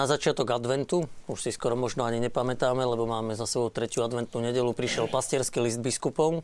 Na 0.00 0.08
začiatok 0.08 0.48
adventu, 0.56 1.12
už 1.28 1.44
si 1.44 1.52
skoro 1.52 1.76
možno 1.76 2.08
ani 2.08 2.24
nepamätáme, 2.24 2.80
lebo 2.80 3.04
máme 3.04 3.36
za 3.36 3.44
sebou 3.44 3.68
tretiu 3.68 4.00
adventnú 4.00 4.40
nedelu, 4.40 4.72
prišiel 4.72 5.12
pastierský 5.12 5.60
list 5.60 5.76
biskupov, 5.76 6.40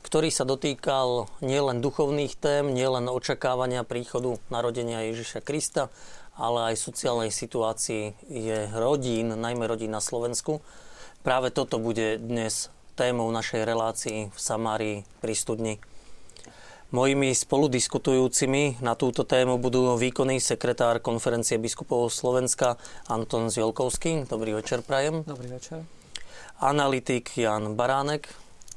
ktorý 0.00 0.32
sa 0.32 0.48
dotýkal 0.48 1.28
nielen 1.44 1.84
duchovných 1.84 2.40
tém, 2.40 2.72
nielen 2.72 3.12
očakávania 3.12 3.84
príchodu 3.84 4.40
narodenia 4.48 5.12
Ježiša 5.12 5.44
Krista, 5.44 5.92
ale 6.40 6.72
aj 6.72 6.80
sociálnej 6.80 7.28
situácii 7.28 8.16
je 8.32 8.72
rodín, 8.72 9.28
najmä 9.36 9.68
rodín 9.68 9.92
na 9.92 10.00
Slovensku. 10.00 10.64
Práve 11.20 11.52
toto 11.52 11.76
bude 11.76 12.16
dnes 12.16 12.72
témou 12.96 13.28
našej 13.28 13.60
relácii 13.60 14.32
v 14.32 14.38
Samárii 14.40 14.96
pri 15.20 15.36
studni. 15.36 15.74
Mojimi 16.90 17.30
spoludiskutujúcimi 17.30 18.82
na 18.82 18.98
túto 18.98 19.22
tému 19.22 19.62
budú 19.62 19.94
výkonný 19.94 20.42
sekretár 20.42 20.98
konferencie 20.98 21.54
biskupov 21.54 22.10
Slovenska 22.10 22.82
Anton 23.06 23.46
Zielkovský. 23.46 24.26
Dobrý 24.26 24.58
večer, 24.58 24.82
prajem. 24.82 25.22
Dobrý 25.22 25.54
večer. 25.54 25.86
Analytik 26.58 27.30
Jan 27.38 27.78
Baránek. 27.78 28.26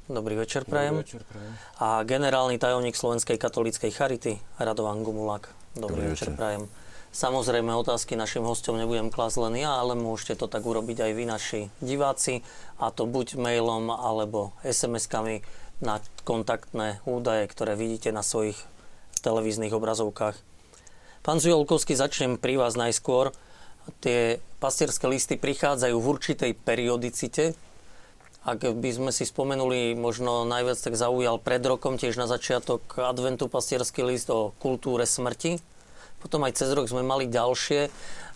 Dobrý 0.06 0.38
večer, 0.38 0.62
prajem. 0.62 1.02
Dobrý 1.02 1.10
večer, 1.10 1.26
prajem. 1.26 1.52
A 1.82 2.06
generálny 2.06 2.62
tajomník 2.62 2.94
Slovenskej 2.94 3.42
katolíckej 3.42 3.90
charity 3.90 4.38
Radovan 4.62 5.02
Gumulak. 5.02 5.50
Dobrý, 5.74 6.06
Dobrý 6.06 6.14
večer, 6.14 6.30
večer, 6.30 6.38
prajem. 6.38 6.64
Samozrejme, 7.14 7.74
otázky 7.74 8.14
našim 8.14 8.46
hostom 8.46 8.78
nebudem 8.78 9.10
klásť 9.10 9.42
len 9.50 9.66
ja, 9.66 9.82
ale 9.82 9.98
môžete 9.98 10.38
to 10.38 10.46
tak 10.46 10.62
urobiť 10.62 11.02
aj 11.02 11.12
vy, 11.18 11.24
naši 11.26 11.62
diváci, 11.82 12.46
a 12.78 12.94
to 12.94 13.10
buď 13.10 13.42
mailom 13.42 13.90
alebo 13.90 14.54
SMS-kami 14.62 15.42
na 15.80 16.04
kontaktné 16.28 17.02
údaje, 17.08 17.48
ktoré 17.50 17.74
vidíte 17.74 18.14
na 18.14 18.22
svojich 18.22 18.60
televíznych 19.24 19.72
obrazovkách. 19.72 20.36
Pán 21.24 21.40
Zujolkovský, 21.40 21.96
začnem 21.96 22.36
pri 22.36 22.60
vás 22.60 22.76
najskôr. 22.76 23.32
Tie 24.04 24.44
pastierské 24.60 25.08
listy 25.08 25.36
prichádzajú 25.40 25.96
v 25.96 26.10
určitej 26.12 26.52
periodicite. 26.56 27.56
Ak 28.44 28.60
by 28.60 28.90
sme 28.92 29.12
si 29.16 29.24
spomenuli, 29.24 29.96
možno 29.96 30.44
najviac 30.44 30.76
tak 30.76 31.00
zaujal 31.00 31.40
pred 31.40 31.64
rokom, 31.64 31.96
tiež 31.96 32.20
na 32.20 32.28
začiatok 32.28 32.84
adventu 33.00 33.48
pastierský 33.48 34.04
list 34.04 34.28
o 34.28 34.52
kultúre 34.60 35.08
smrti. 35.08 35.64
Potom 36.20 36.44
aj 36.44 36.60
cez 36.60 36.72
rok 36.76 36.92
sme 36.92 37.08
mali 37.08 37.32
ďalšie. 37.32 37.88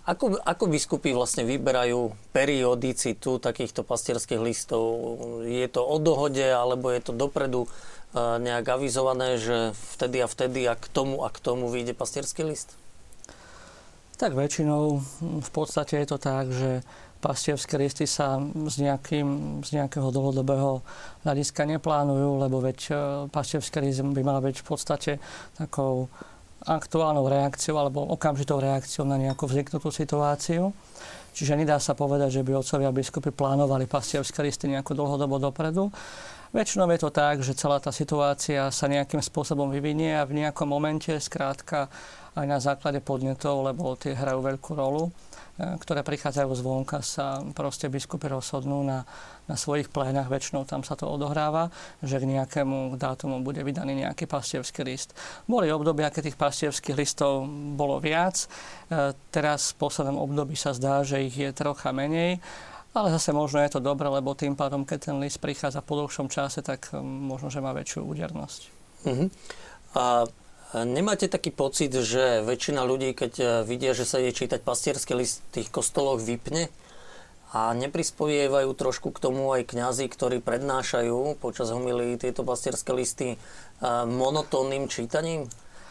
Ako, 0.08 0.40
ako 0.40 0.72
biskupy 0.72 1.12
vlastne 1.12 1.44
vyberajú 1.44 2.16
periodicitu 2.32 3.36
takýchto 3.36 3.84
pastierských 3.84 4.40
listov? 4.40 4.82
Je 5.44 5.68
to 5.68 5.84
o 5.84 6.00
dohode, 6.00 6.40
alebo 6.40 6.88
je 6.88 7.04
to 7.04 7.12
dopredu 7.12 7.68
e, 7.68 7.70
nejak 8.16 8.80
avizované, 8.80 9.36
že 9.36 9.76
vtedy 10.00 10.24
a 10.24 10.26
vtedy 10.26 10.64
a 10.64 10.80
k 10.80 10.88
tomu 10.88 11.20
a 11.20 11.28
k 11.28 11.44
tomu 11.44 11.68
vyjde 11.68 11.92
pastierský 11.92 12.40
list? 12.48 12.72
Tak 14.16 14.32
väčšinou 14.32 15.04
v 15.44 15.50
podstate 15.52 16.00
je 16.00 16.06
to 16.08 16.16
tak, 16.16 16.56
že 16.56 16.80
pastierské 17.20 17.76
listy 17.76 18.08
sa 18.08 18.40
z, 18.40 18.88
nejakým, 18.88 19.60
z 19.60 19.76
nejakého 19.76 20.08
dlhodobého 20.08 20.80
hľadiska 21.28 21.68
neplánujú, 21.68 22.48
lebo 22.48 22.64
veď 22.64 22.78
e, 22.88 22.92
pastierský 23.28 23.84
list 23.84 24.00
by 24.00 24.24
mal 24.24 24.40
byť 24.40 24.56
v 24.56 24.64
podstate 24.64 25.12
takou 25.60 26.08
aktuálnou 26.66 27.28
reakciou 27.30 27.78
alebo 27.78 28.02
okamžitou 28.10 28.58
reakciou 28.58 29.06
na 29.06 29.14
nejakú 29.14 29.46
vzniknutú 29.46 29.94
situáciu. 29.94 30.74
Čiže 31.36 31.54
nedá 31.54 31.78
sa 31.78 31.94
povedať, 31.94 32.40
že 32.40 32.42
by 32.42 32.58
otcovia 32.58 32.90
biskupy 32.90 33.30
plánovali 33.30 33.86
pastierské 33.86 34.42
listy 34.42 34.66
nejako 34.66 34.98
dlhodobo 34.98 35.38
dopredu. 35.38 35.86
Väčšinou 36.50 36.88
je 36.90 36.98
to 36.98 37.10
tak, 37.12 37.44
že 37.44 37.54
celá 37.54 37.76
tá 37.78 37.92
situácia 37.92 38.72
sa 38.72 38.88
nejakým 38.88 39.20
spôsobom 39.20 39.68
vyvinie 39.68 40.16
a 40.16 40.26
v 40.26 40.42
nejakom 40.42 40.64
momente, 40.64 41.12
skrátka 41.20 41.92
aj 42.34 42.46
na 42.48 42.58
základe 42.58 43.04
podnetov, 43.04 43.68
lebo 43.68 43.94
tie 44.00 44.16
hrajú 44.16 44.40
veľkú 44.40 44.72
rolu, 44.72 45.12
ktoré 45.58 46.06
prichádzajú 46.06 46.50
zvonka, 46.54 47.02
sa 47.02 47.42
proste 47.50 47.90
biskupy 47.90 48.30
rozhodnú 48.30 48.86
na, 48.86 49.02
na 49.50 49.58
svojich 49.58 49.90
plénach, 49.90 50.30
väčšinou 50.30 50.62
tam 50.62 50.86
sa 50.86 50.94
to 50.94 51.10
odohráva, 51.10 51.74
že 51.98 52.22
k 52.22 52.30
nejakému 52.30 52.94
dátumu 52.94 53.42
bude 53.42 53.66
vydaný 53.66 54.06
nejaký 54.06 54.30
pastierský 54.30 54.86
list. 54.86 55.18
Boli 55.50 55.66
obdobia, 55.74 56.14
keď 56.14 56.30
tých 56.30 56.38
pastierských 56.38 56.94
listov 56.94 57.50
bolo 57.74 57.98
viac. 57.98 58.46
E, 58.46 59.18
teraz 59.34 59.74
v 59.74 59.82
poslednom 59.82 60.22
období 60.22 60.54
sa 60.54 60.70
zdá, 60.70 61.02
že 61.02 61.26
ich 61.26 61.34
je 61.34 61.50
trocha 61.50 61.90
menej. 61.90 62.38
Ale 62.94 63.10
zase 63.10 63.34
možno 63.34 63.58
je 63.58 63.74
to 63.74 63.80
dobre, 63.82 64.06
lebo 64.06 64.38
tým 64.38 64.54
pádom, 64.54 64.86
keď 64.86 65.10
ten 65.10 65.16
list 65.18 65.42
prichádza 65.42 65.82
po 65.82 65.98
dlhšom 65.98 66.30
čase, 66.30 66.62
tak 66.62 66.94
e, 66.94 67.02
možno, 67.02 67.50
že 67.50 67.58
má 67.58 67.74
väčšiu 67.74 68.06
údernosť. 68.06 68.60
Uh-huh. 69.10 69.26
A 69.98 70.22
Nemáte 70.68 71.32
taký 71.32 71.48
pocit, 71.48 71.88
že 71.96 72.44
väčšina 72.44 72.84
ľudí, 72.84 73.16
keď 73.16 73.32
e, 73.40 73.44
vidia, 73.64 73.96
že 73.96 74.04
sa 74.04 74.20
ide 74.20 74.36
čítať 74.36 74.60
pastierský 74.60 75.16
list 75.16 75.40
v 75.48 75.60
tých 75.60 75.68
kostoloch, 75.72 76.20
vypne 76.20 76.68
a 77.56 77.72
neprispovievajú 77.72 78.76
trošku 78.76 79.08
k 79.16 79.22
tomu 79.24 79.48
aj 79.56 79.64
kňazi, 79.64 80.12
ktorí 80.12 80.44
prednášajú 80.44 81.40
počas 81.40 81.72
homilí 81.72 82.20
tieto 82.20 82.44
pastierské 82.44 82.92
listy 82.92 83.28
e, 83.32 83.36
monotónnym 84.04 84.92
čítaním? 84.92 85.48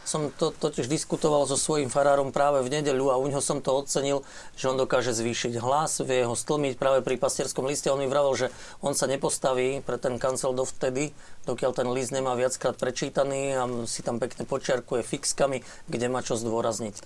Som 0.08 0.32
to 0.32 0.56
totiž 0.56 0.88
diskutoval 0.88 1.44
so 1.44 1.60
svojím 1.60 1.92
farárom 1.92 2.32
práve 2.32 2.64
v 2.64 2.80
nedeľu 2.80 3.12
a 3.12 3.20
u 3.20 3.28
neho 3.28 3.44
som 3.44 3.60
to 3.60 3.76
ocenil, 3.76 4.24
že 4.56 4.72
on 4.72 4.80
dokáže 4.80 5.12
zvýšiť 5.12 5.60
hlas, 5.60 6.00
vie 6.00 6.24
ho 6.24 6.32
stlmiť 6.32 6.80
práve 6.80 7.04
pri 7.04 7.20
pastierskom 7.20 7.68
liste. 7.68 7.92
On 7.92 8.00
mi 8.00 8.08
vravel, 8.08 8.32
že 8.40 8.48
on 8.80 8.96
sa 8.96 9.04
nepostaví 9.12 9.84
pre 9.84 10.00
ten 10.00 10.16
kancel 10.16 10.56
dovtedy, 10.56 11.12
dokiaľ 11.44 11.76
ten 11.76 11.92
list 11.92 12.16
nemá 12.16 12.40
viackrát 12.40 12.80
prečítaný 12.80 13.60
a 13.60 13.68
si 13.84 14.00
tam 14.00 14.24
pekne 14.24 14.48
počiarkuje 14.48 15.04
fixkami, 15.04 15.60
kde 15.92 16.08
má 16.08 16.24
čo 16.24 16.40
zdôrazniť. 16.40 17.04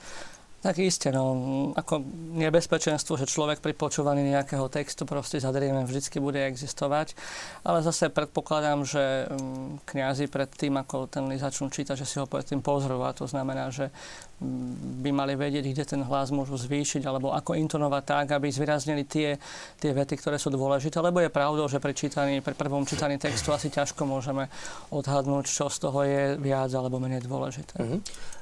Tak 0.61 0.77
iste, 0.77 1.09
no, 1.09 1.25
ako 1.73 2.05
nebezpečenstvo, 2.37 3.17
že 3.17 3.25
človek 3.25 3.65
pri 3.65 3.73
počúvaní 3.73 4.21
nejakého 4.29 4.69
textu 4.69 5.09
proste 5.09 5.41
zadrieme, 5.41 5.81
vždycky 5.89 6.21
bude 6.21 6.37
existovať. 6.37 7.17
Ale 7.65 7.81
zase 7.81 8.13
predpokladám, 8.13 8.85
že 8.85 9.25
mm, 9.25 9.89
kňazi 9.89 10.29
pred 10.29 10.53
tým, 10.53 10.77
ako 10.77 11.09
ten 11.09 11.25
začnú 11.33 11.73
čítať, 11.73 11.97
že 11.97 12.05
si 12.05 12.21
ho 12.21 12.29
predtým 12.29 12.61
pozrú 12.61 13.01
a 13.01 13.09
to 13.09 13.25
znamená, 13.25 13.73
že 13.73 13.89
mm, 13.89 15.01
by 15.01 15.09
mali 15.09 15.33
vedieť, 15.33 15.65
kde 15.65 15.83
ten 15.97 16.01
hlas 16.05 16.29
môžu 16.29 16.61
zvýšiť 16.61 17.09
alebo 17.09 17.33
ako 17.33 17.57
intonovať 17.57 18.03
tak, 18.05 18.25
aby 18.37 18.53
zvýraznili 18.53 19.09
tie, 19.09 19.41
tie 19.81 19.91
vety, 19.97 20.13
ktoré 20.13 20.37
sú 20.37 20.53
dôležité. 20.53 21.01
Lebo 21.01 21.25
je 21.25 21.33
pravdou, 21.33 21.65
že 21.65 21.81
pri, 21.81 21.97
čítaní, 21.97 22.37
pri 22.45 22.53
prvom 22.53 22.85
čítaní 22.85 23.17
textu 23.17 23.49
asi 23.49 23.73
ťažko 23.73 24.05
môžeme 24.05 24.45
odhadnúť, 24.93 25.49
čo 25.49 25.73
z 25.73 25.77
toho 25.81 26.05
je 26.05 26.37
viac 26.37 26.69
alebo 26.69 27.01
menej 27.01 27.25
dôležité. 27.25 27.81
Mm-hmm. 27.81 28.40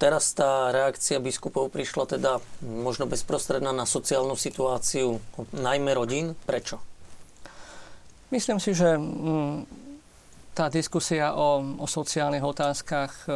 Teraz 0.00 0.32
tá 0.32 0.72
reakcia 0.72 1.20
biskupov 1.20 1.68
prišla 1.68 2.16
teda 2.16 2.40
možno 2.64 3.04
bezprostredná 3.04 3.68
na 3.68 3.84
sociálnu 3.84 4.32
situáciu, 4.32 5.20
najmä 5.52 5.92
rodín. 5.92 6.32
Prečo? 6.48 6.80
Myslím 8.32 8.56
si, 8.56 8.72
že 8.72 8.96
mm, 8.96 9.68
tá 10.56 10.72
diskusia 10.72 11.36
o, 11.36 11.60
o 11.76 11.84
sociálnych 11.84 12.40
otázkach 12.40 13.12
e, 13.24 13.32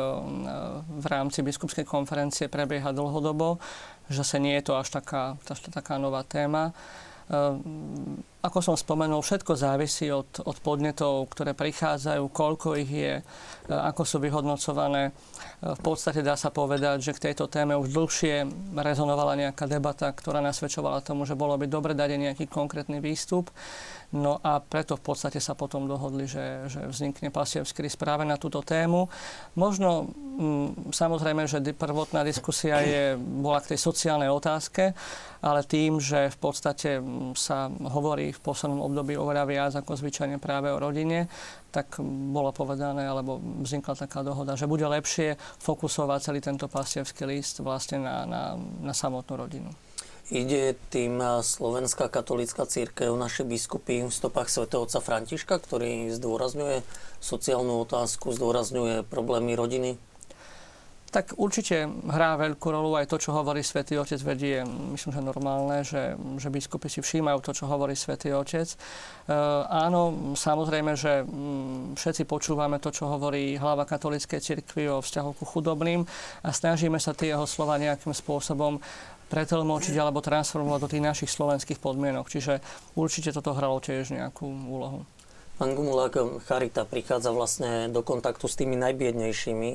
v 0.88 1.06
rámci 1.06 1.44
biskupskej 1.44 1.84
konferencie 1.84 2.48
prebieha 2.48 2.96
dlhodobo, 2.96 3.60
že 4.08 4.24
sa 4.24 4.40
nie 4.40 4.56
je 4.56 4.64
to 4.64 4.80
až 4.80 4.88
taká, 4.88 5.36
až 5.44 5.68
taká 5.68 6.00
nová 6.00 6.24
téma. 6.24 6.72
Ehm, 7.24 8.20
ako 8.44 8.60
som 8.60 8.76
spomenul, 8.76 9.24
všetko 9.24 9.56
závisí 9.56 10.12
od, 10.12 10.28
od 10.44 10.56
podnetov, 10.60 11.32
ktoré 11.32 11.56
prichádzajú, 11.56 12.28
koľko 12.28 12.76
ich 12.76 12.90
je, 12.92 13.14
e, 13.20 13.22
ako 13.72 14.04
sú 14.04 14.16
vyhodnocované. 14.20 15.16
V 15.64 15.80
podstate 15.80 16.20
dá 16.20 16.36
sa 16.36 16.52
povedať, 16.52 17.00
že 17.00 17.16
k 17.16 17.32
tejto 17.32 17.48
téme 17.48 17.72
už 17.72 17.88
dlhšie 17.96 18.44
rezonovala 18.76 19.32
nejaká 19.32 19.64
debata, 19.64 20.12
ktorá 20.12 20.44
nasvedčovala 20.44 21.00
tomu, 21.00 21.24
že 21.24 21.32
bolo 21.32 21.56
by 21.56 21.64
dobre 21.64 21.96
dať 21.96 22.20
nejaký 22.20 22.52
konkrétny 22.52 23.00
výstup. 23.00 23.48
No 24.12 24.42
a 24.44 24.60
preto 24.60 25.00
v 25.00 25.02
podstate 25.02 25.40
sa 25.40 25.56
potom 25.56 25.88
dohodli, 25.88 26.28
že, 26.28 26.68
že 26.68 26.84
vznikne 26.86 27.32
pasievský 27.32 27.86
práve 27.96 28.28
na 28.28 28.36
túto 28.36 28.60
tému. 28.60 29.08
Možno 29.56 30.10
m, 30.36 30.74
mm, 30.74 30.92
samozrejme, 30.92 31.48
že 31.48 31.62
prvotná 31.74 32.26
diskusia 32.26 32.82
je, 32.84 33.16
bola 33.16 33.62
k 33.64 33.74
tej 33.74 33.80
sociálnej 33.80 34.28
otázke, 34.28 34.92
ale 35.44 35.60
tým, 35.66 36.00
že 36.00 36.32
v 36.32 36.38
podstate 36.38 36.98
mm, 36.98 37.36
sa 37.36 37.68
hovorí 37.68 38.32
v 38.32 38.40
poslednom 38.40 38.82
období 38.84 39.16
oveľa 39.16 39.44
viac 39.48 39.72
ako 39.76 39.96
zvyčajne 39.96 40.40
práve 40.42 40.72
o 40.72 40.80
rodine, 40.80 41.30
tak 41.74 41.98
bolo 42.06 42.54
povedané, 42.54 43.02
alebo 43.04 43.42
vznikla 43.66 44.06
taká 44.06 44.22
dohoda, 44.22 44.54
že 44.54 44.70
bude 44.70 44.86
lepšie 44.86 45.34
fokusovať 45.58 46.18
celý 46.22 46.40
tento 46.40 46.70
pasievský 46.70 47.26
list 47.26 47.58
vlastne 47.58 47.98
na, 48.02 48.22
na, 48.24 48.42
na 48.80 48.94
samotnú 48.94 49.34
rodinu. 49.34 49.70
Ide 50.32 50.72
tým 50.88 51.20
Slovenská 51.20 52.08
katolická 52.08 52.64
církev, 52.64 53.12
naše 53.12 53.44
biskupy 53.44 54.08
v 54.08 54.12
stopách 54.12 54.48
svätého 54.48 54.88
otca 54.88 55.04
Františka, 55.04 55.60
ktorý 55.60 56.08
zdôrazňuje 56.16 56.80
sociálnu 57.20 57.84
otázku, 57.84 58.32
zdôrazňuje 58.32 59.04
problémy 59.04 59.52
rodiny? 59.52 60.00
Tak 61.14 61.38
určite 61.38 61.86
hrá 62.10 62.34
veľkú 62.34 62.74
rolu 62.74 62.98
aj 62.98 63.06
to, 63.06 63.22
čo 63.22 63.30
hovorí 63.30 63.62
Svetý 63.62 63.94
Otec, 63.94 64.18
vedie, 64.18 64.66
myslím, 64.66 65.14
že 65.14 65.22
normálne, 65.22 65.86
že, 65.86 66.18
že 66.42 66.50
biskupy 66.50 66.90
si 66.90 67.06
všímajú 67.06 67.38
to, 67.38 67.54
čo 67.54 67.70
hovorí 67.70 67.94
Svetý 67.94 68.34
Otec. 68.34 68.66
E, 68.66 68.76
áno, 69.70 70.34
samozrejme, 70.34 70.98
že 70.98 71.22
mm, 71.22 71.94
všetci 71.94 72.26
počúvame 72.26 72.82
to, 72.82 72.90
čo 72.90 73.06
hovorí 73.06 73.54
hlava 73.54 73.86
katolíckej 73.86 74.42
cirkvi 74.42 74.90
o 74.90 74.98
vzťahu 74.98 75.30
ku 75.38 75.46
chudobným 75.46 76.02
a 76.42 76.50
snažíme 76.50 76.98
sa 76.98 77.14
tie 77.14 77.30
jeho 77.30 77.46
slova 77.46 77.78
nejakým 77.78 78.10
spôsobom 78.10 78.82
pretelmočiť 79.28 79.94
alebo 79.96 80.24
transformovať 80.24 80.80
do 80.80 80.90
tých 80.90 81.04
našich 81.04 81.30
slovenských 81.32 81.80
podmienok. 81.80 82.28
Čiže 82.28 82.60
určite 82.98 83.32
toto 83.32 83.56
hralo 83.56 83.80
tiež 83.80 84.12
nejakú 84.12 84.46
úlohu. 84.46 85.02
Pán 85.54 85.78
Gumulák, 85.78 86.42
Charita 86.50 86.82
prichádza 86.82 87.30
vlastne 87.30 87.86
do 87.86 88.02
kontaktu 88.02 88.50
s 88.50 88.58
tými 88.58 88.74
najbiednejšími. 88.74 89.68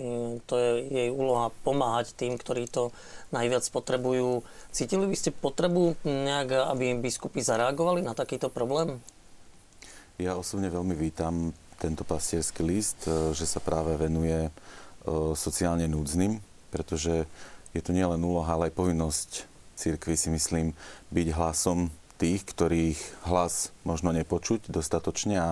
To 0.43 0.53
je 0.59 0.71
jej 0.91 1.07
úloha 1.07 1.55
pomáhať 1.63 2.19
tým, 2.19 2.35
ktorí 2.35 2.67
to 2.67 2.91
najviac 3.31 3.63
potrebujú. 3.71 4.43
Cítili 4.75 5.07
by 5.07 5.15
ste 5.15 5.31
potrebu 5.31 5.95
nejak, 6.03 6.67
aby 6.75 6.99
biskupy 6.99 7.39
zareagovali 7.39 8.03
na 8.03 8.11
takýto 8.11 8.51
problém? 8.51 8.99
Ja 10.19 10.35
osobne 10.35 10.67
veľmi 10.67 10.99
vítam 10.99 11.55
tento 11.79 12.03
pastierský 12.03 12.59
list, 12.59 13.07
e, 13.07 13.31
že 13.31 13.47
sa 13.47 13.63
práve 13.63 13.95
venuje 13.95 14.35
e, 14.35 14.51
sociálne 15.31 15.87
núdznym, 15.87 16.43
pretože 16.75 17.23
je 17.73 17.81
to 17.81 17.91
nielen 17.93 18.21
úloha, 18.21 18.57
ale 18.57 18.69
aj 18.69 18.77
povinnosť 18.77 19.29
církvy 19.77 20.15
si 20.17 20.29
myslím 20.33 20.67
byť 21.13 21.27
hlasom 21.33 21.93
tých, 22.19 22.43
ktorých 22.43 22.99
hlas 23.31 23.71
možno 23.87 24.11
nepočuť 24.11 24.67
dostatočne 24.67 25.35
a 25.39 25.49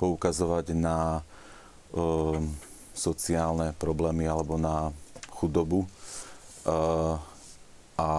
poukazovať 0.00 0.72
na 0.72 1.20
e, 1.20 1.22
sociálne 2.96 3.76
problémy 3.76 4.24
alebo 4.24 4.56
na 4.56 4.94
chudobu 5.36 5.84
e, 5.84 5.88
a 7.98 8.10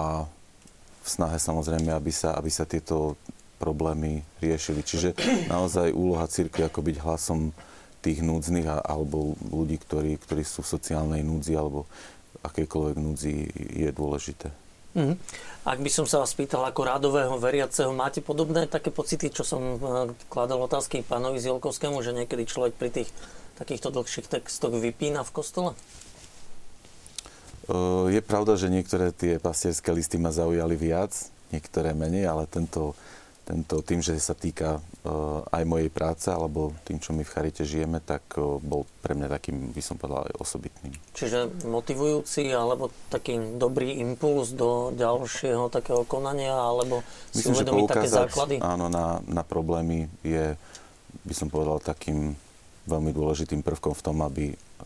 v 1.02 1.08
snahe 1.08 1.40
samozrejme, 1.42 1.90
aby 1.90 2.14
sa, 2.14 2.38
aby 2.38 2.52
sa 2.54 2.70
tieto 2.70 3.18
problémy 3.58 4.22
riešili. 4.44 4.86
Čiže 4.86 5.18
naozaj 5.50 5.96
úloha 5.96 6.30
církvy 6.30 6.70
ako 6.70 6.80
byť 6.86 6.98
hlasom 7.02 7.56
tých 8.00 8.24
núdznych 8.24 8.68
alebo 8.70 9.36
ľudí, 9.52 9.76
ktorí, 9.82 10.16
ktorí 10.24 10.44
sú 10.48 10.64
v 10.64 10.72
sociálnej 10.78 11.22
núdzi 11.26 11.58
alebo 11.58 11.84
akejkoľvek 12.44 12.98
núdzi 12.98 13.34
je 13.76 13.90
dôležité. 13.92 14.48
Mm. 14.98 15.16
Ak 15.70 15.80
by 15.86 15.90
som 15.94 16.10
sa 16.10 16.18
vás 16.18 16.34
pýtal 16.34 16.66
ako 16.66 16.82
rádového 16.82 17.36
veriaceho, 17.38 17.94
máte 17.94 18.26
podobné 18.26 18.66
také 18.66 18.90
pocity, 18.90 19.30
čo 19.30 19.46
som 19.46 19.62
eh, 19.62 19.80
kladal 20.28 20.66
otázky 20.66 21.06
pánovi 21.06 21.38
Zielkovskému, 21.38 22.02
že 22.02 22.16
niekedy 22.16 22.50
človek 22.50 22.74
pri 22.74 22.90
tých 22.90 23.10
takýchto 23.62 23.94
dlhších 23.94 24.28
textoch 24.32 24.74
vypína 24.74 25.22
v 25.22 25.34
kostole? 25.36 25.72
Eh, 27.70 28.18
je 28.18 28.22
pravda, 28.26 28.58
že 28.58 28.74
niektoré 28.74 29.14
tie 29.14 29.38
pastierské 29.38 29.94
listy 29.94 30.18
ma 30.18 30.34
zaujali 30.34 30.74
viac, 30.74 31.14
niektoré 31.54 31.94
menej, 31.94 32.26
ale 32.26 32.50
tento 32.50 32.98
tento, 33.50 33.82
tým, 33.82 33.98
že 33.98 34.14
sa 34.22 34.38
týka 34.38 34.78
aj 35.50 35.64
mojej 35.66 35.90
práce, 35.92 36.28
alebo 36.30 36.76
tým, 36.86 37.00
čo 37.02 37.16
my 37.16 37.24
v 37.26 37.32
Charite 37.32 37.64
žijeme, 37.64 38.00
tak 38.04 38.24
uh, 38.36 38.60
bol 38.60 38.86
pre 39.00 39.16
mňa 39.16 39.28
takým, 39.30 39.72
by 39.74 39.82
som 39.84 39.96
povedal, 39.96 40.30
aj 40.30 40.36
osobitným. 40.40 40.94
Čiže 41.14 41.66
motivujúci, 41.66 42.50
alebo 42.52 42.94
taký 43.10 43.58
dobrý 43.58 44.00
impuls 44.00 44.54
do 44.54 44.92
ďalšieho 44.96 45.72
takého 45.72 46.04
konania, 46.06 46.54
alebo 46.54 47.02
Myslím, 47.34 47.54
si 47.54 47.58
uvedomiť 47.62 47.84
také 47.90 48.08
základy? 48.10 48.56
Áno, 48.62 48.88
na, 48.88 49.24
na 49.26 49.44
problémy 49.44 50.10
je, 50.22 50.54
by 51.26 51.34
som 51.36 51.48
povedal, 51.50 51.82
takým 51.82 52.36
veľmi 52.90 53.14
dôležitým 53.14 53.62
prvkom 53.62 53.94
v 53.94 54.04
tom, 54.06 54.18
aby 54.26 54.46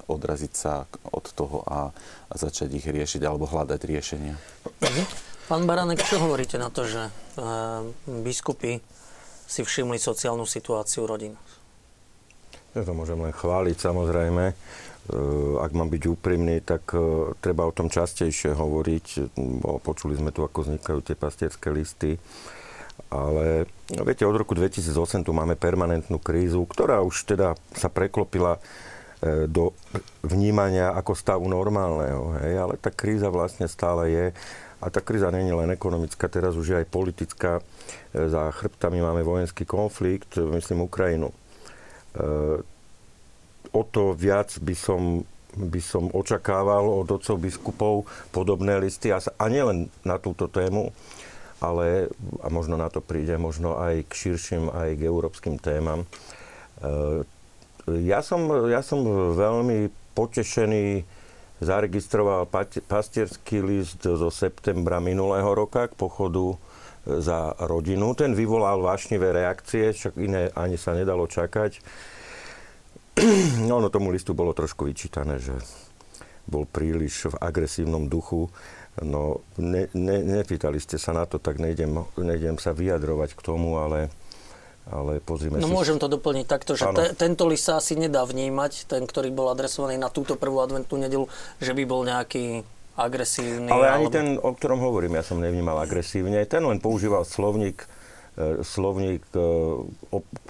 odraziť 0.10 0.54
sa 0.54 0.84
od 1.14 1.26
toho 1.32 1.64
a, 1.64 1.94
a 2.28 2.34
začať 2.34 2.70
ich 2.76 2.86
riešiť 2.86 3.22
alebo 3.24 3.48
hľadať 3.48 3.82
riešenia. 3.86 4.36
Mhm. 4.82 5.04
Pán 5.44 5.68
Baranek, 5.68 6.00
čo 6.08 6.24
hovoríte 6.24 6.56
na 6.56 6.72
to, 6.72 6.88
že 6.88 7.04
e, 7.04 7.12
biskupy 8.24 8.80
si 9.54 9.62
všimli 9.62 10.02
sociálnu 10.02 10.50
situáciu 10.50 11.06
rodín? 11.06 11.38
Ja 12.74 12.82
to 12.82 12.98
môžem 12.98 13.22
len 13.22 13.30
chváliť, 13.30 13.78
samozrejme. 13.78 14.44
E, 14.50 14.56
ak 15.62 15.72
mám 15.78 15.94
byť 15.94 16.04
úprimný, 16.10 16.58
tak 16.66 16.90
e, 16.98 17.38
treba 17.38 17.70
o 17.70 17.76
tom 17.76 17.86
častejšie 17.86 18.58
hovoriť. 18.58 19.38
Počuli 19.86 20.18
sme 20.18 20.34
tu, 20.34 20.42
ako 20.42 20.66
vznikajú 20.66 21.06
tie 21.06 21.14
pastierské 21.14 21.70
listy. 21.70 22.18
Ale 23.14 23.70
no, 23.94 24.02
viete, 24.02 24.26
od 24.26 24.34
roku 24.34 24.58
2008 24.58 25.22
tu 25.22 25.38
máme 25.38 25.54
permanentnú 25.54 26.18
krízu, 26.18 26.66
ktorá 26.66 27.06
už 27.06 27.30
teda 27.30 27.54
sa 27.78 27.94
preklopila 27.94 28.58
do 29.48 29.72
vnímania 30.20 30.92
ako 30.92 31.16
stavu 31.16 31.46
normálneho. 31.48 32.36
Hej? 32.44 32.54
Ale 32.60 32.76
tá 32.76 32.92
kríza 32.92 33.32
vlastne 33.32 33.72
stále 33.72 34.12
je 34.12 34.26
a 34.84 34.92
tá 34.92 35.00
kríza 35.00 35.32
nie 35.32 35.48
je 35.48 35.56
len 35.56 35.72
ekonomická, 35.72 36.28
teraz 36.28 36.60
už 36.60 36.76
je 36.76 36.80
aj 36.84 36.88
politická. 36.92 37.64
E, 38.12 38.28
za 38.28 38.52
chrbtami 38.52 39.00
máme 39.00 39.24
vojenský 39.24 39.64
konflikt, 39.64 40.36
myslím 40.36 40.92
Ukrajinu. 40.92 41.32
E, 41.32 41.36
o 43.72 43.82
to 43.88 44.12
viac 44.12 44.52
by 44.60 44.76
som, 44.76 45.24
by 45.56 45.80
som 45.80 46.12
očakával 46.12 46.84
od 46.84 47.08
otcov 47.16 47.40
biskupov 47.40 48.04
podobné 48.36 48.76
listy 48.76 49.16
a, 49.16 49.24
a 49.24 49.46
nielen 49.48 49.88
na 50.04 50.20
túto 50.20 50.52
tému, 50.52 50.92
ale 51.64 52.12
a 52.44 52.52
možno 52.52 52.76
na 52.76 52.92
to 52.92 53.00
príde, 53.00 53.40
možno 53.40 53.80
aj 53.80 54.04
k 54.12 54.36
širším, 54.36 54.68
aj 54.68 55.00
k 55.00 55.08
európskym 55.08 55.56
témam. 55.64 56.04
E, 56.04 56.08
ja 58.04 58.20
som, 58.20 58.52
ja 58.68 58.84
som 58.84 59.00
veľmi 59.36 59.88
potešený 60.12 61.04
zaregistroval 61.64 62.48
pastierský 62.88 63.64
list 63.64 64.04
zo 64.04 64.30
septembra 64.30 65.00
minulého 65.00 65.48
roka 65.56 65.88
k 65.88 65.98
pochodu 65.98 66.54
e, 66.54 66.58
za 67.24 67.56
rodinu. 67.64 68.14
Ten 68.14 68.36
vyvolal 68.36 68.84
vášnivé 68.84 69.32
reakcie, 69.32 69.96
však 69.96 70.14
iné 70.20 70.52
ani 70.54 70.76
sa 70.76 70.94
nedalo 70.94 71.28
čakať. 71.28 71.80
No, 73.70 73.78
no 73.78 73.94
tomu 73.94 74.10
listu 74.10 74.34
bolo 74.34 74.58
trošku 74.58 74.90
vyčítané, 74.90 75.38
že 75.38 75.54
bol 76.50 76.66
príliš 76.66 77.30
v 77.30 77.40
agresívnom 77.40 78.10
duchu. 78.10 78.50
No, 79.02 79.46
ne, 79.58 79.90
ne, 79.94 80.18
nepýtali 80.22 80.78
ste 80.78 80.98
sa 80.98 81.14
na 81.14 81.26
to, 81.26 81.38
tak 81.42 81.58
nejdem, 81.58 82.04
nejdem 82.18 82.58
sa 82.58 82.74
vyjadrovať 82.74 83.38
k 83.38 83.42
tomu, 83.46 83.78
ale 83.78 84.10
ale 84.92 85.24
pozrime 85.24 85.64
no, 85.64 85.68
si... 85.68 85.74
môžem 85.74 85.96
to 85.96 86.12
doplniť 86.12 86.46
takto, 86.46 86.76
že 86.76 86.92
te, 86.92 87.16
tento 87.16 87.48
list 87.48 87.72
sa 87.72 87.80
asi 87.80 87.96
nedá 87.96 88.28
vnímať, 88.28 88.92
ten, 88.92 89.08
ktorý 89.08 89.32
bol 89.32 89.48
adresovaný 89.48 89.96
na 89.96 90.12
túto 90.12 90.36
prvú 90.36 90.60
adventnú 90.60 91.00
nedelu, 91.00 91.26
že 91.64 91.72
by 91.72 91.84
bol 91.88 92.04
nejaký 92.04 92.68
agresívny. 92.94 93.72
Ale 93.72 93.90
ani 93.90 94.08
alebo... 94.10 94.14
ten, 94.14 94.28
o 94.38 94.52
ktorom 94.54 94.80
hovorím, 94.84 95.18
ja 95.18 95.24
som 95.26 95.42
nevnímal 95.42 95.82
agresívne. 95.82 96.44
Ten 96.46 96.62
len 96.62 96.78
používal 96.78 97.26
slovník, 97.26 97.90
e, 98.38 98.62
slovník, 98.62 99.26
e, 99.34 99.42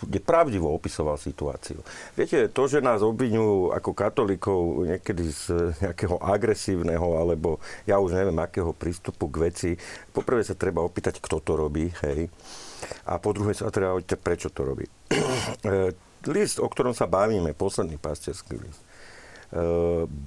kde 0.04 0.20
pravdivo 0.20 0.68
opisoval 0.76 1.16
situáciu. 1.16 1.80
Viete, 2.20 2.52
to, 2.52 2.68
že 2.68 2.84
nás 2.84 3.00
obvinujú 3.00 3.72
ako 3.72 3.92
katolíkov 3.96 4.60
niekedy 4.92 5.24
z 5.32 5.72
nejakého 5.80 6.20
agresívneho, 6.20 7.16
alebo 7.16 7.64
ja 7.88 8.02
už 8.04 8.12
neviem, 8.12 8.36
akého 8.44 8.76
prístupu 8.76 9.32
k 9.32 9.36
veci, 9.48 9.70
poprvé 10.12 10.44
sa 10.44 10.58
treba 10.58 10.84
opýtať, 10.84 11.24
kto 11.24 11.40
to 11.40 11.54
robí, 11.56 11.96
hej. 12.04 12.28
A 13.08 13.20
po 13.20 13.36
druhé 13.36 13.52
sa 13.54 13.70
hovoriť, 13.70 14.20
prečo 14.20 14.50
to 14.50 14.64
robí. 14.64 14.88
E, 14.88 15.94
list, 16.36 16.60
o 16.60 16.68
ktorom 16.68 16.96
sa 16.96 17.10
bavíme, 17.10 17.52
posledný 17.56 18.00
pastierský 18.00 18.58
list, 18.60 18.82
e, 18.82 18.88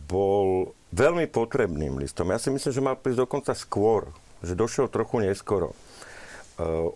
bol 0.09 0.73
veľmi 0.93 1.29
potrebným 1.31 1.97
listom. 2.01 2.29
Ja 2.31 2.39
si 2.41 2.53
myslím, 2.53 2.73
že 2.73 2.85
mal 2.85 2.97
prísť 3.01 3.25
dokonca 3.25 3.53
skôr, 3.57 4.13
že 4.45 4.59
došiel 4.59 4.93
trochu 4.93 5.25
neskoro. 5.25 5.73
E, 5.73 5.77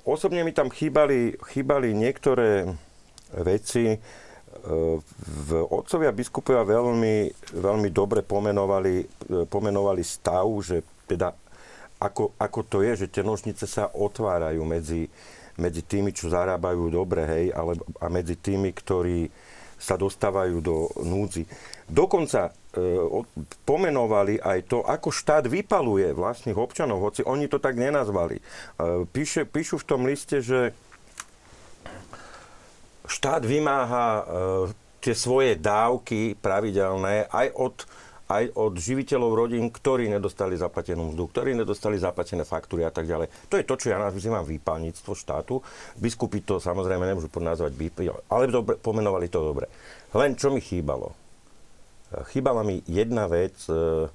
osobne 0.05 0.45
mi 0.45 0.53
tam 0.53 0.69
chýbali, 0.69 1.41
chýbali 1.55 1.97
niektoré 1.97 2.69
veci, 3.31 3.99
v 4.61 5.51
otcovia 5.71 6.11
biskupovia 6.11 6.67
veľmi, 6.67 7.33
veľmi 7.55 7.89
dobre 7.95 8.21
pomenovali, 8.21 9.07
pomenovali 9.49 10.03
stav, 10.03 10.45
že 10.61 10.83
teda 11.07 11.33
ako, 12.01 12.33
ako 12.41 12.61
to 12.65 12.79
je, 12.81 13.05
že 13.05 13.13
tie 13.13 13.21
nožnice 13.21 13.69
sa 13.69 13.93
otvárajú 13.93 14.65
medzi, 14.65 15.13
medzi 15.61 15.85
tými, 15.85 16.11
čo 16.17 16.33
zarábajú 16.33 16.89
dobre, 16.89 17.29
hej, 17.29 17.47
ale, 17.53 17.77
a 18.01 18.09
medzi 18.09 18.41
tými, 18.41 18.73
ktorí 18.73 19.29
sa 19.81 19.97
dostávajú 19.97 20.61
do 20.61 20.89
núdzi. 21.01 21.49
Dokonca 21.89 22.49
e, 22.49 22.81
pomenovali 23.65 24.37
aj 24.37 24.69
to, 24.69 24.85
ako 24.85 25.09
štát 25.09 25.49
vypaluje 25.49 26.13
vlastných 26.13 26.57
občanov, 26.57 27.01
hoci 27.01 27.25
oni 27.25 27.49
to 27.49 27.57
tak 27.57 27.81
nenazvali. 27.81 28.37
E, 28.37 28.43
píše, 29.09 29.49
píšu 29.49 29.81
v 29.81 29.89
tom 29.89 30.05
liste, 30.05 30.45
že 30.45 30.77
štát 33.09 33.41
vymáha 33.41 34.09
e, 34.21 34.23
tie 35.01 35.17
svoje 35.17 35.57
dávky 35.57 36.37
pravidelné 36.37 37.25
aj 37.33 37.47
od 37.57 37.75
aj 38.31 38.55
od 38.55 38.79
živiteľov 38.79 39.35
rodín, 39.35 39.75
ktorí 39.75 40.07
nedostali 40.07 40.55
zaplatenú 40.55 41.11
mzdu, 41.11 41.35
ktorí 41.35 41.59
nedostali 41.59 41.99
zaplatené 41.99 42.47
faktúry 42.47 42.87
a 42.87 42.95
tak 42.95 43.11
ďalej. 43.11 43.27
To 43.51 43.59
je 43.59 43.67
to, 43.67 43.75
čo 43.75 43.91
ja 43.91 43.99
nazývam 43.99 44.47
výpalníctvo 44.47 45.13
štátu. 45.19 45.59
Biskupy 45.99 46.47
to 46.47 46.63
samozrejme 46.63 47.03
nemôžu 47.03 47.27
nazvať 47.43 47.75
výpalníctvo, 47.75 48.23
ale 48.31 48.47
dobre, 48.47 48.79
pomenovali 48.79 49.27
to 49.27 49.43
dobre. 49.43 49.67
Len 50.15 50.39
čo 50.39 50.55
mi 50.55 50.63
chýbalo? 50.63 51.11
Chýbala 52.31 52.63
mi 52.63 52.83
jedna 52.87 53.27
vec, 53.27 53.55
e, 53.67 54.07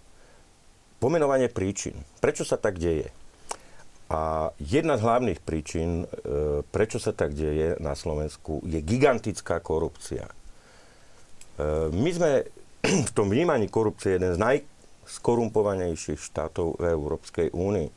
pomenovanie 1.00 1.51
príčin. 1.51 1.95
Prečo 2.19 2.48
sa 2.48 2.55
tak 2.55 2.79
deje? 2.79 3.12
A 4.12 4.51
jedna 4.60 5.00
z 5.00 5.03
hlavných 5.07 5.39
príčin, 5.43 6.03
e, 6.03 6.63
prečo 6.72 7.00
sa 7.03 7.12
tak 7.12 7.36
deje 7.36 7.79
na 7.84 7.95
Slovensku, 7.95 8.63
je 8.67 8.79
gigantická 8.79 9.63
korupcia. 9.63 10.27
E, 10.27 10.34
my 11.91 12.12
sme 12.12 12.31
v 12.86 13.12
tom 13.12 13.34
vnímaní 13.34 13.68
korupcie 13.68 14.15
jeden 14.15 14.34
z 14.34 14.42
najskorumpovanejších 14.42 16.22
štátov 16.22 16.77
v 16.77 16.84
Európskej 16.94 17.48
únii. 17.51 17.89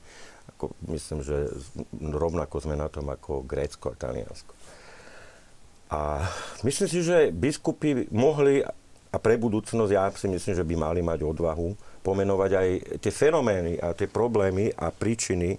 Ako, 0.56 0.74
myslím, 0.90 1.20
že 1.22 1.52
rovnako 2.00 2.56
sme 2.64 2.74
na 2.74 2.88
tom 2.88 3.06
ako 3.12 3.44
Grécko 3.44 3.92
a 3.92 3.98
Taliansko. 4.00 4.52
A 5.88 6.20
myslím 6.64 6.88
si, 6.88 7.00
že 7.00 7.32
biskupy 7.32 8.08
mohli 8.12 8.60
a 9.08 9.16
pre 9.16 9.40
budúcnosť 9.40 9.92
ja 9.92 10.12
si 10.12 10.28
myslím, 10.28 10.52
že 10.52 10.68
by 10.68 10.74
mali 10.76 11.00
mať 11.00 11.24
odvahu 11.24 11.72
pomenovať 12.04 12.50
aj 12.52 12.68
tie 13.00 13.12
fenomény 13.12 13.80
a 13.80 13.96
tie 13.96 14.04
problémy 14.04 14.68
a 14.76 14.92
príčiny, 14.92 15.56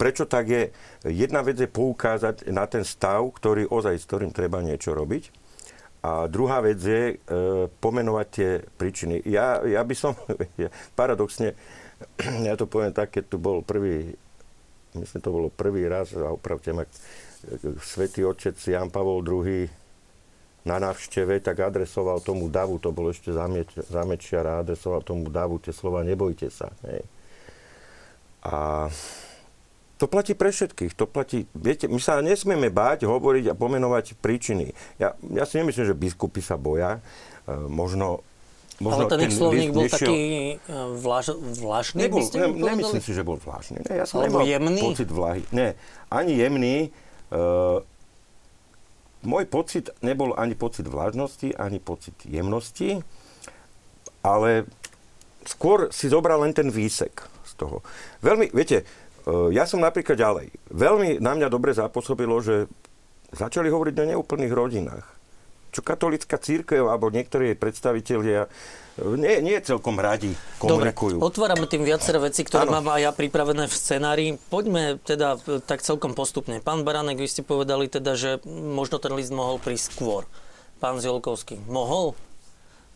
prečo 0.00 0.24
tak 0.24 0.48
je. 0.48 0.62
Jedna 1.04 1.44
vec 1.44 1.60
je 1.60 1.68
poukázať 1.68 2.48
na 2.48 2.64
ten 2.64 2.80
stav, 2.80 3.28
ktorý 3.28 3.68
ozaj, 3.68 3.96
s 4.00 4.08
ktorým 4.08 4.32
treba 4.32 4.64
niečo 4.64 4.96
robiť. 4.96 5.41
A 6.02 6.26
druhá 6.26 6.58
vec 6.58 6.82
je 6.82 7.14
e, 7.14 7.16
pomenovať 7.78 8.26
tie 8.26 8.50
príčiny. 8.74 9.22
Ja, 9.22 9.62
ja 9.62 9.86
by 9.86 9.94
som, 9.94 10.18
paradoxne, 10.98 11.54
ja 12.48 12.58
to 12.58 12.66
poviem 12.66 12.90
tak, 12.90 13.14
keď 13.14 13.24
tu 13.30 13.38
bol 13.38 13.62
prvý, 13.62 14.10
myslím, 14.98 15.20
to 15.22 15.30
bolo 15.30 15.48
prvý 15.48 15.86
raz, 15.86 16.10
a 16.18 16.34
opravte 16.34 16.74
ma, 16.74 16.82
svätý 17.78 18.26
otec 18.26 18.58
Jan 18.58 18.90
Pavol 18.90 19.22
II 19.22 19.70
na 20.62 20.78
návšteve, 20.78 21.42
tak 21.42 21.58
adresoval 21.58 22.22
tomu 22.22 22.46
davu, 22.46 22.78
to 22.78 22.94
bolo 22.94 23.10
ešte 23.10 23.34
zamečiar 23.90 24.44
a 24.46 24.62
adresoval 24.62 25.02
tomu 25.02 25.26
davu 25.30 25.58
tie 25.58 25.74
slova 25.74 26.06
nebojte 26.06 26.50
sa. 26.50 26.70
Hej. 26.86 27.02
A 28.42 28.86
to 30.02 30.10
platí 30.10 30.34
pre 30.34 30.50
všetkých. 30.50 30.98
To 30.98 31.06
platí, 31.06 31.46
viete, 31.54 31.86
my 31.86 32.02
sa 32.02 32.18
nesmieme 32.18 32.74
báť 32.74 33.06
hovoriť 33.06 33.54
a 33.54 33.54
pomenovať 33.54 34.18
príčiny. 34.18 34.74
Ja, 34.98 35.14
ja 35.30 35.46
si 35.46 35.62
nemyslím, 35.62 35.86
že 35.86 35.94
biskupy 35.94 36.42
sa 36.42 36.58
boja. 36.58 36.98
E, 37.46 37.54
možno 37.70 38.26
Možno 38.82 39.06
Ale 39.06 39.14
ten, 39.14 39.30
ten 39.30 39.30
slovník 39.30 39.70
bol 39.70 39.86
nešiel... 39.86 40.10
taký 40.10 40.22
e, 40.58 40.76
vlaž, 40.98 41.38
vlažný, 41.38 42.10
Nebol, 42.10 42.24
ne, 42.34 42.46
nemyslím 42.50 43.02
si, 43.04 43.14
že 43.14 43.22
bol 43.22 43.38
vlažný. 43.38 43.78
Ne, 43.78 44.02
ja 44.02 44.06
som 44.08 44.26
nemal 44.26 44.42
jemný? 44.42 44.82
pocit 44.82 45.06
vlahy. 45.06 45.46
Nie, 45.54 45.78
ani 46.10 46.34
jemný. 46.34 46.90
Uh, 47.32 47.80
môj 49.22 49.46
pocit 49.46 49.88
nebol 50.02 50.34
ani 50.34 50.58
pocit 50.58 50.84
vlážnosti, 50.84 51.54
ani 51.54 51.78
pocit 51.78 52.12
jemnosti, 52.26 53.00
ale 54.26 54.66
skôr 55.46 55.94
si 55.94 56.10
zobral 56.10 56.42
len 56.42 56.50
ten 56.50 56.68
výsek 56.68 57.22
z 57.46 57.52
toho. 57.54 57.86
Veľmi, 58.22 58.50
viete, 58.50 58.82
e, 58.82 58.84
ja 59.26 59.64
som 59.68 59.78
napríklad 59.78 60.18
ďalej. 60.18 60.50
Veľmi 60.70 61.22
na 61.22 61.38
mňa 61.38 61.48
dobre 61.50 61.70
zapôsobilo, 61.74 62.42
že 62.42 62.66
začali 63.30 63.70
hovoriť 63.70 63.94
o 63.98 64.08
neúplných 64.16 64.52
rodinách. 64.52 65.06
Čo 65.72 65.80
katolická 65.80 66.36
církev 66.36 66.84
alebo 66.84 67.08
niektorí 67.08 67.54
jej 67.54 67.58
predstavitelia 67.58 68.44
nie, 69.00 69.40
nie 69.40 69.56
celkom 69.64 69.96
radi 69.96 70.36
komunikujú. 70.60 71.16
Dobre, 71.16 71.28
otvárame 71.32 71.64
tým 71.64 71.80
viaceré 71.80 72.20
veci, 72.20 72.44
ktoré 72.44 72.68
ano. 72.68 72.76
mám 72.76 72.92
aj 72.92 73.00
ja 73.00 73.10
pripravené 73.16 73.64
v 73.64 73.72
scenári. 73.72 74.26
Poďme 74.36 75.00
teda 75.00 75.40
tak 75.64 75.80
celkom 75.80 76.12
postupne. 76.12 76.60
Pán 76.60 76.84
Baranek, 76.84 77.16
vy 77.16 77.24
ste 77.24 77.40
povedali 77.40 77.88
teda, 77.88 78.12
že 78.20 78.44
možno 78.44 79.00
ten 79.00 79.16
list 79.16 79.32
mohol 79.32 79.56
prísť 79.56 79.96
skôr. 79.96 80.28
Pán 80.76 81.00
Ziolkovský, 81.00 81.56
mohol? 81.72 82.12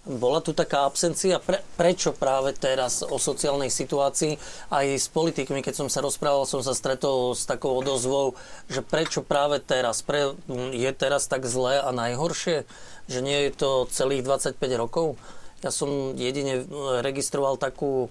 Bola 0.06 0.38
tu 0.38 0.54
taká 0.54 0.86
absencia? 0.86 1.42
Pre, 1.42 1.58
prečo 1.75 2.14
práve 2.14 2.54
teraz 2.54 3.02
o 3.02 3.18
sociálnej 3.18 3.75
situácii? 3.75 4.38
Aj 4.70 4.86
s 4.86 5.10
politikmi, 5.10 5.66
keď 5.66 5.82
som 5.82 5.88
sa 5.90 5.98
rozprával, 5.98 6.46
som 6.46 6.62
sa 6.62 6.78
stretol 6.78 7.34
s 7.34 7.42
takou 7.42 7.75
odozvou, 7.75 8.38
že 8.70 8.86
prečo 8.86 9.26
práve 9.26 9.58
teraz? 9.58 10.06
Pre, 10.06 10.38
je 10.70 10.90
teraz 10.94 11.26
tak 11.26 11.42
zlé 11.50 11.82
a 11.82 11.90
najhoršie? 11.90 12.62
Že 13.10 13.18
nie 13.18 13.38
je 13.50 13.58
to 13.58 13.90
celých 13.90 14.22
25 14.22 14.54
rokov? 14.78 15.18
Ja 15.66 15.75
som 15.75 16.14
jedine 16.14 16.62
e, 16.62 16.64
registroval 17.02 17.58
takú 17.58 18.06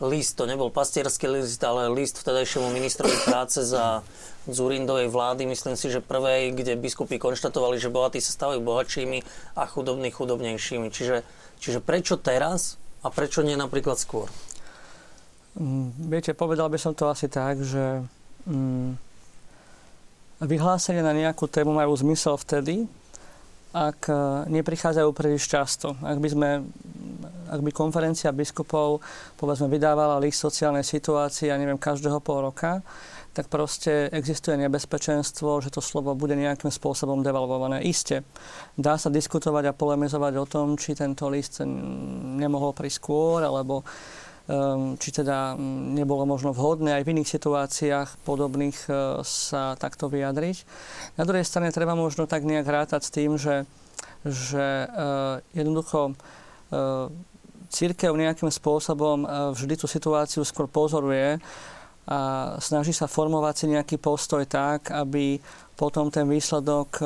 list, 0.00 0.36
to 0.36 0.44
nebol 0.44 0.68
pastierský 0.68 1.28
list, 1.28 1.60
ale 1.64 1.88
list 1.88 2.20
vtedajšiemu 2.20 2.68
ministrovi 2.72 3.16
práce 3.24 3.64
za 3.64 4.04
Zurindovej 4.46 5.10
vlády, 5.10 5.48
myslím 5.48 5.74
si, 5.74 5.90
že 5.90 6.04
prvej, 6.04 6.54
kde 6.54 6.78
biskupy 6.78 7.18
konštatovali, 7.18 7.82
že 7.82 7.90
bohatí 7.90 8.22
sa 8.22 8.30
stávajú 8.30 8.62
bohatšími 8.62 9.18
a 9.58 9.66
chudobní 9.66 10.14
chudobnejšími. 10.14 10.92
Čiže, 10.92 11.26
čiže 11.58 11.82
prečo 11.82 12.14
teraz 12.14 12.78
a 13.02 13.10
prečo 13.10 13.42
nie 13.42 13.58
napríklad 13.58 13.98
skôr? 13.98 14.30
Mm, 15.56 16.12
viete, 16.12 16.36
povedal 16.36 16.68
by 16.68 16.78
som 16.78 16.92
to 16.92 17.08
asi 17.08 17.26
tak, 17.32 17.58
že 17.64 18.04
mm, 18.46 18.94
vyhlásenia 20.44 21.00
na 21.00 21.16
nejakú 21.16 21.48
tému 21.48 21.72
majú 21.72 21.96
zmysel 21.96 22.36
vtedy, 22.36 22.84
ak 23.72 24.08
e, 24.08 24.14
neprichádzajú 24.52 25.10
príliš 25.16 25.48
často. 25.48 25.96
Ak 26.04 26.20
by, 26.20 26.28
sme, 26.28 26.48
ak 27.48 27.60
by 27.62 27.70
konferencia 27.70 28.34
biskupov 28.34 29.00
povedzme 29.38 29.70
vydávala 29.70 30.20
list 30.22 30.42
sociálnej 30.42 30.82
situácii, 30.82 31.48
ja 31.50 31.56
neviem, 31.56 31.78
každého 31.78 32.18
pol 32.20 32.50
roka, 32.50 32.82
tak 33.36 33.52
proste 33.52 34.08
existuje 34.16 34.56
nebezpečenstvo, 34.56 35.60
že 35.60 35.68
to 35.68 35.84
slovo 35.84 36.16
bude 36.16 36.32
nejakým 36.32 36.72
spôsobom 36.72 37.20
devalvované. 37.20 37.84
Isté, 37.84 38.24
dá 38.80 38.96
sa 38.96 39.12
diskutovať 39.12 39.70
a 39.70 39.76
polemizovať 39.76 40.32
o 40.40 40.48
tom, 40.48 40.66
či 40.80 40.96
tento 40.96 41.28
list 41.28 41.60
nemohol 41.60 42.72
prísť 42.72 42.96
skôr, 42.96 43.44
alebo 43.44 43.84
Ehm, 44.46 44.94
či 45.02 45.10
teda 45.10 45.58
nebolo 45.90 46.22
možno 46.22 46.54
vhodné 46.54 46.94
aj 46.94 47.02
v 47.02 47.18
iných 47.18 47.32
situáciách 47.34 48.22
podobných 48.22 48.78
e, 48.86 48.90
sa 49.26 49.74
takto 49.74 50.06
vyjadriť. 50.06 50.62
Na 51.18 51.26
druhej 51.26 51.42
strane 51.42 51.74
treba 51.74 51.98
možno 51.98 52.30
tak 52.30 52.46
nejak 52.46 52.62
rátať 52.62 53.02
s 53.02 53.10
tým, 53.10 53.34
že, 53.42 53.66
že 54.22 54.86
e, 54.86 54.88
jednoducho 55.50 56.14
e, 56.70 56.80
církev 57.68 58.12
nejakým 58.14 58.48
spôsobom 58.48 59.26
vždy 59.54 59.74
tú 59.78 59.86
situáciu 59.90 60.42
skôr 60.46 60.70
pozoruje 60.70 61.38
a 62.06 62.18
snaží 62.62 62.94
sa 62.94 63.10
formovať 63.10 63.54
si 63.54 63.66
nejaký 63.66 63.96
postoj 63.98 64.46
tak, 64.46 64.94
aby 64.94 65.42
potom 65.74 66.06
ten 66.08 66.26
výsledok 66.30 67.02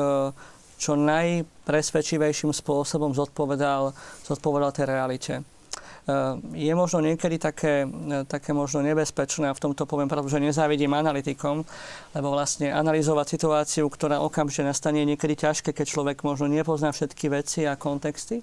čo 0.81 0.97
najpresvedčivejším 0.97 2.49
spôsobom 2.57 3.13
zodpovedal, 3.13 3.93
zodpovedal 4.25 4.73
tej 4.73 4.85
realite. 4.89 5.33
Eh, 6.01 6.65
je 6.65 6.73
možno 6.73 7.05
niekedy 7.05 7.37
také, 7.37 7.85
také 8.25 8.57
možno 8.57 8.81
nebezpečné, 8.81 9.53
a 9.53 9.53
v 9.53 9.61
tomto 9.61 9.85
poviem 9.85 10.09
pravdu, 10.09 10.33
že 10.33 10.41
nezávidím 10.41 10.97
analytikom, 10.97 11.61
lebo 12.17 12.27
vlastne 12.33 12.73
analyzovať 12.73 13.37
situáciu, 13.37 13.85
ktorá 13.85 14.17
okamžite 14.17 14.65
nastane, 14.65 15.05
je 15.05 15.13
niekedy 15.13 15.37
ťažké, 15.37 15.69
keď 15.69 15.85
človek 15.85 16.25
možno 16.25 16.49
nepozná 16.49 16.89
všetky 16.89 17.29
veci 17.29 17.69
a 17.69 17.77
kontexty. 17.77 18.41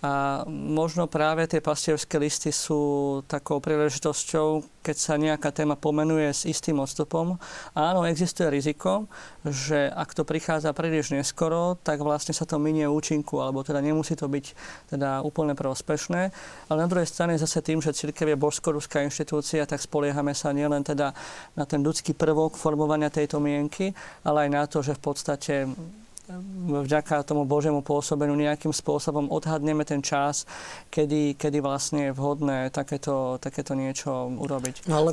A 0.00 0.48
možno 0.48 1.04
práve 1.04 1.44
tie 1.44 1.60
pastierské 1.60 2.16
listy 2.16 2.48
sú 2.48 3.20
takou 3.28 3.60
príležitosťou, 3.60 4.64
keď 4.80 4.96
sa 4.96 5.20
nejaká 5.20 5.52
téma 5.52 5.76
pomenuje 5.76 6.32
s 6.32 6.48
istým 6.48 6.80
odstupom. 6.80 7.36
Áno, 7.76 8.08
existuje 8.08 8.48
riziko, 8.48 9.04
že 9.44 9.92
ak 9.92 10.16
to 10.16 10.24
prichádza 10.24 10.72
príliš 10.72 11.12
neskoro, 11.12 11.76
tak 11.84 12.00
vlastne 12.00 12.32
sa 12.32 12.48
to 12.48 12.56
minie 12.56 12.88
účinku, 12.88 13.44
alebo 13.44 13.60
teda 13.60 13.84
nemusí 13.84 14.16
to 14.16 14.24
byť 14.24 14.46
teda 14.88 15.20
úplne 15.20 15.52
prospešné. 15.52 16.32
Ale 16.72 16.78
na 16.80 16.88
druhej 16.88 17.04
strane 17.04 17.36
zase 17.36 17.60
tým, 17.60 17.84
že 17.84 17.92
církev 17.92 18.24
je 18.24 18.40
božskoruská 18.40 19.04
inštitúcia, 19.04 19.68
tak 19.68 19.84
spoliehame 19.84 20.32
sa 20.32 20.56
nielen 20.56 20.80
teda 20.80 21.12
na 21.52 21.68
ten 21.68 21.84
ľudský 21.84 22.16
prvok 22.16 22.56
formovania 22.56 23.12
tejto 23.12 23.36
mienky, 23.36 23.92
ale 24.24 24.48
aj 24.48 24.50
na 24.50 24.64
to, 24.64 24.80
že 24.80 24.96
v 24.96 25.02
podstate 25.04 25.54
vďaka 26.84 27.26
tomu 27.26 27.44
Božiemu 27.48 27.82
pôsobeniu 27.82 28.36
nejakým 28.36 28.70
spôsobom 28.70 29.30
odhadneme 29.30 29.82
ten 29.82 30.02
čas, 30.04 30.46
kedy, 30.92 31.34
kedy 31.34 31.58
vlastne 31.62 32.10
je 32.10 32.16
vhodné 32.16 32.70
takéto, 32.70 33.38
takéto 33.42 33.74
niečo 33.74 34.30
urobiť. 34.30 34.86
No 34.86 35.06
ale 35.06 35.10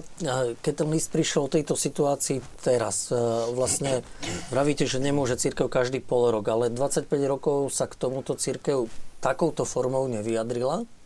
keď 0.61 0.73
ten 0.83 0.89
list 0.89 1.09
prišiel 1.13 1.47
o 1.47 1.53
tejto 1.53 1.73
situácii 1.77 2.41
teraz, 2.61 3.09
e, 3.09 3.17
vlastne 3.55 4.05
pravíte, 4.53 4.85
že 4.85 5.01
nemôže 5.01 5.39
církev 5.39 5.69
každý 5.71 6.03
pol 6.03 6.29
rok, 6.33 6.45
ale 6.49 6.73
25 6.73 7.07
rokov 7.25 7.73
sa 7.73 7.85
k 7.85 7.97
tomuto 7.97 8.35
církev 8.35 8.89
takouto 9.21 9.65
formou 9.65 10.05
nevyjadrila 10.05 10.96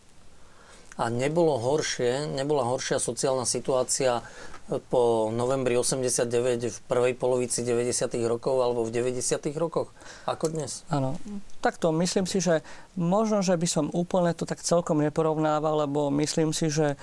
a 1.00 1.08
nebolo 1.08 1.56
horšie, 1.56 2.32
nebola 2.36 2.68
horšia 2.68 3.00
sociálna 3.00 3.48
situácia 3.48 4.20
po 4.88 5.28
novembri 5.34 5.74
89 5.74 6.70
v 6.70 6.78
prvej 6.86 7.12
polovici 7.18 7.66
90. 7.66 8.14
rokov 8.24 8.62
alebo 8.62 8.86
v 8.86 8.94
90. 8.94 9.20
rokoch 9.58 9.90
ako 10.24 10.54
dnes? 10.54 10.86
Áno. 10.88 11.18
Takto 11.58 11.90
myslím 11.98 12.24
si, 12.30 12.38
že 12.38 12.62
možno, 12.94 13.42
že 13.42 13.58
by 13.58 13.68
som 13.68 13.86
úplne 13.90 14.32
to 14.32 14.46
tak 14.46 14.62
celkom 14.62 15.02
neporovnával, 15.02 15.84
lebo 15.84 16.08
myslím 16.14 16.54
si, 16.54 16.70
že 16.70 16.94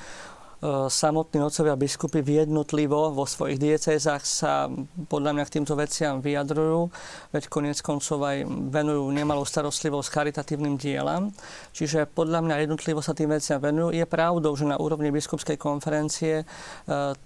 samotní 0.92 1.40
otcovia 1.40 1.80
biskupy 1.80 2.20
jednotlivo 2.20 3.16
vo 3.16 3.24
svojich 3.24 3.56
diecézach 3.56 4.28
sa 4.28 4.68
podľa 5.08 5.32
mňa 5.40 5.44
k 5.48 5.54
týmto 5.56 5.74
veciam 5.80 6.20
vyjadrujú, 6.20 6.92
veď 7.32 7.44
konec 7.48 7.80
koncov 7.80 8.20
aj 8.28 8.44
venujú 8.48 9.08
nemalú 9.16 9.48
starostlivosť 9.48 10.12
charitatívnym 10.12 10.76
dielam. 10.76 11.32
Čiže 11.72 12.12
podľa 12.12 12.44
mňa 12.44 12.56
jednotlivo 12.68 13.00
sa 13.00 13.16
tým 13.16 13.32
veciam 13.32 13.64
venujú. 13.64 13.96
Je 13.96 14.04
pravdou, 14.04 14.52
že 14.60 14.68
na 14.68 14.76
úrovni 14.76 15.16
biskupskej 15.16 15.56
konferencie 15.56 16.44
e, 16.44 16.46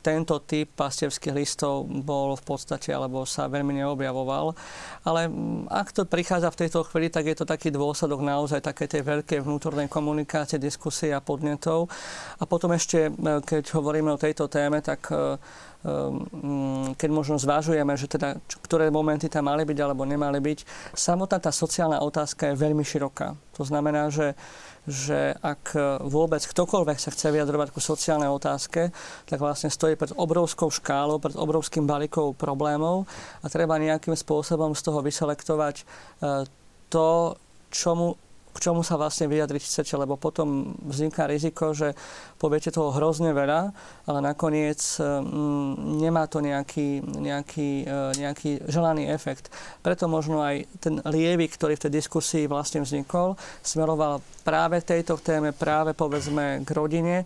tento 0.06 0.38
typ 0.46 0.70
pastierských 0.78 1.34
listov 1.34 1.90
bol 1.90 2.38
v 2.38 2.44
podstate, 2.46 2.94
alebo 2.94 3.26
sa 3.26 3.50
veľmi 3.50 3.82
neobjavoval. 3.82 4.54
Ale 5.10 5.22
ak 5.74 5.90
to 5.90 6.06
prichádza 6.06 6.54
v 6.54 6.60
tejto 6.68 6.86
chvíli, 6.86 7.10
tak 7.10 7.26
je 7.26 7.36
to 7.42 7.50
taký 7.50 7.74
dôsledok 7.74 8.22
naozaj 8.22 8.62
také 8.62 8.86
tej 8.86 9.02
veľkej 9.02 9.42
vnútornej 9.42 9.90
komunikácie, 9.90 10.62
diskusie 10.62 11.10
a 11.10 11.24
podnetov. 11.24 11.90
A 12.38 12.46
potom 12.46 12.70
ešte 12.78 13.10
keď 13.24 13.64
hovoríme 13.74 14.12
o 14.14 14.22
tejto 14.22 14.52
téme, 14.52 14.84
tak 14.84 15.10
mm, 15.10 16.96
keď 17.00 17.10
možno 17.10 17.36
zvážujeme, 17.40 17.96
že 17.96 18.12
teda, 18.12 18.40
ktoré 18.64 18.92
momenty 18.92 19.32
tam 19.32 19.48
mali 19.48 19.64
byť 19.64 19.80
alebo 19.80 20.04
nemali 20.04 20.40
byť, 20.40 20.60
samotná 20.94 21.40
tá 21.40 21.52
sociálna 21.52 22.04
otázka 22.04 22.52
je 22.52 22.60
veľmi 22.60 22.84
široká. 22.84 23.36
To 23.58 23.64
znamená, 23.64 24.12
že 24.12 24.36
že 24.84 25.32
ak 25.40 25.80
vôbec 26.04 26.44
ktokoľvek 26.44 27.00
sa 27.00 27.08
chce 27.16 27.32
vyjadrovať 27.32 27.72
ku 27.72 27.80
sociálnej 27.80 28.28
otázke, 28.28 28.92
tak 29.24 29.40
vlastne 29.40 29.72
stojí 29.72 29.96
pred 29.96 30.12
obrovskou 30.12 30.68
škálou, 30.68 31.24
pred 31.24 31.40
obrovským 31.40 31.88
balíkom 31.88 32.36
problémov 32.36 33.08
a 33.40 33.48
treba 33.48 33.80
nejakým 33.80 34.12
spôsobom 34.12 34.76
z 34.76 34.82
toho 34.84 35.00
vyselektovať 35.00 35.88
to, 36.92 37.40
čomu 37.72 38.20
k 38.54 38.58
čomu 38.62 38.86
sa 38.86 38.96
vlastne 39.02 39.26
vyjadriť 39.26 39.66
chcete, 39.66 39.94
lebo 39.98 40.14
potom 40.14 40.78
vzniká 40.86 41.26
riziko, 41.26 41.74
že 41.74 41.98
poviete 42.38 42.70
toho 42.70 42.94
hrozne 42.94 43.34
veľa, 43.34 43.74
ale 44.06 44.20
nakoniec 44.22 44.80
mm, 45.02 46.00
nemá 46.00 46.30
to 46.30 46.40
nejaký, 46.40 47.02
nejaký, 47.02 47.70
e, 47.84 47.98
nejaký 48.22 48.70
želaný 48.70 49.10
efekt. 49.10 49.50
Preto 49.82 50.06
možno 50.06 50.46
aj 50.46 50.70
ten 50.78 51.02
lievik, 51.04 51.58
ktorý 51.58 51.76
v 51.76 51.84
tej 51.90 51.92
diskusii 51.98 52.46
vlastne 52.46 52.86
vznikol, 52.86 53.34
smeroval 53.66 54.22
práve 54.46 54.84
tejto 54.86 55.18
téme, 55.18 55.56
práve 55.56 55.98
povedzme 55.98 56.62
k 56.62 56.70
rodine 56.76 57.26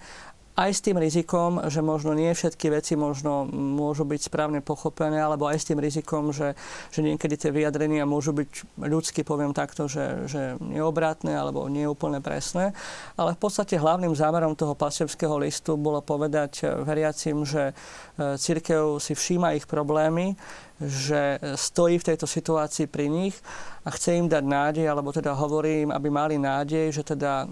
aj 0.58 0.72
s 0.74 0.82
tým 0.82 0.98
rizikom, 0.98 1.70
že 1.70 1.86
možno 1.86 2.18
nie 2.18 2.34
všetky 2.34 2.74
veci 2.74 2.98
možno 2.98 3.46
môžu 3.54 4.10
byť 4.10 4.22
správne 4.26 4.60
pochopené, 4.66 5.22
alebo 5.22 5.46
aj 5.46 5.62
s 5.62 5.68
tým 5.70 5.78
rizikom, 5.78 6.34
že, 6.34 6.58
že 6.90 7.06
niekedy 7.06 7.38
tie 7.38 7.54
vyjadrenia 7.54 8.10
môžu 8.10 8.34
byť 8.34 8.82
ľudsky, 8.82 9.22
poviem 9.22 9.54
takto, 9.54 9.86
že, 9.86 10.26
že 10.26 10.58
neobratné 10.58 11.38
alebo 11.38 11.70
neúplne 11.70 12.26
presné. 12.26 12.74
Ale 13.14 13.38
v 13.38 13.40
podstate 13.40 13.78
hlavným 13.78 14.18
zámerom 14.18 14.58
toho 14.58 14.74
pasevského 14.74 15.38
listu 15.38 15.78
bolo 15.78 16.02
povedať 16.02 16.66
veriacim, 16.82 17.46
že 17.46 17.78
e, 18.18 18.36
církev 18.42 18.98
si 18.98 19.14
všíma 19.14 19.54
ich 19.54 19.70
problémy, 19.70 20.34
že 20.78 21.42
stojí 21.58 21.98
v 21.98 22.08
tejto 22.14 22.30
situácii 22.30 22.86
pri 22.86 23.10
nich 23.10 23.34
a 23.82 23.90
chce 23.90 24.14
im 24.14 24.30
dať 24.30 24.44
nádej, 24.46 24.86
alebo 24.86 25.10
teda 25.10 25.34
hovorí 25.34 25.88
im, 25.88 25.90
aby 25.90 26.12
mali 26.14 26.38
nádej, 26.38 26.94
že 26.94 27.02
teda 27.02 27.32
e, 27.44 27.46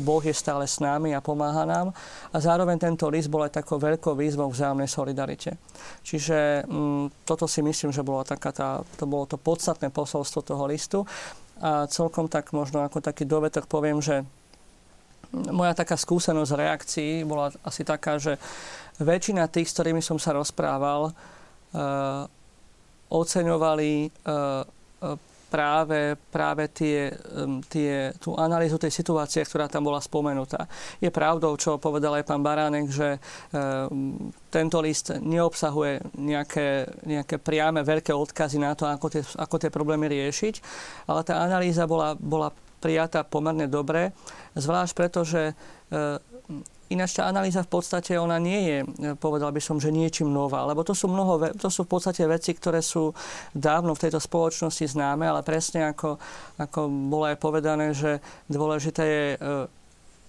Boh 0.00 0.24
je 0.24 0.32
stále 0.32 0.64
s 0.64 0.80
nami 0.80 1.12
a 1.12 1.20
pomáha 1.20 1.68
nám. 1.68 1.92
A 2.32 2.36
zároveň 2.40 2.80
tento 2.80 3.04
list 3.12 3.28
bol 3.28 3.44
aj 3.44 3.60
takou 3.60 3.76
veľkou 3.76 4.16
výzvou 4.16 4.48
vzájomnej 4.48 4.88
solidarite. 4.88 5.60
Čiže 6.00 6.64
m, 6.64 7.04
mm, 7.12 7.28
toto 7.28 7.44
si 7.44 7.60
myslím, 7.60 7.92
že 7.92 8.00
bolo 8.00 8.24
taká 8.24 8.48
tá, 8.48 8.80
to 8.96 9.04
bolo 9.04 9.28
to 9.28 9.36
podstatné 9.36 9.92
posolstvo 9.92 10.40
toho 10.40 10.64
listu. 10.64 11.04
A 11.60 11.84
celkom 11.84 12.32
tak 12.32 12.56
možno 12.56 12.80
ako 12.80 13.04
taký 13.04 13.28
dovetok 13.28 13.68
poviem, 13.68 14.00
že 14.00 14.24
moja 15.34 15.74
taká 15.74 15.98
skúsenosť 15.98 16.52
reakcií 16.54 17.12
bola 17.26 17.50
asi 17.66 17.82
taká, 17.82 18.16
že 18.16 18.38
väčšina 19.02 19.50
tých, 19.50 19.68
s 19.68 19.74
ktorými 19.74 20.00
som 20.00 20.16
sa 20.16 20.32
rozprával, 20.32 21.10
e, 21.10 21.12
oceňovali 23.14 23.90
e, 24.02 24.08
e, 24.26 25.32
práve, 25.54 26.18
práve 26.34 26.66
tie, 26.74 27.14
tie, 27.70 28.10
tú 28.18 28.34
analýzu 28.34 28.74
tej 28.74 28.90
situácie, 28.90 29.46
ktorá 29.46 29.70
tam 29.70 29.86
bola 29.86 30.02
spomenutá. 30.02 30.66
Je 30.98 31.14
pravdou, 31.14 31.54
čo 31.54 31.78
povedal 31.78 32.18
aj 32.18 32.26
pán 32.26 32.42
Baránek, 32.42 32.90
že 32.90 33.22
tento 34.50 34.82
list 34.82 35.14
neobsahuje 35.14 36.18
nejaké, 36.18 36.90
nejaké 37.06 37.38
priame 37.38 37.86
veľké 37.86 38.10
odkazy 38.10 38.58
na 38.58 38.74
to, 38.74 38.90
ako 38.90 39.06
tie, 39.14 39.22
ako 39.22 39.56
tie 39.62 39.70
problémy 39.70 40.10
riešiť, 40.10 40.54
ale 41.06 41.22
tá 41.22 41.38
analýza 41.38 41.86
bola, 41.86 42.18
bola 42.18 42.50
prijatá 42.82 43.22
pomerne 43.22 43.70
dobre, 43.70 44.10
zvlášť 44.58 44.92
preto, 44.98 45.22
že 45.22 45.54
Ináč 46.92 47.16
tá 47.16 47.24
analýza 47.24 47.64
v 47.64 47.80
podstate 47.80 48.20
ona 48.20 48.36
nie 48.36 48.60
je, 48.60 48.78
povedal 49.16 49.48
by 49.48 49.60
som, 49.62 49.80
že 49.80 49.88
niečím 49.88 50.28
nová, 50.28 50.68
lebo 50.68 50.84
to 50.84 50.92
sú, 50.92 51.08
mnoho, 51.08 51.40
to 51.56 51.72
sú 51.72 51.88
v 51.88 51.96
podstate 51.96 52.28
veci, 52.28 52.52
ktoré 52.52 52.84
sú 52.84 53.16
dávno 53.56 53.96
v 53.96 54.02
tejto 54.04 54.20
spoločnosti 54.20 54.92
známe, 54.92 55.24
ale 55.24 55.40
presne 55.40 55.88
ako, 55.88 56.20
ako 56.60 56.80
bolo 57.08 57.24
aj 57.32 57.40
povedané, 57.40 57.96
že 57.96 58.20
dôležité 58.52 59.02
je 59.02 59.24
e, 59.32 59.38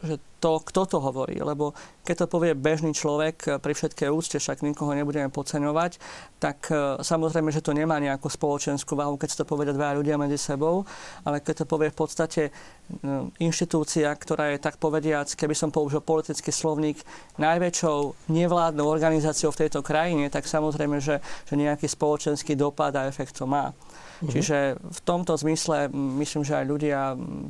že 0.04 0.20
to, 0.44 0.62
kto 0.62 0.86
to 0.86 0.98
hovorí. 1.02 1.40
Lebo 1.42 1.74
keď 2.06 2.26
to 2.26 2.28
povie 2.30 2.54
bežný 2.54 2.94
človek, 2.94 3.36
eh, 3.48 3.52
pri 3.58 3.74
všetkej 3.74 4.14
úcte, 4.14 4.38
však 4.38 4.62
nikoho 4.62 4.94
nebudeme 4.94 5.32
podceňovať, 5.34 5.98
tak 6.38 6.70
eh, 6.70 7.02
samozrejme, 7.02 7.50
že 7.50 7.66
to 7.66 7.74
nemá 7.74 7.98
nejakú 7.98 8.30
spoločenskú 8.30 8.94
váhu, 8.94 9.18
keď 9.18 9.42
to 9.42 9.50
povedia 9.50 9.74
dva 9.74 9.98
ľudia 9.98 10.20
medzi 10.20 10.38
sebou, 10.38 10.86
ale 11.26 11.42
keď 11.42 11.64
to 11.64 11.66
povie 11.66 11.90
v 11.90 11.98
podstate 11.98 12.42
eh, 12.50 13.42
inštitúcia, 13.42 14.12
ktorá 14.14 14.54
je 14.54 14.62
tak 14.62 14.78
povediac, 14.78 15.32
keby 15.32 15.58
som 15.58 15.74
použil 15.74 16.04
politický 16.04 16.54
slovník, 16.54 17.02
najväčšou 17.42 18.30
nevládnou 18.30 18.86
organizáciou 18.86 19.50
v 19.50 19.66
tejto 19.66 19.82
krajine, 19.82 20.30
tak 20.30 20.46
samozrejme, 20.46 21.02
že, 21.02 21.24
že 21.48 21.54
nejaký 21.58 21.90
spoločenský 21.90 22.54
dopad 22.54 22.94
a 22.94 23.10
efekt 23.10 23.34
to 23.40 23.50
má. 23.50 23.74
Uh-huh. 24.22 24.32
Čiže 24.32 24.80
v 24.80 25.00
tomto 25.04 25.36
zmysle 25.36 25.92
myslím, 25.94 26.48
že 26.48 26.64
aj 26.64 26.66
ľudia 26.66 27.00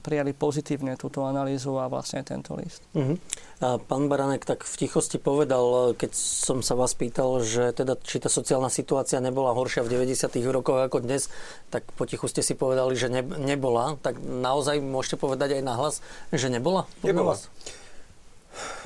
prijali 0.02 0.34
pozitívne 0.34 0.98
túto 0.98 1.22
analýzu 1.26 1.78
a 1.78 1.86
vlastne 1.86 2.26
tento 2.26 2.58
list. 2.58 2.82
Uh-huh. 2.98 3.18
A 3.62 3.78
pán 3.78 4.10
Baranek 4.10 4.44
tak 4.44 4.66
v 4.66 4.76
tichosti 4.76 5.22
povedal, 5.22 5.94
keď 5.94 6.12
som 6.18 6.66
sa 6.66 6.74
vás 6.74 6.98
pýtal, 6.98 7.40
že 7.46 7.72
teda, 7.72 7.96
či 8.02 8.18
tá 8.18 8.28
sociálna 8.28 8.68
situácia 8.74 9.22
nebola 9.22 9.54
horšia 9.54 9.86
v 9.86 9.94
90. 10.02 10.42
rokoch 10.50 10.82
ako 10.82 11.06
dnes, 11.06 11.30
tak 11.70 11.86
potichu 11.94 12.26
ste 12.26 12.42
si 12.42 12.58
povedali, 12.58 12.98
že 12.98 13.08
ne, 13.08 13.22
nebola. 13.24 13.96
Tak 14.02 14.20
naozaj 14.20 14.82
môžete 14.82 15.22
povedať 15.22 15.62
aj 15.62 15.64
nahlas, 15.64 15.96
že 16.34 16.50
nebola? 16.50 16.90
Nebola. 17.06 17.38
Vás? 17.38 17.48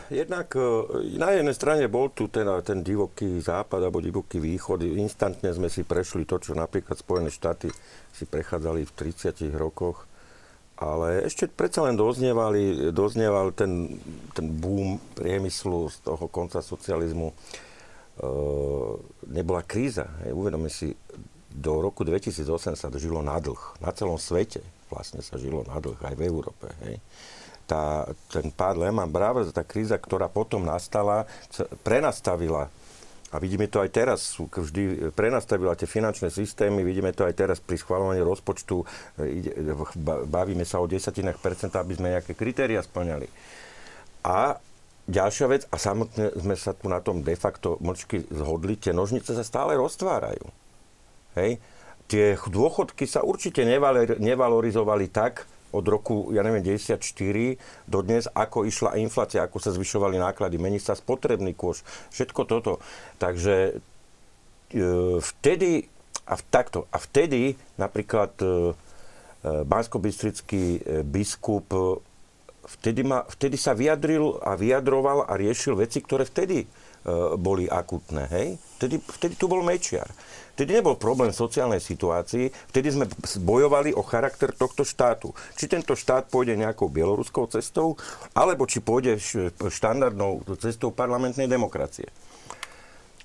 Jednak 0.10 0.54
e, 0.58 0.62
na 1.18 1.32
jednej 1.32 1.56
strane 1.56 1.86
bol 1.88 2.10
tu 2.10 2.28
ten, 2.28 2.46
ten 2.66 2.82
divoký 2.82 3.40
západ 3.40 3.80
alebo 3.80 4.04
divoký 4.04 4.42
východ. 4.42 4.84
Instantne 4.84 5.54
sme 5.54 5.70
si 5.70 5.86
prešli 5.86 6.26
to, 6.26 6.42
čo 6.42 6.58
napríklad 6.58 6.98
Spojené 6.98 7.30
štáty 7.30 7.70
si 8.14 8.26
prechádzali 8.26 8.86
v 8.86 8.92
30 8.92 9.54
rokoch. 9.56 10.10
Ale 10.80 11.28
ešte 11.28 11.52
predsa 11.52 11.84
len 11.84 12.00
doznievali, 12.00 12.90
doznieval 12.96 13.52
ten, 13.52 14.00
ten 14.32 14.48
boom 14.48 14.96
priemyslu 15.14 15.92
z 15.92 15.98
toho 16.02 16.26
konca 16.32 16.60
socializmu. 16.60 17.30
E, 17.30 17.36
nebola 19.30 19.62
kríza. 19.62 20.10
Uvedome 20.28 20.74
si, 20.74 20.96
do 21.50 21.82
roku 21.82 22.02
2008 22.06 22.78
sa 22.78 22.88
žilo 22.98 23.22
na 23.22 23.38
dlh. 23.38 23.82
Na 23.82 23.94
celom 23.94 24.18
svete 24.18 24.62
vlastne 24.90 25.22
sa 25.22 25.38
žilo 25.38 25.62
na 25.70 25.78
dlh, 25.78 26.02
aj 26.02 26.16
v 26.18 26.26
Európe. 26.26 26.66
Hej 26.82 26.98
tá, 27.70 28.10
ten 28.34 28.50
pád 28.50 28.82
Lehman 28.82 29.14
Brothers, 29.14 29.54
tá 29.54 29.62
kríza, 29.62 30.02
ktorá 30.02 30.26
potom 30.26 30.66
nastala, 30.66 31.30
prenastavila 31.86 32.74
a 33.30 33.38
vidíme 33.38 33.70
to 33.70 33.78
aj 33.78 33.90
teraz, 33.94 34.42
vždy 34.42 35.14
prenastavila 35.14 35.78
tie 35.78 35.86
finančné 35.86 36.34
systémy, 36.34 36.82
vidíme 36.82 37.14
to 37.14 37.30
aj 37.30 37.38
teraz 37.38 37.62
pri 37.62 37.78
schvalovaní 37.78 38.26
rozpočtu, 38.26 38.82
bavíme 40.26 40.66
sa 40.66 40.82
o 40.82 40.90
desatinách 40.90 41.38
percenta, 41.38 41.78
aby 41.78 41.94
sme 41.94 42.18
nejaké 42.18 42.34
kritéria 42.34 42.82
splňali. 42.82 43.30
A 44.26 44.58
ďalšia 45.06 45.46
vec, 45.46 45.62
a 45.70 45.78
samotne 45.78 46.34
sme 46.42 46.58
sa 46.58 46.74
tu 46.74 46.90
na 46.90 47.06
tom 47.06 47.22
de 47.22 47.38
facto 47.38 47.78
mlčky 47.86 48.26
zhodli, 48.34 48.82
tie 48.82 48.98
nožnice 48.98 49.38
sa 49.38 49.46
stále 49.46 49.78
roztvárajú. 49.78 50.50
Hej? 51.38 51.62
Tie 52.10 52.34
dôchodky 52.34 53.06
sa 53.06 53.22
určite 53.22 53.62
nevalorizovali 54.18 55.14
tak, 55.14 55.46
od 55.70 55.86
roku, 55.86 56.34
ja 56.34 56.42
neviem, 56.42 56.66
94 56.66 57.02
do 57.86 58.00
dnes, 58.02 58.26
ako 58.32 58.66
išla 58.66 58.98
inflácia, 58.98 59.46
ako 59.46 59.58
sa 59.62 59.74
zvyšovali 59.74 60.18
náklady, 60.18 60.58
mení 60.58 60.82
sa 60.82 60.98
spotrebný 60.98 61.54
kôž, 61.54 61.86
všetko 62.14 62.42
toto. 62.50 62.74
Takže 63.22 63.78
e, 64.74 64.84
vtedy, 65.22 65.86
a 66.30 66.34
v, 66.38 66.44
takto, 66.50 66.90
a 66.90 66.98
vtedy 66.98 67.58
napríklad 67.78 68.34
e, 68.42 68.46
e 68.46 68.52
bansko-bystrický 69.66 70.64
e, 70.78 70.80
biskup 71.06 71.70
e, 71.74 72.02
vtedy, 72.80 73.02
ma, 73.02 73.26
vtedy 73.26 73.58
sa 73.58 73.74
vyjadril 73.74 74.38
a 74.42 74.54
vyjadroval 74.54 75.26
a 75.26 75.34
riešil 75.38 75.78
veci, 75.78 76.02
ktoré 76.02 76.26
vtedy 76.26 76.70
boli 77.40 77.66
akutné. 77.66 78.28
Hej? 78.28 78.48
Vtedy, 78.80 78.96
vtedy 79.00 79.34
tu 79.40 79.48
bol 79.48 79.64
Mečiar. 79.64 80.08
Vtedy 80.60 80.76
nebol 80.76 81.00
problém 81.00 81.32
v 81.32 81.40
sociálnej 81.40 81.80
situácii, 81.80 82.52
vtedy 82.76 82.92
sme 82.92 83.08
bojovali 83.40 83.96
o 83.96 84.04
charakter 84.04 84.52
tohto 84.52 84.84
štátu. 84.84 85.32
Či 85.56 85.72
tento 85.72 85.96
štát 85.96 86.28
pôjde 86.28 86.60
nejakou 86.60 86.92
bieloruskou 86.92 87.48
cestou, 87.48 87.96
alebo 88.36 88.68
či 88.68 88.84
pôjde 88.84 89.16
štandardnou 89.56 90.44
cestou 90.60 90.92
parlamentnej 90.92 91.48
demokracie. 91.48 92.12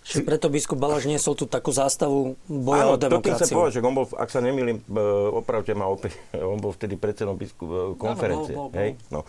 Čiže 0.04 0.22
preto 0.22 0.46
biskup 0.46 0.78
Balaš 0.78 1.10
niesol 1.10 1.34
tú 1.34 1.50
takú 1.50 1.74
zástavu 1.74 2.38
boja 2.46 2.87
Áno, 2.87 2.94
o 2.94 3.02
demokraciu. 3.02 3.50
Áno, 3.50 3.66
povedať, 3.66 3.72
že 3.72 3.80
on 3.82 3.96
bol, 3.98 4.06
ak 4.14 4.28
sa 4.30 4.38
nemýlim, 4.38 4.78
e, 4.78 5.02
opravte 5.34 5.72
ma 5.74 5.90
opäť, 5.90 6.14
on 6.54 6.62
bol 6.62 6.70
vtedy 6.70 6.94
predsedom 6.94 7.34
biskup 7.34 7.66
e, 7.66 7.78
konferencie. 7.98 8.54
Áno, 8.54 8.68
bol, 8.68 8.70
bol, 8.70 8.76
bol. 8.76 8.78
Hej? 8.78 8.90
No. 9.10 9.26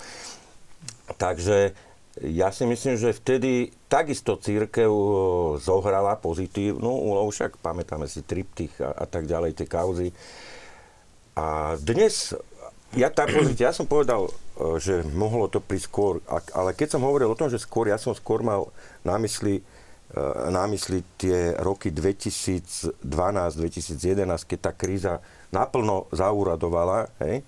Takže 1.18 1.74
ja 2.24 2.48
si 2.56 2.64
myslím, 2.64 2.96
že 2.96 3.12
vtedy 3.12 3.76
takisto 3.92 4.40
církev 4.40 4.88
e, 4.88 5.06
zohrala 5.60 6.16
pozitívnu 6.16 6.88
úlohu, 6.88 7.28
však 7.28 7.60
pamätáme 7.60 8.08
si 8.08 8.24
triptych 8.24 8.72
a, 8.80 9.04
a 9.04 9.06
tak 9.06 9.28
ďalej, 9.28 9.60
tie 9.60 9.68
kauzy. 9.68 10.16
A 11.36 11.76
dnes 11.76 12.32
ja, 12.96 13.12
tá, 13.12 13.28
pozrite, 13.28 13.68
ja 13.68 13.76
som 13.76 13.84
povedal, 13.84 14.32
e, 14.32 14.80
že 14.80 15.04
mohlo 15.12 15.52
to 15.52 15.60
prísť 15.60 15.92
skôr, 15.92 16.24
ale 16.32 16.72
keď 16.72 16.96
som 16.96 17.04
hovoril 17.04 17.28
o 17.28 17.36
tom, 17.36 17.52
že 17.52 17.60
skôr, 17.60 17.92
ja 17.92 18.00
som 18.00 18.16
skôr 18.16 18.40
mal 18.40 18.72
na 19.04 19.20
mysli, 19.20 19.60
e, 20.16 20.24
na 20.48 20.64
mysli 20.72 21.04
tie 21.20 21.52
roky 21.60 21.92
2012-2011, 21.92 22.96
keď 24.48 24.60
tá 24.64 24.72
kríza 24.72 25.20
naplno 25.52 26.08
zauradovala, 26.16 27.12
hej, 27.28 27.44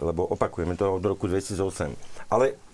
lebo 0.00 0.24
opakujeme 0.32 0.72
to 0.80 0.96
od 0.96 1.04
roku 1.04 1.28
2008. 1.28 2.32
Ale 2.32 2.69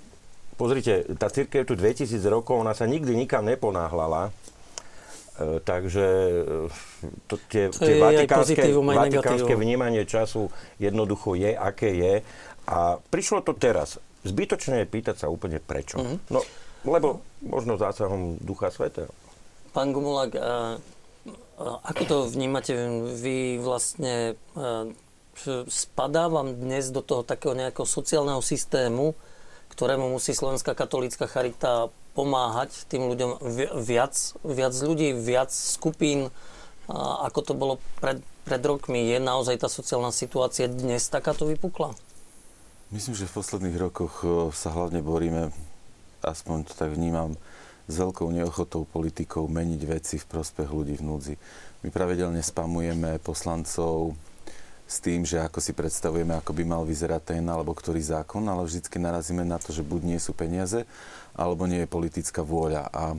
pozrite, 0.56 1.04
tá 1.20 1.28
církev 1.30 1.68
tu 1.68 1.76
2000 1.76 2.16
rokov, 2.32 2.58
ona 2.58 2.72
sa 2.72 2.88
nikdy 2.88 3.12
nikam 3.12 3.44
neponáhlala, 3.44 4.34
E, 5.36 5.60
takže 5.60 6.06
e, 6.32 7.12
to, 7.28 7.36
tie, 7.52 7.68
to 7.68 7.84
tie 7.84 8.00
vatikánske, 8.00 8.72
vatikánske 8.72 9.52
vnímanie 9.52 10.08
času 10.08 10.48
jednoducho 10.80 11.36
je, 11.36 11.52
aké 11.52 11.92
je. 11.92 12.14
A 12.66 12.96
prišlo 13.12 13.44
to 13.44 13.52
teraz. 13.52 14.00
Zbytočné 14.24 14.82
je 14.82 14.86
pýtať 14.88 15.22
sa 15.22 15.26
úplne 15.28 15.60
prečo. 15.60 16.00
Mm-hmm. 16.00 16.32
No, 16.32 16.40
lebo 16.88 17.20
možno 17.44 17.76
zásahom 17.76 18.40
Ducha 18.40 18.72
Svetého. 18.72 19.12
Pán 19.76 19.92
Gumulak, 19.92 20.34
a, 20.40 20.40
a, 20.40 21.64
ako 21.84 22.02
to 22.08 22.16
vnímate 22.32 22.72
vy 23.20 23.60
vlastne? 23.60 24.40
A, 24.56 24.88
spadá 25.68 26.32
vám 26.32 26.56
dnes 26.56 26.88
do 26.88 27.04
toho 27.04 27.20
takého 27.20 27.52
nejakého 27.52 27.84
sociálneho 27.84 28.40
systému, 28.40 29.12
ktorému 29.76 30.08
musí 30.08 30.32
Slovenská 30.32 30.72
katolícka 30.72 31.28
charita 31.28 31.92
pomáhať 32.16 32.88
tým 32.88 33.12
ľuďom 33.12 33.44
viac, 33.84 34.16
viac 34.40 34.72
ľudí, 34.72 35.12
viac 35.12 35.52
skupín, 35.52 36.32
ako 36.88 37.40
to 37.44 37.52
bolo 37.52 37.74
pred, 38.00 38.24
pred 38.48 38.62
rokmi. 38.64 39.04
Je 39.12 39.20
naozaj 39.20 39.60
tá 39.60 39.68
sociálna 39.68 40.16
situácia 40.16 40.64
dnes 40.64 41.04
takáto 41.12 41.44
vypukla? 41.44 41.92
Myslím, 42.88 43.18
že 43.18 43.28
v 43.28 43.36
posledných 43.36 43.76
rokoch 43.76 44.22
e, 44.22 44.48
sa 44.54 44.70
hlavne 44.70 45.02
boríme, 45.02 45.50
aspoň 46.22 46.70
to 46.70 46.72
tak 46.78 46.94
vnímam, 46.94 47.34
s 47.90 47.94
veľkou 47.98 48.30
neochotou 48.30 48.86
politikov 48.86 49.50
meniť 49.50 49.82
veci 49.84 50.16
v 50.16 50.26
prospech 50.30 50.70
ľudí 50.70 50.94
v 50.98 51.06
núdzi. 51.06 51.34
My 51.82 51.90
pravidelne 51.90 52.40
spamujeme 52.40 53.18
poslancov 53.20 54.14
s 54.86 55.02
tým, 55.02 55.26
že 55.26 55.42
ako 55.42 55.58
si 55.58 55.74
predstavujeme, 55.74 56.38
ako 56.38 56.54
by 56.54 56.62
mal 56.62 56.82
vyzerať 56.86 57.34
ten 57.34 57.44
alebo 57.50 57.74
ktorý 57.74 57.98
zákon, 57.98 58.46
ale 58.46 58.62
vždycky 58.62 59.02
narazíme 59.02 59.42
na 59.42 59.58
to, 59.58 59.74
že 59.74 59.82
buď 59.82 60.00
nie 60.14 60.18
sú 60.22 60.30
peniaze, 60.30 60.86
alebo 61.34 61.66
nie 61.66 61.82
je 61.82 61.90
politická 61.90 62.46
vôľa. 62.46 62.86
A 62.94 63.18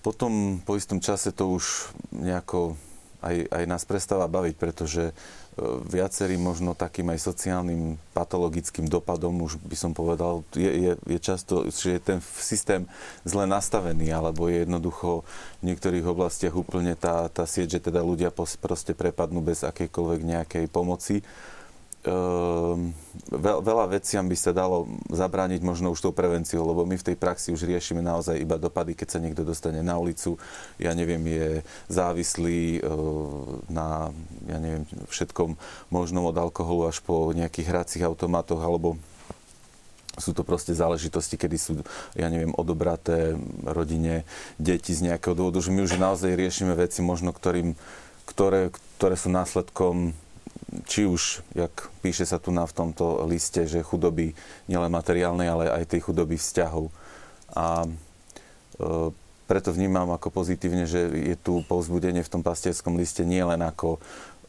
potom 0.00 0.62
po 0.62 0.78
istom 0.78 1.02
čase 1.02 1.34
to 1.34 1.50
už 1.50 1.90
nejako 2.14 2.78
aj, 3.20 3.50
aj 3.52 3.64
nás 3.68 3.82
prestáva 3.84 4.30
baviť, 4.30 4.54
pretože 4.56 5.10
e, 5.10 5.12
viacerým 5.90 6.40
možno 6.40 6.78
takým 6.78 7.10
aj 7.10 7.20
sociálnym 7.20 7.98
patologickým 8.14 8.86
dopadom, 8.86 9.44
už 9.44 9.58
by 9.60 9.76
som 9.76 9.92
povedal, 9.92 10.46
je, 10.54 10.70
je, 10.70 10.92
je 10.94 11.18
často, 11.18 11.66
že 11.68 11.98
je 11.98 12.00
ten 12.00 12.18
systém 12.38 12.86
zle 13.26 13.44
nastavený, 13.44 14.14
alebo 14.14 14.46
je 14.46 14.62
jednoducho 14.62 15.26
v 15.60 15.74
niektorých 15.74 16.06
oblastiach 16.06 16.54
úplne 16.54 16.94
tá, 16.94 17.26
tá 17.28 17.44
sieť, 17.44 17.76
že 17.76 17.90
teda 17.90 18.00
ľudia 18.00 18.30
proste 18.34 18.94
prepadnú 18.94 19.42
bez 19.42 19.66
akejkoľvek 19.66 20.20
nejakej 20.22 20.64
pomoci 20.70 21.26
veľa 23.60 23.92
veciam 23.92 24.24
by 24.24 24.32
sa 24.32 24.56
dalo 24.56 24.88
zabrániť 25.12 25.60
možno 25.60 25.92
už 25.92 26.00
tou 26.00 26.12
prevenciou, 26.16 26.64
lebo 26.64 26.88
my 26.88 26.96
v 26.96 27.06
tej 27.12 27.16
praxi 27.20 27.52
už 27.52 27.68
riešime 27.68 28.00
naozaj 28.00 28.40
iba 28.40 28.56
dopady, 28.56 28.96
keď 28.96 29.08
sa 29.12 29.20
niekto 29.20 29.44
dostane 29.44 29.84
na 29.84 30.00
ulicu, 30.00 30.40
ja 30.80 30.96
neviem, 30.96 31.20
je 31.28 31.48
závislý 31.92 32.80
ehm, 32.80 33.68
na, 33.68 34.08
ja 34.48 34.56
neviem, 34.56 34.88
všetkom 35.12 35.60
možnom 35.92 36.24
od 36.24 36.36
alkoholu 36.40 36.88
až 36.88 37.04
po 37.04 37.36
nejakých 37.36 37.68
hracích 37.68 38.02
automatoch, 38.08 38.64
alebo 38.64 38.96
sú 40.16 40.32
to 40.32 40.40
proste 40.40 40.72
záležitosti, 40.72 41.36
kedy 41.36 41.56
sú, 41.60 41.72
ja 42.16 42.32
neviem, 42.32 42.56
odobraté 42.56 43.36
rodine 43.62 44.24
deti 44.56 44.96
z 44.96 45.12
nejakého 45.12 45.36
dôvodu, 45.36 45.60
že 45.60 45.72
my 45.72 45.84
už 45.84 46.00
naozaj 46.00 46.32
riešime 46.32 46.72
veci 46.76 47.04
možno, 47.04 47.30
ktorým, 47.30 47.76
ktoré, 48.24 48.72
ktoré 48.96 49.14
sú 49.20 49.28
následkom 49.28 50.16
či 50.86 51.06
už, 51.06 51.42
jak 51.54 51.72
píše 52.02 52.22
sa 52.22 52.38
tu 52.38 52.54
na 52.54 52.62
v 52.62 52.76
tomto 52.76 53.26
liste, 53.26 53.66
že 53.66 53.82
chudoby 53.82 54.32
nielen 54.70 54.90
materiálnej, 54.90 55.48
ale 55.50 55.64
aj 55.70 55.90
tej 55.90 56.06
chudoby 56.06 56.38
vzťahov. 56.38 56.94
A 57.54 57.86
e, 57.86 57.88
preto 59.50 59.74
vnímam 59.74 60.14
ako 60.14 60.30
pozitívne, 60.30 60.86
že 60.86 61.10
je 61.10 61.34
tu 61.34 61.66
povzbudenie 61.66 62.22
v 62.22 62.32
tom 62.32 62.42
pastierskom 62.46 62.94
liste 62.94 63.26
nie 63.26 63.42
len 63.42 63.58
ako 63.66 63.98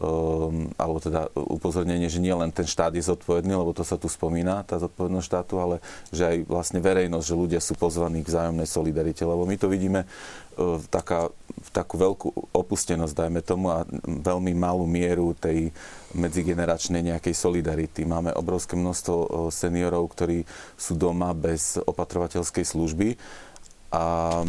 Um, 0.01 0.73
alebo 0.81 0.97
teda 0.97 1.29
upozornenie, 1.38 2.10
že 2.10 2.17
nie 2.17 2.34
len 2.34 2.49
ten 2.49 2.65
štát 2.65 2.89
je 2.97 3.05
zodpovedný, 3.05 3.53
lebo 3.53 3.69
to 3.69 3.86
sa 3.86 4.01
tu 4.01 4.10
spomína, 4.10 4.65
tá 4.65 4.81
zodpovednosť 4.81 5.27
štátu, 5.29 5.62
ale 5.62 5.77
že 6.10 6.25
aj 6.25 6.38
vlastne 6.49 6.81
verejnosť, 6.81 7.21
že 7.21 7.38
ľudia 7.38 7.62
sú 7.62 7.77
pozvaní 7.77 8.25
k 8.25 8.34
vzájomnej 8.34 8.65
solidarite, 8.65 9.21
lebo 9.21 9.45
my 9.45 9.62
to 9.62 9.69
vidíme 9.69 10.10
taká, 10.90 11.32
takú 11.72 11.96
veľkú 12.00 12.28
opustenosť, 12.52 13.14
dajme 13.14 13.42
tomu, 13.44 13.72
a 13.72 13.86
veľmi 14.06 14.52
malú 14.56 14.84
mieru 14.84 15.34
tej 15.38 15.72
medzigeneračnej 16.16 17.02
nejakej 17.14 17.36
solidarity. 17.36 18.04
Máme 18.04 18.36
obrovské 18.36 18.76
množstvo 18.76 19.50
seniorov, 19.50 20.12
ktorí 20.12 20.44
sú 20.76 20.96
doma 21.00 21.32
bez 21.32 21.80
opatrovateľskej 21.80 22.66
služby 22.68 23.16
a 23.92 24.42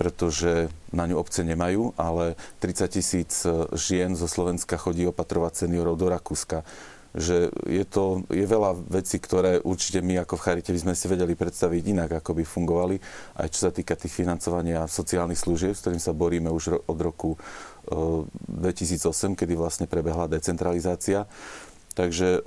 pretože 0.00 0.72
na 0.96 1.04
ňu 1.04 1.20
obce 1.20 1.44
nemajú, 1.44 1.92
ale 2.00 2.32
30 2.64 2.88
tisíc 2.88 3.44
e, 3.44 3.68
žien 3.76 4.16
zo 4.16 4.24
Slovenska 4.24 4.80
chodí 4.80 5.04
opatrovať 5.04 5.68
seniorov 5.68 6.00
do 6.00 6.08
Rakúska. 6.08 6.64
Že 7.10 7.50
je 7.66 7.84
to, 7.90 8.22
je 8.30 8.46
veľa 8.46 8.78
vecí, 8.86 9.18
ktoré 9.18 9.58
určite 9.58 9.98
my 9.98 10.22
ako 10.22 10.38
v 10.38 10.44
Charite 10.46 10.70
by 10.70 10.80
sme 10.86 10.94
si 10.94 11.10
vedeli 11.10 11.34
predstaviť 11.34 11.82
inak, 11.90 12.10
ako 12.22 12.38
by 12.38 12.44
fungovali, 12.46 12.96
aj 13.42 13.48
čo 13.50 13.66
sa 13.66 13.70
týka 13.74 13.98
tých 13.98 14.14
financovania 14.14 14.86
sociálnych 14.86 15.38
služieb, 15.38 15.74
s 15.74 15.82
ktorým 15.82 15.98
sa 15.98 16.14
boríme 16.14 16.54
už 16.54 16.86
od 16.86 16.98
roku 17.02 17.34
2008, 17.90 19.34
e, 19.34 19.36
kedy 19.42 19.52
vlastne 19.58 19.86
prebehla 19.90 20.30
decentralizácia. 20.30 21.26
Takže 21.90 22.38
e, 22.38 22.40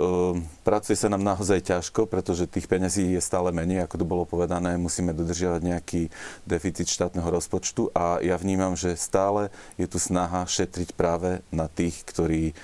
pracuje 0.63 0.95
sa 0.95 1.11
nám 1.11 1.19
naozaj 1.19 1.67
ťažko, 1.67 2.07
pretože 2.07 2.47
tých 2.47 2.65
peňazí 2.65 3.11
je 3.11 3.21
stále 3.21 3.51
menej, 3.51 3.83
ako 3.83 3.99
to 3.99 4.05
bolo 4.07 4.23
povedané. 4.23 4.79
Musíme 4.79 5.11
dodržiavať 5.11 5.61
nejaký 5.61 6.01
deficit 6.47 6.87
štátneho 6.87 7.27
rozpočtu 7.27 7.91
a 7.91 8.23
ja 8.23 8.39
vnímam, 8.39 8.79
že 8.79 8.95
stále 8.95 9.51
je 9.75 9.85
tu 9.85 9.99
snaha 9.99 10.47
šetriť 10.47 10.95
práve 10.95 11.43
na 11.51 11.67
tých, 11.67 12.07
ktorí 12.07 12.55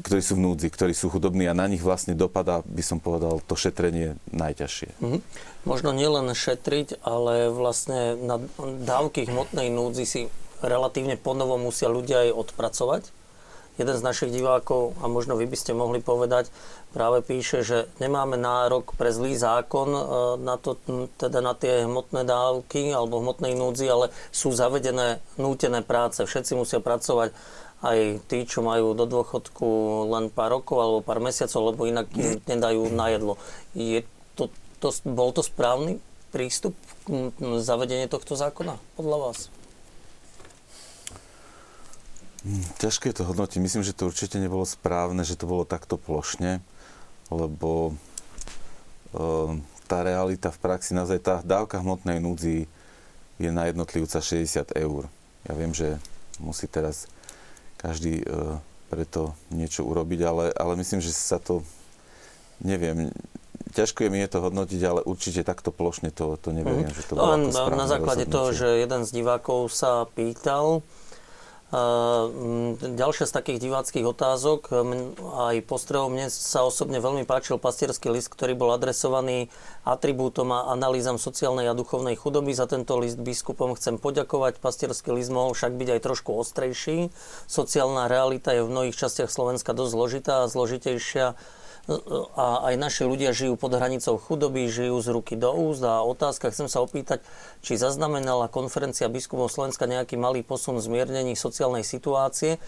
ktorí 0.00 0.20
sú 0.24 0.36
v 0.36 0.44
núdzi, 0.50 0.68
ktorí 0.72 0.92
sú 0.96 1.12
chudobní 1.12 1.46
a 1.46 1.56
na 1.56 1.68
nich 1.70 1.84
vlastne 1.84 2.16
dopadá, 2.16 2.64
by 2.64 2.82
som 2.82 2.98
povedal, 2.98 3.40
to 3.44 3.54
šetrenie 3.54 4.16
najťažšie. 4.32 5.00
Mm-hmm. 5.00 5.20
Možno 5.68 5.92
nielen 5.92 6.32
šetriť, 6.32 7.04
ale 7.04 7.52
vlastne 7.52 8.16
na 8.16 8.40
dávky 8.60 9.28
hmotnej 9.28 9.68
núdzi 9.68 10.04
si 10.04 10.20
relatívne 10.60 11.16
ponovo 11.16 11.56
musia 11.56 11.88
ľudia 11.88 12.28
aj 12.28 12.36
odpracovať 12.48 13.02
jeden 13.80 13.96
z 13.96 14.04
našich 14.04 14.28
divákov, 14.28 14.92
a 15.00 15.08
možno 15.08 15.40
vy 15.40 15.48
by 15.48 15.56
ste 15.56 15.72
mohli 15.72 16.04
povedať, 16.04 16.52
práve 16.92 17.24
píše, 17.24 17.64
že 17.64 17.88
nemáme 17.96 18.36
nárok 18.36 18.92
pre 18.92 19.08
zlý 19.08 19.32
zákon 19.40 19.88
e, 19.88 20.02
na, 20.44 20.60
to, 20.60 20.76
teda 21.16 21.40
na 21.40 21.56
tie 21.56 21.88
hmotné 21.88 22.28
dávky 22.28 22.92
alebo 22.92 23.24
hmotnej 23.24 23.56
núdzi, 23.56 23.88
ale 23.88 24.06
sú 24.28 24.52
zavedené 24.52 25.24
nútené 25.40 25.80
práce. 25.80 26.20
Všetci 26.20 26.60
musia 26.60 26.84
pracovať 26.84 27.32
aj 27.80 28.20
tí, 28.28 28.44
čo 28.44 28.60
majú 28.60 28.92
do 28.92 29.08
dôchodku 29.08 29.68
len 30.12 30.28
pár 30.28 30.60
rokov 30.60 30.76
alebo 30.80 30.98
pár 31.00 31.20
mesiacov, 31.20 31.72
lebo 31.72 31.88
inak 31.88 32.12
im 32.12 32.36
nedajú 32.44 32.92
na 32.92 33.08
jedlo. 33.08 33.40
Je 33.72 34.04
to, 34.36 34.52
to, 34.84 34.92
bol 35.08 35.32
to 35.32 35.40
správny 35.40 35.96
prístup 36.28 36.76
k 37.08 37.40
zavedenie 37.64 38.06
tohto 38.06 38.36
zákona 38.36 38.76
podľa 39.00 39.16
vás? 39.18 39.38
Hm, 42.44 42.64
ťažké 42.80 43.12
to 43.16 43.24
hodnotiť. 43.24 43.60
Myslím, 43.60 43.84
že 43.84 43.96
to 43.96 44.08
určite 44.08 44.36
nebolo 44.40 44.64
správne, 44.64 45.24
že 45.24 45.36
to 45.36 45.48
bolo 45.48 45.68
takto 45.68 46.00
plošne, 46.00 46.64
lebo 47.28 47.92
e, 49.12 49.20
tá 49.84 50.04
realita 50.04 50.48
v 50.48 50.60
praxi, 50.60 50.96
naozaj 50.96 51.18
tá 51.20 51.34
dávka 51.44 51.80
hmotnej 51.80 52.20
núdzi 52.20 52.64
je 53.40 53.50
na 53.52 53.68
jednotlivca 53.68 54.20
60 54.20 54.76
eur. 54.76 55.08
Ja 55.48 55.52
viem, 55.56 55.72
že 55.72 55.96
musí 56.40 56.68
teraz 56.68 57.08
každý 57.80 58.20
e, 58.20 58.24
preto 58.92 59.32
niečo 59.48 59.88
urobiť, 59.88 60.20
ale, 60.28 60.44
ale 60.52 60.72
myslím, 60.84 61.00
že 61.00 61.16
sa 61.16 61.40
to, 61.40 61.64
neviem, 62.60 63.08
ťažko 63.72 64.04
je 64.04 64.10
mi 64.12 64.20
je 64.20 64.30
to 64.30 64.38
hodnotiť, 64.44 64.80
ale 64.84 65.00
určite 65.06 65.40
takto 65.46 65.72
plošne 65.72 66.12
to, 66.12 66.36
to 66.36 66.52
neviem, 66.52 66.84
mm. 66.84 66.92
že 66.92 67.02
to 67.08 67.12
bolo 67.16 67.48
no, 67.48 67.72
Na 67.72 67.88
základe 67.88 68.28
toho, 68.28 68.52
že 68.52 68.84
jeden 68.84 69.08
z 69.08 69.10
divákov 69.10 69.72
sa 69.72 70.04
pýtal, 70.12 70.84
Ďalšia 71.70 73.30
z 73.30 73.36
takých 73.36 73.62
diváckých 73.62 74.02
otázok, 74.02 74.74
aj 75.22 75.62
postrehov, 75.70 76.10
mne 76.10 76.26
sa 76.26 76.66
osobne 76.66 76.98
veľmi 76.98 77.22
páčil 77.22 77.62
pastierský 77.62 78.10
list, 78.10 78.26
ktorý 78.34 78.58
bol 78.58 78.74
adresovaný 78.74 79.54
atribútom 79.86 80.50
a 80.50 80.66
analýzam 80.74 81.14
sociálnej 81.14 81.70
a 81.70 81.78
duchovnej 81.78 82.18
chudoby. 82.18 82.58
Za 82.58 82.66
tento 82.66 82.98
list 82.98 83.22
biskupom 83.22 83.78
chcem 83.78 84.02
poďakovať. 84.02 84.58
Pastierský 84.58 85.14
list 85.14 85.30
mohol 85.30 85.54
však 85.54 85.78
byť 85.78 85.88
aj 85.94 86.00
trošku 86.02 86.34
ostrejší. 86.34 87.14
Sociálna 87.46 88.10
realita 88.10 88.50
je 88.50 88.66
v 88.66 88.72
mnohých 88.74 88.98
častiach 88.98 89.30
Slovenska 89.30 89.70
dosť 89.70 89.92
zložitá 89.94 90.34
a 90.42 90.50
zložitejšia 90.50 91.38
a 92.38 92.70
aj 92.70 92.74
naši 92.78 93.02
ľudia 93.02 93.34
žijú 93.34 93.58
pod 93.58 93.74
hranicou 93.74 94.14
chudoby, 94.14 94.70
žijú 94.70 95.02
z 95.02 95.08
ruky 95.10 95.34
do 95.34 95.50
úst 95.50 95.82
a 95.82 96.06
otázka, 96.06 96.54
chcem 96.54 96.70
sa 96.70 96.78
opýtať, 96.78 97.24
či 97.66 97.74
zaznamenala 97.74 98.46
konferencia 98.46 99.10
biskupov 99.10 99.50
Slovenska 99.50 99.90
nejaký 99.90 100.14
malý 100.14 100.46
posun 100.46 100.78
v 100.78 100.86
zmiernení 100.86 101.34
sociálnej 101.34 101.82
situácie, 101.82 102.62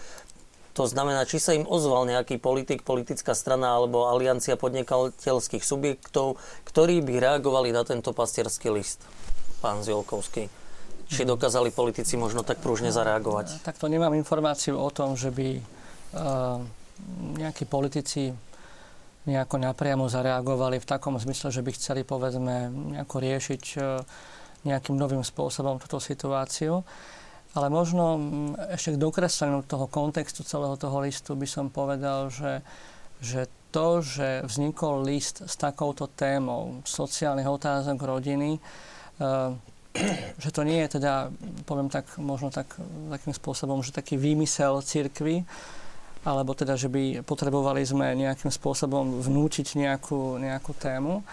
to 0.73 0.89
znamená, 0.89 1.29
či 1.29 1.37
sa 1.37 1.53
im 1.53 1.69
ozval 1.69 2.09
nejaký 2.09 2.41
politik, 2.41 2.81
politická 2.81 3.37
strana 3.37 3.77
alebo 3.77 4.09
aliancia 4.09 4.57
podnikateľských 4.57 5.61
subjektov, 5.61 6.41
ktorí 6.65 7.05
by 7.05 7.21
reagovali 7.21 7.69
na 7.69 7.85
tento 7.85 8.09
pastierský 8.09 8.73
list, 8.73 9.05
pán 9.61 9.85
Ziolkovský. 9.85 10.49
Či 11.13 11.29
dokázali 11.29 11.69
politici 11.69 12.17
možno 12.17 12.41
tak 12.41 12.57
prúžne 12.57 12.89
zareagovať? 12.89 13.61
Takto 13.61 13.85
nemám 13.85 14.17
informáciu 14.17 14.81
o 14.81 14.89
tom, 14.89 15.13
že 15.13 15.29
by 15.29 15.61
uh, 15.61 16.57
nejakí 17.37 17.69
politici 17.69 18.33
nejako 19.23 19.55
napriamo 19.55 20.11
zareagovali 20.11 20.83
v 20.83 20.89
takom 20.89 21.15
zmysle, 21.15 21.51
že 21.51 21.63
by 21.63 21.71
chceli 21.75 22.01
povedzme 22.03 22.71
nejako 22.95 23.15
riešiť 23.23 23.63
uh, 23.79 24.03
nejakým 24.67 24.95
novým 24.95 25.23
spôsobom 25.23 25.79
túto 25.79 25.99
situáciu. 25.99 26.83
Ale 27.53 27.69
možno 27.69 28.17
ešte 28.73 28.97
k 28.97 29.03
dokresleniu 29.03 29.61
toho 29.61 29.85
kontextu 29.85 30.41
celého 30.41 30.73
toho 30.73 30.97
listu 31.05 31.37
by 31.37 31.45
som 31.45 31.69
povedal, 31.69 32.33
že, 32.33 32.65
že 33.21 33.45
to, 33.69 34.01
že 34.01 34.41
vznikol 34.43 35.05
list 35.05 35.45
s 35.45 35.53
takouto 35.55 36.09
témou 36.09 36.81
sociálnych 36.81 37.45
otázok 37.45 37.97
rodiny, 38.01 38.57
uh, 38.57 39.53
že 40.41 40.49
to 40.49 40.65
nie 40.65 40.81
je 40.83 40.97
teda, 40.97 41.29
poviem 41.69 41.87
tak, 41.87 42.17
možno 42.17 42.49
tak, 42.49 42.65
takým 43.13 43.33
spôsobom, 43.33 43.85
že 43.85 43.93
taký 43.93 44.17
výmysel 44.17 44.81
cirkvy, 44.81 45.45
alebo 46.23 46.55
teda, 46.55 46.79
že 46.79 46.87
by 46.87 47.27
potrebovali 47.27 47.83
sme 47.83 48.15
nejakým 48.15 48.49
spôsobom 48.49 49.19
vnúčiť 49.23 49.75
nejakú, 49.75 50.39
nejakú 50.39 50.71
tému. 50.75 51.23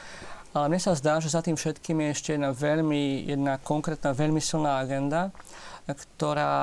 Ale 0.51 0.67
mne 0.67 0.83
sa 0.83 0.99
zdá, 0.99 1.23
že 1.23 1.31
za 1.31 1.47
tým 1.47 1.55
všetkým 1.55 1.95
je 2.03 2.09
ešte 2.11 2.31
jedna 2.35 2.51
veľmi, 2.51 3.31
jedna 3.31 3.55
konkrétna, 3.63 4.11
veľmi 4.11 4.43
silná 4.43 4.83
agenda, 4.83 5.31
ktorá, 5.87 6.55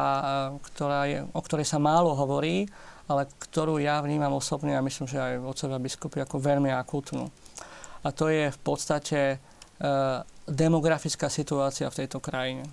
ktorá 0.59 1.07
je, 1.07 1.23
o 1.23 1.39
ktorej 1.39 1.67
sa 1.67 1.79
málo 1.79 2.11
hovorí, 2.11 2.67
ale 3.07 3.31
ktorú 3.39 3.79
ja 3.79 4.03
vnímam 4.03 4.35
osobne 4.35 4.75
a 4.75 4.83
myslím, 4.83 5.07
že 5.07 5.23
aj 5.23 5.39
otcovia 5.39 5.79
biskupy 5.79 6.19
ako 6.19 6.35
veľmi 6.43 6.67
akútnu. 6.75 7.31
A 8.03 8.11
to 8.11 8.27
je 8.27 8.51
v 8.51 8.59
podstate 8.59 9.39
Eh, 9.77 10.19
demografická 10.49 11.29
situácia 11.29 11.85
v 11.85 11.97
tejto 12.01 12.17
krajine. 12.17 12.65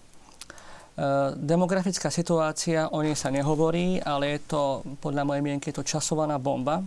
Eh, 0.95 1.35
demografická 1.35 2.07
situácia, 2.07 2.87
o 2.87 3.03
nej 3.03 3.19
sa 3.19 3.27
nehovorí, 3.27 3.99
ale 3.99 4.39
je 4.39 4.41
to, 4.47 4.63
podľa 5.03 5.27
mojej 5.27 5.43
mienky, 5.43 5.75
je 5.75 5.83
to 5.83 5.99
časovaná 5.99 6.39
bomba. 6.39 6.87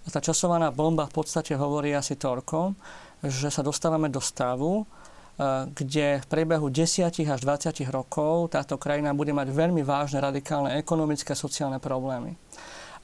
A 0.00 0.08
tá 0.08 0.16
časovaná 0.24 0.72
bomba 0.72 1.04
v 1.04 1.20
podstate 1.20 1.52
hovorí 1.52 1.92
asi 1.92 2.16
toľko, 2.16 2.72
že 3.20 3.52
sa 3.52 3.60
dostávame 3.60 4.08
do 4.08 4.16
stavu, 4.16 4.88
eh, 4.88 5.68
kde 5.76 6.24
v 6.24 6.26
priebehu 6.32 6.72
10 6.72 7.28
až 7.28 7.44
20 7.44 7.84
rokov 7.92 8.56
táto 8.56 8.80
krajina 8.80 9.12
bude 9.12 9.36
mať 9.36 9.52
veľmi 9.52 9.84
vážne 9.84 10.24
radikálne 10.24 10.80
ekonomické 10.80 11.36
a 11.36 11.42
sociálne 11.44 11.76
problémy. 11.76 12.40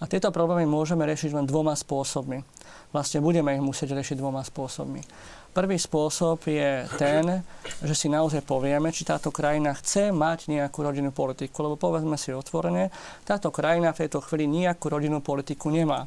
A 0.01 0.09
tieto 0.09 0.33
problémy 0.33 0.65
môžeme 0.65 1.05
riešiť 1.05 1.37
len 1.37 1.45
dvoma 1.45 1.77
spôsobmi. 1.77 2.41
Vlastne 2.97 3.21
budeme 3.21 3.53
ich 3.53 3.61
musieť 3.61 3.93
riešiť 3.93 4.17
dvoma 4.17 4.41
spôsobmi. 4.41 5.05
Prvý 5.51 5.83
spôsob 5.83 6.47
je 6.47 6.87
ten, 6.95 7.43
že 7.83 7.95
si 7.99 8.07
naozaj 8.07 8.47
povieme, 8.47 8.95
či 8.95 9.03
táto 9.03 9.35
krajina 9.35 9.75
chce 9.75 10.15
mať 10.15 10.47
nejakú 10.47 10.79
rodinnú 10.79 11.11
politiku. 11.11 11.67
Lebo 11.67 11.75
povedzme 11.75 12.15
si 12.15 12.31
otvorene, 12.31 12.95
táto 13.27 13.51
krajina 13.51 13.91
v 13.91 14.07
tejto 14.07 14.23
chvíli 14.23 14.47
nejakú 14.47 14.87
rodinnú 14.87 15.19
politiku 15.19 15.75
nemá. 15.75 16.07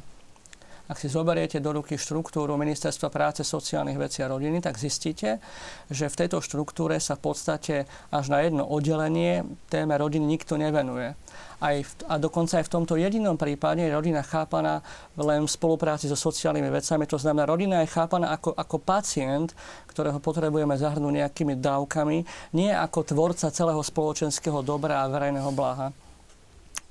Ak 0.84 1.00
si 1.00 1.08
zoberiete 1.08 1.64
do 1.64 1.72
ruky 1.72 1.96
štruktúru 1.96 2.60
Ministerstva 2.60 3.08
práce, 3.08 3.40
sociálnych 3.40 3.96
vecí 3.96 4.20
a 4.20 4.28
rodiny, 4.28 4.60
tak 4.60 4.76
zistíte, 4.76 5.40
že 5.88 6.12
v 6.12 6.18
tejto 6.20 6.44
štruktúre 6.44 7.00
sa 7.00 7.16
v 7.16 7.24
podstate 7.24 7.88
až 8.12 8.28
na 8.28 8.44
jedno 8.44 8.68
oddelenie 8.68 9.48
téme 9.72 9.96
rodiny 9.96 10.28
nikto 10.28 10.60
nevenuje. 10.60 11.16
Aj 11.64 11.76
v, 11.80 11.92
a 12.04 12.20
dokonca 12.20 12.60
aj 12.60 12.68
v 12.68 12.74
tomto 12.76 13.00
jedinom 13.00 13.40
prípade 13.40 13.80
je 13.80 13.96
rodina 13.96 14.20
chápaná 14.20 14.84
len 15.16 15.48
v 15.48 15.54
spolupráci 15.56 16.04
so 16.04 16.20
sociálnymi 16.20 16.68
vecami. 16.68 17.08
To 17.08 17.16
znamená, 17.16 17.48
rodina 17.48 17.80
je 17.80 17.88
chápaná 17.88 18.36
ako, 18.36 18.52
ako 18.52 18.76
pacient, 18.84 19.56
ktorého 19.88 20.20
potrebujeme 20.20 20.76
zahrnúť 20.76 21.24
nejakými 21.24 21.64
dávkami, 21.64 22.18
nie 22.52 22.68
ako 22.68 23.08
tvorca 23.08 23.48
celého 23.48 23.80
spoločenského 23.80 24.60
dobra 24.60 25.00
a 25.00 25.08
verejného 25.08 25.48
blaha. 25.48 25.96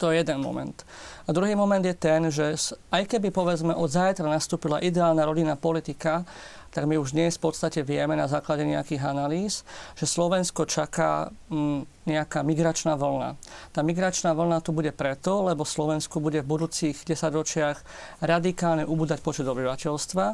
To 0.04 0.12
je 0.12 0.20
jeden 0.20 0.44
moment. 0.44 0.76
A 1.24 1.32
druhý 1.32 1.56
moment 1.56 1.80
je 1.80 1.96
ten, 1.96 2.28
že 2.28 2.60
aj 2.92 3.08
keby 3.08 3.32
povedzme 3.32 3.72
od 3.72 3.88
zajtra 3.88 4.28
nastúpila 4.28 4.84
ideálna 4.84 5.24
rodinná 5.24 5.56
politika, 5.56 6.28
tak 6.76 6.84
my 6.92 7.00
už 7.00 7.16
dnes 7.16 7.40
v 7.40 7.48
podstate 7.48 7.88
vieme 7.88 8.12
na 8.20 8.28
základe 8.28 8.68
nejakých 8.68 9.00
analýz, 9.00 9.64
že 9.96 10.04
Slovensko 10.04 10.68
čaká 10.68 11.32
mm, 11.48 12.04
nejaká 12.04 12.44
migračná 12.44 13.00
vlna. 13.00 13.40
Tá 13.72 13.80
migračná 13.80 14.36
vlna 14.36 14.60
tu 14.60 14.76
bude 14.76 14.92
preto, 14.92 15.48
lebo 15.48 15.64
Slovensku 15.64 16.20
bude 16.20 16.44
v 16.44 16.52
budúcich 16.52 17.00
desaťročiach 17.08 17.78
radikálne 18.20 18.84
ubúdať 18.84 19.24
počet 19.24 19.48
obyvateľstva 19.48 20.26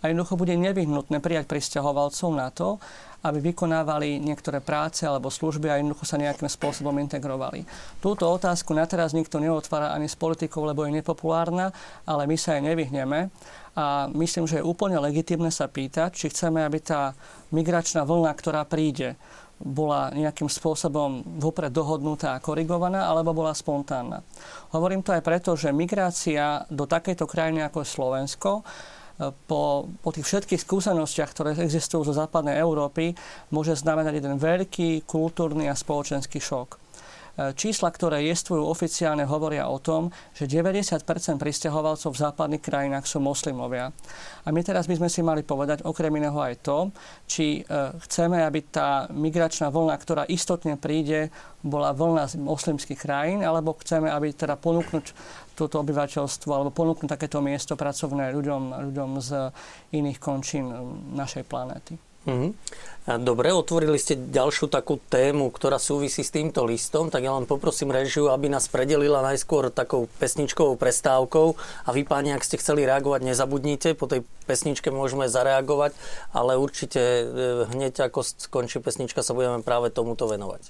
a 0.00 0.02
jednoducho 0.08 0.40
bude 0.40 0.56
nevyhnutné 0.56 1.20
prijať 1.20 1.44
pristahovalcov 1.52 2.30
na 2.32 2.48
to, 2.48 2.80
aby 3.18 3.50
vykonávali 3.50 4.22
niektoré 4.22 4.62
práce 4.62 5.02
alebo 5.02 5.26
služby 5.26 5.66
a 5.66 5.78
jednoducho 5.78 6.06
sa 6.06 6.22
nejakým 6.22 6.46
spôsobom 6.46 6.94
integrovali. 7.02 7.66
Túto 7.98 8.30
otázku 8.30 8.70
na 8.74 8.86
teraz 8.86 9.10
nikto 9.10 9.42
neotvára 9.42 9.90
ani 9.90 10.06
s 10.06 10.14
politikou, 10.14 10.62
lebo 10.62 10.86
je 10.86 10.94
nepopulárna, 10.94 11.74
ale 12.06 12.30
my 12.30 12.38
sa 12.38 12.54
jej 12.54 12.62
nevyhneme. 12.62 13.30
A 13.78 14.10
myslím, 14.10 14.46
že 14.46 14.58
je 14.58 14.66
úplne 14.66 14.98
legitimné 14.98 15.54
sa 15.54 15.70
pýtať, 15.70 16.14
či 16.14 16.30
chceme, 16.30 16.62
aby 16.62 16.82
tá 16.82 17.14
migračná 17.54 18.02
vlna, 18.02 18.34
ktorá 18.34 18.66
príde, 18.66 19.14
bola 19.58 20.14
nejakým 20.14 20.46
spôsobom 20.46 21.26
vopred 21.42 21.74
dohodnutá 21.74 22.38
a 22.38 22.42
korigovaná, 22.42 23.10
alebo 23.10 23.34
bola 23.34 23.50
spontánna. 23.50 24.22
Hovorím 24.70 25.02
to 25.02 25.10
aj 25.10 25.22
preto, 25.26 25.58
že 25.58 25.74
migrácia 25.74 26.62
do 26.70 26.86
takejto 26.86 27.26
krajiny 27.26 27.66
ako 27.66 27.82
je 27.82 27.88
Slovensko 27.90 28.50
po, 29.18 29.90
po 29.98 30.10
tých 30.14 30.26
všetkých 30.26 30.62
skúsenostiach, 30.62 31.30
ktoré 31.34 31.58
existujú 31.58 32.06
zo 32.06 32.14
západnej 32.14 32.58
Európy, 32.62 33.18
môže 33.50 33.74
znamenať 33.74 34.22
jeden 34.22 34.38
veľký 34.38 35.04
kultúrny 35.04 35.66
a 35.66 35.74
spoločenský 35.74 36.38
šok. 36.38 36.88
Čísla, 37.38 37.94
ktoré 37.94 38.26
jestvujú 38.26 38.66
oficiálne, 38.66 39.22
hovoria 39.22 39.70
o 39.70 39.78
tom, 39.78 40.10
že 40.34 40.50
90% 40.50 41.06
pristahovalcov 41.38 42.10
v 42.10 42.22
západných 42.26 42.62
krajinách 42.66 43.06
sú 43.06 43.22
moslimovia. 43.22 43.94
A 44.42 44.50
my 44.50 44.58
teraz 44.66 44.90
by 44.90 44.98
sme 44.98 45.06
si 45.06 45.22
mali 45.22 45.46
povedať 45.46 45.86
okrem 45.86 46.10
iného 46.18 46.34
aj 46.34 46.66
to, 46.66 46.90
či 47.30 47.62
e, 47.62 47.94
chceme, 47.94 48.42
aby 48.42 48.66
tá 48.66 49.06
migračná 49.14 49.70
vlna, 49.70 49.94
ktorá 50.02 50.22
istotne 50.26 50.74
príde, 50.74 51.30
bola 51.62 51.94
vlna 51.94 52.26
z 52.26 52.42
moslimských 52.42 52.98
krajín, 52.98 53.46
alebo 53.46 53.78
chceme, 53.78 54.10
aby 54.10 54.34
teda 54.34 54.58
ponúknuť 54.58 55.14
toto 55.58 55.82
obyvateľstvo 55.82 56.50
alebo 56.54 56.70
ponúknuť 56.70 57.10
takéto 57.10 57.42
miesto 57.42 57.74
pracovné 57.74 58.30
ľuďom, 58.30 58.62
ľuďom 58.94 59.10
z 59.18 59.50
iných 59.90 60.18
končín 60.22 60.70
našej 61.18 61.42
planéty. 61.50 61.98
Mm-hmm. 62.28 62.50
Dobre, 63.24 63.56
otvorili 63.56 63.96
ste 63.96 64.20
ďalšiu 64.20 64.68
takú 64.68 65.00
tému, 65.08 65.48
ktorá 65.48 65.80
súvisí 65.80 66.20
s 66.20 66.28
týmto 66.28 66.60
listom, 66.68 67.08
tak 67.08 67.24
ja 67.24 67.32
len 67.32 67.48
poprosím 67.48 67.88
režiu, 67.88 68.28
aby 68.28 68.52
nás 68.52 68.68
predelila 68.68 69.24
najskôr 69.24 69.72
takou 69.72 70.12
pesničkovou 70.20 70.76
prestávkou 70.76 71.56
a 71.88 71.90
vy 71.96 72.04
páni, 72.04 72.36
ak 72.36 72.44
ste 72.44 72.60
chceli 72.60 72.84
reagovať, 72.84 73.24
nezabudnite, 73.24 73.96
po 73.96 74.12
tej 74.12 74.28
pesničke 74.44 74.92
môžeme 74.92 75.24
zareagovať, 75.24 75.96
ale 76.36 76.60
určite 76.60 77.00
e, 77.00 77.24
hneď 77.72 78.12
ako 78.12 78.20
skončí 78.20 78.84
pesnička 78.84 79.24
sa 79.24 79.32
budeme 79.32 79.64
práve 79.64 79.88
tomuto 79.88 80.28
venovať. 80.28 80.68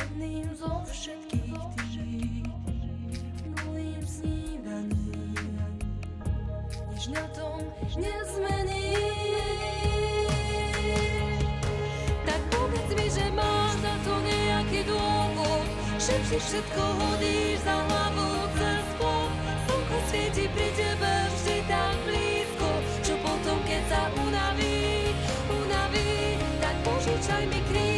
Posledným 0.00 0.48
zo 0.56 0.80
všetkých 0.88 1.60
tých, 1.76 2.48
nulým 3.52 4.00
snívaním. 4.00 5.60
Nič 6.88 7.04
na 7.12 7.24
tom 7.36 7.60
nezmení. 8.00 8.96
Tak 12.24 12.40
povedz 12.48 12.90
mi, 12.96 13.06
že 13.12 13.26
máš 13.36 13.76
na 13.84 13.94
to 14.00 14.14
dôvod, 14.88 15.68
že 16.00 16.16
si 16.32 16.36
všetko 16.48 16.80
hodíš 16.80 17.60
za 17.60 17.76
hlavu 17.84 18.28
cez 18.56 18.86
plot. 18.96 19.32
Slnko 19.68 19.96
svieti 20.08 20.48
pri 20.48 20.68
tebe 20.80 21.12
vždy 21.28 21.56
tak 21.68 21.96
blízko, 22.08 22.68
čo 23.04 23.14
potom 23.20 23.58
keď 23.68 23.82
sa 23.92 24.02
unaví, 24.16 25.12
unaví, 25.52 26.40
tak 26.64 26.76
požičaj 26.88 27.44
mi 27.52 27.60
kríla, 27.68 27.89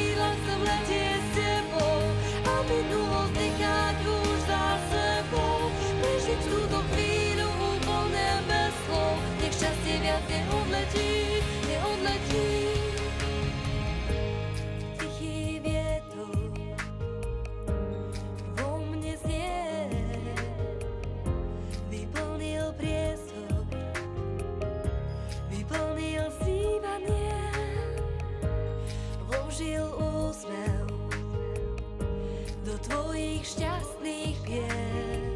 tvojich 33.43 33.59
šťastných 33.59 34.39
pier 34.47 35.27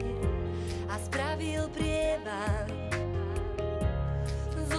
a 0.87 0.95
spravil 1.03 1.67
prievan 1.75 2.71
z. 4.63 4.71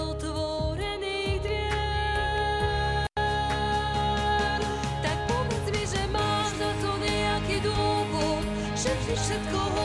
Tak 5.04 5.18
povedz 5.28 5.68
mi, 5.76 5.84
že 5.84 6.04
máš 6.08 6.56
na 6.56 6.72
to 6.80 6.92
nejaký 7.04 7.58
dôvod, 7.68 8.48
že 8.80 8.96
vždy 8.96 9.14
všetko 9.20 9.77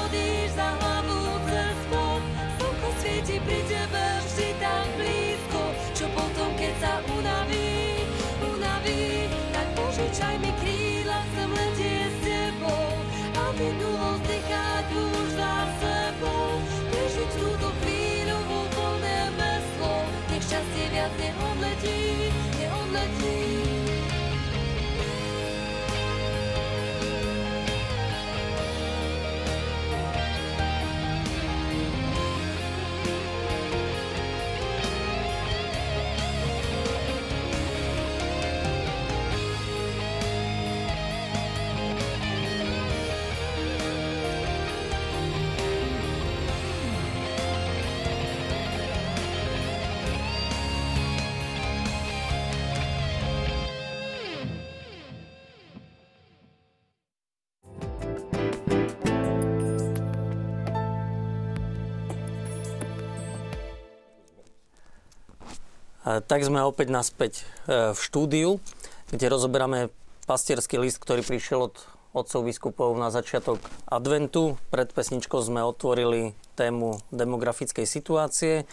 Tak 66.20 66.40
sme 66.44 66.61
opäť 66.66 66.92
naspäť 66.92 67.33
e, 67.64 67.96
v 67.96 68.01
štúdiu, 68.01 68.61
kde 69.09 69.33
rozoberáme 69.33 69.88
pastierský 70.29 70.77
list, 70.77 71.01
ktorý 71.01 71.25
prišiel 71.25 71.72
od 71.72 71.77
otcov 72.12 72.44
biskupov 72.44 72.92
na 73.01 73.09
začiatok 73.09 73.57
adventu. 73.88 74.61
Pred 74.68 74.92
pesničkou 74.92 75.40
sme 75.40 75.64
otvorili 75.64 76.37
tému 76.59 77.01
demografickej 77.09 77.88
situácie. 77.88 78.55
E, 78.62 78.64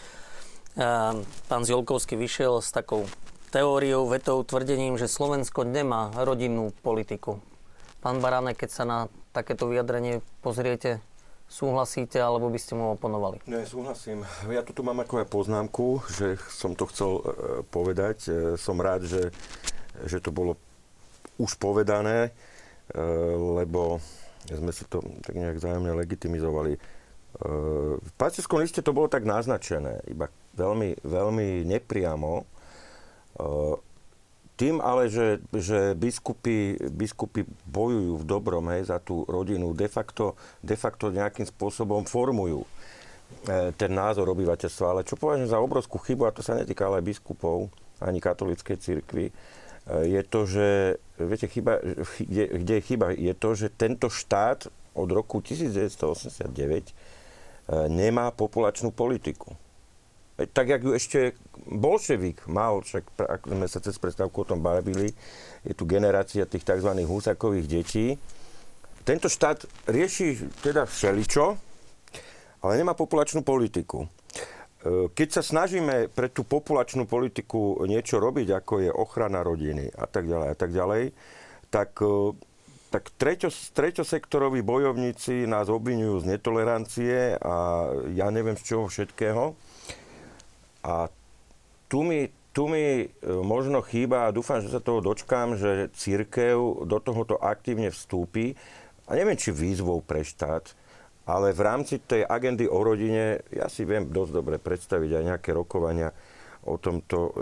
Pán 1.48 1.62
Zjolkovský 1.64 2.20
vyšiel 2.20 2.60
s 2.60 2.68
takou 2.68 3.08
teóriou, 3.50 4.06
vetou, 4.06 4.44
tvrdením, 4.44 5.00
že 5.00 5.10
Slovensko 5.10 5.64
nemá 5.64 6.12
rodinnú 6.20 6.76
politiku. 6.84 7.40
Pán 8.04 8.20
Baránek, 8.20 8.60
keď 8.60 8.70
sa 8.70 8.84
na 8.84 8.98
takéto 9.32 9.68
vyjadrenie 9.68 10.24
pozriete, 10.40 11.04
súhlasíte, 11.50 12.22
alebo 12.22 12.46
by 12.46 12.60
ste 12.62 12.78
mu 12.78 12.94
oponovali? 12.94 13.42
Ne, 13.50 13.66
súhlasím. 13.66 14.22
Ja 14.46 14.62
tu 14.62 14.86
mám 14.86 15.02
ako 15.02 15.20
aj 15.20 15.26
poznámku, 15.26 15.86
že 16.06 16.38
som 16.46 16.78
to 16.78 16.86
chcel 16.86 17.10
e, 17.18 17.22
povedať. 17.66 18.18
E, 18.30 18.32
som 18.54 18.78
rád, 18.78 19.10
že, 19.10 19.34
že 20.06 20.22
to 20.22 20.30
bolo 20.30 20.54
už 21.42 21.58
povedané, 21.58 22.30
e, 22.94 23.02
lebo 23.58 23.98
sme 24.46 24.70
si 24.70 24.86
to 24.86 25.02
tak 25.26 25.34
nejak 25.34 25.58
zájemne 25.58 25.92
legitimizovali. 26.00 26.78
V 28.00 28.12
pacískom 28.18 28.58
liste 28.58 28.82
to 28.82 28.90
bolo 28.90 29.06
tak 29.06 29.22
naznačené, 29.22 30.02
iba 30.10 30.26
veľmi, 30.58 30.98
veľmi 31.06 31.62
nepriamo. 31.62 32.42
Tým 34.60 34.76
ale, 34.84 35.08
že, 35.08 35.40
že 35.56 35.96
biskupy, 35.96 36.76
biskupy 36.92 37.48
bojujú 37.64 38.20
v 38.20 38.28
dobrom 38.28 38.68
hej, 38.68 38.92
za 38.92 39.00
tú 39.00 39.24
rodinu, 39.24 39.72
de 39.72 39.88
facto, 39.88 40.36
de 40.60 40.76
facto 40.76 41.08
nejakým 41.08 41.48
spôsobom 41.48 42.04
formujú 42.04 42.68
e, 43.48 43.72
ten 43.72 43.88
názor 43.88 44.28
obyvateľstva. 44.28 44.84
Ale 44.92 45.08
čo 45.08 45.16
považujem 45.16 45.48
za 45.48 45.64
obrovskú 45.64 45.96
chybu, 45.96 46.28
a 46.28 46.36
to 46.36 46.44
sa 46.44 46.52
netýka 46.52 46.92
ale 46.92 47.00
biskupov, 47.00 47.72
ani 48.04 48.20
katolíckej 48.20 48.76
cirkvi, 48.76 49.32
e, 49.32 49.34
je 50.04 50.20
to, 50.28 50.44
že, 50.44 50.68
viete, 51.16 51.48
chyba, 51.48 51.80
kde, 52.20 52.44
kde 52.60 52.74
je 52.76 52.82
chyba, 52.84 53.16
je 53.16 53.32
to, 53.32 53.50
že 53.56 53.72
tento 53.72 54.12
štát 54.12 54.68
od 54.92 55.08
roku 55.08 55.40
1989 55.40 56.52
e, 56.52 56.92
nemá 57.88 58.28
populačnú 58.28 58.92
politiku 58.92 59.56
tak 60.48 60.72
jak 60.72 60.80
ju 60.80 60.92
ešte 60.96 61.36
bolševik 61.68 62.48
mal, 62.48 62.80
však 62.80 63.04
ako 63.20 63.46
sme 63.52 63.66
sa 63.68 63.78
cez 63.84 63.96
predstavku 64.00 64.42
o 64.42 64.48
tom 64.48 64.64
bavili, 64.64 65.12
je 65.66 65.74
tu 65.76 65.84
generácia 65.84 66.48
tých 66.48 66.64
tzv. 66.64 66.90
husakových 67.04 67.66
detí. 67.68 68.16
Tento 69.04 69.28
štát 69.28 69.64
rieši 69.88 70.40
teda 70.64 70.88
všeličo, 70.88 71.56
ale 72.60 72.72
nemá 72.76 72.92
populačnú 72.92 73.40
politiku. 73.44 74.04
E, 74.04 75.08
keď 75.12 75.28
sa 75.40 75.42
snažíme 75.44 76.08
pre 76.12 76.28
tú 76.32 76.44
populačnú 76.44 77.04
politiku 77.04 77.80
niečo 77.84 78.20
robiť, 78.20 78.48
ako 78.60 78.74
je 78.84 78.90
ochrana 78.92 79.44
rodiny 79.44 79.92
a 79.92 80.04
tak 80.08 80.28
ďalej 80.28 80.48
a 80.48 80.56
tak 80.56 80.70
ďalej, 80.72 81.02
tak, 81.72 81.90
e, 82.00 82.16
tak 82.92 83.04
treťo, 83.16 83.48
treťosektoroví 83.76 84.60
bojovníci 84.64 85.48
nás 85.48 85.68
obvinujú 85.68 86.24
z 86.24 86.28
netolerancie 86.36 87.40
a 87.40 87.88
ja 88.12 88.28
neviem 88.32 88.56
z 88.56 88.64
čoho 88.76 88.84
všetkého. 88.88 89.56
A 90.80 91.12
tu 91.90 92.06
mi, 92.06 92.30
tu 92.54 92.70
mi 92.70 93.04
e, 93.04 93.06
možno 93.26 93.82
chýba, 93.82 94.28
a 94.28 94.34
dúfam, 94.34 94.62
že 94.62 94.72
sa 94.72 94.80
toho 94.80 95.02
dočkám, 95.02 95.58
že 95.58 95.90
církev 95.92 96.86
do 96.86 96.98
tohoto 97.02 97.36
aktívne 97.36 97.90
vstúpi. 97.90 98.54
A 99.10 99.18
neviem, 99.18 99.34
či 99.34 99.50
výzvou 99.50 100.00
pre 100.06 100.22
štát, 100.22 100.70
ale 101.26 101.50
v 101.54 101.60
rámci 101.62 101.98
tej 101.98 102.26
agendy 102.26 102.70
o 102.70 102.78
rodine, 102.82 103.42
ja 103.50 103.66
si 103.66 103.82
viem 103.82 104.06
dosť 104.06 104.32
dobre 104.34 104.56
predstaviť 104.58 105.10
aj 105.18 105.22
nejaké 105.34 105.50
rokovania 105.54 106.14
o 106.66 106.78
tomto, 106.78 107.18
e, 107.18 107.32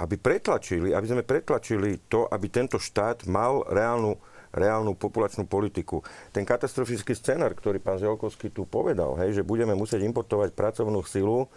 aby 0.00 0.14
pretlačili, 0.16 0.92
aby 0.92 1.06
sme 1.06 1.22
pretlačili 1.26 2.00
to, 2.08 2.28
aby 2.28 2.46
tento 2.48 2.80
štát 2.80 3.28
mal 3.28 3.64
reálnu, 3.68 4.16
reálnu 4.52 4.96
populačnú 4.96 5.48
politiku. 5.48 6.04
Ten 6.32 6.44
katastrofický 6.44 7.16
scenár, 7.16 7.56
ktorý 7.56 7.80
pán 7.80 8.00
Želkovský 8.00 8.52
tu 8.52 8.68
povedal, 8.68 9.16
hej, 9.20 9.40
že 9.40 9.46
budeme 9.46 9.72
musieť 9.72 10.04
importovať 10.04 10.52
pracovnú 10.52 11.00
silu, 11.04 11.48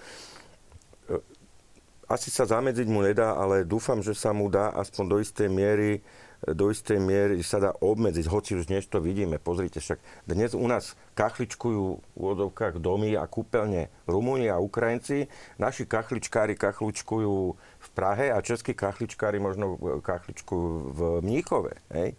asi 2.06 2.30
sa 2.30 2.45
zamedziť 2.45 2.88
mu 2.89 3.01
nedá, 3.01 3.34
ale 3.38 3.66
dúfam, 3.66 4.01
že 4.01 4.14
sa 4.14 4.34
mu 4.34 4.49
dá 4.49 4.74
aspoň 4.74 5.03
do 5.10 5.18
istej 5.22 5.49
miery 5.49 6.06
do 6.53 6.70
istej 6.70 7.01
miery 7.01 7.41
sa 7.41 7.58
dá 7.58 7.74
obmedziť, 7.74 8.26
hoci 8.30 8.53
už 8.53 8.70
dnes 8.70 8.86
to 8.86 9.01
vidíme. 9.01 9.41
Pozrite, 9.41 9.82
však 9.82 9.97
dnes 10.30 10.53
u 10.53 10.68
nás 10.70 10.93
kachličkujú 11.18 11.84
v 11.97 12.06
úvodovkách 12.14 12.78
domy 12.78 13.18
a 13.18 13.26
kúpeľne 13.26 13.89
Rumúni 14.06 14.51
a 14.53 14.62
Ukrajinci. 14.62 15.26
Naši 15.58 15.89
kachličkári 15.89 16.53
kachličkujú 16.53 17.34
v 17.58 17.88
Prahe 17.97 18.30
a 18.30 18.38
českí 18.45 18.78
kachličkári 18.78 19.41
možno 19.41 19.80
kachličkujú 20.06 20.68
v 20.93 20.99
Mníchove. 21.26 21.74
Hej? 21.89 22.14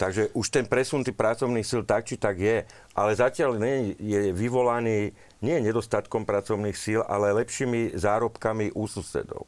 Takže 0.00 0.32
už 0.32 0.48
ten 0.48 0.64
presun 0.64 1.04
tých 1.04 1.12
pracovných 1.12 1.60
síl 1.60 1.84
tak 1.84 2.08
či 2.08 2.16
tak 2.16 2.40
je, 2.40 2.64
ale 2.96 3.10
zatiaľ 3.12 3.60
nie 3.60 3.92
je 4.00 4.32
vyvolaný 4.32 5.12
nie 5.44 5.56
nedostatkom 5.60 6.24
pracovných 6.24 6.72
síl, 6.72 7.04
ale 7.04 7.36
lepšími 7.36 7.92
zárobkami 7.92 8.72
u 8.72 8.88
susedov. 8.88 9.44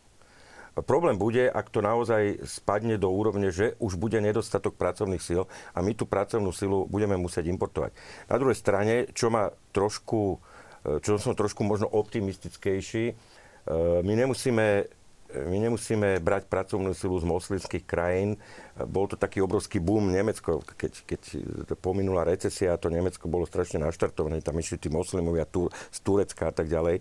Problém 0.72 1.20
bude, 1.20 1.52
ak 1.52 1.68
to 1.68 1.84
naozaj 1.84 2.48
spadne 2.48 2.96
do 2.96 3.12
úrovne, 3.12 3.52
že 3.52 3.76
už 3.76 4.00
bude 4.00 4.16
nedostatok 4.20 4.76
pracovných 4.76 5.20
síl 5.20 5.44
a 5.76 5.78
my 5.84 5.92
tú 5.92 6.08
pracovnú 6.08 6.48
silu 6.52 6.88
budeme 6.88 7.16
musieť 7.16 7.48
importovať. 7.48 7.92
Na 8.28 8.36
druhej 8.40 8.56
strane, 8.56 8.94
čo 9.12 9.28
ma 9.28 9.52
trošku, 9.72 10.40
čo 11.04 11.20
som 11.20 11.36
trošku 11.36 11.60
možno 11.60 11.92
optimistickejší, 11.92 13.04
e, 13.08 13.14
my 14.00 14.12
nemusíme 14.24 14.88
my 15.32 15.56
nemusíme 15.68 16.20
brať 16.20 16.46
pracovnú 16.46 16.92
silu 16.92 17.16
z 17.16 17.24
moslimských 17.24 17.84
krajín. 17.88 18.36
Bol 18.76 19.08
to 19.08 19.16
taký 19.16 19.40
obrovský 19.40 19.80
boom. 19.80 20.12
Nemecko, 20.12 20.60
keď, 20.64 20.92
keď 21.08 21.20
pominula 21.80 22.28
recesia, 22.28 22.76
to 22.76 22.92
Nemecko 22.92 23.28
bolo 23.28 23.48
strašne 23.48 23.80
naštartované, 23.80 24.44
tam 24.44 24.60
išli 24.60 24.76
tí 24.76 24.88
moslimovia 24.92 25.48
z 25.90 25.98
Turecka 26.04 26.52
a 26.52 26.54
tak 26.54 26.68
ďalej. 26.68 27.00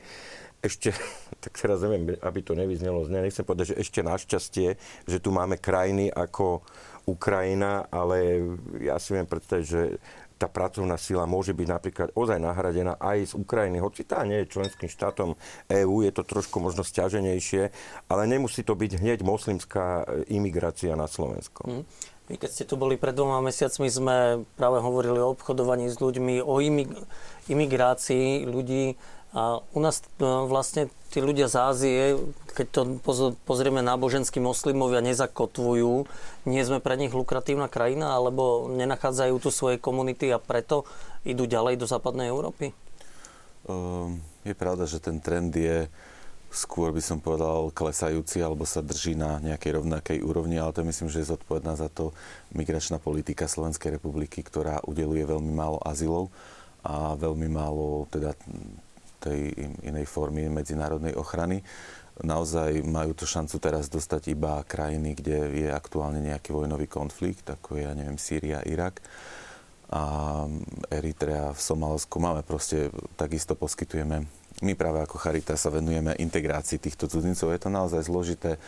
Ešte, 0.62 0.94
tak 1.44 1.54
teraz 1.58 1.84
neviem, 1.84 2.16
aby 2.24 2.40
to 2.40 2.56
nevyznelo 2.56 3.04
zne, 3.04 3.28
nechcem 3.28 3.44
povedať, 3.44 3.76
že 3.76 3.82
ešte 3.84 4.00
našťastie, 4.06 4.68
že 5.10 5.18
tu 5.20 5.36
máme 5.36 5.60
krajiny 5.60 6.08
ako 6.08 6.64
Ukrajina, 7.10 7.90
ale 7.90 8.46
ja 8.78 9.02
si 9.02 9.18
viem 9.18 9.26
predstaviť, 9.26 9.66
že 9.66 9.98
tá 10.42 10.50
pracovná 10.50 10.98
sila 10.98 11.30
môže 11.30 11.54
byť 11.54 11.68
napríklad 11.70 12.10
ozaj 12.18 12.42
nahradená 12.42 12.98
aj 12.98 13.30
z 13.30 13.34
Ukrajiny, 13.38 13.78
hoci 13.78 14.02
tá 14.10 14.26
nie 14.26 14.42
je 14.42 14.58
členským 14.58 14.90
štátom 14.90 15.38
EÚ, 15.70 16.02
je 16.02 16.10
to 16.10 16.26
trošku 16.26 16.58
možno 16.58 16.82
stiaženejšie, 16.82 17.70
ale 18.10 18.26
nemusí 18.26 18.66
to 18.66 18.74
byť 18.74 18.98
hneď 18.98 19.22
moslimská 19.22 20.10
imigrácia 20.34 20.98
na 20.98 21.06
Slovensko. 21.06 21.70
Mm. 21.70 21.86
Vy 22.32 22.40
keď 22.40 22.50
ste 22.50 22.64
tu 22.64 22.80
boli 22.80 22.96
pred 22.96 23.12
dvoma 23.12 23.44
mesiacmi, 23.44 23.92
sme 23.92 24.48
práve 24.56 24.80
hovorili 24.80 25.20
o 25.20 25.36
obchodovaní 25.36 25.92
s 25.92 26.00
ľuďmi, 26.00 26.40
o 26.40 26.64
imigrácii 27.52 28.48
ľudí 28.48 28.96
a 29.32 29.64
u 29.64 29.80
nás 29.80 30.04
e, 30.04 30.24
vlastne 30.24 30.92
tí 31.08 31.24
ľudia 31.24 31.48
z 31.48 31.56
Ázie, 31.56 32.00
keď 32.52 32.68
to 32.72 32.82
pozrieme 33.48 33.80
náboženskí 33.80 34.44
moslimovia, 34.44 35.00
nezakotvujú, 35.00 36.08
nie 36.48 36.64
sme 36.64 36.84
pre 36.84 37.00
nich 37.00 37.16
lukratívna 37.16 37.72
krajina, 37.72 38.16
alebo 38.16 38.68
nenachádzajú 38.72 39.36
tu 39.40 39.50
svoje 39.52 39.80
komunity 39.80 40.32
a 40.32 40.40
preto 40.40 40.84
idú 41.24 41.48
ďalej 41.48 41.80
do 41.80 41.88
západnej 41.88 42.28
Európy? 42.28 42.76
Um, 43.68 44.20
je 44.44 44.52
pravda, 44.52 44.84
že 44.84 45.00
ten 45.00 45.24
trend 45.24 45.56
je 45.56 45.88
skôr 46.52 46.92
by 46.92 47.00
som 47.00 47.24
povedal 47.24 47.72
klesajúci 47.72 48.44
alebo 48.44 48.68
sa 48.68 48.84
drží 48.84 49.16
na 49.16 49.40
nejakej 49.40 49.80
rovnakej 49.80 50.20
úrovni, 50.20 50.60
ale 50.60 50.76
to 50.76 50.84
myslím, 50.84 51.08
že 51.08 51.24
je 51.24 51.32
zodpovedná 51.32 51.80
za 51.80 51.88
to 51.88 52.12
migračná 52.52 53.00
politika 53.00 53.48
Slovenskej 53.48 53.96
republiky, 53.96 54.44
ktorá 54.44 54.84
udeluje 54.84 55.24
veľmi 55.24 55.48
málo 55.56 55.80
azylov 55.80 56.28
a 56.84 57.16
veľmi 57.16 57.48
málo 57.48 58.04
teda 58.12 58.36
tej 59.22 59.54
inej 59.86 60.06
formy 60.10 60.50
medzinárodnej 60.50 61.14
ochrany. 61.14 61.62
Naozaj 62.22 62.82
majú 62.86 63.14
to 63.14 63.30
šancu 63.30 63.62
teraz 63.62 63.88
dostať 63.88 64.34
iba 64.34 64.66
krajiny, 64.66 65.16
kde 65.18 65.66
je 65.66 65.70
aktuálne 65.70 66.22
nejaký 66.22 66.52
vojnový 66.52 66.90
konflikt, 66.90 67.46
ako 67.48 67.80
je, 67.80 67.84
ja 67.86 67.94
neviem, 67.94 68.18
Sýria, 68.18 68.66
Irak 68.66 69.00
a 69.92 70.46
Eritrea 70.92 71.54
v 71.56 71.62
Somálsku. 71.62 72.16
Máme 72.20 72.44
proste, 72.44 72.92
takisto 73.16 73.58
poskytujeme 73.58 74.42
my 74.62 74.78
práve 74.78 75.02
ako 75.02 75.18
Charita 75.18 75.58
sa 75.58 75.74
venujeme 75.74 76.14
integrácii 76.22 76.78
týchto 76.78 77.10
cudzincov. 77.10 77.50
Je 77.50 77.62
to 77.66 77.74
naozaj 77.74 78.06
zložité, 78.06 78.62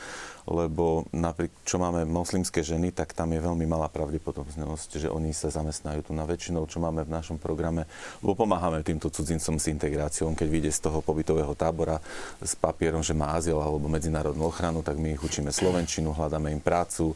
lebo 0.47 1.07
napríklad, 1.15 1.55
čo 1.63 1.79
máme 1.79 2.03
moslimské 2.03 2.59
ženy, 2.61 2.91
tak 2.91 3.15
tam 3.15 3.31
je 3.31 3.39
veľmi 3.39 3.63
malá 3.63 3.87
pravdepodobnosť, 3.87 5.03
že 5.03 5.07
oni 5.07 5.31
sa 5.31 5.47
zamestnajú 5.47 6.07
tu 6.07 6.11
na 6.11 6.27
väčšinou, 6.27 6.67
čo 6.67 6.83
máme 6.83 7.07
v 7.07 7.13
našom 7.13 7.39
programe, 7.39 7.87
lebo 8.19 8.35
pomáhame 8.35 8.83
týmto 8.83 9.07
cudzincom 9.07 9.55
s 9.55 9.71
integráciou. 9.71 10.27
Keď 10.35 10.47
vyjde 10.47 10.71
z 10.75 10.83
toho 10.83 10.99
pobytového 10.99 11.55
tábora 11.55 12.03
s 12.43 12.53
papierom, 12.59 12.99
že 12.99 13.15
má 13.15 13.35
azyl 13.35 13.55
alebo 13.59 13.87
medzinárodnú 13.87 14.51
ochranu, 14.51 14.83
tak 14.83 14.99
my 14.99 15.15
ich 15.15 15.23
učíme 15.23 15.49
slovenčinu, 15.49 16.11
hľadáme 16.11 16.51
im 16.51 16.59
prácu, 16.59 17.15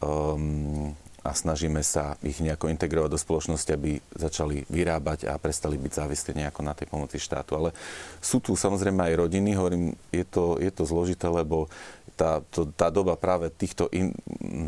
um, 0.00 0.96
a 1.24 1.32
snažíme 1.32 1.80
sa 1.80 2.20
ich 2.20 2.36
nejako 2.44 2.68
integrovať 2.68 3.08
do 3.08 3.16
spoločnosti, 3.16 3.70
aby 3.72 3.96
začali 4.12 4.68
vyrábať 4.68 5.32
a 5.32 5.40
prestali 5.40 5.80
byť 5.80 5.92
závislí 5.96 6.30
nejako 6.36 6.60
na 6.60 6.76
tej 6.76 6.92
pomoci 6.92 7.16
štátu. 7.16 7.56
Ale 7.56 7.72
sú 8.20 8.44
tu 8.44 8.52
samozrejme 8.52 9.00
aj 9.00 9.24
rodiny, 9.24 9.56
hovorím, 9.56 9.96
je 10.12 10.24
to, 10.28 10.60
je 10.60 10.68
to 10.68 10.84
zložité, 10.84 11.24
lebo 11.32 11.72
tá, 12.14 12.44
to, 12.54 12.70
tá 12.70 12.94
doba 12.94 13.18
práve 13.18 13.50
týchto 13.50 13.90
in, 13.90 14.14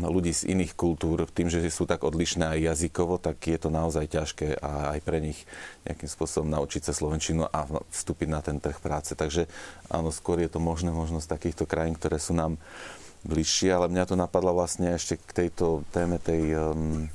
ľudí 0.03 0.35
z 0.35 0.51
iných 0.51 0.75
kultúr, 0.75 1.23
tým, 1.31 1.47
že 1.47 1.63
sú 1.71 1.87
tak 1.87 2.03
odlišné 2.03 2.43
aj 2.43 2.75
jazykovo, 2.75 3.21
tak 3.23 3.39
je 3.39 3.55
to 3.55 3.71
naozaj 3.71 4.03
ťažké 4.03 4.59
a 4.59 4.97
aj 4.97 4.99
pre 4.99 5.23
nich 5.23 5.47
nejakým 5.87 6.11
spôsobom 6.11 6.51
naučiť 6.51 6.91
sa 6.91 6.93
slovenčinu 6.93 7.47
a 7.47 7.59
vstúpiť 7.87 8.27
na 8.27 8.43
ten 8.43 8.59
trh 8.59 8.83
práce. 8.83 9.15
Takže 9.15 9.47
áno, 9.87 10.11
skôr 10.11 10.43
je 10.43 10.51
to 10.51 10.59
možné 10.59 10.91
možno 10.91 11.23
z 11.23 11.31
takýchto 11.31 11.63
krajín, 11.63 11.95
ktoré 11.95 12.19
sú 12.19 12.35
nám 12.35 12.59
bližšie, 13.25 13.73
ale 13.73 13.89
mňa 13.89 14.03
to 14.05 14.15
napadlo 14.19 14.53
vlastne 14.53 14.93
ešte 14.93 15.17
k 15.17 15.45
tejto 15.45 15.85
téme 15.89 16.21
tej 16.21 16.53
um, 16.53 17.09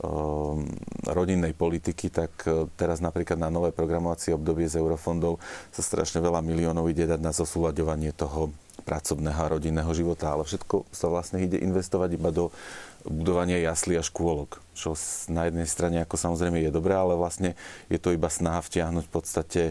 um, 0.00 0.64
rodinnej 1.08 1.56
politiky, 1.56 2.12
tak 2.12 2.32
uh, 2.44 2.68
teraz 2.76 3.00
napríklad 3.00 3.40
na 3.40 3.48
nové 3.48 3.72
programovacie 3.72 4.36
obdobie 4.36 4.68
z 4.68 4.80
eurofondov 4.80 5.40
sa 5.72 5.82
strašne 5.84 6.20
veľa 6.20 6.44
miliónov 6.44 6.88
ide 6.92 7.08
dať 7.08 7.20
na 7.20 7.32
zosúľaďovanie 7.32 8.12
toho 8.12 8.52
pracovného 8.80 9.36
a 9.36 9.52
rodinného 9.56 9.92
života, 9.92 10.32
ale 10.32 10.48
všetko 10.48 10.88
sa 10.90 11.12
vlastne 11.12 11.44
ide 11.44 11.60
investovať 11.60 12.16
iba 12.16 12.32
do 12.32 12.48
budovania 13.04 13.60
jaslí 13.60 13.96
a 13.96 14.04
škôlok, 14.04 14.60
čo 14.76 14.92
na 15.32 15.48
jednej 15.48 15.68
strane 15.68 16.04
ako 16.04 16.16
samozrejme 16.16 16.60
je 16.60 16.72
dobré, 16.72 16.96
ale 16.96 17.16
vlastne 17.16 17.56
je 17.88 17.98
to 18.00 18.12
iba 18.12 18.28
snaha 18.28 18.60
vtiahnuť 18.60 19.04
v 19.08 19.12
podstate 19.12 19.62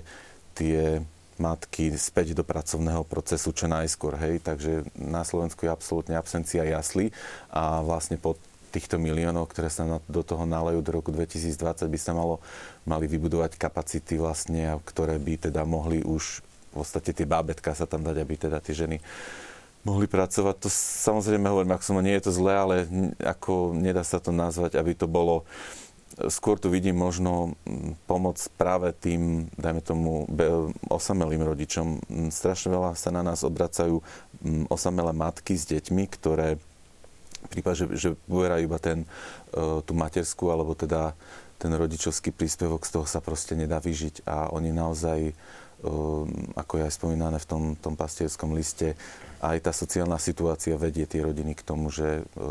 tie 0.58 1.02
matky 1.40 1.96
späť 1.96 2.38
do 2.38 2.44
pracovného 2.44 3.08
procesu 3.08 3.56
čo 3.56 3.66
najskôr. 3.66 4.20
Hej? 4.20 4.44
Takže 4.44 4.86
na 4.96 5.24
Slovensku 5.24 5.66
je 5.66 5.72
absolútne 5.72 6.16
absencia 6.20 6.62
jasly 6.68 7.16
a 7.50 7.82
vlastne 7.82 8.20
po 8.20 8.36
týchto 8.70 9.02
miliónov, 9.02 9.50
ktoré 9.50 9.68
sa 9.74 9.88
do 10.06 10.22
toho 10.22 10.46
nalejú 10.46 10.86
do 10.86 10.94
roku 10.94 11.10
2020, 11.10 11.90
by 11.90 12.00
sa 12.00 12.14
malo, 12.14 12.38
mali 12.86 13.10
vybudovať 13.10 13.58
kapacity 13.58 14.22
vlastne, 14.22 14.78
ktoré 14.86 15.18
by 15.18 15.50
teda 15.50 15.66
mohli 15.66 16.06
už 16.06 16.46
v 16.70 16.86
podstate 16.86 17.18
tie 17.18 17.26
bábetka 17.26 17.74
sa 17.74 17.90
tam 17.90 18.06
dať, 18.06 18.22
aby 18.22 18.34
teda 18.38 18.62
tie 18.62 18.78
ženy 18.78 19.02
mohli 19.82 20.06
pracovať. 20.06 20.56
To 20.62 20.70
samozrejme 20.70 21.50
hovorím, 21.50 21.74
ak 21.74 21.82
som 21.82 21.98
nie 21.98 22.14
je 22.20 22.30
to 22.30 22.36
zlé, 22.36 22.54
ale 22.54 22.76
ako 23.18 23.74
nedá 23.74 24.06
sa 24.06 24.22
to 24.22 24.30
nazvať, 24.30 24.78
aby 24.78 24.94
to 24.94 25.10
bolo 25.10 25.50
skôr 26.28 26.60
tu 26.60 26.68
vidím 26.74 26.98
možno 26.98 27.54
mm, 27.66 28.06
pomoc 28.10 28.42
práve 28.60 28.92
tým, 28.98 29.48
dajme 29.56 29.82
tomu, 29.82 30.26
osamelým 30.90 31.46
rodičom. 31.46 32.02
Mm, 32.10 32.30
strašne 32.34 32.74
veľa 32.74 32.98
sa 32.98 33.14
na 33.14 33.24
nás 33.24 33.46
obracajú 33.46 34.02
mm, 34.42 34.68
osamelé 34.68 35.14
matky 35.16 35.56
s 35.56 35.70
deťmi, 35.70 36.04
ktoré 36.10 36.60
prípad, 37.48 37.74
že, 37.74 37.86
že 37.96 38.10
poberajú 38.28 38.68
iba 38.68 38.80
ten, 38.82 39.08
e, 39.56 39.80
tú 39.88 39.96
materskú, 39.96 40.52
alebo 40.52 40.76
teda 40.76 41.16
ten 41.56 41.72
rodičovský 41.72 42.36
príspevok, 42.36 42.84
z 42.84 43.00
toho 43.00 43.06
sa 43.08 43.24
proste 43.24 43.56
nedá 43.56 43.80
vyžiť 43.80 44.28
a 44.28 44.52
oni 44.52 44.76
naozaj, 44.76 45.20
e, 45.32 45.34
ako 46.56 46.74
je 46.80 46.84
aj 46.84 46.94
spomínané 46.94 47.38
v 47.40 47.48
tom, 47.48 47.64
tom 47.80 47.96
pastierskom 47.96 48.52
liste, 48.52 49.00
aj 49.40 49.64
tá 49.64 49.72
sociálna 49.72 50.20
situácia 50.20 50.76
vedie 50.76 51.08
tie 51.08 51.24
rodiny 51.24 51.56
k 51.56 51.64
tomu, 51.64 51.88
že 51.88 52.24
e, 52.24 52.44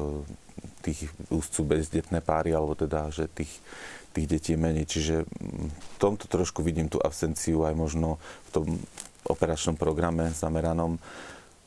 tých 0.82 1.10
úzcu 1.28 1.64
bezdetné 1.64 2.22
páry, 2.22 2.54
alebo 2.54 2.78
teda, 2.78 3.10
že 3.10 3.26
tých, 3.30 3.50
tých 4.14 4.26
detí 4.26 4.50
je 4.54 4.60
menej. 4.60 4.86
Čiže 4.88 5.14
v 5.68 5.96
tomto 6.00 6.30
trošku 6.30 6.62
vidím 6.62 6.88
tú 6.90 6.98
absenciu 7.02 7.66
aj 7.66 7.74
možno 7.74 8.22
v 8.48 8.50
tom 8.54 8.66
operačnom 9.28 9.76
programe 9.76 10.32
zameranom 10.32 10.96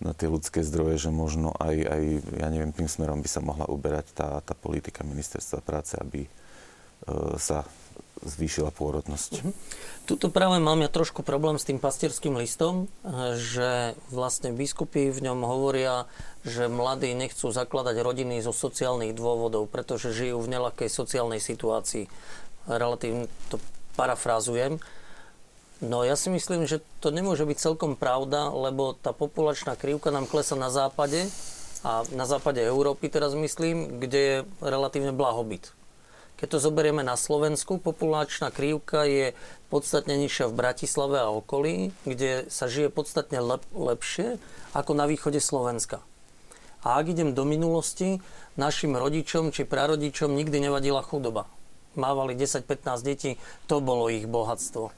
na 0.01 0.17
tie 0.17 0.25
ľudské 0.25 0.65
zdroje, 0.65 0.97
že 0.97 1.11
možno 1.13 1.53
aj, 1.61 1.75
aj 1.77 2.03
ja 2.41 2.47
neviem, 2.49 2.73
tým 2.73 2.89
smerom 2.89 3.21
by 3.21 3.29
sa 3.29 3.45
mohla 3.45 3.69
uberať 3.69 4.17
tá, 4.17 4.29
tá 4.41 4.57
politika 4.57 5.05
ministerstva 5.05 5.61
práce, 5.61 5.93
aby 5.93 6.25
e, 6.25 6.29
sa 7.37 7.61
zvýšila 8.21 8.69
pôrodnosť. 8.69 9.31
Mm-hmm. 9.41 9.53
Tuto 10.09 10.33
práve 10.33 10.57
mám 10.57 10.81
ja 10.81 10.89
trošku 10.89 11.21
problém 11.21 11.55
s 11.61 11.65
tým 11.65 11.77
pastierským 11.77 12.35
listom, 12.35 12.89
že 13.37 13.93
vlastne 14.09 14.51
biskupy 14.51 15.13
v 15.13 15.19
ňom 15.29 15.45
hovoria, 15.45 16.09
že 16.41 16.65
mladí 16.65 17.13
nechcú 17.13 17.53
zakladať 17.53 18.01
rodiny 18.01 18.41
zo 18.41 18.51
sociálnych 18.51 19.13
dôvodov, 19.13 19.69
pretože 19.69 20.13
žijú 20.13 20.41
v 20.41 20.57
nelakej 20.57 20.89
sociálnej 20.89 21.39
situácii. 21.39 22.09
Relatívne 22.65 23.29
to 23.53 23.61
parafrázujem. 23.93 24.81
No 25.81 26.05
ja 26.05 26.13
si 26.13 26.29
myslím, 26.29 26.69
že 26.69 26.85
to 27.01 27.09
nemôže 27.09 27.41
byť 27.41 27.57
celkom 27.57 27.97
pravda, 27.97 28.53
lebo 28.53 28.93
tá 28.93 29.17
populačná 29.17 29.73
krivka 29.73 30.13
nám 30.13 30.29
klesa 30.29 30.53
na 30.53 30.69
západe 30.69 31.25
a 31.81 32.05
na 32.13 32.29
západe 32.29 32.61
Európy 32.61 33.09
teraz 33.09 33.33
myslím, 33.33 33.97
kde 33.97 34.19
je 34.21 34.37
relatívne 34.61 35.09
blahobyt. 35.09 35.73
Keď 36.41 36.57
to 36.57 36.65
zoberieme 36.73 37.05
na 37.05 37.13
Slovensku, 37.13 37.77
populačná 37.77 38.49
krivka 38.49 39.05
je 39.05 39.37
podstatne 39.69 40.17
nižšia 40.17 40.49
v 40.49 40.57
Bratislave 40.57 41.21
a 41.21 41.29
okolí, 41.29 41.93
kde 42.01 42.49
sa 42.49 42.65
žije 42.65 42.89
podstatne 42.89 43.37
lep- 43.37 43.69
lepšie 43.69 44.41
ako 44.73 44.97
na 44.97 45.05
východe 45.05 45.37
Slovenska. 45.37 46.01
A 46.81 46.97
ak 46.97 47.13
idem 47.13 47.37
do 47.37 47.45
minulosti, 47.45 48.17
našim 48.57 48.97
rodičom 48.97 49.53
či 49.53 49.69
prarodičom 49.69 50.33
nikdy 50.33 50.65
nevadila 50.65 51.05
chudoba. 51.05 51.45
Mávali 51.93 52.33
10-15 52.33 53.05
detí, 53.05 53.37
to 53.69 53.77
bolo 53.77 54.09
ich 54.09 54.25
bohatstvo. 54.25 54.89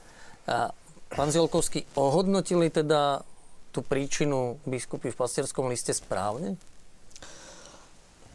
A 0.48 0.72
pán 1.12 1.28
Zielkovský, 1.28 1.84
ohodnotili 1.92 2.72
teda 2.72 3.20
tú 3.68 3.84
príčinu 3.84 4.56
biskupy 4.64 5.12
v 5.12 5.18
pastierskom 5.20 5.68
liste 5.68 5.92
správne? 5.92 6.56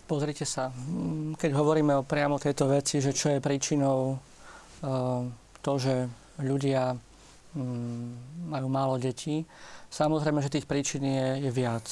Pozrite 0.10 0.42
sa, 0.42 0.74
mm, 0.74 1.38
keď 1.38 1.54
hovoríme 1.54 1.94
o 1.94 2.02
priamo 2.02 2.42
tejto 2.42 2.66
veci, 2.66 2.98
že 2.98 3.14
čo 3.14 3.30
je 3.30 3.38
príčinou 3.38 4.18
uh, 4.18 5.22
to, 5.62 5.74
že 5.78 6.10
ľudia 6.42 6.98
um, 7.54 8.18
majú 8.50 8.68
málo 8.74 8.98
detí, 8.98 9.46
samozrejme, 9.94 10.42
že 10.42 10.58
tých 10.58 10.66
príčin 10.66 11.06
je, 11.06 11.46
je 11.46 11.52
viac. 11.54 11.86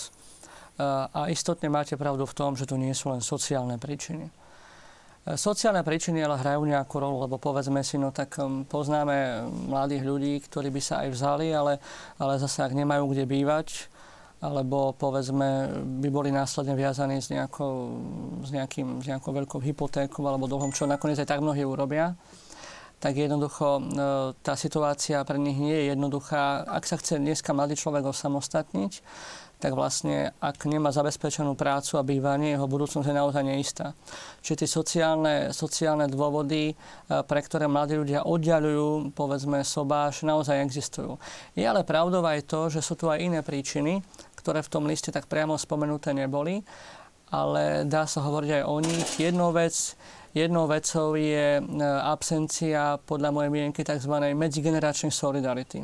Uh, 0.81 1.05
a 1.13 1.19
istotne 1.29 1.69
máte 1.69 1.93
pravdu 1.93 2.25
v 2.25 2.33
tom, 2.33 2.57
že 2.57 2.65
to 2.65 2.73
nie 2.73 2.89
sú 2.97 3.13
len 3.13 3.21
sociálne 3.21 3.77
príčiny. 3.77 4.25
Uh, 4.25 5.37
sociálne 5.37 5.85
príčiny 5.85 6.17
ale 6.17 6.41
hrajú 6.41 6.65
nejakú 6.65 6.97
rolu, 6.97 7.21
lebo 7.21 7.37
povedzme 7.37 7.85
si, 7.85 8.01
no 8.01 8.09
tak 8.09 8.33
um, 8.41 8.65
poznáme 8.65 9.45
mladých 9.69 10.01
ľudí, 10.01 10.33
ktorí 10.41 10.73
by 10.73 10.81
sa 10.81 11.05
aj 11.05 11.13
vzali, 11.13 11.53
ale, 11.53 11.77
ale 12.17 12.41
zase 12.41 12.65
ak 12.65 12.73
nemajú 12.73 13.13
kde 13.13 13.29
bývať, 13.29 13.93
alebo 14.37 14.93
povedzme 14.93 15.81
by 16.01 16.09
boli 16.13 16.29
následne 16.29 16.77
viazaní 16.77 17.17
s, 17.17 17.33
nejakou, 17.33 17.97
s, 18.45 18.53
nejakým, 18.53 19.01
s 19.01 19.05
nejakou 19.09 19.33
veľkou 19.33 19.59
hypotékou 19.61 20.21
alebo 20.29 20.45
dlhom, 20.45 20.69
čo 20.69 20.85
nakoniec 20.85 21.17
aj 21.17 21.29
tak 21.29 21.41
mnohí 21.41 21.65
urobia, 21.65 22.13
tak 23.01 23.17
jednoducho 23.17 23.67
e, 23.77 23.81
tá 24.41 24.53
situácia 24.53 25.25
pre 25.25 25.41
nich 25.41 25.57
nie 25.57 25.73
je 25.73 25.93
jednoduchá. 25.93 26.65
Ak 26.69 26.85
sa 26.85 27.01
chce 27.01 27.17
dneska 27.17 27.53
mladý 27.53 27.77
človek 27.77 28.05
osamostatniť, 28.09 29.01
tak 29.57 29.73
vlastne 29.73 30.37
ak 30.37 30.69
nemá 30.69 30.93
zabezpečenú 30.93 31.57
prácu 31.57 31.97
a 31.97 32.05
bývanie, 32.05 32.53
jeho 32.53 32.69
budúcnosť 32.69 33.09
je 33.09 33.15
naozaj 33.17 33.43
neistá. 33.43 33.97
Čiže 34.45 34.63
tie 34.63 34.69
sociálne, 34.69 35.35
sociálne 35.49 36.05
dôvody, 36.05 36.71
e, 36.71 36.75
pre 37.25 37.41
ktoré 37.41 37.65
mladí 37.65 37.97
ľudia 37.97 38.29
oddialujú, 38.29 39.17
povedzme, 39.17 39.65
sobáš, 39.65 40.21
naozaj 40.21 40.61
existujú. 40.61 41.17
Je 41.57 41.65
ale 41.65 41.81
pravdou 41.81 42.21
aj 42.21 42.45
to, 42.45 42.69
že 42.69 42.85
sú 42.85 42.93
tu 42.93 43.09
aj 43.09 43.17
iné 43.17 43.41
príčiny, 43.41 44.05
ktoré 44.37 44.61
v 44.61 44.71
tom 44.71 44.85
liste 44.85 45.09
tak 45.09 45.25
priamo 45.25 45.57
spomenuté 45.57 46.13
neboli, 46.13 46.61
ale 47.33 47.83
dá 47.83 48.07
sa 48.07 48.23
hovoriť 48.23 48.61
aj 48.61 48.63
o 48.63 48.77
nich. 48.79 49.09
Jednou 49.19 49.51
vec, 49.51 49.73
jednou 50.37 50.69
vecou 50.69 51.17
je 51.17 51.59
e, 51.59 51.61
absencia 51.83 53.01
podľa 53.03 53.33
mojej 53.33 53.51
mienky 53.51 53.81
tzv. 53.81 54.13
medzigeneračnej 54.37 55.09
solidarity. 55.09 55.81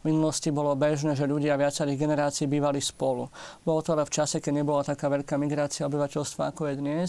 V 0.00 0.08
minulosti 0.08 0.48
bolo 0.48 0.72
bežné, 0.72 1.12
že 1.12 1.28
ľudia 1.28 1.60
viacerých 1.60 2.00
generácií 2.00 2.48
bývali 2.48 2.80
spolu. 2.80 3.28
Bolo 3.60 3.84
to 3.84 3.92
ale 3.92 4.08
v 4.08 4.12
čase, 4.16 4.40
keď 4.40 4.64
nebola 4.64 4.80
taká 4.80 5.12
veľká 5.12 5.36
migrácia 5.36 5.84
obyvateľstva, 5.84 6.56
ako 6.56 6.72
je 6.72 6.74
dnes. 6.80 7.08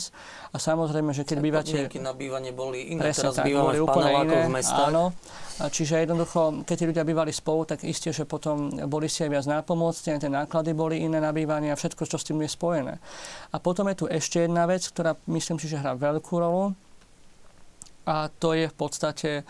A 0.52 0.60
samozrejme, 0.60 1.16
že 1.16 1.24
keď 1.24 1.40
tak 1.40 1.46
bývate... 1.48 1.72
Podmienky 1.72 2.04
na 2.04 2.12
bývanie 2.12 2.52
boli 2.52 2.92
iné. 2.92 3.00
Presne 3.00 3.32
Teraz 3.32 3.40
tak, 3.40 3.48
bývame 3.48 3.80
v 3.80 3.88
panelákoch 3.88 4.44
v 4.44 4.52
mestách. 4.52 4.92
Áno. 4.92 5.06
A 5.64 5.66
čiže 5.72 6.04
jednoducho, 6.04 6.68
keď 6.68 6.76
tí 6.76 6.86
ľudia 6.92 7.04
bývali 7.08 7.32
spolu, 7.32 7.64
tak 7.64 7.88
isté, 7.88 8.12
že 8.12 8.28
potom 8.28 8.68
boli 8.92 9.08
si 9.08 9.24
aj 9.24 9.30
viac 9.40 9.46
nápomocní, 9.48 10.20
tie 10.20 10.28
náklady 10.28 10.76
boli 10.76 11.00
iné 11.00 11.24
na 11.24 11.32
bývanie 11.32 11.72
a 11.72 11.80
všetko, 11.80 12.04
čo 12.04 12.20
s 12.20 12.28
tým 12.28 12.44
je 12.44 12.52
spojené. 12.52 13.00
A 13.54 13.58
potom 13.64 13.88
je 13.88 14.04
tu 14.04 14.06
ešte 14.12 14.44
jedna 14.44 14.68
vec, 14.68 14.84
ktorá 14.84 15.16
myslím 15.32 15.64
si, 15.64 15.72
že 15.72 15.80
hrá 15.80 15.96
veľkú 15.96 16.34
rolu. 16.36 16.76
A 18.04 18.34
to 18.42 18.58
je 18.58 18.66
v 18.66 18.76
podstate 18.76 19.46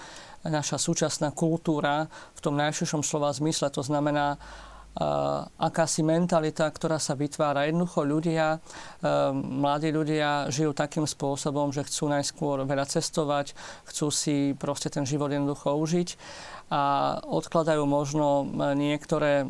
naša 0.46 0.82
súčasná 0.82 1.30
kultúra 1.34 2.10
v 2.38 2.39
tom 2.42 2.58
najširšom 2.58 3.06
slova 3.06 3.30
zmysle. 3.34 3.70
To 3.74 3.86
znamená, 3.86 4.36
uh, 4.38 5.46
akási 5.62 6.02
mentalita, 6.04 6.68
ktorá 6.68 6.98
sa 6.98 7.16
vytvára. 7.16 7.70
Jednoducho 7.70 8.02
ľudia, 8.04 8.58
uh, 8.58 9.32
mladí 9.36 9.94
ľudia 9.94 10.50
žijú 10.50 10.74
takým 10.76 11.06
spôsobom, 11.06 11.72
že 11.72 11.86
chcú 11.86 12.12
najskôr 12.12 12.66
veľa 12.66 12.86
cestovať, 12.89 13.54
chcú 13.88 14.08
si 14.10 14.58
proste 14.58 14.89
ten 14.89 15.06
život 15.08 15.32
jednoducho 15.32 15.78
užiť 15.78 16.10
a 16.72 17.19
odkladajú 17.28 17.84
možno 17.84 18.47
niektoré, 18.80 19.43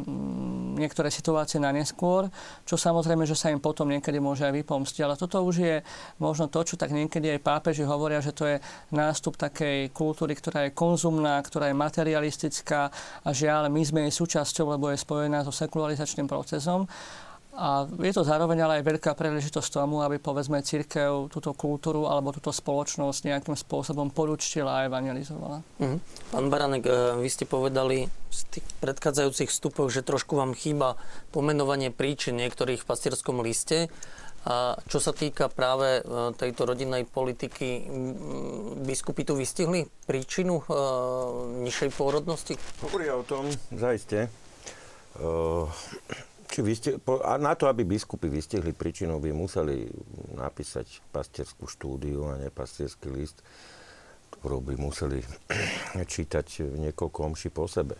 niektoré 0.73 1.13
situácie 1.13 1.61
na 1.61 1.69
neskôr, 1.69 2.33
čo 2.65 2.81
samozrejme, 2.81 3.29
že 3.29 3.37
sa 3.37 3.53
im 3.53 3.61
potom 3.61 3.85
niekedy 3.93 4.17
môže 4.17 4.41
aj 4.41 4.57
vypomstiť. 4.57 5.05
Ale 5.05 5.13
toto 5.21 5.37
už 5.45 5.55
je 5.61 5.75
možno 6.17 6.49
to, 6.49 6.65
čo 6.65 6.81
tak 6.81 6.89
niekedy 6.89 7.37
aj 7.37 7.45
pápeži 7.45 7.85
hovoria, 7.85 8.25
že 8.25 8.33
to 8.33 8.49
je 8.49 8.57
nástup 8.89 9.37
takej 9.37 9.93
kultúry, 9.93 10.33
ktorá 10.33 10.65
je 10.65 10.73
konzumná, 10.73 11.37
ktorá 11.45 11.69
je 11.69 11.77
materialistická 11.77 12.89
a 13.21 13.29
žiaľ, 13.29 13.69
my 13.69 13.85
sme 13.85 14.09
jej 14.09 14.17
súčasťou, 14.17 14.73
lebo 14.73 14.89
je 14.89 14.97
spojená 14.97 15.45
so 15.45 15.53
sekularizačným 15.53 16.25
procesom. 16.25 16.89
A 17.51 17.83
je 17.83 18.15
to 18.15 18.23
zároveň 18.23 18.63
ale 18.63 18.73
aj 18.79 18.87
veľká 18.95 19.11
príležitosť 19.11 19.75
tomu, 19.75 19.99
aby 19.99 20.23
povedzme 20.23 20.63
církev 20.63 21.27
túto 21.27 21.51
kultúru 21.51 22.07
alebo 22.07 22.31
túto 22.31 22.55
spoločnosť 22.55 23.27
nejakým 23.27 23.59
spôsobom 23.59 24.07
poručtila 24.07 24.79
a 24.79 24.85
evangelizovala. 24.87 25.59
Mm. 25.83 25.99
Pán 26.31 26.47
Baranek, 26.47 26.87
e, 26.87 27.19
vy 27.19 27.27
ste 27.27 27.43
povedali 27.43 28.07
v 28.07 28.39
tých 28.55 28.63
predchádzajúcich 28.79 29.51
vstupoch, 29.51 29.91
že 29.91 29.99
trošku 29.99 30.39
vám 30.39 30.55
chýba 30.55 30.95
pomenovanie 31.35 31.91
príčin 31.91 32.39
niektorých 32.39 32.81
v 32.83 32.87
pastierskom 32.87 33.43
liste. 33.43 33.91
A 34.41 34.79
čo 34.87 35.03
sa 35.03 35.11
týka 35.11 35.51
práve 35.51 35.99
e, 35.99 36.31
tejto 36.39 36.71
rodinnej 36.71 37.03
politiky, 37.03 37.83
biskupy 38.79 39.27
tu 39.27 39.35
vystihli 39.35 39.91
príčinu 40.07 40.63
e, 40.63 40.65
nižšej 41.67 41.89
pôrodnosti? 41.99 42.55
Hovoria 42.79 43.19
o 43.19 43.27
tom, 43.27 43.51
zaiste. 43.75 44.31
Uh 45.19 45.67
či 46.51 46.59
vysti- 46.59 46.99
a 47.23 47.39
na 47.39 47.55
to, 47.55 47.71
aby 47.71 47.87
biskupy 47.87 48.27
vystihli 48.27 48.75
príčinu, 48.75 49.23
by 49.23 49.31
museli 49.31 49.87
napísať 50.35 50.99
pastierskú 51.15 51.71
štúdiu 51.71 52.27
a 52.27 52.35
ne 52.35 52.51
pastierský 52.51 53.07
list, 53.07 53.39
ktorú 54.35 54.59
by 54.59 54.75
museli 54.75 55.23
čítať 56.13 56.67
niekoľko 56.75 57.19
omší 57.31 57.55
po 57.55 57.71
sebe. 57.71 57.95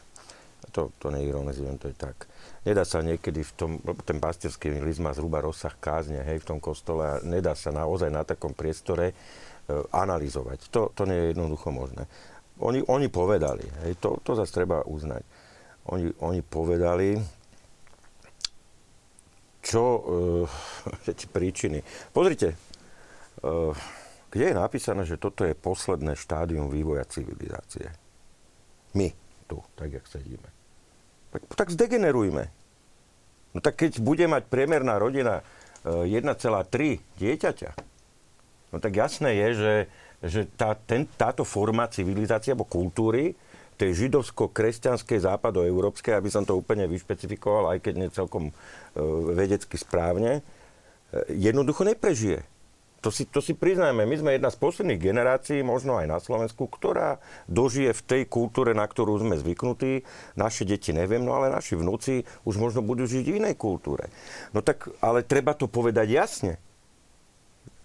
To, 0.75 0.93
to 1.01 1.09
neironizujem, 1.09 1.79
to 1.81 1.89
je 1.89 1.97
tak. 1.97 2.29
Nedá 2.67 2.85
sa 2.85 3.01
niekedy 3.01 3.41
v 3.41 3.51
tom, 3.57 3.71
ten 4.05 4.21
pastierský 4.21 4.69
list 4.83 5.01
má 5.01 5.09
zhruba 5.15 5.41
rozsah 5.41 5.73
kázne, 5.73 6.21
hej, 6.21 6.43
v 6.43 6.47
tom 6.53 6.59
kostole 6.61 7.01
a 7.01 7.15
nedá 7.25 7.57
sa 7.57 7.73
naozaj 7.73 8.13
na 8.13 8.21
takom 8.21 8.53
priestore 8.53 9.11
e, 9.11 9.13
analyzovať. 9.89 10.69
To, 10.69 10.93
to 10.93 11.09
nie 11.09 11.17
je 11.17 11.29
jednoducho 11.33 11.73
možné. 11.73 12.05
Oni, 12.61 12.85
oni 12.85 13.09
povedali, 13.09 13.65
hej, 13.83 13.97
to, 13.97 14.21
to 14.21 14.37
zase 14.37 14.53
treba 14.53 14.85
uznať. 14.85 15.25
Oni, 15.89 16.13
oni 16.21 16.45
povedali, 16.45 17.17
čo, 19.61 19.83
uh, 20.49 21.29
príčiny. 21.31 21.85
Pozrite, 22.11 22.57
uh, 23.45 23.71
kde 24.31 24.51
je 24.51 24.55
napísané, 24.55 25.03
že 25.05 25.21
toto 25.21 25.45
je 25.45 25.53
posledné 25.53 26.17
štádium 26.17 26.67
vývoja 26.71 27.05
civilizácie? 27.05 27.91
My 28.97 29.11
tu, 29.47 29.59
tak 29.75 29.91
jak 29.91 30.05
sedíme. 30.07 30.49
Tak, 31.31 31.41
tak 31.55 31.67
zdegenerujme. 31.71 32.43
No 33.51 33.59
tak 33.59 33.79
keď 33.83 33.99
bude 33.99 34.23
mať 34.31 34.47
priemerná 34.47 34.95
rodina 34.95 35.43
uh, 35.83 36.07
e, 36.07 36.19
1,3 36.23 37.03
dieťaťa, 37.19 37.71
no 38.71 38.77
tak 38.79 38.93
jasné 38.95 39.35
je, 39.35 39.47
že, 39.51 39.75
že 40.23 40.41
tá, 40.55 40.71
ten, 40.75 41.03
táto 41.19 41.43
forma 41.43 41.83
civilizácie 41.91 42.55
alebo 42.55 42.63
kultúry 42.63 43.35
tej 43.81 43.97
židovsko-kresťanskej 43.97 45.25
západoeurópskej, 45.25 46.13
aby 46.13 46.29
som 46.29 46.45
to 46.45 46.53
úplne 46.53 46.85
vyšpecifikoval, 46.85 47.73
aj 47.73 47.79
keď 47.81 47.93
nie 47.97 48.13
celkom 48.13 48.49
e, 48.49 48.53
vedecky 49.33 49.73
správne, 49.81 50.39
e, 50.39 50.41
jednoducho 51.33 51.81
neprežije. 51.89 52.45
To 53.01 53.09
si, 53.09 53.25
to 53.25 53.41
si 53.41 53.57
priznajme, 53.57 54.05
my 54.05 54.13
sme 54.13 54.37
jedna 54.37 54.53
z 54.53 54.61
posledných 54.61 55.01
generácií, 55.01 55.65
možno 55.65 55.97
aj 55.97 56.05
na 56.05 56.21
Slovensku, 56.21 56.69
ktorá 56.69 57.17
dožije 57.49 57.97
v 57.97 58.05
tej 58.05 58.21
kultúre, 58.29 58.77
na 58.77 58.85
ktorú 58.85 59.17
sme 59.17 59.41
zvyknutí. 59.41 60.05
Naše 60.37 60.69
deti 60.69 60.93
neviem, 60.93 61.25
no 61.25 61.33
ale 61.33 61.49
naši 61.49 61.73
vnúci 61.73 62.29
už 62.45 62.61
možno 62.61 62.85
budú 62.85 63.09
žiť 63.09 63.25
v 63.25 63.37
inej 63.41 63.57
kultúre. 63.57 64.13
No 64.53 64.61
tak, 64.61 64.85
ale 65.01 65.25
treba 65.25 65.57
to 65.57 65.65
povedať 65.65 66.13
jasne. 66.13 66.61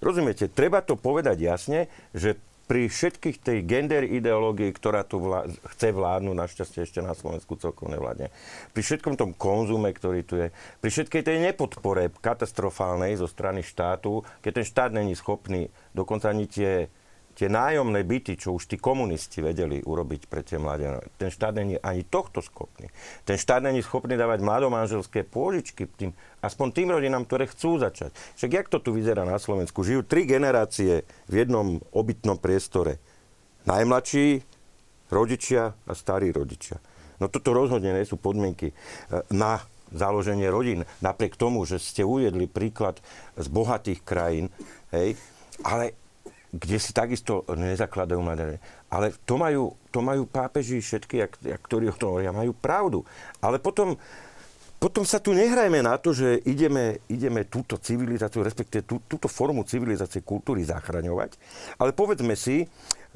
Rozumiete, 0.05 0.53
treba 0.53 0.85
to 0.85 1.01
povedať 1.01 1.41
jasne, 1.41 1.89
že 2.13 2.37
pri 2.67 2.91
všetkých 2.91 3.39
tej 3.39 3.59
gender 3.62 4.03
ideológii, 4.03 4.75
ktorá 4.75 5.07
tu 5.07 5.23
vlá- 5.23 5.47
chce 5.75 5.95
vládnuť, 5.95 6.35
našťastie 6.35 6.83
ešte 6.83 6.99
na 6.99 7.14
Slovensku 7.14 7.55
celkom 7.55 7.95
nevládne, 7.95 8.35
pri 8.75 8.83
všetkom 8.83 9.14
tom 9.14 9.31
konzume, 9.33 9.95
ktorý 9.95 10.21
tu 10.27 10.35
je, 10.39 10.51
pri 10.83 10.91
všetkej 10.91 11.23
tej 11.23 11.39
nepodpore 11.39 12.11
katastrofálnej 12.19 13.14
zo 13.17 13.31
strany 13.31 13.62
štátu, 13.62 14.27
keď 14.43 14.62
ten 14.62 14.67
štát 14.67 14.91
není 14.91 15.14
schopný 15.14 15.71
dokonca 15.95 16.29
ani 16.29 16.51
tie 16.51 16.91
tie 17.37 17.53
nájomné 17.53 18.01
byty, 18.01 18.41
čo 18.41 18.57
už 18.57 18.64
tí 18.64 18.80
komunisti 18.80 19.45
vedeli 19.45 19.84
urobiť 19.84 20.24
pre 20.24 20.41
tie 20.41 20.57
mladé, 20.57 20.89
ten 21.20 21.28
štát 21.28 21.53
není 21.53 21.76
ani 21.76 22.09
tohto 22.09 22.41
schopný. 22.41 22.89
Ten 23.28 23.37
štát 23.37 23.61
není 23.61 23.84
schopný 23.84 24.16
dávať 24.16 24.41
mladomanželské 24.41 25.28
pôžičky 25.28 25.84
tým, 25.84 26.16
aspoň 26.41 26.66
tým 26.72 26.89
rodinám, 26.97 27.28
ktoré 27.28 27.45
chcú 27.45 27.76
začať. 27.76 28.16
Však 28.41 28.51
jak 28.51 28.66
to 28.72 28.80
tu 28.80 28.97
vyzerá 28.97 29.28
na 29.28 29.37
Slovensku? 29.37 29.84
Žijú 29.84 30.09
tri 30.09 30.24
generácie 30.24 31.05
v 31.28 31.34
jednom 31.45 31.76
obytnom 31.93 32.41
priestore. 32.41 32.97
Najmladší, 33.68 34.41
rodičia 35.12 35.76
a 35.76 35.93
starí 35.93 36.32
rodičia. 36.32 36.80
No 37.20 37.28
toto 37.28 37.53
rozhodne 37.53 37.93
nie 37.93 38.09
sú 38.09 38.16
podmienky 38.16 38.72
e, 38.72 38.74
na 39.32 39.61
založenie 39.93 40.49
rodín. 40.51 40.89
Napriek 41.05 41.39
tomu, 41.39 41.62
že 41.68 41.78
ste 41.78 42.03
uviedli 42.03 42.51
príklad 42.51 42.99
z 43.39 43.47
bohatých 43.49 44.01
krajín, 44.03 44.51
hej, 44.91 45.14
ale 45.62 45.97
kde 46.57 46.77
si 46.81 46.97
takisto 46.97 47.45
nezakladajú 47.53 48.21
mladé. 48.21 48.57
Ale 48.89 49.13
to 49.29 49.37
majú, 49.37 49.77
to 49.93 50.01
majú 50.01 50.25
pápeži 50.25 50.81
všetky, 50.81 51.15
jak, 51.21 51.33
jak, 51.45 51.61
ktorí 51.61 51.93
o 51.93 51.99
tom 51.99 52.17
hovoria, 52.17 52.33
majú 52.33 52.57
pravdu. 52.57 53.05
Ale 53.45 53.61
potom, 53.61 53.95
potom 54.81 55.05
sa 55.05 55.21
tu 55.21 55.37
nehrajme 55.37 55.85
na 55.85 56.01
to, 56.01 56.17
že 56.17 56.41
ideme, 56.49 57.05
ideme 57.13 57.45
túto 57.45 57.77
civilizáciu, 57.77 58.41
respektíve 58.41 58.89
tú, 58.89 59.05
túto 59.05 59.29
formu 59.29 59.69
civilizácie 59.69 60.25
kultúry 60.25 60.65
zachraňovať. 60.65 61.37
Ale 61.77 61.93
povedzme 61.93 62.33
si, 62.33 62.65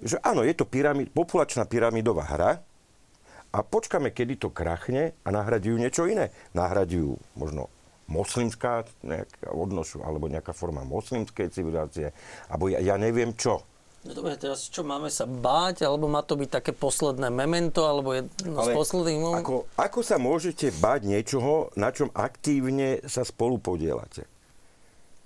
že 0.00 0.20
áno, 0.20 0.44
je 0.44 0.52
to 0.52 0.68
pyramid, 0.68 1.08
populačná 1.10 1.64
pyramidová 1.64 2.24
hra, 2.28 2.52
a 3.50 3.66
počkáme, 3.66 4.14
kedy 4.14 4.38
to 4.38 4.54
krachne 4.54 5.10
a 5.26 5.28
nahradujú 5.34 5.74
niečo 5.74 6.06
iné. 6.06 6.30
Nahradujú 6.54 7.18
možno 7.34 7.66
moslimská 8.10 8.84
nejaká 9.06 9.54
odnošu, 9.54 10.02
alebo 10.02 10.26
nejaká 10.26 10.50
forma 10.50 10.82
moslimskej 10.82 11.48
civilizácie, 11.54 12.10
alebo 12.50 12.68
ja, 12.68 12.82
ja 12.82 12.98
neviem 12.98 13.32
čo. 13.38 13.62
No 14.00 14.16
dobre, 14.16 14.32
teraz 14.40 14.72
čo, 14.72 14.80
máme 14.80 15.12
sa 15.12 15.28
báť, 15.28 15.84
alebo 15.84 16.08
má 16.08 16.24
to 16.24 16.32
byť 16.34 16.48
také 16.48 16.72
posledné 16.72 17.28
memento, 17.28 17.84
alebo 17.84 18.16
je 18.16 18.24
no, 18.48 18.64
z 18.64 18.72
posledných... 18.72 19.44
Ako, 19.44 19.68
ako 19.76 20.00
sa 20.00 20.16
môžete 20.16 20.72
báť 20.80 21.04
niečoho, 21.04 21.68
na 21.76 21.92
čom 21.92 22.08
aktívne 22.16 23.04
sa 23.04 23.28
spolu 23.28 23.60
podielate? 23.60 24.24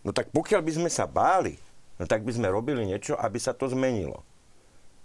No 0.02 0.10
tak 0.10 0.34
pokiaľ 0.34 0.60
by 0.60 0.72
sme 0.74 0.90
sa 0.90 1.06
báli, 1.06 1.54
no 1.96 2.04
tak 2.04 2.26
by 2.26 2.34
sme 2.34 2.50
robili 2.50 2.82
niečo, 2.82 3.14
aby 3.14 3.38
sa 3.38 3.54
to 3.54 3.70
zmenilo. 3.70 4.26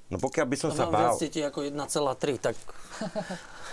No 0.10 0.18
pokiaľ 0.18 0.45
by 0.49 0.57
som 0.57 0.70
no, 0.74 0.78
sa 0.78 0.86
bál... 0.89 1.14
viac 1.14 1.36
ako 1.53 1.60
1,3, 1.70 2.41
tak... 2.41 2.55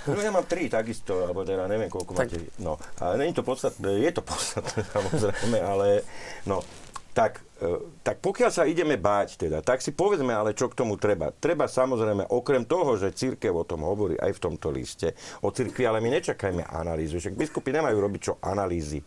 No 0.07 0.23
ja 0.23 0.31
mám 0.31 0.47
3 0.47 0.71
takisto, 0.71 1.27
alebo 1.27 1.43
teda 1.43 1.67
neviem, 1.67 1.91
koľko 1.91 2.15
tak... 2.15 2.31
máte. 2.31 2.39
No, 2.63 2.79
ale 3.03 3.19
není 3.19 3.35
to 3.35 3.43
podstatné, 3.43 4.07
je 4.07 4.11
to 4.15 4.23
podstatné 4.23 4.87
samozrejme, 4.95 5.59
ale 5.59 6.07
no, 6.47 6.63
tak, 7.11 7.43
e, 7.59 7.81
tak 8.07 8.23
pokiaľ 8.23 8.51
sa 8.55 8.69
ideme 8.71 9.01
báť 9.01 9.35
teda, 9.35 9.67
tak 9.67 9.83
si 9.83 9.91
povedzme 9.91 10.31
ale, 10.31 10.55
čo 10.55 10.71
k 10.71 10.79
tomu 10.79 10.95
treba. 10.95 11.35
Treba 11.35 11.67
samozrejme, 11.67 12.29
okrem 12.31 12.63
toho, 12.63 12.95
že 12.95 13.17
církev 13.17 13.51
o 13.51 13.67
tom 13.67 13.83
hovorí 13.83 14.15
aj 14.21 14.37
v 14.37 14.43
tomto 14.47 14.71
liste, 14.71 15.17
o 15.43 15.51
církvi, 15.51 15.89
ale 15.89 15.99
my 15.99 16.23
nečakajme 16.23 16.63
analýzu. 16.69 17.19
Však 17.19 17.35
biskupy 17.35 17.75
nemajú 17.75 17.97
robiť 17.99 18.21
čo 18.21 18.35
analýzy. 18.45 19.01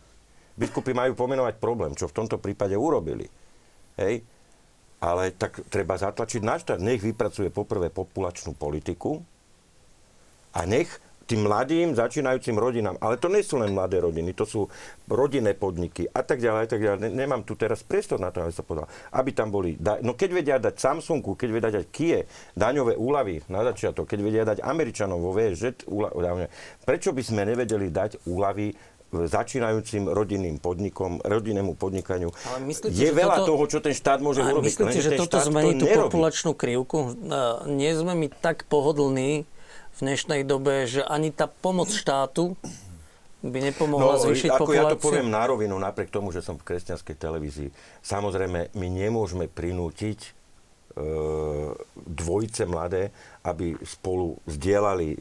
Biskupy 0.58 0.92
majú 0.92 1.16
pomenovať 1.16 1.56
problém, 1.62 1.94
čo 1.94 2.10
v 2.10 2.16
tomto 2.20 2.36
prípade 2.42 2.76
urobili. 2.76 3.24
Hej? 3.96 4.20
Ale 5.00 5.32
tak 5.32 5.64
treba 5.72 5.96
zatlačiť 5.96 6.44
na 6.44 6.60
štát. 6.60 6.76
Nech 6.76 7.00
vypracuje 7.00 7.48
poprvé 7.48 7.88
populačnú 7.88 8.52
politiku 8.52 9.24
a 10.52 10.68
nech 10.68 10.92
tým 11.30 11.46
mladým, 11.46 11.94
začínajúcim 11.94 12.58
rodinám, 12.58 12.98
ale 12.98 13.14
to 13.14 13.30
nie 13.30 13.46
sú 13.46 13.62
len 13.62 13.70
mladé 13.70 14.02
rodiny, 14.02 14.34
to 14.34 14.42
sú 14.42 14.66
rodinné 15.06 15.54
podniky 15.54 16.10
a 16.10 16.26
tak 16.26 16.42
ďalej, 16.42 16.62
a 16.66 16.68
tak 16.74 16.80
ďalej. 16.82 16.98
Nemám 17.14 17.46
tu 17.46 17.54
teraz 17.54 17.86
priestor 17.86 18.18
na 18.18 18.34
to, 18.34 18.42
aby 18.42 18.50
sa 18.50 18.66
povedal. 18.66 18.90
Aby 19.14 19.30
tam 19.30 19.54
boli, 19.54 19.78
no 20.02 20.18
keď 20.18 20.30
vedia 20.34 20.56
dať 20.58 20.74
Samsungu, 20.74 21.38
keď 21.38 21.48
vedia 21.54 21.70
dať 21.70 21.86
Kie, 21.94 22.26
daňové 22.58 22.98
úlavy 22.98 23.46
na 23.46 23.62
začiatok, 23.62 24.10
keď 24.10 24.18
vedia 24.26 24.42
dať 24.42 24.58
Američanov 24.58 25.22
vo 25.22 25.30
VŽ, 25.30 25.86
prečo 26.82 27.14
by 27.14 27.22
sme 27.22 27.46
nevedeli 27.46 27.94
dať 27.94 28.26
úlavy 28.26 28.74
začínajúcim 29.10 30.06
rodinným 30.06 30.62
podnikom, 30.62 31.18
rodinnému 31.26 31.74
podnikaniu. 31.74 32.30
Ale 32.46 32.58
myslíte, 32.70 32.94
je 32.94 33.10
veľa 33.10 33.42
toto, 33.42 33.48
toho, 33.54 33.64
čo 33.66 33.78
ten 33.82 33.94
štát 33.94 34.22
môže 34.22 34.40
urobiť. 34.46 34.70
Myslíte, 34.70 35.00
že 35.02 35.10
toto 35.18 35.42
zmení 35.42 35.82
tú 35.82 35.86
nerobí. 35.90 36.14
populačnú 36.14 36.54
krivku? 36.54 37.18
Nie 37.66 37.98
sme 37.98 38.14
my 38.14 38.30
tak 38.30 38.70
pohodlní 38.70 39.42
v 39.90 39.98
dnešnej 39.98 40.46
dobe, 40.46 40.86
že 40.86 41.02
ani 41.02 41.34
tá 41.34 41.50
pomoc 41.50 41.90
štátu 41.90 42.54
by 43.40 43.58
nepomohla 43.72 44.20
no, 44.20 44.20
zvýšiť 44.20 44.50
ako 44.52 44.64
populáciu? 44.68 44.84
ja 44.84 44.92
to 44.92 45.00
poviem 45.00 45.28
na 45.32 45.42
rovinu, 45.48 45.74
napriek 45.80 46.12
tomu, 46.12 46.28
že 46.28 46.44
som 46.44 46.60
v 46.60 46.64
kresťanskej 46.70 47.16
televízii. 47.16 47.70
Samozrejme, 48.04 48.76
my 48.76 48.86
nemôžeme 48.92 49.48
prinútiť 49.48 50.18
e, 50.20 50.30
dvojice 51.96 52.68
mladé, 52.68 53.08
aby 53.40 53.80
spolu 53.80 54.36
zdieľali 54.44 55.16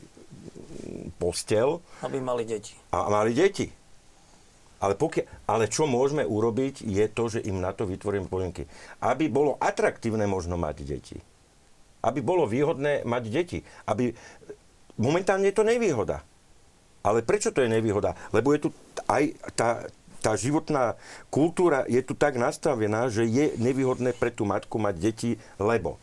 postel. 1.16 1.80
Aby 2.04 2.20
mali 2.20 2.44
deti. 2.44 2.76
A 2.92 3.08
mali 3.08 3.32
deti. 3.32 3.79
Ale, 4.80 4.96
pokia- 4.96 5.28
ale 5.44 5.68
čo 5.68 5.84
môžeme 5.86 6.24
urobiť, 6.24 6.88
je 6.88 7.06
to, 7.12 7.28
že 7.28 7.44
im 7.44 7.60
na 7.60 7.76
to 7.76 7.84
vytvoríme 7.84 8.32
podmienky. 8.32 8.64
Aby 9.04 9.28
bolo 9.28 9.60
atraktívne 9.60 10.24
možno 10.24 10.56
mať 10.56 10.88
deti. 10.88 11.20
Aby 12.00 12.24
bolo 12.24 12.48
výhodné 12.48 13.04
mať 13.04 13.24
deti. 13.28 13.60
Aby... 13.84 14.16
Momentálne 14.96 15.52
je 15.52 15.56
to 15.56 15.68
nevýhoda. 15.68 16.24
Ale 17.04 17.24
prečo 17.24 17.52
to 17.52 17.64
je 17.64 17.72
nevýhoda? 17.72 18.16
Lebo 18.32 18.52
je 18.56 18.68
tu 18.68 18.70
aj 19.08 19.36
tá, 19.56 19.88
tá 20.20 20.36
životná 20.36 21.00
kultúra 21.32 21.88
je 21.88 22.04
tu 22.04 22.16
tak 22.16 22.36
nastavená, 22.36 23.08
že 23.08 23.24
je 23.24 23.56
nevýhodné 23.56 24.12
pre 24.16 24.32
tú 24.32 24.44
matku 24.44 24.76
mať 24.76 24.96
deti, 25.00 25.32
lebo 25.60 25.96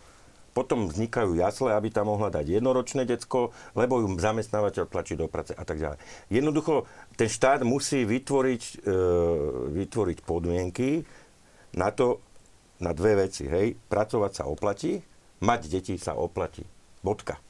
potom 0.57 0.89
vznikajú 0.89 1.37
jasle, 1.37 1.77
aby 1.77 1.93
tam 1.93 2.09
mohla 2.09 2.33
dať 2.33 2.49
jednoročné 2.49 3.05
decko, 3.05 3.53
lebo 3.77 4.01
ju 4.01 4.17
zamestnávateľ 4.17 4.89
tlačí 4.89 5.13
do 5.13 5.29
práce 5.29 5.53
a 5.53 5.61
tak 5.69 5.77
ďalej. 5.77 6.01
Jednoducho, 6.33 6.89
ten 7.17 7.29
štát 7.33 7.65
musí 7.65 8.05
vytvoriť, 8.05 8.63
e, 8.85 8.97
vytvoriť 9.73 10.19
podmienky 10.23 11.01
na 11.81 11.89
to, 11.91 12.21
na 12.85 12.93
dve 12.93 13.27
veci. 13.27 13.49
Hej. 13.49 13.81
Pracovať 13.89 14.33
sa 14.37 14.45
oplatí, 14.47 15.01
mať 15.41 15.61
deti 15.73 15.97
sa 15.97 16.15
oplatí. 16.15 16.63
Bodka. 17.01 17.41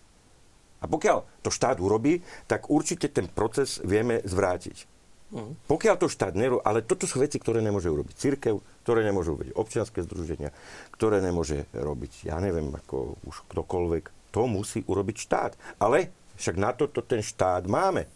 A 0.81 0.85
pokiaľ 0.87 1.43
to 1.43 1.51
štát 1.51 1.83
urobí, 1.83 2.23
tak 2.47 2.71
určite 2.71 3.11
ten 3.11 3.27
proces 3.27 3.83
vieme 3.83 4.23
zvrátiť. 4.23 4.87
Mm. 5.35 5.59
Pokiaľ 5.67 5.95
to 5.99 6.07
štát 6.07 6.39
nerobí, 6.39 6.63
ale 6.63 6.87
toto 6.87 7.11
sú 7.11 7.19
veci, 7.19 7.43
ktoré 7.43 7.59
nemôže 7.59 7.91
urobiť 7.91 8.15
církev, 8.15 8.63
ktoré 8.87 9.03
nemôžu 9.03 9.35
robiť 9.35 9.59
občianske 9.59 10.07
združenia, 10.07 10.55
ktoré 10.95 11.19
nemôže 11.19 11.67
robiť, 11.75 12.31
ja 12.31 12.39
neviem, 12.39 12.71
ako 12.71 13.19
už 13.27 13.51
ktokoľvek, 13.51 14.31
to 14.31 14.47
musí 14.47 14.87
urobiť 14.87 15.17
štát. 15.19 15.53
Ale 15.83 16.15
však 16.39 16.57
na 16.61 16.71
to 16.71 16.87
ten 17.03 17.25
štát 17.25 17.67
máme. 17.67 18.07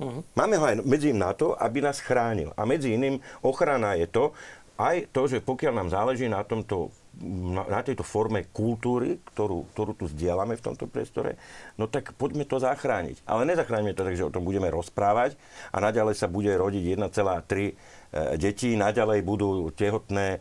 Mm. 0.00 0.24
Máme 0.32 0.54
ho 0.56 0.64
aj 0.64 0.76
medzi 0.88 1.12
na 1.12 1.36
to, 1.36 1.52
aby 1.60 1.84
nás 1.84 2.00
chránil. 2.00 2.56
A 2.56 2.64
medzi 2.64 2.96
iným 2.96 3.20
ochrana 3.44 3.92
je 4.00 4.08
to, 4.08 4.32
aj 4.80 5.12
to, 5.12 5.28
že 5.28 5.44
pokiaľ 5.44 5.72
nám 5.76 5.88
záleží 5.92 6.24
na 6.24 6.40
tomto 6.40 6.88
na, 7.20 7.68
na 7.68 7.80
tejto 7.84 8.00
forme 8.00 8.48
kultúry, 8.48 9.20
ktorú, 9.34 9.68
ktorú 9.76 9.92
tu 9.98 10.04
zdieľame 10.08 10.56
v 10.56 10.64
tomto 10.64 10.88
priestore, 10.88 11.36
no 11.76 11.84
tak 11.84 12.16
poďme 12.16 12.48
to 12.48 12.56
zachrániť. 12.56 13.26
Ale 13.28 13.44
nezachránime 13.44 13.92
to 13.92 14.06
tak, 14.06 14.16
že 14.16 14.24
o 14.24 14.32
tom 14.32 14.46
budeme 14.46 14.72
rozprávať 14.72 15.36
a 15.74 15.82
naďalej 15.84 16.16
sa 16.16 16.30
bude 16.30 16.48
rodiť 16.54 16.96
1,3 16.96 17.10
e, 17.10 17.72
detí, 18.40 18.72
naďalej 18.78 19.20
budú 19.26 19.68
tehotné 19.74 20.40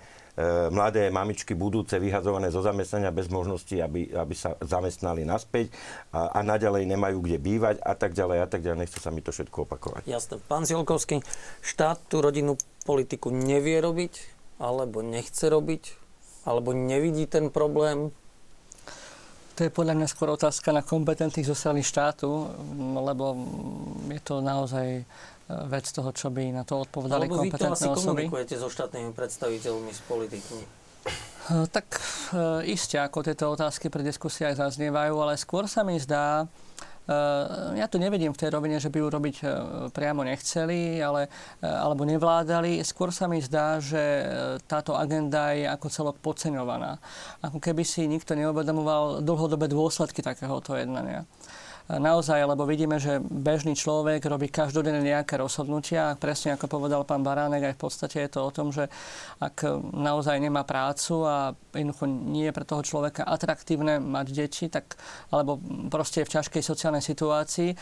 mladé 0.71 1.11
mamičky 1.11 1.51
budúce 1.51 1.99
vyhazované 1.99 2.47
zo 2.47 2.63
zamestnania 2.63 3.11
bez 3.11 3.27
možnosti, 3.27 3.75
aby, 3.75 4.07
aby 4.15 4.35
sa 4.35 4.55
zamestnali 4.63 5.27
naspäť 5.27 5.73
a, 6.15 6.31
a 6.35 6.39
naďalej 6.39 6.87
nemajú 6.87 7.19
kde 7.19 7.37
bývať 7.37 7.75
a 7.83 7.93
tak 7.93 8.15
ďalej 8.15 8.37
a 8.43 8.47
tak 8.47 8.63
ďalej. 8.63 8.87
Nechce 8.87 8.99
sa 9.03 9.11
mi 9.11 9.19
to 9.19 9.35
všetko 9.35 9.67
opakovať. 9.67 10.07
Jasné. 10.07 10.39
Pán 10.47 10.63
Zielkovský, 10.63 11.19
štát 11.59 11.99
tú 12.07 12.23
rodinnú 12.23 12.55
politiku 12.87 13.29
nevie 13.29 13.83
robiť 13.83 14.39
alebo 14.63 15.03
nechce 15.03 15.47
robiť? 15.51 15.99
alebo 16.49 16.73
nevidí 16.73 17.29
ten 17.29 17.53
problém? 17.53 18.09
To 19.55 19.67
je 19.67 19.75
podľa 19.75 19.99
mňa 19.99 20.07
skôr 20.07 20.31
otázka 20.31 20.71
na 20.71 20.79
kompetentných 20.79 21.45
zo 21.45 21.53
strany 21.53 21.83
štátu, 21.83 22.47
lebo 22.79 23.35
je 24.07 24.21
to 24.23 24.39
naozaj 24.39 24.87
e, 24.87 25.03
vec 25.49 25.85
toho, 25.89 26.09
čo 26.13 26.29
by 26.29 26.53
na 26.53 26.63
to 26.63 26.85
odpovedali 26.85 27.25
Alebo 27.25 27.41
kompetentné 27.41 27.73
vy 27.73 27.73
to 27.73 27.75
asi 27.75 27.87
osoby. 27.89 28.23
komunikujete 28.29 28.55
so 28.61 28.69
štátnymi 28.69 29.11
predstaviteľmi, 29.17 29.91
s 29.91 30.01
politikmi? 30.05 30.63
E, 30.63 31.65
tak 31.73 31.87
e, 31.97 32.69
iste, 32.69 33.01
ako 33.01 33.25
tieto 33.25 33.49
otázky 33.49 33.89
pri 33.89 34.05
diskusiách 34.05 34.61
zaznievajú, 34.61 35.15
ale 35.17 35.33
skôr 35.41 35.65
sa 35.65 35.81
mi 35.81 35.97
zdá, 35.97 36.45
ja 37.73 37.89
to 37.89 37.97
nevedím 37.97 38.37
v 38.37 38.41
tej 38.45 38.49
rovine, 38.53 38.77
že 38.77 38.93
by 38.93 38.97
ju 39.01 39.07
robiť 39.09 39.35
e, 39.41 39.45
priamo 39.89 40.21
nechceli, 40.21 41.01
ale, 41.01 41.25
e, 41.57 41.65
alebo 41.65 42.05
nevládali. 42.05 42.85
Skôr 42.85 43.09
sa 43.09 43.25
mi 43.25 43.41
zdá, 43.41 43.81
že 43.81 43.97
e, 43.97 44.23
táto 44.69 44.93
agenda 44.93 45.49
je 45.57 45.65
ako 45.65 45.87
celok 45.89 46.17
podceňovaná. 46.21 47.01
Ako 47.41 47.57
keby 47.57 47.81
si 47.81 48.05
nikto 48.05 48.37
neuvedomoval 48.37 49.25
dlhodobé 49.25 49.65
dôsledky 49.65 50.21
takéhoto 50.21 50.77
jednania. 50.77 51.25
Naozaj, 51.89 52.45
lebo 52.45 52.69
vidíme, 52.69 53.01
že 53.01 53.17
bežný 53.17 53.73
človek 53.73 54.21
robí 54.29 54.45
každodenne 54.53 55.01
nejaké 55.01 55.41
rozhodnutia. 55.41 56.13
Presne 56.21 56.53
ako 56.53 56.69
povedal 56.69 57.01
pán 57.01 57.25
Baránek, 57.25 57.73
aj 57.73 57.75
v 57.75 57.81
podstate 57.81 58.17
je 58.21 58.29
to 58.29 58.45
o 58.45 58.53
tom, 58.53 58.69
že 58.69 58.85
ak 59.41 59.65
naozaj 59.97 60.37
nemá 60.37 60.61
prácu 60.61 61.25
a 61.25 61.57
jednoducho 61.73 62.05
nie 62.05 62.45
je 62.45 62.53
pre 62.53 62.65
toho 62.69 62.85
človeka 62.85 63.25
atraktívne 63.25 63.97
mať 63.97 64.27
deti, 64.29 64.69
tak, 64.69 65.01
alebo 65.33 65.57
proste 65.89 66.21
je 66.21 66.29
v 66.29 66.33
ťažkej 66.37 66.61
sociálnej 66.61 67.01
situácii, 67.01 67.73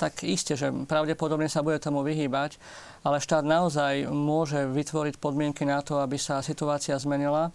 tak 0.00 0.24
iste, 0.24 0.56
že 0.56 0.72
pravdepodobne 0.88 1.52
sa 1.52 1.60
bude 1.60 1.76
tomu 1.76 2.00
vyhýbať 2.00 2.56
ale 3.00 3.16
štát 3.16 3.44
naozaj 3.44 4.12
môže 4.12 4.68
vytvoriť 4.68 5.16
podmienky 5.16 5.64
na 5.64 5.80
to, 5.80 6.04
aby 6.04 6.20
sa 6.20 6.44
situácia 6.44 6.92
zmenila, 7.00 7.48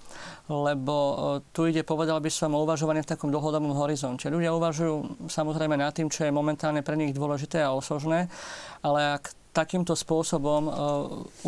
lebo 0.50 0.96
e, 0.98 1.16
tu 1.54 1.70
ide, 1.70 1.86
povedal 1.86 2.18
by 2.18 2.34
som, 2.34 2.58
o 2.58 2.66
uvažovanie 2.66 3.06
v 3.06 3.12
takom 3.14 3.30
dlhodobom 3.30 3.78
horizonte. 3.78 4.26
Ľudia 4.26 4.58
uvažujú 4.58 5.30
samozrejme 5.30 5.78
nad 5.78 5.94
tým, 5.96 6.12
čo 6.12 6.28
je 6.28 6.36
momentálne 6.36 6.84
pre 6.84 7.00
nich 7.00 7.16
dôležité 7.16 7.64
a 7.64 7.72
osožné, 7.72 8.28
ale 8.84 9.16
ak 9.16 9.32
takýmto 9.56 9.96
spôsobom 9.96 10.68
uh, 10.68 10.74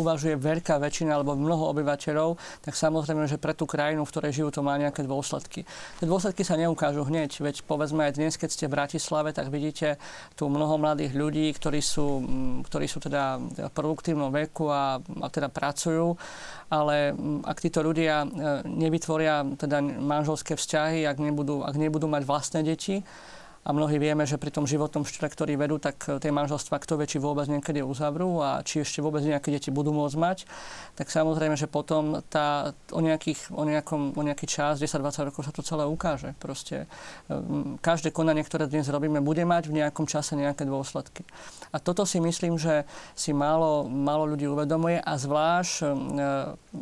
uvažuje 0.00 0.40
veľká 0.40 0.80
väčšina 0.80 1.20
alebo 1.20 1.36
mnoho 1.36 1.68
obyvateľov, 1.76 2.40
tak 2.64 2.72
samozrejme, 2.72 3.28
že 3.28 3.36
pre 3.36 3.52
tú 3.52 3.68
krajinu, 3.68 4.08
v 4.08 4.12
ktorej 4.16 4.32
žijú, 4.32 4.48
to 4.48 4.64
má 4.64 4.80
nejaké 4.80 5.04
dôsledky. 5.04 5.68
Tie 6.00 6.08
dôsledky 6.08 6.40
sa 6.40 6.56
neukážu 6.56 7.04
hneď, 7.04 7.36
veď 7.44 7.68
povedzme 7.68 8.08
aj 8.08 8.16
dnes, 8.16 8.40
keď 8.40 8.48
ste 8.48 8.64
v 8.64 8.80
Bratislave, 8.80 9.36
tak 9.36 9.52
vidíte 9.52 10.00
tu 10.32 10.48
mnoho 10.48 10.80
mladých 10.80 11.12
ľudí, 11.12 11.52
ktorí 11.52 11.84
sú, 11.84 12.24
ktorí 12.64 12.88
sú 12.88 13.04
teda 13.04 13.36
v 13.68 13.72
produktívnom 13.76 14.32
veku 14.32 14.72
a, 14.72 14.96
a 14.96 15.26
teda 15.28 15.52
pracujú, 15.52 16.16
ale 16.72 17.12
ak 17.44 17.58
títo 17.60 17.84
ľudia 17.84 18.24
e, 18.24 18.26
nevytvoria 18.64 19.44
teda 19.60 19.84
manželské 19.84 20.56
vzťahy, 20.56 21.04
ak 21.04 21.20
nebudú, 21.20 21.60
ak 21.60 21.76
nebudú 21.76 22.08
mať 22.08 22.22
vlastné 22.24 22.60
deti, 22.64 23.04
a 23.68 23.70
mnohí 23.76 24.00
vieme, 24.00 24.24
že 24.24 24.40
pri 24.40 24.48
tom 24.48 24.64
životnom 24.64 25.04
štýle, 25.04 25.28
ktorý 25.28 25.60
vedú, 25.60 25.76
tak 25.76 26.00
eh, 26.08 26.16
tie 26.16 26.32
manželstva 26.32 26.80
kto 26.80 26.96
vie, 26.96 27.04
či 27.04 27.20
vôbec 27.20 27.44
niekedy 27.52 27.84
uzavrú 27.84 28.40
a 28.40 28.64
či 28.64 28.80
ešte 28.80 29.04
vôbec 29.04 29.20
nejaké 29.20 29.52
deti 29.52 29.68
budú 29.68 29.92
môcť 29.92 30.16
mať, 30.16 30.38
tak 30.96 31.12
samozrejme, 31.12 31.52
že 31.52 31.68
potom 31.68 32.24
tá, 32.32 32.72
o, 32.96 33.00
nejakých, 33.04 33.52
o, 33.52 33.68
nejakom, 33.68 34.16
o 34.16 34.22
nejaký 34.24 34.48
čas, 34.48 34.80
10-20 34.80 35.28
rokov 35.28 35.44
sa 35.44 35.52
to 35.52 35.60
celé 35.60 35.84
ukáže. 35.84 36.32
Proste 36.40 36.88
eh, 36.88 37.36
každé 37.84 38.08
konanie, 38.08 38.40
ktoré 38.40 38.64
dnes 38.64 38.88
robíme, 38.88 39.20
bude 39.20 39.44
mať 39.44 39.68
v 39.68 39.84
nejakom 39.84 40.08
čase 40.08 40.32
nejaké 40.32 40.64
dôsledky. 40.64 41.28
A 41.68 41.76
toto 41.76 42.08
si 42.08 42.24
myslím, 42.24 42.56
že 42.56 42.88
si 43.12 43.36
málo, 43.36 43.84
málo 43.84 44.24
ľudí 44.24 44.48
uvedomuje 44.48 44.96
a 45.04 45.12
zvlášť 45.20 45.74
e, 45.84 45.86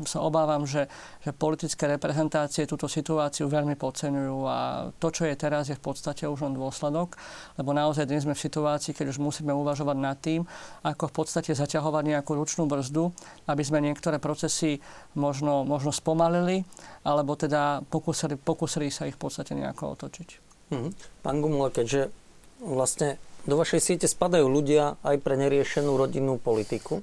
sa 0.06 0.18
obávam, 0.22 0.62
že, 0.62 0.86
že 1.26 1.34
politické 1.34 1.90
reprezentácie 1.90 2.70
túto 2.70 2.86
situáciu 2.86 3.50
veľmi 3.50 3.74
podceňujú 3.74 4.38
a 4.46 4.58
to, 5.02 5.08
čo 5.10 5.26
je 5.26 5.34
teraz, 5.34 5.66
je 5.66 5.74
v 5.74 5.82
podstate 5.82 6.22
už 6.30 6.46
len 6.46 6.54
dôsledky 6.54 6.75
dôsledok, 6.76 7.16
lebo 7.56 7.72
naozaj 7.72 8.04
dnes 8.04 8.28
sme 8.28 8.36
v 8.36 8.44
situácii, 8.44 8.92
keď 8.92 9.16
už 9.16 9.18
musíme 9.24 9.56
uvažovať 9.56 9.96
nad 9.96 10.20
tým, 10.20 10.44
ako 10.84 11.08
v 11.08 11.14
podstate 11.24 11.56
zaťahovať 11.56 12.04
nejakú 12.04 12.36
ručnú 12.36 12.68
brzdu, 12.68 13.16
aby 13.48 13.62
sme 13.64 13.80
niektoré 13.80 14.20
procesy 14.20 14.84
možno, 15.16 15.64
možno 15.64 15.88
spomalili, 15.88 16.68
alebo 17.00 17.32
teda 17.32 17.80
pokusili, 17.88 18.36
pokusili 18.36 18.92
sa 18.92 19.08
ich 19.08 19.16
v 19.16 19.22
podstate 19.24 19.56
nejako 19.56 19.96
otočiť. 19.96 20.28
Mhm. 20.76 20.88
Pán 21.24 21.40
Gumula, 21.40 21.72
keďže 21.72 22.12
vlastne 22.60 23.16
do 23.48 23.56
vašej 23.56 23.80
siete 23.80 24.04
spadajú 24.04 24.44
ľudia 24.44 25.00
aj 25.00 25.16
pre 25.24 25.40
neriešenú 25.40 25.96
rodinnú 25.96 26.36
politiku, 26.36 27.00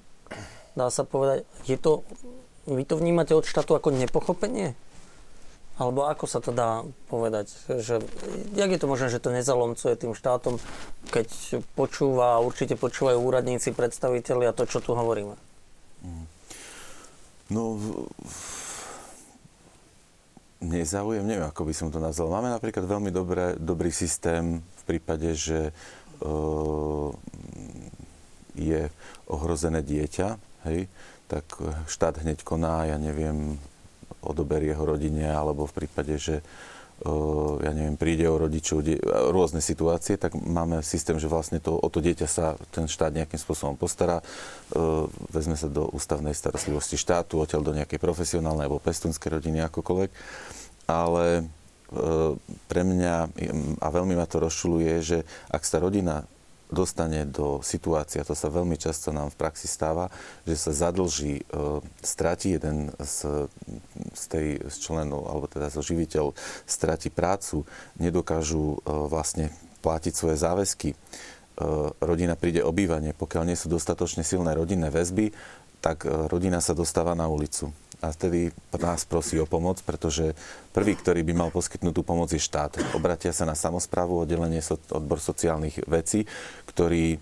dá 0.77 0.93
sa 0.93 1.01
povedať, 1.01 1.49
je 1.65 1.81
to, 1.81 2.05
vy 2.69 2.85
to 2.85 3.01
vnímate 3.01 3.33
od 3.33 3.47
štátu 3.47 3.73
ako 3.73 3.89
nepochopenie? 3.89 4.77
Alebo 5.73 6.05
ako 6.05 6.29
sa 6.29 6.37
to 6.37 6.53
dá 6.53 6.85
povedať? 7.09 7.49
Že, 7.65 8.05
jak 8.53 8.69
je 8.69 8.79
to 8.79 8.85
možné, 8.85 9.09
že 9.09 9.17
to 9.17 9.33
nezalomcuje 9.33 9.97
tým 9.97 10.13
štátom, 10.13 10.61
keď 11.09 11.59
počúva, 11.73 12.37
určite 12.45 12.77
počúvajú 12.77 13.17
úradníci, 13.17 13.73
predstaviteľi 13.73 14.53
a 14.53 14.55
to, 14.55 14.69
čo 14.69 14.85
tu 14.85 14.93
hovoríme? 14.93 15.33
No, 17.49 17.81
nezaujem, 20.61 21.25
neviem, 21.25 21.49
ako 21.49 21.65
by 21.65 21.73
som 21.73 21.89
to 21.89 21.97
nazval. 21.97 22.29
Máme 22.29 22.53
napríklad 22.53 22.85
veľmi 22.85 23.09
dobré, 23.09 23.57
dobrý 23.57 23.89
systém 23.89 24.61
v 24.61 24.83
prípade, 24.85 25.33
že 25.33 25.73
uh, 26.21 27.09
je 28.53 28.93
ohrozené 29.25 29.81
dieťa, 29.81 30.37
hej, 30.69 30.85
tak 31.25 31.49
štát 31.89 32.21
hneď 32.21 32.45
koná, 32.45 32.85
ja 32.85 33.01
neviem, 33.01 33.57
odoberie 34.23 34.73
ho 34.73 34.83
rodine, 34.87 35.27
alebo 35.27 35.67
v 35.67 35.83
prípade, 35.83 36.15
že 36.17 36.39
ja 37.59 37.71
neviem, 37.75 37.99
príde 37.99 38.23
o 38.31 38.39
rodičov, 38.39 38.79
rôzne 39.33 39.59
situácie, 39.59 40.15
tak 40.15 40.37
máme 40.39 40.79
systém, 40.85 41.19
že 41.19 41.27
vlastne 41.27 41.59
to, 41.59 41.75
o 41.75 41.87
to 41.91 41.99
dieťa 41.99 42.27
sa 42.29 42.55
ten 42.71 42.87
štát 42.87 43.11
nejakým 43.11 43.35
spôsobom 43.35 43.75
postará, 43.75 44.23
vezme 45.27 45.59
sa 45.59 45.67
do 45.67 45.89
ústavnej 45.91 46.31
starostlivosti 46.31 46.95
štátu, 46.95 47.43
odtiaľ 47.43 47.65
do 47.65 47.75
nejakej 47.75 47.99
profesionálnej 47.99 48.71
alebo 48.71 48.79
pestunskej 48.79 49.35
rodiny, 49.35 49.65
akokoľvek. 49.67 50.11
Ale 50.87 51.43
pre 52.71 52.81
mňa, 52.87 53.15
a 53.83 53.87
veľmi 53.91 54.15
ma 54.15 54.23
to 54.29 54.39
rozčuluje, 54.39 54.93
že 55.03 55.17
ak 55.51 55.65
sa 55.65 55.83
rodina 55.83 56.23
dostane 56.73 57.23
do 57.29 57.61
situácie, 57.61 58.19
a 58.19 58.27
to 58.27 58.33
sa 58.33 58.49
veľmi 58.49 58.75
často 58.75 59.13
nám 59.13 59.29
v 59.29 59.39
praxi 59.39 59.69
stáva, 59.69 60.09
že 60.43 60.57
sa 60.57 60.73
zadlží, 60.73 61.41
e, 61.41 61.43
stratí 62.01 62.57
jeden 62.57 62.89
z, 62.97 63.47
z 64.11 64.23
tej 64.27 64.47
z 64.67 64.75
členov, 64.81 65.29
alebo 65.29 65.45
teda 65.45 65.69
zo 65.69 65.85
živiteľ, 65.85 66.33
stratí 66.65 67.13
prácu, 67.13 67.63
nedokážu 68.01 68.81
e, 68.83 68.89
vlastne 69.07 69.53
platiť 69.85 70.13
svoje 70.17 70.41
záväzky, 70.41 70.89
e, 70.91 70.97
rodina 72.01 72.33
príde 72.33 72.65
obývanie, 72.65 73.13
pokiaľ 73.13 73.43
nie 73.47 73.57
sú 73.57 73.69
dostatočne 73.69 74.25
silné 74.25 74.57
rodinné 74.57 74.89
väzby, 74.89 75.31
tak 75.83 76.07
rodina 76.07 76.63
sa 76.63 76.71
dostáva 76.71 77.11
na 77.11 77.27
ulicu. 77.27 77.75
A 78.03 78.11
vtedy 78.11 78.51
nás 78.75 79.07
prosí 79.07 79.39
o 79.39 79.47
pomoc, 79.47 79.79
pretože 79.79 80.35
prvý, 80.75 80.91
ktorý 80.99 81.23
by 81.23 81.33
mal 81.39 81.49
poskytnúť 81.55 81.95
tú 81.95 82.03
pomoc, 82.03 82.27
je 82.35 82.39
štát. 82.39 82.75
Obratia 82.91 83.31
sa 83.31 83.47
na 83.47 83.55
samozprávu, 83.55 84.27
oddelenie 84.27 84.59
odbor 84.91 85.23
sociálnych 85.23 85.87
vecí, 85.87 86.27
ktorý 86.73 87.17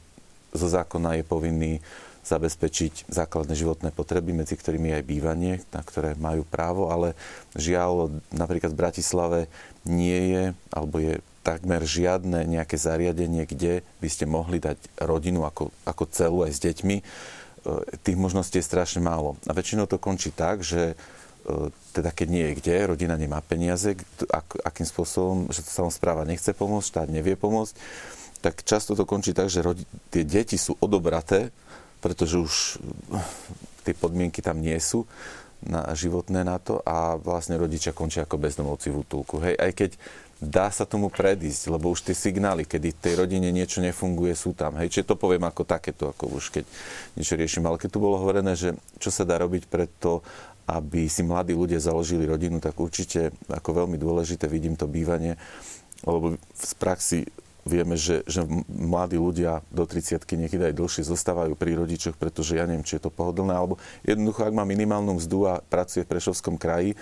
zo 0.52 0.68
zákona 0.68 1.20
je 1.20 1.24
povinný 1.28 1.74
zabezpečiť 2.22 3.10
základné 3.10 3.58
životné 3.58 3.90
potreby, 3.92 4.32
medzi 4.32 4.54
ktorými 4.54 4.94
aj 4.94 5.04
bývanie, 5.04 5.54
na 5.74 5.82
ktoré 5.82 6.14
majú 6.14 6.46
právo, 6.46 6.94
ale 6.94 7.18
žiaľ, 7.58 8.14
napríklad 8.30 8.72
v 8.72 8.82
Bratislave 8.82 9.40
nie 9.84 10.34
je, 10.34 10.44
alebo 10.70 11.02
je 11.02 11.18
takmer 11.42 11.82
žiadne 11.82 12.46
nejaké 12.46 12.78
zariadenie, 12.78 13.50
kde 13.50 13.82
by 13.98 14.10
ste 14.14 14.30
mohli 14.30 14.62
dať 14.62 14.78
rodinu 15.02 15.42
ako, 15.42 15.74
ako 15.90 16.04
celú 16.14 16.46
aj 16.46 16.54
s 16.54 16.60
deťmi 16.62 16.98
E, 17.62 17.98
tých 18.02 18.18
možností 18.18 18.58
je 18.58 18.66
strašne 18.66 19.02
málo. 19.06 19.38
A 19.46 19.54
väčšinou 19.54 19.86
to 19.86 20.02
končí 20.02 20.34
tak, 20.34 20.66
že 20.66 20.98
teda 21.92 22.14
keď 22.14 22.28
nie 22.30 22.46
je 22.52 22.58
kde, 22.62 22.76
rodina 22.90 23.18
nemá 23.18 23.42
peniaze, 23.42 23.98
ak, 24.30 24.62
akým 24.62 24.88
spôsobom, 24.88 25.50
že 25.50 25.66
to 25.66 25.72
samozpráva 25.72 26.24
nechce 26.24 26.54
pomôcť, 26.54 26.88
štát 26.88 27.10
nevie 27.10 27.34
pomôcť, 27.34 27.74
tak 28.42 28.66
často 28.66 28.98
to 28.98 29.06
končí 29.06 29.38
tak, 29.38 29.50
že 29.50 29.62
rodi, 29.62 29.86
tie 30.10 30.26
deti 30.26 30.58
sú 30.58 30.74
odobraté, 30.82 31.54
pretože 32.02 32.36
už 32.42 32.54
tie 33.86 33.94
podmienky 33.94 34.42
tam 34.42 34.62
nie 34.62 34.78
sú 34.82 35.06
na, 35.62 35.94
životné 35.94 36.42
na 36.42 36.58
to 36.58 36.82
a 36.82 37.18
vlastne 37.22 37.58
rodičia 37.58 37.94
končia 37.94 38.26
ako 38.26 38.42
bezdomovci 38.42 38.90
v 38.90 39.00
útulku. 39.06 39.38
Hej, 39.42 39.56
aj 39.62 39.72
keď 39.78 39.92
dá 40.42 40.74
sa 40.74 40.90
tomu 40.90 41.14
predísť, 41.14 41.70
lebo 41.70 41.94
už 41.94 42.02
tie 42.02 42.18
signály, 42.18 42.66
kedy 42.66 42.98
tej 42.98 43.14
rodine 43.22 43.54
niečo 43.54 43.78
nefunguje, 43.78 44.34
sú 44.34 44.58
tam. 44.58 44.74
Hej, 44.82 44.90
čiže 44.90 45.14
to 45.14 45.22
poviem 45.22 45.46
ako 45.46 45.62
takéto, 45.62 46.10
ako 46.10 46.34
už 46.34 46.50
keď 46.50 46.66
niečo 47.14 47.38
riešim. 47.38 47.62
Ale 47.62 47.78
keď 47.78 47.90
tu 47.94 48.00
bolo 48.02 48.18
hovorené, 48.18 48.58
že 48.58 48.74
čo 48.98 49.14
sa 49.14 49.22
dá 49.22 49.38
robiť 49.38 49.70
preto, 49.70 50.26
aby 50.72 51.12
si 51.12 51.22
mladí 51.28 51.52
ľudia 51.52 51.84
založili 51.84 52.24
rodinu, 52.24 52.64
tak 52.64 52.80
určite 52.80 53.36
ako 53.52 53.84
veľmi 53.84 54.00
dôležité 54.00 54.48
vidím 54.48 54.80
to 54.80 54.88
bývanie, 54.88 55.36
lebo 56.08 56.40
v 56.40 56.74
praxi 56.80 57.28
vieme, 57.62 57.94
že, 57.94 58.26
že 58.26 58.42
mladí 58.66 59.22
ľudia 59.22 59.62
do 59.70 59.86
30 59.86 60.18
niekedy 60.26 60.72
aj 60.72 60.78
dlhšie 60.80 61.04
zostávajú 61.06 61.54
pri 61.54 61.78
rodičoch, 61.78 62.18
pretože 62.18 62.58
ja 62.58 62.66
neviem, 62.66 62.88
či 62.88 62.98
je 62.98 63.06
to 63.06 63.14
pohodlné, 63.14 63.54
alebo 63.54 63.78
jednoducho, 64.02 64.48
ak 64.48 64.58
má 64.58 64.66
minimálnu 64.66 65.22
mzdu 65.22 65.46
a 65.46 65.62
pracuje 65.62 66.02
v 66.02 66.12
Prešovskom 66.18 66.58
kraji, 66.58 66.98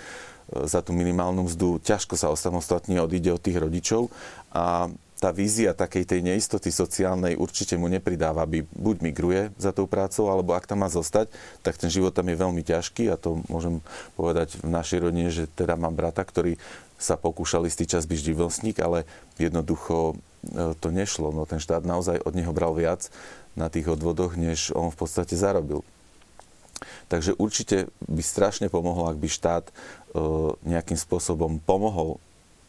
za 0.50 0.82
tú 0.82 0.90
minimálnu 0.90 1.46
mzdu 1.46 1.78
ťažko 1.78 2.18
sa 2.18 2.34
osamostatní 2.34 2.98
odíde 2.98 3.30
od 3.30 3.38
tých 3.38 3.54
rodičov. 3.54 4.10
A 4.50 4.90
tá 5.20 5.30
vízia 5.30 5.76
takej 5.76 6.08
tej 6.08 6.20
neistoty 6.24 6.72
sociálnej 6.72 7.36
určite 7.36 7.76
mu 7.76 7.92
nepridáva, 7.92 8.48
aby 8.48 8.64
buď 8.64 8.96
migruje 9.04 9.42
za 9.60 9.70
tou 9.70 9.84
prácou, 9.84 10.32
alebo 10.32 10.56
ak 10.56 10.64
tam 10.64 10.80
má 10.80 10.88
zostať, 10.88 11.28
tak 11.60 11.76
ten 11.76 11.92
život 11.92 12.16
tam 12.16 12.26
je 12.32 12.40
veľmi 12.40 12.64
ťažký 12.64 13.12
a 13.12 13.20
to 13.20 13.44
môžem 13.52 13.84
povedať 14.16 14.56
v 14.64 14.72
našej 14.72 14.98
rodine, 15.04 15.28
že 15.28 15.44
teda 15.52 15.76
mám 15.76 15.92
brata, 15.92 16.24
ktorý 16.24 16.56
sa 16.96 17.20
pokúšal 17.20 17.68
istý 17.68 17.84
čas 17.84 18.08
byť 18.08 18.32
živnostník, 18.32 18.80
ale 18.80 19.04
jednoducho 19.36 20.16
e, 20.16 20.74
to 20.80 20.88
nešlo. 20.88 21.32
No 21.36 21.44
ten 21.44 21.60
štát 21.60 21.84
naozaj 21.84 22.24
od 22.24 22.32
neho 22.32 22.52
bral 22.56 22.72
viac 22.72 23.12
na 23.56 23.68
tých 23.68 23.92
odvodoch, 23.92 24.40
než 24.40 24.72
on 24.72 24.88
v 24.88 25.00
podstate 25.00 25.36
zarobil. 25.36 25.84
Takže 27.12 27.36
určite 27.36 27.92
by 28.08 28.24
strašne 28.24 28.72
pomohlo, 28.72 29.08
ak 29.12 29.20
by 29.20 29.28
štát 29.28 29.68
E, 30.10 30.18
nejakým 30.66 30.98
spôsobom 30.98 31.62
pomohol 31.62 32.18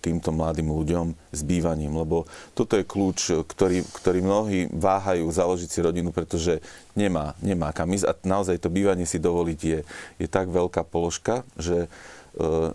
týmto 0.01 0.33
mladým 0.33 0.73
ľuďom 0.73 1.13
s 1.29 1.41
bývaním, 1.45 1.93
lebo 1.93 2.25
toto 2.57 2.73
je 2.75 2.83
kľúč, 2.83 3.45
ktorý, 3.45 3.85
ktorý 3.85 4.19
mnohí 4.25 4.59
váhajú 4.73 5.29
založiť 5.29 5.69
si 5.69 5.79
rodinu, 5.85 6.09
pretože 6.09 6.59
nemá, 6.97 7.37
nemá 7.39 7.69
kam 7.69 7.93
ísť 7.93 8.05
a 8.09 8.13
naozaj 8.25 8.57
to 8.57 8.73
bývanie 8.73 9.05
si 9.05 9.21
dovoliť 9.21 9.59
je, 9.61 9.79
je 10.17 10.27
tak 10.27 10.49
veľká 10.49 10.81
položka, 10.83 11.45
že 11.55 11.85
e, 11.85 11.89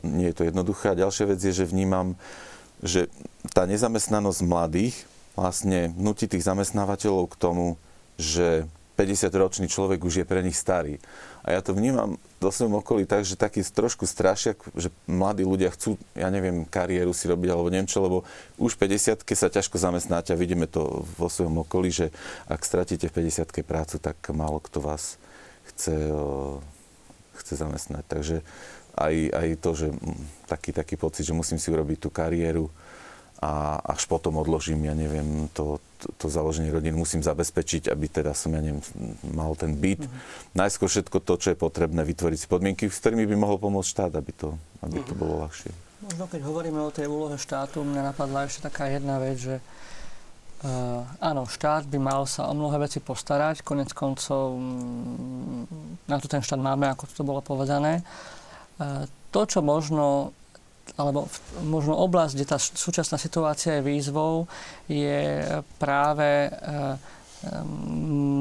nie 0.07 0.31
je 0.31 0.37
to 0.39 0.47
jednoduché. 0.47 0.95
A 0.95 1.01
ďalšia 1.03 1.35
vec 1.35 1.43
je, 1.43 1.51
že 1.51 1.67
vnímam, 1.67 2.15
že 2.81 3.11
tá 3.51 3.67
nezamestnanosť 3.67 4.41
mladých 4.47 4.95
vlastne 5.37 5.93
nutí 5.99 6.31
tých 6.31 6.47
zamestnávateľov 6.47 7.29
k 7.35 7.37
tomu, 7.37 7.67
že 8.17 8.65
50-ročný 8.97 9.69
človek 9.69 10.01
už 10.01 10.25
je 10.25 10.27
pre 10.27 10.41
nich 10.41 10.57
starý. 10.57 10.97
A 11.47 11.55
ja 11.55 11.63
to 11.63 11.79
vnímam 11.79 12.19
do 12.43 12.51
svojom 12.51 12.83
okolí 12.83 13.07
tak, 13.07 13.23
že 13.23 13.39
taký 13.39 13.63
trošku 13.63 14.03
strašiak, 14.03 14.59
že 14.75 14.91
mladí 15.07 15.47
ľudia 15.47 15.71
chcú, 15.71 15.95
ja 16.19 16.27
neviem, 16.27 16.67
kariéru 16.67 17.15
si 17.15 17.31
robiť 17.31 17.49
alebo 17.55 17.71
neviem 17.71 17.87
čo, 17.87 18.03
lebo 18.03 18.27
už 18.59 18.75
v 18.75 18.91
50 18.91 19.23
sa 19.23 19.47
ťažko 19.47 19.79
zamestnáte 19.79 20.35
a 20.35 20.41
vidíme 20.41 20.67
to 20.67 21.07
vo 21.15 21.31
svojom 21.31 21.63
okolí, 21.63 21.95
že 21.95 22.11
ak 22.51 22.67
stratíte 22.67 23.07
v 23.07 23.31
50 23.31 23.63
prácu, 23.63 24.03
tak 24.03 24.19
málo 24.35 24.59
kto 24.59 24.83
vás 24.83 25.23
chce, 25.71 25.95
chce 27.39 27.55
zamestnať. 27.55 28.03
Takže 28.11 28.37
aj, 28.99 29.15
aj 29.31 29.49
to, 29.63 29.71
že 29.79 29.89
taký, 30.51 30.75
taký 30.75 30.99
pocit, 30.99 31.23
že 31.23 31.37
musím 31.37 31.63
si 31.63 31.71
urobiť 31.71 31.99
tú 32.03 32.11
kariéru, 32.11 32.75
a 33.37 33.77
až 33.85 34.09
potom 34.09 34.41
odložím, 34.41 34.89
ja 34.89 34.97
neviem, 34.97 35.49
to, 35.53 35.77
to, 35.99 36.13
to 36.17 36.27
založenie 36.29 36.69
rodiny 36.71 36.95
musím 36.95 37.25
zabezpečiť, 37.25 37.89
aby 37.89 38.07
teda 38.07 38.37
som, 38.37 38.53
ja 38.53 38.61
neviem, 38.61 38.85
mal 39.33 39.57
ten 39.57 39.75
byt. 39.75 40.05
Mm-hmm. 40.05 40.53
Najskôr 40.55 40.89
všetko 40.93 41.17
to, 41.25 41.35
čo 41.41 41.49
je 41.53 41.59
potrebné, 41.59 42.05
vytvoriť 42.05 42.39
si 42.39 42.47
podmienky, 42.47 42.89
s 42.89 43.01
ktorými 43.01 43.25
by 43.25 43.37
mohol 43.37 43.57
pomôcť 43.57 43.89
štát, 43.89 44.13
aby 44.17 44.33
to, 44.37 44.55
aby 44.85 45.01
to 45.03 45.17
bolo 45.17 45.43
ľahšie. 45.43 45.73
Možno 46.07 46.25
keď 46.29 46.41
hovoríme 46.45 46.81
o 46.85 46.93
tej 46.93 47.09
úlohe 47.09 47.41
štátu, 47.41 47.81
mňa 47.83 48.13
napadla 48.13 48.47
ešte 48.47 48.69
taká 48.69 48.93
jedna 48.93 49.17
vec, 49.19 49.41
že 49.41 49.57
Uh, 50.57 51.05
áno, 51.21 51.45
štát 51.45 51.85
by 51.85 52.01
mal 52.01 52.25
sa 52.25 52.49
o 52.49 52.57
mnohé 52.57 52.89
veci 52.89 52.97
postarať, 52.97 53.61
konec 53.61 53.93
koncov 53.93 54.57
um, 54.57 55.69
na 56.09 56.17
to 56.17 56.33
ten 56.33 56.41
štát 56.41 56.57
máme, 56.57 56.89
ako 56.89 57.05
to 57.13 57.29
bolo 57.29 57.45
povedané. 57.45 58.01
Uh, 58.81 59.05
to, 59.29 59.45
čo 59.45 59.61
možno 59.61 60.33
alebo 60.95 61.27
možno 61.67 61.99
oblasť, 61.99 62.33
kde 62.39 62.47
tá 62.47 62.59
súčasná 62.63 63.19
situácia 63.19 63.83
je 63.83 63.87
výzvou, 63.87 64.47
je 64.87 65.43
práve 65.83 66.47
e, 66.47 66.51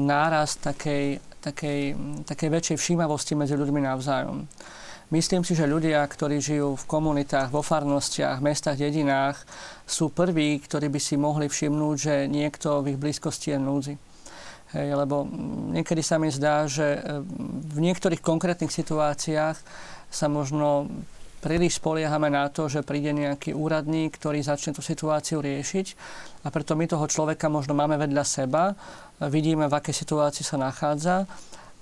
náraz 0.06 0.62
takej, 0.62 1.18
takej, 1.42 1.80
takej 2.22 2.48
väčšej 2.48 2.76
všímavosti 2.78 3.34
medzi 3.34 3.58
ľuďmi 3.58 3.80
navzájom. 3.82 4.46
Myslím 5.06 5.46
si, 5.46 5.54
že 5.54 5.70
ľudia, 5.70 6.02
ktorí 6.02 6.42
žijú 6.42 6.74
v 6.74 6.88
komunitách, 6.90 7.54
vo 7.54 7.62
farnostiach, 7.62 8.42
mestách, 8.42 8.82
dedinách, 8.82 9.38
sú 9.86 10.10
prví, 10.10 10.58
ktorí 10.58 10.90
by 10.90 10.98
si 10.98 11.14
mohli 11.14 11.46
všimnúť, 11.46 11.94
že 11.94 12.14
niekto 12.26 12.82
v 12.82 12.94
ich 12.94 12.98
blízkosti 12.98 13.54
je 13.54 13.58
núdzi. 13.62 13.94
Hej, 14.74 14.98
lebo 14.98 15.22
niekedy 15.70 16.02
sa 16.02 16.18
mi 16.18 16.26
zdá, 16.34 16.66
že 16.66 16.98
e, 16.98 17.22
v 17.70 17.78
niektorých 17.78 18.18
konkrétnych 18.18 18.74
situáciách 18.74 19.54
sa 20.10 20.26
možno 20.26 20.90
príliš 21.46 21.78
spoliehame 21.78 22.26
na 22.26 22.50
to, 22.50 22.66
že 22.66 22.82
príde 22.82 23.14
nejaký 23.14 23.54
úradník, 23.54 24.18
ktorý 24.18 24.42
začne 24.42 24.74
tú 24.74 24.82
situáciu 24.82 25.38
riešiť 25.38 25.86
a 26.42 26.50
preto 26.50 26.74
my 26.74 26.90
toho 26.90 27.06
človeka 27.06 27.46
možno 27.46 27.78
máme 27.78 27.94
vedľa 27.94 28.24
seba, 28.26 28.74
vidíme, 29.22 29.70
v 29.70 29.78
akej 29.78 29.94
situácii 29.94 30.42
sa 30.42 30.58
nachádza, 30.58 31.30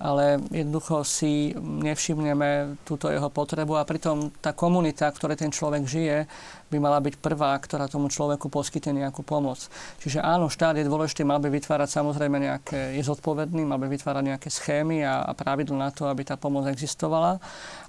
ale 0.05 0.43
jednoducho 0.53 1.01
si 1.07 1.57
nevšimneme 1.57 2.77
túto 2.85 3.09
jeho 3.09 3.31
potrebu 3.33 3.81
a 3.81 3.89
pritom 3.89 4.29
tá 4.43 4.53
komunita, 4.53 5.09
v 5.09 5.17
ktorej 5.17 5.41
ten 5.41 5.55
človek 5.55 5.89
žije, 5.89 6.29
by 6.69 6.77
mala 6.83 6.99
byť 6.99 7.15
prvá, 7.23 7.57
ktorá 7.57 7.87
tomu 7.87 8.11
človeku 8.11 8.51
poskytne 8.51 9.07
nejakú 9.07 9.23
pomoc. 9.25 9.65
Čiže 10.03 10.19
áno, 10.19 10.51
štát 10.51 10.77
je 10.77 10.85
dôležitý, 10.85 11.23
mal 11.25 11.39
by 11.39 11.49
vytvárať 11.49 11.89
samozrejme 11.95 12.37
nejaké, 12.37 12.99
je 12.99 13.03
zodpovedný, 13.07 13.63
mal 13.63 13.79
by 13.79 13.87
vytvárať 13.87 14.25
nejaké 14.35 14.49
schémy 14.51 15.07
a, 15.07 15.25
a 15.25 15.33
pravidlo 15.33 15.79
na 15.79 15.95
to, 15.95 16.11
aby 16.11 16.27
tá 16.27 16.35
pomoc 16.35 16.67
existovala, 16.67 17.39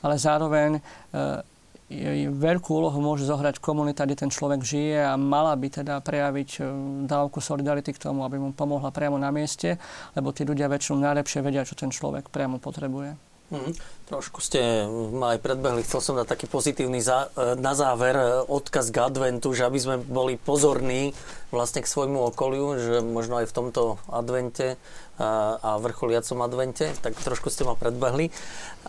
ale 0.05 0.15
zároveň 0.21 0.77
e, 0.77 0.81
veľkú 2.33 2.69
úlohu 2.81 2.97
môže 2.97 3.29
zohrať 3.29 3.61
komunita, 3.61 4.09
kde 4.09 4.25
ten 4.25 4.31
človek 4.33 4.65
žije 4.65 5.05
a 5.05 5.13
mala 5.21 5.53
by 5.53 5.69
teda 5.69 6.01
prejaviť 6.01 6.49
e, 6.57 6.61
dávku 7.05 7.37
solidarity 7.37 7.93
k 7.93 8.01
tomu, 8.09 8.25
aby 8.25 8.41
mu 8.41 8.57
pomohla 8.57 8.89
priamo 8.89 9.21
na 9.21 9.29
mieste, 9.29 9.77
lebo 10.17 10.33
tí 10.33 10.41
ľudia 10.49 10.65
väčšinou 10.65 10.97
najlepšie 11.05 11.45
vedia, 11.45 11.61
čo 11.61 11.77
ten 11.77 11.93
človek 11.93 12.33
priamo 12.33 12.57
potrebuje. 12.57 13.34
Mm, 13.53 13.77
trošku 14.09 14.41
ste 14.41 14.89
ma 14.89 15.37
aj 15.37 15.39
predbehli. 15.45 15.85
Chcel 15.85 16.01
som 16.01 16.17
dať 16.17 16.33
taký 16.33 16.49
pozitívny 16.49 16.97
za, 16.97 17.29
e, 17.37 17.53
na 17.53 17.77
záver 17.77 18.17
e, 18.17 18.25
odkaz 18.41 18.89
k 18.89 19.05
adventu, 19.05 19.53
že 19.53 19.69
aby 19.69 19.77
sme 19.77 19.95
boli 20.01 20.33
pozorní 20.33 21.13
vlastne 21.53 21.85
k 21.85 21.91
svojmu 21.91 22.33
okoliu, 22.33 22.73
že 22.73 23.05
možno 23.05 23.37
aj 23.37 23.45
v 23.45 23.53
tomto 23.53 24.01
advente 24.09 24.81
a, 25.21 25.61
a 25.61 25.69
vrcholiacom 25.77 26.41
advente, 26.41 26.89
tak 27.05 27.13
trošku 27.21 27.53
ste 27.53 27.69
ma 27.69 27.77
predbehli. 27.77 28.33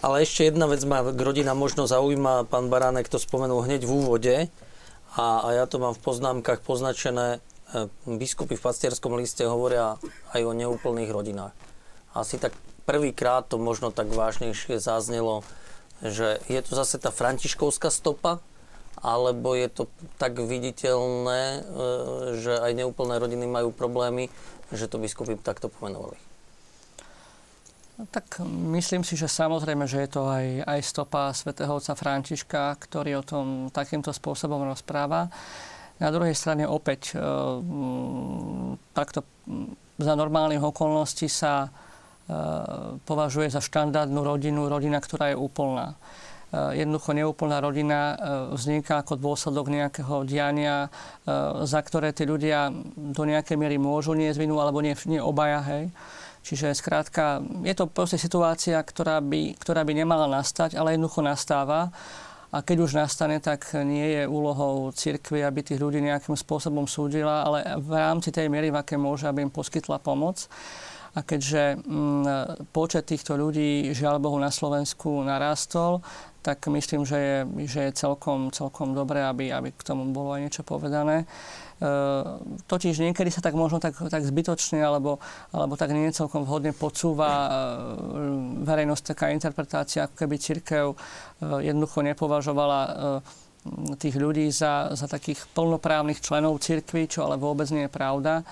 Ale 0.01 0.25
ešte 0.25 0.49
jedna 0.49 0.65
vec 0.73 0.81
ma 0.89 1.05
k 1.05 1.21
rodina 1.21 1.53
možno 1.53 1.85
zaujíma, 1.85 2.49
pán 2.49 2.73
Baránek 2.73 3.13
to 3.13 3.21
spomenul 3.21 3.61
hneď 3.61 3.85
v 3.85 3.93
úvode 3.93 4.37
a, 5.21 5.27
a 5.45 5.49
ja 5.53 5.65
to 5.69 5.77
mám 5.77 5.93
v 5.93 6.01
poznámkach 6.01 6.65
poznačené. 6.65 7.45
E, 7.77 7.93
biskupy 8.09 8.57
v 8.57 8.65
pastierskom 8.73 9.21
liste 9.21 9.45
hovoria 9.45 10.01
aj 10.33 10.41
o 10.49 10.57
neúplných 10.57 11.13
rodinách. 11.13 11.53
Asi 12.17 12.41
tak 12.41 12.57
prvýkrát 12.87 13.45
to 13.51 13.59
možno 13.59 13.91
tak 13.91 14.09
vážnejšie 14.09 14.79
zaznelo, 14.79 15.43
že 16.01 16.39
je 16.47 16.61
to 16.63 16.73
zase 16.79 17.03
tá 17.03 17.11
františkovská 17.11 17.91
stopa, 17.91 18.39
alebo 19.03 19.53
je 19.53 19.69
to 19.69 19.83
tak 20.17 20.39
viditeľné, 20.41 21.43
e, 21.43 21.61
že 22.41 22.53
aj 22.57 22.73
neúplné 22.73 23.21
rodiny 23.21 23.45
majú 23.45 23.75
problémy, 23.75 24.33
že 24.73 24.89
to 24.89 24.97
biskupy 24.97 25.37
takto 25.37 25.69
pomenovali? 25.69 26.17
No, 27.97 28.05
tak 28.13 28.45
myslím 28.77 29.05
si, 29.05 29.17
že 29.17 29.25
samozrejme, 29.25 29.89
že 29.89 30.05
je 30.05 30.11
to 30.13 30.29
aj, 30.29 30.69
aj 30.69 30.81
stopa 30.85 31.33
svätého 31.33 31.73
otca 31.73 31.97
Františka, 31.97 32.77
ktorý 32.77 33.21
o 33.21 33.25
tom 33.25 33.47
takýmto 33.73 34.13
spôsobom 34.13 34.69
rozpráva. 34.69 35.33
Na 35.97 36.13
druhej 36.13 36.37
strane 36.37 36.69
opäť 36.69 37.17
e, 37.17 37.21
takto 38.93 39.25
za 39.97 40.13
normálnych 40.13 40.61
okolností 40.61 41.25
sa 41.25 41.73
považuje 43.07 43.55
za 43.55 43.63
štandardnú 43.63 44.19
rodinu 44.27 44.67
rodina, 44.67 44.99
ktorá 44.99 45.31
je 45.31 45.39
úplná. 45.39 45.95
Eh, 46.47 46.87
jednoducho 46.87 47.11
neúplná 47.11 47.59
rodina 47.59 47.99
eh, 47.99 48.17
vzniká 48.55 49.03
ako 49.03 49.19
dôsledok 49.19 49.67
nejakého 49.67 50.23
diania, 50.23 50.89
za 51.67 51.81
ktoré 51.83 52.15
tí 52.15 52.23
ľudia 52.23 52.71
do 52.95 53.23
nejakej 53.27 53.59
miery 53.59 53.83
môžu 53.83 54.15
niesť 54.15 54.39
vinu, 54.39 54.63
alebo 54.63 54.79
nie, 54.79 54.95
nie 55.11 55.19
obaja, 55.19 55.59
hej. 55.67 55.91
Čiže 56.47 56.79
skrátka, 56.79 57.43
je 57.67 57.75
to 57.75 57.91
proste 57.91 58.23
situácia, 58.23 58.79
ktorá 58.79 59.19
by, 59.19 59.59
ktorá 59.59 59.83
by 59.83 59.91
nemala 59.99 60.31
nastať, 60.31 60.79
ale 60.79 60.95
jednoducho 60.95 61.27
nastáva. 61.27 61.91
A 62.55 62.63
keď 62.63 62.87
už 62.87 62.95
nastane, 62.95 63.43
tak 63.43 63.67
nie 63.83 64.15
je 64.15 64.23
úlohou 64.31 64.95
cirkvi, 64.95 65.43
aby 65.43 65.67
tých 65.67 65.83
ľudí 65.83 65.99
nejakým 65.99 66.39
spôsobom 66.39 66.87
súdila, 66.87 67.43
ale 67.43 67.67
v 67.83 67.91
rámci 67.91 68.31
tej 68.31 68.47
miery, 68.47 68.71
v 68.71 68.79
aké 68.79 68.95
môže, 68.95 69.27
aby 69.27 69.43
im 69.43 69.51
poskytla 69.51 69.99
pomoc. 69.99 70.47
A 71.17 71.25
keďže 71.25 71.81
mm, 71.81 72.69
počet 72.77 73.09
týchto 73.09 73.41
ľudí, 73.41 73.97
žiaľ 73.97 74.21
Bohu, 74.21 74.37
na 74.37 74.53
Slovensku 74.53 75.25
narastol, 75.25 76.05
tak 76.45 76.69
myslím, 76.69 77.03
že 77.03 77.19
je, 77.19 77.37
že 77.67 77.81
je 77.91 77.99
celkom, 78.07 78.55
celkom 78.55 78.95
dobré, 78.95 79.25
aby, 79.25 79.51
aby 79.51 79.75
k 79.75 79.83
tomu 79.83 80.07
bolo 80.13 80.37
aj 80.37 80.47
niečo 80.47 80.63
povedané. 80.63 81.25
E, 81.25 81.27
totiž 82.71 83.03
niekedy 83.03 83.35
sa 83.35 83.43
tak 83.43 83.59
možno 83.59 83.83
tak, 83.83 83.99
tak 83.99 84.23
zbytočne 84.23 84.79
alebo, 84.79 85.19
alebo 85.51 85.75
tak 85.75 85.91
nie 85.91 86.07
celkom 86.15 86.47
vhodne 86.47 86.71
podsúva 86.71 87.33
e, 87.33 87.49
verejnosť 88.63 89.03
taká 89.11 89.35
interpretácia, 89.35 90.07
ako 90.07 90.15
keby 90.23 90.37
církev 90.39 90.85
e, 90.93 90.97
jednoducho 91.67 92.07
nepovažovala 92.07 92.81
e, 92.87 92.91
tých 93.99 94.15
ľudí 94.15 94.47
za, 94.55 94.95
za 94.95 95.11
takých 95.11 95.51
plnoprávnych 95.51 96.23
členov 96.23 96.63
cirkvi, 96.63 97.11
čo 97.11 97.27
ale 97.27 97.41
vôbec 97.41 97.67
nie 97.75 97.89
je 97.89 97.93
pravda. 97.93 98.47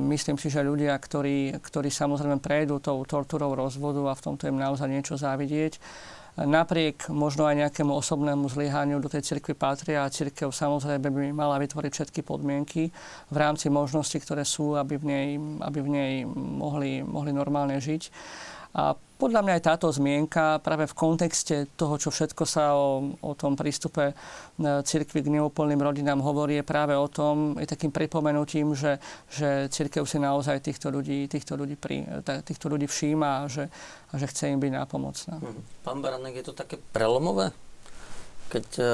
Myslím 0.00 0.40
si, 0.40 0.48
že 0.48 0.64
ľudia, 0.64 0.96
ktorí, 0.96 1.60
ktorí 1.60 1.92
samozrejme 1.92 2.40
prejdú 2.40 2.80
tou 2.80 3.04
tortúrou 3.04 3.52
rozvodu 3.52 4.00
a 4.08 4.16
v 4.16 4.24
tomto 4.24 4.48
im 4.48 4.56
naozaj 4.56 4.88
niečo 4.88 5.20
závidieť, 5.20 5.76
napriek 6.36 7.08
možno 7.08 7.48
aj 7.48 7.56
nejakému 7.56 7.96
osobnému 7.96 8.44
zlyhaniu 8.52 9.00
do 9.00 9.08
tej 9.08 9.24
cirkvi 9.24 9.56
patria 9.56 10.04
a 10.04 10.12
cirkev 10.12 10.52
samozrejme 10.52 11.08
by 11.08 11.32
mala 11.32 11.56
vytvoriť 11.56 11.92
všetky 11.92 12.20
podmienky 12.20 12.92
v 13.32 13.36
rámci 13.36 13.72
možností, 13.72 14.20
ktoré 14.20 14.44
sú, 14.44 14.76
aby 14.76 15.00
v 15.00 15.04
nej, 15.08 15.28
aby 15.64 15.78
v 15.80 15.88
nej 15.88 16.12
mohli, 16.28 17.00
mohli 17.00 17.32
normálne 17.32 17.80
žiť. 17.80 18.02
A 18.76 18.92
podľa 19.16 19.40
mňa 19.40 19.52
aj 19.56 19.64
táto 19.64 19.88
zmienka 19.88 20.60
práve 20.60 20.84
v 20.84 20.92
kontexte 20.92 21.72
toho, 21.80 21.96
čo 21.96 22.12
všetko 22.12 22.44
sa 22.44 22.76
o, 22.76 23.16
o 23.24 23.32
tom 23.32 23.56
prístupe 23.56 24.12
e, 24.12 24.14
cirkvi 24.84 25.24
k 25.24 25.32
neúplným 25.32 25.80
rodinám 25.80 26.20
hovorí, 26.20 26.60
je 26.60 26.68
práve 26.68 26.92
o 26.92 27.08
tom, 27.08 27.56
je 27.56 27.64
takým 27.64 27.88
pripomenutím, 27.88 28.76
že, 28.76 29.00
že 29.32 29.72
cirkev 29.72 30.04
si 30.04 30.20
naozaj 30.20 30.60
týchto 30.60 30.92
ľudí, 30.92 31.24
týchto 31.32 31.56
ľudí, 31.56 31.80
pri, 31.80 32.04
týchto 32.44 32.68
ľudí 32.68 32.84
všíma 32.84 33.28
a 33.40 33.42
že, 33.48 33.72
a 34.12 34.14
že 34.20 34.28
chce 34.28 34.52
im 34.52 34.60
byť 34.60 34.72
nápomocná. 34.84 35.40
Mhm. 35.40 35.60
Pán 35.80 36.04
Baranek, 36.04 36.36
je 36.36 36.44
to 36.44 36.52
také 36.52 36.76
prelomové? 36.76 37.56
keď 38.46 38.66
e, 38.78 38.84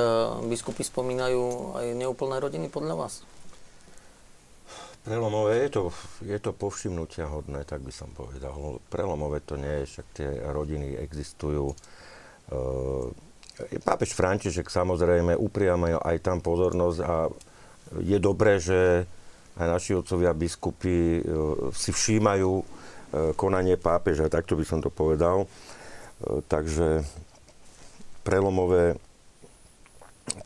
biskupy 0.48 0.80
spomínajú 0.80 1.76
aj 1.76 1.86
neúplné 1.96 2.40
rodiny 2.40 2.72
podľa 2.72 2.94
vás? 2.96 3.14
Prelomové 5.02 5.66
je 5.66 5.70
to, 5.74 5.82
je 6.22 6.38
to 6.38 6.54
povšimnutia 6.54 7.26
hodné, 7.26 7.66
tak 7.66 7.82
by 7.82 7.90
som 7.90 8.14
povedal. 8.14 8.54
No, 8.54 8.78
prelomové 8.86 9.42
to 9.42 9.58
nie 9.58 9.82
je, 9.82 9.98
však 9.98 10.06
tie 10.14 10.30
rodiny 10.46 10.94
existujú. 10.94 11.74
E, 11.74 11.76
pápež 13.82 14.14
František 14.14 14.70
samozrejme 14.70 15.34
upriamajú 15.34 15.98
aj 15.98 16.16
tam 16.22 16.38
pozornosť 16.38 16.98
a 17.02 17.26
je 17.98 18.18
dobré, 18.22 18.62
že 18.62 19.02
aj 19.58 19.66
naši 19.66 19.98
otcovia 19.98 20.30
biskupy 20.38 21.18
e, 21.18 21.22
si 21.74 21.90
všímajú 21.90 22.52
e, 22.62 22.64
konanie 23.34 23.74
pápeža, 23.74 24.30
takto 24.30 24.54
by 24.54 24.62
som 24.62 24.78
to 24.78 24.88
povedal. 24.88 25.44
E, 25.44 25.46
takže 26.46 27.02
prelomové 28.22 29.02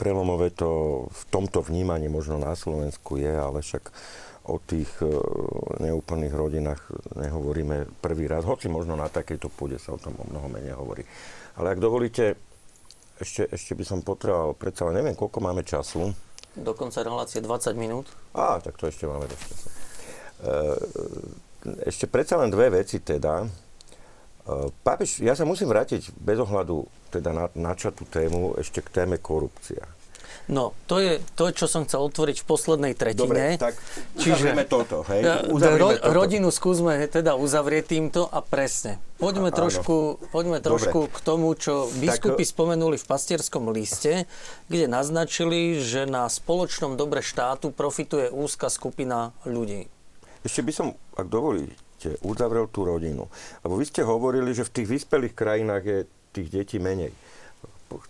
prelomové 0.01 0.51
to 0.51 1.05
v 1.13 1.23
tomto 1.29 1.61
vnímaní 1.61 2.09
možno 2.09 2.41
na 2.41 2.57
Slovensku 2.57 3.21
je, 3.21 3.29
ale 3.29 3.61
však 3.61 3.93
o 4.47 4.63
tých 4.63 4.89
e, 5.03 5.11
neúplných 5.83 6.35
rodinách 6.35 6.83
nehovoríme 7.19 7.99
prvý 7.99 8.31
raz, 8.31 8.47
hoci 8.47 8.71
možno 8.71 8.95
na 8.95 9.11
takejto 9.11 9.51
pôde 9.51 9.79
sa 9.83 9.95
o 9.95 10.01
tom 10.01 10.15
o 10.19 10.25
mnoho 10.27 10.47
menej 10.47 10.79
hovorí. 10.79 11.03
Ale 11.59 11.75
ak 11.75 11.83
dovolíte, 11.83 12.39
ešte, 13.19 13.49
ešte 13.51 13.73
by 13.75 13.85
som 13.85 13.99
potreboval, 14.07 14.55
predsa 14.55 14.87
neviem, 14.93 15.17
koľko 15.17 15.39
máme 15.41 15.67
času. 15.67 16.13
Do 16.57 16.73
konca 16.73 17.03
relácie 17.03 17.43
20 17.43 17.75
minút. 17.75 18.07
Á, 18.37 18.61
tak 18.63 18.79
to 18.79 18.87
ešte 18.89 19.09
máme 19.09 19.27
dosť 19.27 19.45
času. 19.51 19.67
E, 19.67 20.55
ešte 21.91 22.07
predsa 22.07 22.39
len 22.39 22.53
dve 22.53 22.71
veci 22.71 23.03
teda. 23.03 23.43
E, 23.43 23.47
pápež, 24.85 25.25
ja 25.25 25.35
sa 25.35 25.43
musím 25.43 25.73
vrátiť 25.73 26.15
bez 26.15 26.39
ohľadu 26.39 26.87
teda 27.11 27.31
na 27.35 27.45
načatú 27.57 28.07
tému 28.07 28.55
ešte 28.61 28.85
k 28.85 29.03
téme 29.03 29.19
korupcia. 29.19 29.96
No, 30.47 30.79
to 30.87 31.03
je 31.03 31.19
to, 31.35 31.51
čo 31.51 31.67
som 31.67 31.83
chcel 31.91 32.07
otvoriť 32.07 32.43
v 32.43 32.47
poslednej 32.47 32.95
tretine. 32.95 33.27
Dobre, 33.27 33.45
tak 33.59 33.75
uzavrieme 34.15 34.63
Čiže, 34.63 34.71
toto, 34.71 34.97
hej? 35.11 35.21
Uzavrieme 35.51 35.83
ro, 35.83 35.89
toto. 35.99 36.15
Rodinu 36.15 36.49
skúsme 36.55 37.03
teda 37.11 37.35
uzavrieť 37.35 37.85
týmto 37.91 38.31
a 38.31 38.39
presne. 38.47 39.03
Poďme 39.19 39.51
a, 39.51 39.57
trošku, 39.59 40.23
poďme 40.31 40.63
trošku 40.63 41.11
k 41.11 41.19
tomu, 41.27 41.51
čo 41.59 41.91
biskupy 41.99 42.47
tak, 42.47 42.53
spomenuli 42.55 42.95
v 42.95 43.07
pastierskom 43.11 43.75
liste, 43.75 44.31
kde 44.71 44.87
naznačili, 44.87 45.83
že 45.83 46.07
na 46.07 46.31
spoločnom 46.31 46.95
dobre 46.95 47.27
štátu 47.27 47.75
profituje 47.75 48.31
úzka 48.31 48.71
skupina 48.71 49.35
ľudí. 49.43 49.91
Ešte 50.47 50.63
by 50.63 50.71
som, 50.71 50.95
ak 51.19 51.27
dovolíte, 51.27 52.23
uzavrel 52.23 52.71
tú 52.71 52.87
rodinu. 52.87 53.27
Lebo 53.67 53.75
vy 53.75 53.85
ste 53.91 54.07
hovorili, 54.07 54.55
že 54.55 54.63
v 54.63 54.75
tých 54.79 54.89
vyspelých 54.95 55.35
krajinách 55.35 55.83
je 55.83 55.99
tých 56.31 56.49
detí 56.55 56.79
menej 56.79 57.11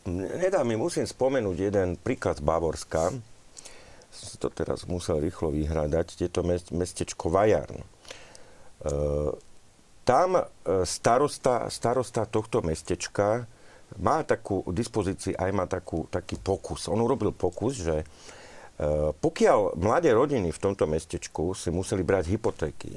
nedá 0.09 0.65
mi, 0.65 0.75
musím 0.75 1.05
spomenúť 1.05 1.57
jeden 1.71 1.89
príklad 2.01 2.41
z 2.41 2.47
Bavorska. 2.47 3.13
Som 4.11 4.37
to 4.41 4.49
teraz 4.49 4.89
musel 4.89 5.21
rýchlo 5.21 5.53
vyhľadať. 5.53 6.07
Je 6.25 6.31
to 6.33 6.41
mestečko 6.73 7.29
Vajarn. 7.29 7.81
E, 7.81 7.87
tam 10.07 10.31
e, 10.39 10.43
starosta, 10.87 11.69
starosta 11.69 12.25
tohto 12.25 12.63
mestečka 12.65 13.45
má 14.01 14.23
takú 14.27 14.65
dispozícii, 14.71 15.37
aj 15.37 15.51
má 15.53 15.65
takú, 15.69 16.09
taký 16.09 16.41
pokus. 16.41 16.89
On 16.89 16.99
urobil 16.99 17.35
pokus, 17.37 17.83
že 17.83 18.03
e, 18.03 18.05
pokiaľ 19.13 19.77
mladé 19.77 20.17
rodiny 20.17 20.49
v 20.55 20.63
tomto 20.63 20.89
mestečku 20.89 21.53
si 21.53 21.69
museli 21.69 22.01
brať 22.07 22.33
hypotéky, 22.33 22.97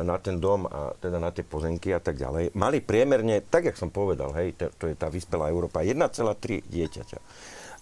na 0.00 0.16
ten 0.16 0.40
dom 0.40 0.64
a 0.64 0.96
teda 0.96 1.20
na 1.20 1.28
tie 1.28 1.44
pozemky 1.44 1.92
a 1.92 2.00
tak 2.00 2.16
ďalej, 2.16 2.56
mali 2.56 2.80
priemerne, 2.80 3.44
tak 3.44 3.68
jak 3.68 3.76
som 3.76 3.92
povedal, 3.92 4.32
hej, 4.40 4.56
to, 4.56 4.72
to 4.80 4.84
je 4.88 4.96
tá 4.96 5.12
vyspelá 5.12 5.52
Európa, 5.52 5.84
1,3 5.84 6.64
dieťaťa. 6.64 7.18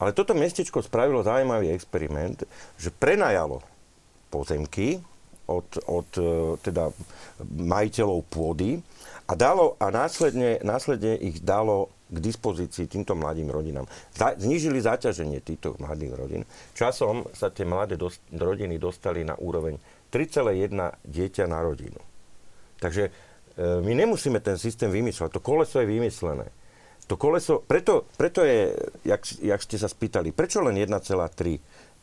Ale 0.02 0.11
toto 0.11 0.34
mestečko 0.34 0.82
spravilo 0.82 1.22
zaujímavý 1.22 1.70
experiment, 1.70 2.42
že 2.80 2.90
prenajalo 2.90 3.62
pozemky 4.32 4.98
od, 5.46 5.68
od 5.86 6.11
e, 6.16 6.22
teda 6.64 6.88
majiteľov 7.52 8.24
pôdy 8.30 8.80
a, 9.28 9.32
dalo, 9.38 9.76
a 9.78 9.90
následne, 9.92 10.58
následne 10.66 11.14
ich 11.20 11.42
dalo 11.42 11.92
k 12.11 12.18
dispozícii 12.18 12.90
týmto 12.90 13.14
mladým 13.14 13.50
rodinám. 13.50 13.86
Za, 14.11 14.34
znížili 14.34 14.82
zaťaženie 14.82 15.38
týchto 15.46 15.78
mladých 15.78 16.12
rodín. 16.18 16.42
Časom 16.74 17.28
sa 17.30 17.54
tie 17.54 17.62
mladé 17.62 17.94
dost, 17.94 18.18
rodiny 18.34 18.82
dostali 18.82 19.22
na 19.22 19.38
úroveň 19.38 19.78
3,1 20.11 20.74
dieťa 21.06 21.44
na 21.46 21.62
rodinu. 21.62 21.98
Takže 22.82 23.08
e, 23.08 23.11
my 23.80 23.92
nemusíme 23.94 24.42
ten 24.42 24.58
systém 24.58 24.90
vymysľať. 24.90 25.30
To 25.38 25.40
koleso 25.40 25.78
je 25.80 25.86
vymyslené. 25.86 26.50
To 27.06 27.18
koleso, 27.18 27.62
preto, 27.66 28.06
preto 28.14 28.46
je, 28.46 28.70
jak, 29.02 29.22
jak 29.42 29.61
ste 29.62 29.76
sa 29.78 29.90
spýtali, 29.90 30.30
prečo 30.30 30.62
len 30.62 30.78
1,3, 30.78 31.02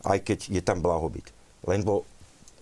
aj 0.04 0.20
keď 0.20 0.40
je 0.52 0.62
tam 0.64 0.84
blahobyt? 0.84 1.32
Lebo 1.64 2.04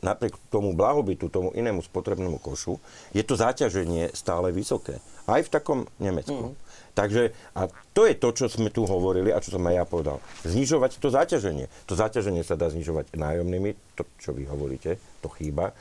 napriek 0.06 0.38
tomu 0.54 0.78
blahobytu, 0.78 1.34
tomu 1.34 1.50
inému 1.58 1.82
spotrebnému 1.82 2.38
košu, 2.38 2.78
je 3.18 3.26
to 3.26 3.34
záťaženie 3.34 4.14
stále 4.14 4.54
vysoké. 4.54 5.02
Aj 5.26 5.42
v 5.42 5.50
takom 5.50 5.90
Nemecku. 5.98 6.54
Mm. 6.54 6.65
Takže, 6.96 7.36
a 7.60 7.68
to 7.92 8.08
je 8.08 8.16
to, 8.16 8.30
čo 8.32 8.46
sme 8.48 8.72
tu 8.72 8.88
hovorili 8.88 9.28
a 9.36 9.44
čo 9.44 9.60
som 9.60 9.68
aj 9.68 9.76
ja 9.76 9.84
povedal. 9.84 10.24
Znižovať 10.48 11.04
to 11.04 11.12
záťaženie. 11.12 11.68
To 11.92 11.94
záťaženie 11.94 12.42
sa 12.48 12.56
dá 12.56 12.72
znižovať 12.72 13.12
nájomnými, 13.20 13.76
to, 14.00 14.08
čo 14.16 14.32
vy 14.32 14.48
hovoríte, 14.48 14.96
to 15.20 15.28
chýba. 15.36 15.76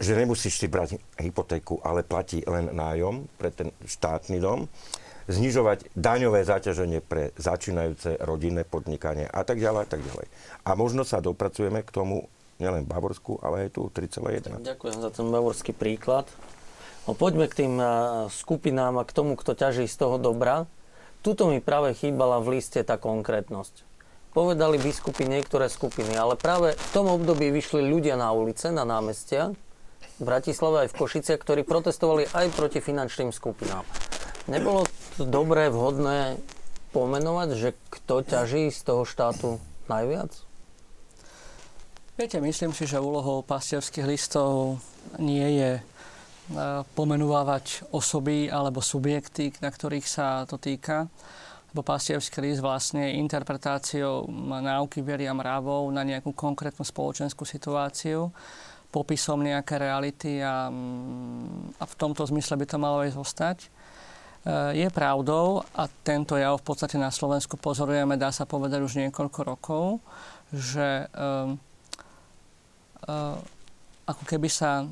Že 0.00 0.24
nemusíš 0.24 0.56
si 0.56 0.66
brať 0.66 0.96
hypotéku, 1.20 1.84
ale 1.84 2.00
platí 2.00 2.40
len 2.48 2.72
nájom 2.72 3.28
pre 3.36 3.52
ten 3.52 3.68
štátny 3.84 4.40
dom. 4.40 4.66
Znižovať 5.28 5.92
daňové 5.92 6.40
záťaženie 6.48 7.04
pre 7.04 7.36
začínajúce 7.36 8.16
rodinné 8.24 8.64
podnikanie 8.64 9.28
a 9.28 9.44
tak 9.44 9.60
ďalej 9.60 9.84
a 9.84 9.88
tak 9.92 10.00
ďalej. 10.00 10.26
A 10.64 10.70
možno 10.72 11.04
sa 11.04 11.20
dopracujeme 11.20 11.84
k 11.84 11.92
tomu 11.92 12.24
nielen 12.56 12.88
Bavorsku, 12.88 13.36
ale 13.44 13.68
aj 13.68 13.76
tu 13.76 13.92
3,1. 13.92 14.64
Ďakujem 14.64 14.98
za 15.04 15.10
ten 15.12 15.28
bavorský 15.28 15.76
príklad. 15.76 16.24
No 17.08 17.16
poďme 17.16 17.48
k 17.48 17.64
tým 17.64 17.80
skupinám 18.28 19.00
a 19.00 19.08
k 19.08 19.16
tomu, 19.16 19.32
kto 19.32 19.56
ťaží 19.56 19.88
z 19.88 19.96
toho 19.96 20.20
dobra. 20.20 20.68
Tuto 21.24 21.48
mi 21.48 21.56
práve 21.64 21.96
chýbala 21.96 22.36
v 22.44 22.60
liste 22.60 22.84
tá 22.84 23.00
konkrétnosť. 23.00 23.88
Povedali 24.36 24.76
biskupy 24.76 25.24
niektoré 25.24 25.72
skupiny, 25.72 26.12
ale 26.12 26.36
práve 26.36 26.76
v 26.76 26.88
tom 26.92 27.08
období 27.08 27.48
vyšli 27.48 27.80
ľudia 27.80 28.20
na 28.20 28.28
ulice, 28.36 28.68
na 28.68 28.84
námestia, 28.84 29.56
v 30.20 30.22
Bratislave 30.22 30.84
aj 30.84 30.92
v 30.92 30.98
Košice, 31.00 31.32
ktorí 31.40 31.64
protestovali 31.64 32.28
aj 32.28 32.52
proti 32.52 32.84
finančným 32.84 33.32
skupinám. 33.32 33.88
Nebolo 34.44 34.84
to 35.16 35.24
dobré, 35.24 35.72
vhodné 35.72 36.36
pomenovať, 36.92 37.48
že 37.56 37.70
kto 37.88 38.20
ťaží 38.20 38.68
z 38.68 38.80
toho 38.84 39.08
štátu 39.08 39.56
najviac? 39.88 40.28
Viete, 42.20 42.36
myslím 42.44 42.76
si, 42.76 42.84
že 42.84 43.00
úlohou 43.00 43.40
pastierských 43.40 44.04
listov 44.04 44.76
nie 45.16 45.56
je 45.56 45.70
pomenúvať 46.96 47.92
osoby 47.92 48.48
alebo 48.48 48.80
subjekty, 48.80 49.52
na 49.60 49.68
ktorých 49.68 50.06
sa 50.08 50.48
to 50.48 50.56
týka. 50.56 51.04
Lebo 51.68 51.84
pastierský 51.84 52.40
list 52.40 52.64
vlastne 52.64 53.12
je 53.12 53.20
interpretáciou 53.20 54.24
náuky 54.64 55.04
viery 55.04 55.28
a 55.28 55.36
mravov 55.36 55.92
na 55.92 56.00
nejakú 56.00 56.32
konkrétnu 56.32 56.80
spoločenskú 56.80 57.44
situáciu, 57.44 58.32
popisom 58.88 59.44
nejaké 59.44 59.76
reality 59.76 60.40
a, 60.40 60.72
a 61.76 61.84
v 61.84 61.94
tomto 62.00 62.24
zmysle 62.24 62.56
by 62.56 62.64
to 62.64 62.80
malo 62.80 63.04
aj 63.04 63.12
zostať. 63.12 63.58
E, 63.60 63.68
je 64.80 64.88
pravdou, 64.88 65.60
a 65.76 65.84
tento 66.00 66.40
jav 66.40 66.56
v 66.56 66.64
podstate 66.72 66.96
na 66.96 67.12
Slovensku 67.12 67.60
pozorujeme, 67.60 68.16
dá 68.16 68.32
sa 68.32 68.48
povedať, 68.48 68.80
už 68.80 68.96
niekoľko 69.04 69.40
rokov, 69.44 70.00
že 70.48 71.04
um, 71.12 71.60
uh, 73.04 73.36
ako 74.08 74.24
keby 74.24 74.48
sa 74.48 74.88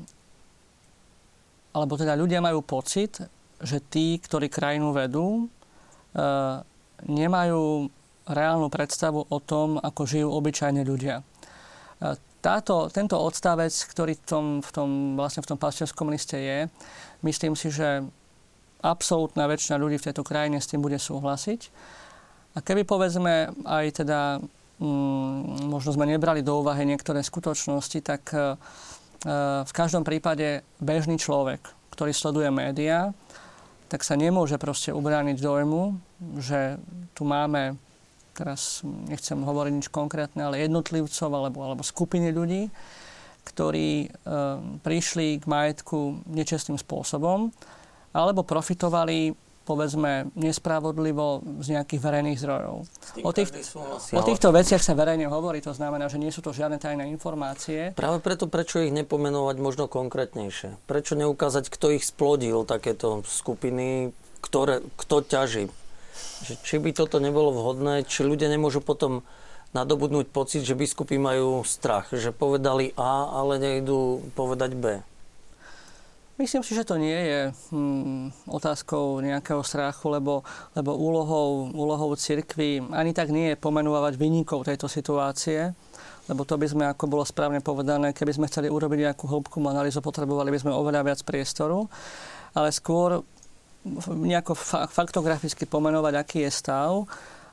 alebo 1.77 1.93
teda 1.93 2.17
ľudia 2.17 2.41
majú 2.41 2.65
pocit, 2.65 3.21
že 3.61 3.77
tí, 3.85 4.17
ktorí 4.17 4.49
krajinu 4.49 4.89
vedú, 4.97 5.45
e, 5.45 6.25
nemajú 7.05 7.85
reálnu 8.25 8.73
predstavu 8.73 9.29
o 9.29 9.37
tom, 9.37 9.77
ako 9.77 10.01
žijú 10.09 10.27
obyčajní 10.33 10.81
ľudia. 10.81 11.21
E, 11.21 11.23
táto, 12.41 12.89
tento 12.89 13.21
odstavec, 13.21 13.69
ktorý 13.93 14.17
v 14.17 14.23
tom, 14.25 14.45
v 14.65 14.69
tom, 14.73 14.89
vlastne 15.13 15.45
v 15.45 15.49
tom 15.53 15.59
pastierskom 15.61 16.09
liste 16.09 16.37
je, 16.37 16.65
myslím 17.21 17.53
si, 17.53 17.69
že 17.69 18.01
absolútna 18.81 19.45
väčšina 19.45 19.77
ľudí 19.77 20.01
v 20.01 20.05
tejto 20.09 20.25
krajine 20.25 20.57
s 20.57 20.69
tým 20.69 20.81
bude 20.81 20.97
súhlasiť. 20.97 21.61
A 22.57 22.61
keby 22.65 22.89
povedzme 22.89 23.53
aj 23.69 24.01
teda, 24.01 24.41
mm, 24.81 25.69
možno 25.69 25.93
sme 25.93 26.09
nebrali 26.09 26.41
do 26.41 26.57
úvahy 26.57 26.89
niektoré 26.89 27.21
skutočnosti, 27.21 27.99
tak 28.01 28.21
Eh, 28.33 28.57
v 29.63 29.71
každom 29.73 30.05
prípade 30.05 30.61
bežný 30.77 31.17
človek, 31.17 31.63
ktorý 31.93 32.13
sleduje 32.13 32.49
médiá, 32.53 33.15
tak 33.87 34.03
sa 34.03 34.19
nemôže 34.19 34.59
proste 34.59 34.91
ubrániť 34.91 35.39
dojmu, 35.39 35.97
že 36.43 36.75
tu 37.15 37.23
máme, 37.23 37.79
teraz 38.35 38.83
nechcem 38.85 39.39
hovoriť 39.39 39.73
nič 39.73 39.87
konkrétne, 39.89 40.45
ale 40.45 40.61
jednotlivcov 40.67 41.29
alebo, 41.31 41.59
alebo 41.63 41.81
skupiny 41.81 42.29
ľudí, 42.35 42.69
ktorí 43.47 43.89
e, 44.03 44.07
prišli 44.83 45.39
k 45.39 45.45
majetku 45.47 46.27
nečestným 46.27 46.75
spôsobom 46.75 47.47
alebo 48.11 48.43
profitovali 48.43 49.31
povedzme, 49.67 50.31
nespravodlivo 50.39 51.43
z 51.59 51.75
nejakých 51.75 51.99
verejných 51.99 52.39
zdrojov. 52.39 52.87
O, 53.19 53.31
tých, 53.35 53.51
o 54.15 54.23
týchto 54.23 54.55
veciach 54.55 54.79
sa 54.79 54.95
verejne 54.95 55.27
hovorí, 55.27 55.59
to 55.59 55.75
znamená, 55.75 56.07
že 56.07 56.15
nie 56.15 56.31
sú 56.31 56.39
to 56.39 56.55
žiadne 56.55 56.79
tajné 56.79 57.11
informácie. 57.11 57.91
Práve 57.91 58.23
preto, 58.23 58.47
prečo 58.47 58.79
ich 58.79 58.95
nepomenovať 58.95 59.55
možno 59.59 59.91
konkrétnejšie? 59.91 60.79
Prečo 60.87 61.19
neukázať, 61.19 61.67
kto 61.67 61.99
ich 61.99 62.07
splodil, 62.07 62.63
takéto 62.63 63.27
skupiny, 63.27 64.15
ktoré, 64.39 64.79
kto 64.95 65.27
ťaží? 65.27 65.67
Či 66.63 66.79
by 66.79 66.95
toto 66.95 67.19
nebolo 67.19 67.51
vhodné, 67.51 68.07
či 68.07 68.23
ľudia 68.23 68.47
nemôžu 68.47 68.79
potom 68.79 69.27
nadobudnúť 69.75 70.31
pocit, 70.31 70.63
že 70.63 70.79
biskupy 70.79 71.19
majú 71.19 71.67
strach, 71.67 72.07
že 72.15 72.31
povedali 72.31 72.95
A, 72.95 73.27
ale 73.27 73.59
nejdú 73.59 74.31
povedať 74.31 74.71
B. 74.79 75.03
Myslím 76.37 76.61
si, 76.61 76.77
že 76.77 76.85
to 76.85 77.01
nie 77.01 77.17
je 77.17 77.41
hm, 77.73 78.29
otázkou 78.45 79.25
nejakého 79.25 79.65
strachu, 79.65 80.21
lebo, 80.21 80.45
lebo 80.77 80.93
úlohou, 80.93 81.73
úlohou 81.73 82.13
cirkvi 82.13 82.77
ani 82.93 83.09
tak 83.09 83.33
nie 83.33 83.53
je 83.53 83.57
pomenúvať 83.57 84.13
vynikov 84.21 84.61
tejto 84.61 84.85
situácie, 84.85 85.73
lebo 86.29 86.45
to 86.45 86.53
by 86.61 86.69
sme, 86.69 86.85
ako 86.85 87.09
bolo 87.09 87.25
správne 87.25 87.57
povedané, 87.57 88.13
keby 88.13 88.37
sme 88.37 88.49
chceli 88.53 88.69
urobiť 88.69 89.09
nejakú 89.09 89.25
hĺbkú 89.25 89.57
analýzu, 89.65 89.97
potrebovali 89.97 90.53
by 90.53 90.61
sme 90.61 90.77
oveľa 90.77 91.09
viac 91.09 91.19
priestoru, 91.25 91.89
ale 92.53 92.69
skôr 92.69 93.25
nejako 94.05 94.53
fa- 94.53 94.85
faktograficky 94.85 95.65
pomenovať, 95.65 96.13
aký 96.21 96.45
je 96.45 96.51
stav 96.53 97.01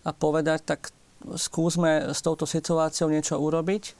a 0.04 0.10
povedať, 0.12 0.60
tak 0.60 0.92
skúsme 1.24 2.12
s 2.12 2.20
touto 2.20 2.44
situáciou 2.44 3.08
niečo 3.08 3.40
urobiť 3.40 3.96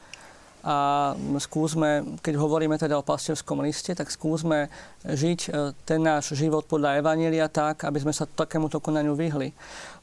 a 0.64 1.12
skúsme, 1.44 2.16
keď 2.24 2.40
hovoríme 2.40 2.80
teda 2.80 2.96
o 2.96 3.04
pastierskom 3.04 3.60
liste, 3.60 3.92
tak 3.92 4.08
skúsme 4.08 4.72
žiť 5.04 5.40
e, 5.52 5.76
ten 5.84 6.00
náš 6.00 6.32
život 6.32 6.64
podľa 6.64 7.04
Evanília 7.04 7.52
tak, 7.52 7.84
aby 7.84 8.00
sme 8.00 8.16
sa 8.16 8.24
takémuto 8.24 8.80
konaniu 8.80 9.12
vyhli. 9.12 9.52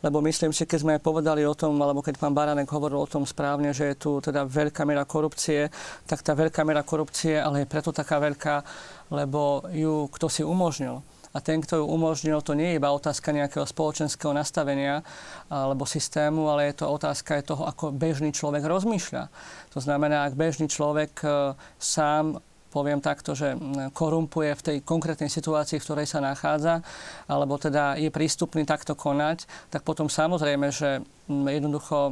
Lebo 0.05 0.21
myslím 0.21 0.53
si, 0.53 0.69
keď 0.69 0.79
sme 0.85 1.01
povedali 1.01 1.41
o 1.49 1.57
tom, 1.57 1.81
alebo 1.81 2.05
keď 2.05 2.21
pán 2.21 2.37
Baranek 2.37 2.69
hovoril 2.69 3.01
o 3.01 3.09
tom 3.09 3.25
správne, 3.25 3.73
že 3.73 3.89
je 3.89 3.95
tu 3.97 4.21
teda 4.21 4.45
veľká 4.45 4.85
miera 4.85 5.01
korupcie, 5.01 5.73
tak 6.05 6.21
tá 6.21 6.37
veľká 6.37 6.61
miera 6.61 6.85
korupcie, 6.85 7.41
ale 7.41 7.65
je 7.65 7.71
preto 7.73 7.89
taká 7.89 8.21
veľká, 8.21 8.61
lebo 9.09 9.65
ju 9.73 10.13
kto 10.13 10.29
si 10.29 10.45
umožnil. 10.45 11.01
A 11.31 11.39
ten, 11.39 11.63
kto 11.63 11.79
ju 11.79 11.85
umožnil, 11.87 12.43
to 12.43 12.51
nie 12.51 12.75
je 12.75 12.77
iba 12.77 12.91
otázka 12.91 13.31
nejakého 13.31 13.63
spoločenského 13.63 14.35
nastavenia 14.35 14.99
alebo 15.47 15.87
systému, 15.87 16.51
ale 16.51 16.71
je 16.71 16.83
to 16.83 16.91
otázka 16.91 17.39
aj 17.39 17.43
toho, 17.47 17.63
ako 17.63 17.95
bežný 17.95 18.35
človek 18.35 18.67
rozmýšľa. 18.67 19.31
To 19.71 19.79
znamená, 19.79 20.27
ak 20.27 20.35
bežný 20.35 20.67
človek 20.67 21.23
e, 21.23 21.55
sám 21.79 22.43
poviem 22.71 23.03
takto, 23.03 23.35
že 23.35 23.51
mm, 23.53 23.91
korumpuje 23.91 24.55
v 24.55 24.65
tej 24.65 24.77
konkrétnej 24.81 25.27
situácii, 25.27 25.77
v 25.77 25.85
ktorej 25.85 26.07
sa 26.07 26.23
nachádza, 26.23 26.79
alebo 27.27 27.59
teda 27.59 27.99
je 27.99 28.07
prístupný 28.07 28.63
takto 28.63 28.95
konať, 28.95 29.45
tak 29.67 29.83
potom 29.83 30.07
samozrejme, 30.07 30.71
že 30.71 31.03
mm, 31.03 31.45
jednoducho 31.51 31.97
e, 32.07 32.11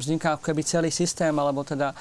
vzniká 0.00 0.34
ako 0.34 0.42
keby 0.48 0.64
celý 0.64 0.88
systém, 0.88 1.36
alebo 1.36 1.60
teda 1.60 1.92
e, 1.92 1.96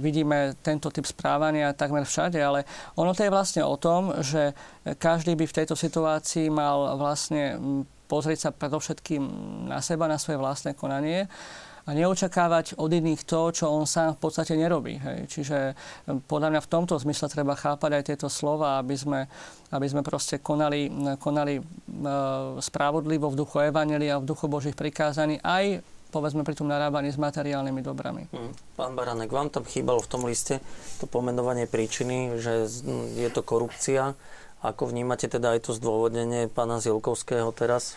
vidíme 0.00 0.56
tento 0.64 0.88
typ 0.88 1.04
správania 1.04 1.76
takmer 1.76 2.08
všade, 2.08 2.40
ale 2.40 2.64
ono 2.96 3.12
to 3.12 3.28
je 3.28 3.30
vlastne 3.30 3.62
o 3.62 3.76
tom, 3.76 4.24
že 4.24 4.56
každý 4.96 5.36
by 5.36 5.44
v 5.44 5.56
tejto 5.62 5.76
situácii 5.76 6.48
mal 6.48 6.96
vlastne 6.96 7.60
mm, 7.60 8.08
pozrieť 8.08 8.48
sa 8.48 8.50
predovšetkým 8.56 9.22
na 9.68 9.84
seba, 9.84 10.08
na 10.08 10.16
svoje 10.16 10.40
vlastné 10.40 10.72
konanie 10.72 11.28
a 11.88 11.96
neočakávať 11.96 12.76
od 12.76 12.92
iných 12.92 13.24
to, 13.24 13.48
čo 13.48 13.72
on 13.72 13.88
sám 13.88 14.20
v 14.20 14.28
podstate 14.28 14.52
nerobí. 14.60 15.00
Hej. 15.00 15.18
Čiže 15.32 15.58
e, 15.72 15.74
podľa 16.28 16.52
mňa 16.52 16.60
v 16.60 16.68
tomto 16.68 17.00
zmysle 17.00 17.32
treba 17.32 17.56
chápať 17.56 17.90
aj 17.96 18.04
tieto 18.04 18.28
slova, 18.28 18.76
aby 18.76 18.92
sme, 18.92 19.24
aby 19.72 19.86
sme 19.88 20.04
proste 20.04 20.36
konali, 20.36 20.92
konali 21.16 21.56
e, 21.56 21.62
spravodlivo 22.60 23.32
v 23.32 23.38
duchu 23.40 23.72
Evangelia, 23.72 24.20
v 24.20 24.28
duchu 24.28 24.52
Božích 24.52 24.76
prikázaní, 24.76 25.40
aj 25.40 25.80
povedzme 26.12 26.44
pri 26.44 26.60
tom 26.60 26.68
narábaní 26.68 27.08
s 27.08 27.16
materiálnymi 27.16 27.80
dobrami. 27.80 28.28
Hm. 28.36 28.52
Pán 28.76 28.92
Baranek, 28.92 29.32
vám 29.32 29.48
tam 29.48 29.64
chýbalo 29.64 30.04
v 30.04 30.12
tom 30.12 30.28
liste 30.28 30.60
to 31.00 31.08
pomenovanie 31.08 31.64
príčiny, 31.64 32.36
že 32.36 32.68
z- 32.68 32.84
je 33.16 33.28
to 33.32 33.40
korupcia. 33.40 34.12
Ako 34.60 34.92
vnímate 34.92 35.24
teda 35.24 35.56
aj 35.56 35.70
to 35.70 35.72
zdôvodnenie 35.72 36.52
pána 36.52 36.84
Zilkovského 36.84 37.48
teraz? 37.56 37.96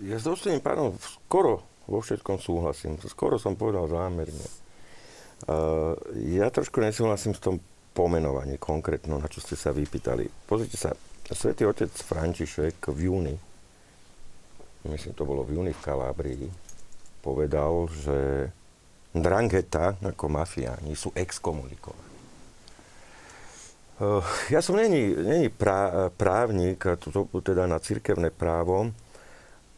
Ja 0.00 0.16
s 0.16 0.26
pánom 0.64 0.96
skoro 0.98 1.71
vo 1.86 1.98
všetkom 2.02 2.38
súhlasím. 2.38 2.98
Skoro 3.02 3.38
som 3.38 3.58
povedal 3.58 3.88
zámerne. 3.90 4.46
Uh, 5.42 5.98
ja 6.32 6.46
trošku 6.54 6.78
nesúhlasím 6.78 7.34
s 7.34 7.42
tom 7.42 7.58
pomenovanie 7.92 8.56
konkrétno, 8.56 9.18
na 9.18 9.26
čo 9.26 9.42
ste 9.42 9.58
sa 9.58 9.74
vypýtali. 9.74 10.30
Pozrite 10.46 10.78
sa, 10.78 10.94
svätý 11.28 11.66
otec 11.68 11.90
František 11.90 12.78
v 12.88 12.98
júni, 13.10 13.34
myslím 14.88 15.12
to 15.12 15.26
bolo 15.26 15.44
v 15.44 15.58
júni 15.58 15.74
v 15.74 15.84
Kalábrii, 15.84 16.46
povedal, 17.20 17.90
že 17.90 18.48
Drangheta 19.12 20.00
ako 20.00 20.24
mafiáni 20.32 20.96
sú 20.96 21.12
exkomunikovaní. 21.12 22.10
Ja 24.48 24.64
som 24.64 24.80
není, 24.80 25.12
není 25.12 25.52
prá, 25.52 26.08
právnik, 26.16 26.80
to, 26.96 27.12
to, 27.12 27.38
teda 27.44 27.68
na 27.68 27.76
cirkevné 27.76 28.32
právo, 28.32 28.88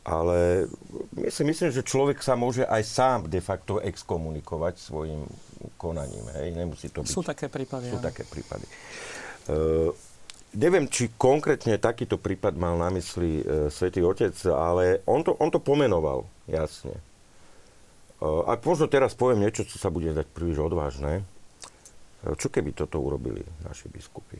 ale 0.04 0.68
my 1.16 1.32
si 1.32 1.42
myslím, 1.48 1.72
že 1.72 1.80
človek 1.80 2.20
sa 2.20 2.36
môže 2.36 2.68
aj 2.68 2.82
sám 2.84 3.18
de 3.32 3.40
facto 3.40 3.80
exkomunikovať 3.80 4.76
svojim 4.76 5.24
konaním. 5.80 6.28
Hej? 6.36 6.52
Nemusí 6.52 6.92
to 6.92 7.00
byť. 7.00 7.08
Sú 7.08 7.24
také 7.24 7.48
prípady. 7.48 7.88
Sú 7.88 7.96
áno. 7.96 8.04
také 8.04 8.28
prípady. 8.28 8.68
Uh, 9.48 9.96
neviem, 10.52 10.84
či 10.92 11.08
konkrétne 11.16 11.80
takýto 11.80 12.20
prípad 12.20 12.52
mal 12.52 12.76
na 12.76 12.92
mysli 12.92 13.40
uh, 13.40 13.72
Svetý 13.72 14.04
Otec, 14.04 14.36
ale 14.52 15.00
on 15.08 15.24
to, 15.24 15.40
on 15.40 15.48
to 15.48 15.56
pomenoval, 15.56 16.28
jasne. 16.52 17.00
Uh, 18.20 18.44
ak 18.44 18.60
možno 18.68 18.84
teraz 18.92 19.16
poviem 19.16 19.40
niečo, 19.40 19.64
čo 19.64 19.80
sa 19.80 19.88
bude 19.88 20.12
zdať 20.12 20.28
príliš 20.36 20.60
odvážne, 20.60 21.24
uh, 21.24 22.36
čo 22.36 22.52
keby 22.52 22.76
toto 22.76 23.00
urobili 23.00 23.40
naši 23.64 23.88
biskupy? 23.88 24.36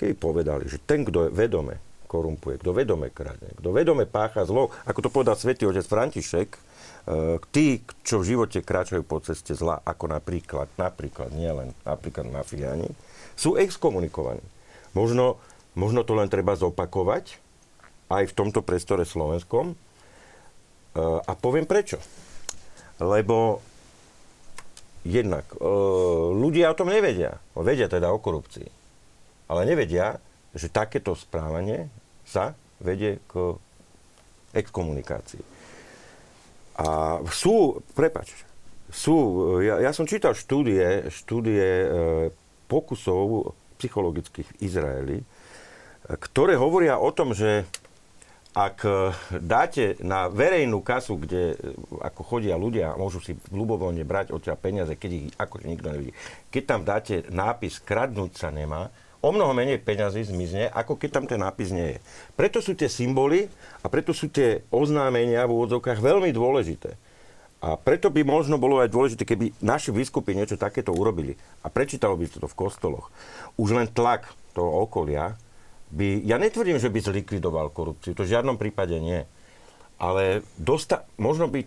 Keby 0.00 0.16
povedali, 0.16 0.64
že 0.64 0.80
ten, 0.80 1.04
kto 1.04 1.28
je 1.28 1.36
vedome 1.36 1.76
korumpuje, 2.14 2.62
kto 2.62 2.70
vedome 2.70 3.10
kradne, 3.10 3.50
kto 3.58 3.74
vedome 3.74 4.06
pácha 4.06 4.46
zlo, 4.46 4.70
ako 4.86 5.00
to 5.02 5.10
povedal 5.10 5.34
svätý 5.34 5.66
otec 5.66 5.82
František, 5.82 6.48
e, 6.54 6.60
tí, 7.50 7.82
čo 8.06 8.22
v 8.22 8.30
živote 8.30 8.62
kráčajú 8.62 9.02
po 9.02 9.18
ceste 9.18 9.58
zla, 9.58 9.82
ako 9.82 10.14
napríklad, 10.14 10.70
napríklad, 10.78 11.34
nielen 11.34 11.74
napríklad 11.82 12.30
mafiáni, 12.30 12.86
sú 13.34 13.58
exkomunikovaní. 13.58 14.46
Možno, 14.94 15.42
možno 15.74 16.06
to 16.06 16.14
len 16.14 16.30
treba 16.30 16.54
zopakovať 16.54 17.42
aj 18.14 18.30
v 18.30 18.36
tomto 18.38 18.62
priestore 18.62 19.02
slovenskom. 19.02 19.74
E, 19.74 19.76
A 21.02 21.34
poviem 21.34 21.66
prečo. 21.66 21.98
Lebo 23.02 23.58
jednak 25.02 25.50
e, 25.50 25.58
ľudia 26.30 26.70
o 26.70 26.78
tom 26.78 26.94
nevedia. 26.94 27.42
Vedia 27.58 27.90
teda 27.90 28.14
o 28.14 28.22
korupcii. 28.22 28.70
Ale 29.50 29.66
nevedia, 29.66 30.22
že 30.54 30.70
takéto 30.70 31.18
správanie 31.18 31.90
sa 32.24 32.56
vedie 32.80 33.20
k 33.30 33.56
exkomunikácii. 34.52 35.44
A 36.74 37.20
sú, 37.30 37.78
prepač, 37.94 38.34
sú, 38.90 39.14
ja, 39.62 39.78
ja 39.78 39.90
som 39.94 40.06
čítal 40.06 40.34
štúdie, 40.34 41.10
štúdie 41.10 41.62
e, 41.62 41.88
pokusov 42.66 43.54
psychologických 43.78 44.48
v 44.54 44.58
Izraeli, 44.62 45.18
ktoré 46.04 46.58
hovoria 46.58 46.98
o 46.98 47.10
tom, 47.14 47.34
že 47.34 47.66
ak 48.54 48.78
e, 48.86 48.90
dáte 49.42 49.98
na 49.98 50.30
verejnú 50.30 50.78
kasu, 50.78 51.18
kde 51.18 51.54
e, 51.54 51.74
ako 52.06 52.22
chodia 52.22 52.54
ľudia, 52.54 52.94
môžu 52.94 53.18
si 53.18 53.34
ľubovoľne 53.50 54.06
brať 54.06 54.30
odtiaľ 54.30 54.58
peniaze, 54.62 54.94
keď 54.94 55.10
ich 55.10 55.26
akože 55.34 55.66
nikto 55.66 55.90
nevidí. 55.90 56.12
Keď 56.54 56.62
tam 56.62 56.80
dáte 56.86 57.26
nápis 57.34 57.82
kradnúť 57.82 58.38
sa 58.38 58.54
nemá, 58.54 58.94
o 59.24 59.32
mnoho 59.32 59.56
menej 59.56 59.80
peňazí 59.80 60.28
zmizne, 60.28 60.68
ako 60.68 61.00
keď 61.00 61.10
tam 61.16 61.24
ten 61.24 61.40
nápis 61.40 61.72
nie 61.72 61.96
je. 61.96 61.98
Preto 62.36 62.60
sú 62.60 62.76
tie 62.76 62.92
symboly 62.92 63.48
a 63.80 63.88
preto 63.88 64.12
sú 64.12 64.28
tie 64.28 64.60
oznámenia 64.68 65.48
v 65.48 65.56
úvodzovkách 65.56 66.04
veľmi 66.04 66.28
dôležité. 66.36 67.00
A 67.64 67.80
preto 67.80 68.12
by 68.12 68.20
možno 68.28 68.60
bolo 68.60 68.84
aj 68.84 68.92
dôležité, 68.92 69.24
keby 69.24 69.56
naši 69.64 69.88
biskupy 69.88 70.36
niečo 70.36 70.60
takéto 70.60 70.92
urobili 70.92 71.32
a 71.64 71.72
prečítalo 71.72 72.12
by 72.20 72.28
to 72.28 72.44
v 72.44 72.58
kostoloch. 72.60 73.08
Už 73.56 73.72
len 73.72 73.88
tlak 73.88 74.28
toho 74.52 74.84
okolia 74.84 75.40
by, 75.88 76.20
ja 76.28 76.36
netvrdím, 76.36 76.76
že 76.76 76.92
by 76.92 77.00
zlikvidoval 77.00 77.72
korupciu, 77.72 78.12
to 78.12 78.28
v 78.28 78.36
žiadnom 78.36 78.60
prípade 78.60 79.00
nie. 79.00 79.24
Ale 79.96 80.44
dosta, 80.60 81.08
možno 81.16 81.48
by 81.48 81.64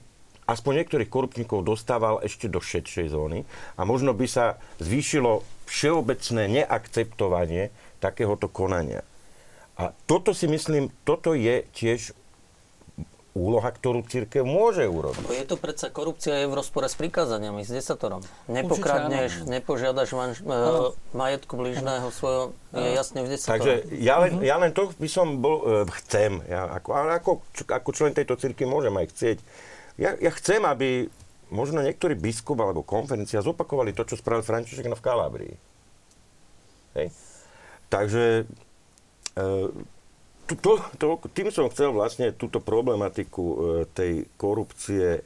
aspoň 0.48 0.84
niektorých 0.84 1.12
korupčníkov 1.12 1.68
dostával 1.68 2.24
ešte 2.24 2.48
do 2.48 2.64
šedšej 2.64 3.12
zóny 3.12 3.44
a 3.76 3.84
možno 3.84 4.16
by 4.16 4.26
sa 4.26 4.56
zvýšilo 4.80 5.44
všeobecné 5.68 6.64
neakceptovanie 6.64 7.70
takéhoto 8.00 8.48
konania. 8.48 9.04
A 9.78 9.94
toto 10.10 10.34
si 10.34 10.50
myslím, 10.50 10.90
toto 11.06 11.38
je 11.38 11.62
tiež 11.76 12.16
úloha, 13.38 13.70
ktorú 13.70 14.02
církev 14.02 14.42
môže 14.42 14.90
urobiť. 14.90 15.22
Je 15.30 15.46
to 15.46 15.62
predsa 15.62 15.94
korupcia 15.94 16.42
je 16.42 16.46
v 16.50 16.54
rozpore 16.58 16.90
s 16.90 16.98
prikázaniami, 16.98 17.62
s 17.62 17.70
desatorom. 17.70 18.26
Nepokradneš, 18.50 19.46
nepožiadaš 19.46 20.10
manž, 20.18 20.42
uh, 20.42 20.98
majetku 21.14 21.54
blížneho 21.54 22.10
svojho, 22.10 22.58
je 22.74 22.90
jasne 22.98 23.22
v 23.22 23.38
desatorom. 23.38 23.54
Takže 23.62 23.74
ja 24.02 24.18
len, 24.26 24.42
ja 24.42 24.58
len 24.58 24.74
to 24.74 24.90
by 24.98 25.06
som 25.06 25.38
bol, 25.38 25.62
uh, 25.62 25.86
chcem, 26.02 26.42
ja 26.50 26.66
ako, 26.66 26.90
ale 26.98 27.22
ako, 27.22 27.46
ako 27.70 27.90
člen 27.94 28.18
tejto 28.18 28.34
círky 28.42 28.66
môžem 28.66 28.98
aj 28.98 29.14
chcieť. 29.14 29.38
Ja, 29.98 30.14
ja 30.18 30.32
chcem, 30.34 30.62
aby 30.62 31.10
možno 31.50 31.82
niektorý 31.82 32.14
biskup 32.14 32.60
alebo 32.62 32.86
konferencia 32.86 33.42
zopakovali 33.42 33.98
to, 33.98 34.06
čo 34.06 34.20
spravil 34.20 34.46
František 34.46 34.88
v 34.88 35.06
Kalábrii. 35.06 35.56
Hej. 36.98 37.10
Takže 37.88 38.46
uh, 39.38 39.70
to, 40.56 40.80
to, 40.96 41.08
tým 41.36 41.52
som 41.52 41.68
chcel 41.68 41.92
vlastne 41.92 42.32
túto 42.32 42.64
problematiku 42.64 43.44
e, 43.44 43.56
tej 43.92 44.32
korupcie 44.40 45.20
e, 45.20 45.22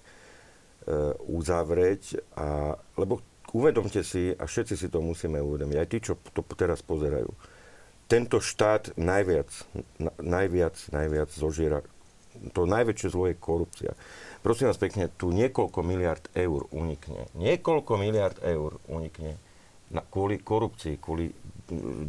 uzavrieť, 1.29 2.17
a, 2.33 2.73
lebo 2.97 3.21
uvedomte 3.53 4.01
si, 4.01 4.33
a 4.33 4.43
všetci 4.49 4.73
si 4.73 4.87
to 4.89 4.97
musíme 4.97 5.37
uvedomiť, 5.37 5.77
aj 5.77 5.89
tí, 5.93 5.97
čo 6.01 6.17
to 6.33 6.41
teraz 6.57 6.81
pozerajú, 6.81 7.29
tento 8.09 8.41
štát 8.41 8.97
najviac, 8.97 9.47
najviac, 10.17 10.75
najviac 10.89 11.29
zožiera, 11.29 11.85
to 12.57 12.65
najväčšie 12.65 13.07
zlo 13.13 13.29
je 13.29 13.35
korupcia. 13.37 13.93
Prosím 14.41 14.73
vás 14.73 14.81
pekne, 14.81 15.05
tu 15.05 15.29
niekoľko 15.29 15.85
miliard 15.85 16.25
eur 16.33 16.65
unikne. 16.73 17.29
Niekoľko 17.37 17.93
miliard 18.01 18.41
eur 18.41 18.81
unikne 18.89 19.37
na, 19.93 20.01
kvôli 20.01 20.41
korupcii, 20.41 20.97
kvôli 20.97 21.29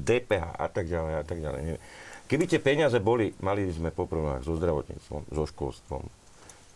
DPH 0.00 0.56
a 0.56 0.66
tak 0.72 0.88
ďalej 0.88 1.14
a 1.20 1.24
tak 1.28 1.38
ďalej. 1.44 1.76
Keby 2.24 2.44
tie 2.48 2.56
peniaze 2.64 2.96
boli, 3.04 3.36
mali 3.44 3.68
by 3.68 3.72
sme 3.76 3.90
poprvé 3.92 4.40
so 4.40 4.56
zdravotníctvom, 4.56 5.28
so 5.28 5.44
školstvom, 5.44 6.02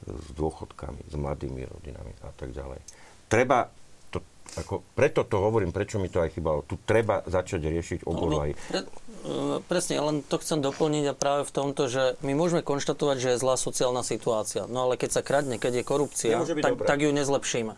s 0.04 0.28
dôchodkami, 0.36 1.08
s 1.08 1.14
mladými 1.16 1.64
rodinami 1.64 2.12
a 2.20 2.30
tak 2.36 2.52
ďalej. 2.52 2.76
Treba 3.26 3.72
to, 4.12 4.20
ako, 4.60 4.84
preto 4.92 5.24
to 5.24 5.40
hovorím, 5.40 5.72
prečo 5.72 5.96
mi 5.96 6.12
to 6.12 6.20
aj 6.20 6.36
chýbalo. 6.36 6.68
Tu 6.68 6.76
treba 6.84 7.24
začať 7.24 7.64
riešiť 7.64 8.00
oboru 8.04 8.44
aj... 8.44 8.50
E, 9.24 9.64
presne, 9.64 10.02
len 10.02 10.20
to 10.26 10.36
chcem 10.42 10.60
doplniť 10.60 11.04
a 11.10 11.14
práve 11.16 11.48
v 11.48 11.52
tomto, 11.54 11.88
že 11.88 12.20
my 12.20 12.36
môžeme 12.36 12.60
konštatovať, 12.60 13.16
že 13.16 13.28
je 13.34 13.42
zlá 13.42 13.54
sociálna 13.56 14.02
situácia. 14.04 14.68
No 14.68 14.90
ale 14.90 15.00
keď 15.00 15.20
sa 15.20 15.22
kradne, 15.24 15.56
keď 15.56 15.80
je 15.80 15.84
korupcia, 15.86 16.36
tak, 16.42 16.84
tak 16.84 16.98
ju 17.00 17.10
nezlepšíme. 17.14 17.74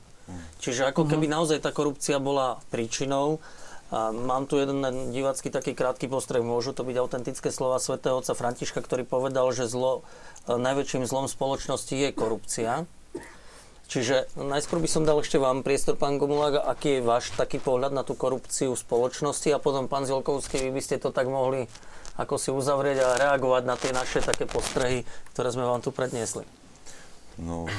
Čiže 0.61 0.93
ako 0.93 1.09
keby 1.09 1.25
naozaj 1.25 1.65
tá 1.65 1.73
korupcia 1.73 2.21
bola 2.21 2.61
príčinou, 2.69 3.41
a 3.89 4.13
mám 4.13 4.45
tu 4.45 4.61
jeden 4.61 4.85
divácky 5.17 5.49
taký 5.49 5.73
krátky 5.73 6.13
postreh. 6.13 6.45
Môžu 6.45 6.77
to 6.77 6.85
byť 6.85 6.97
autentické 7.01 7.49
slova 7.49 7.81
svätého 7.81 8.21
otca 8.21 8.37
Františka, 8.37 8.85
ktorý 8.85 9.09
povedal, 9.09 9.49
že 9.57 9.65
zlo, 9.65 10.05
e, 10.45 10.61
najväčším 10.61 11.09
zlom 11.09 11.25
spoločnosti 11.25 11.97
je 11.97 12.13
korupcia. 12.13 12.85
Čiže 13.89 14.29
najskôr 14.37 14.85
by 14.85 14.89
som 14.89 15.09
dal 15.09 15.17
ešte 15.25 15.41
vám 15.41 15.65
priestor, 15.65 15.97
pán 15.97 16.21
Gomulák, 16.21 16.61
aký 16.61 17.01
je 17.01 17.09
váš 17.09 17.33
taký 17.33 17.57
pohľad 17.57 17.97
na 17.97 18.05
tú 18.05 18.13
korupciu 18.13 18.77
v 18.77 18.83
spoločnosti 18.85 19.49
a 19.49 19.57
potom, 19.57 19.89
pán 19.89 20.05
Zilkovský, 20.05 20.69
vy 20.69 20.77
by 20.77 20.83
ste 20.85 21.01
to 21.01 21.09
tak 21.09 21.25
mohli 21.25 21.65
ako 22.19 22.35
si 22.35 22.51
uzavrieť 22.51 22.99
a 23.01 23.09
reagovať 23.17 23.63
na 23.65 23.79
tie 23.79 23.95
naše 23.95 24.21
také 24.21 24.45
postrehy, 24.45 25.07
ktoré 25.33 25.49
sme 25.55 25.65
vám 25.65 25.81
tu 25.81 25.95
predniesli. 25.95 26.43
No, 27.39 27.71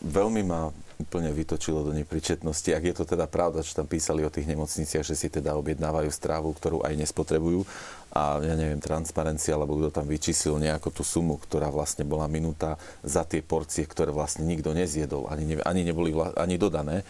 veľmi 0.00 0.46
ma 0.46 0.70
úplne 1.02 1.34
vytočilo 1.34 1.82
do 1.82 1.90
nepričetnosti. 1.96 2.70
Ak 2.70 2.84
je 2.86 2.94
to 2.94 3.04
teda 3.08 3.26
pravda, 3.26 3.66
čo 3.66 3.74
tam 3.74 3.90
písali 3.90 4.22
o 4.22 4.30
tých 4.30 4.46
nemocniciach, 4.46 5.02
že 5.02 5.18
si 5.18 5.26
teda 5.26 5.58
objednávajú 5.58 6.12
strávu, 6.12 6.54
ktorú 6.54 6.86
aj 6.86 6.94
nespotrebujú 6.94 7.66
a 8.10 8.42
ja 8.42 8.54
neviem, 8.58 8.82
transparencia, 8.82 9.54
alebo 9.54 9.78
kto 9.78 9.94
tam 9.94 10.06
vyčíslil 10.10 10.58
nejakú 10.58 10.90
tú 10.90 11.06
sumu, 11.06 11.38
ktorá 11.38 11.70
vlastne 11.70 12.02
bola 12.02 12.26
minúta 12.26 12.74
za 13.06 13.22
tie 13.22 13.38
porcie, 13.38 13.86
ktoré 13.86 14.10
vlastne 14.10 14.42
nikto 14.42 14.74
nezjedol, 14.74 15.30
ani, 15.30 15.44
ne, 15.46 15.54
ani 15.62 15.86
neboli 15.86 16.10
vla, 16.10 16.34
ani 16.34 16.58
dodané, 16.58 17.06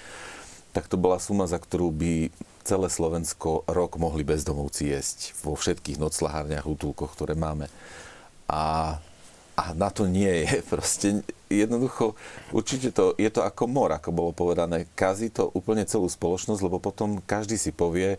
tak 0.77 0.86
to 0.86 1.01
bola 1.01 1.16
suma, 1.16 1.48
za 1.48 1.56
ktorú 1.56 1.89
by 1.90 2.28
celé 2.62 2.86
Slovensko 2.93 3.64
rok 3.66 3.97
mohli 3.97 4.22
bezdomovci 4.22 4.93
jesť 4.93 5.18
vo 5.40 5.56
všetkých 5.56 5.98
noclahárniach, 5.98 6.68
útulkoch, 6.68 7.16
ktoré 7.16 7.35
máme. 7.35 7.66
A 8.47 8.97
a 9.60 9.77
na 9.77 9.93
to 9.93 10.09
nie 10.09 10.48
je. 10.48 10.64
Proste 10.72 11.20
jednoducho, 11.52 12.16
určite 12.48 12.89
to, 12.97 13.12
je 13.20 13.28
to 13.28 13.44
ako 13.44 13.68
mor, 13.68 13.93
ako 13.93 14.09
bolo 14.09 14.32
povedané. 14.32 14.89
Kazí 14.97 15.28
to 15.28 15.52
úplne 15.52 15.85
celú 15.85 16.09
spoločnosť, 16.09 16.64
lebo 16.64 16.81
potom 16.81 17.20
každý 17.28 17.60
si 17.60 17.68
povie, 17.68 18.16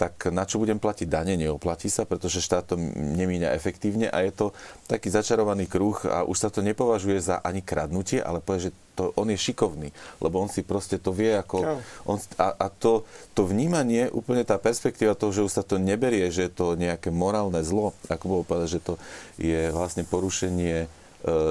tak 0.00 0.32
na 0.32 0.48
čo 0.48 0.56
budem 0.56 0.80
platiť 0.80 1.04
dane, 1.04 1.36
neoplatí 1.36 1.92
sa, 1.92 2.08
pretože 2.08 2.40
štát 2.40 2.72
to 2.72 2.80
nemíňa 2.96 3.52
efektívne 3.52 4.08
a 4.08 4.24
je 4.24 4.32
to 4.32 4.46
taký 4.88 5.12
začarovaný 5.12 5.68
kruh 5.68 6.00
a 6.08 6.24
už 6.24 6.40
sa 6.40 6.48
to 6.48 6.64
nepovažuje 6.64 7.20
za 7.20 7.36
ani 7.44 7.60
kradnutie, 7.60 8.16
ale 8.24 8.40
povie, 8.40 8.72
že 8.72 8.76
to, 8.96 9.12
on 9.20 9.28
je 9.28 9.36
šikovný, 9.36 9.92
lebo 10.24 10.40
on 10.40 10.48
si 10.48 10.64
proste 10.64 10.96
to 10.96 11.12
vie 11.12 11.36
ako... 11.36 11.84
On, 12.08 12.16
a 12.40 12.56
a 12.56 12.66
to, 12.72 13.04
to 13.36 13.44
vnímanie, 13.44 14.08
úplne 14.08 14.40
tá 14.48 14.56
perspektíva 14.56 15.12
toho, 15.12 15.36
že 15.36 15.44
už 15.44 15.52
sa 15.52 15.64
to 15.68 15.76
neberie, 15.76 16.32
že 16.32 16.48
je 16.48 16.52
to 16.56 16.80
nejaké 16.80 17.12
morálne 17.12 17.60
zlo, 17.60 17.92
ako 18.08 18.24
bolo 18.24 18.42
povedať, 18.48 18.80
že 18.80 18.84
to 18.84 18.94
je 19.36 19.68
vlastne 19.68 20.08
porušenie 20.08 20.76
e, 20.84 20.88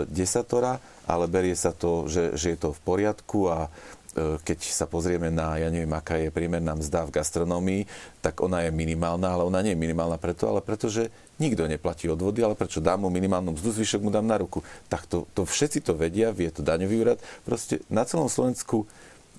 desatora, 0.09 0.81
ale 1.05 1.30
berie 1.30 1.53
sa 1.53 1.69
to, 1.69 2.09
že, 2.09 2.34
že 2.34 2.53
je 2.53 2.57
to 2.57 2.69
v 2.73 2.81
poriadku 2.81 3.49
a 3.49 3.69
keď 4.18 4.60
sa 4.65 4.90
pozrieme 4.90 5.30
na, 5.30 5.61
ja 5.61 5.69
neviem, 5.69 5.91
aká 5.94 6.18
je 6.18 6.34
priemerná 6.34 6.73
mzda 6.73 7.06
v 7.06 7.14
gastronómii, 7.14 7.81
tak 8.19 8.41
ona 8.41 8.65
je 8.65 8.73
minimálna, 8.73 9.30
ale 9.30 9.45
ona 9.45 9.61
nie 9.61 9.77
je 9.77 9.80
minimálna 9.80 10.18
preto, 10.18 10.49
ale 10.49 10.65
preto, 10.65 10.90
že 10.90 11.14
nikto 11.38 11.69
neplatí 11.69 12.10
odvody, 12.10 12.44
ale 12.44 12.57
prečo 12.57 12.84
dám 12.84 13.06
mu 13.06 13.10
minimálnu 13.14 13.56
mzdu, 13.56 13.69
zvyšok 13.80 14.02
mu 14.03 14.11
dám 14.11 14.27
na 14.27 14.41
ruku. 14.41 14.65
Tak 14.91 15.06
to, 15.07 15.30
to 15.38 15.45
všetci 15.45 15.86
to 15.86 15.94
vedia, 15.95 16.34
vie 16.36 16.49
to 16.52 16.65
daňový 16.65 16.95
úrad. 16.99 17.19
Proste 17.45 17.86
na 17.88 18.03
celom 18.03 18.27
Slovensku 18.27 18.90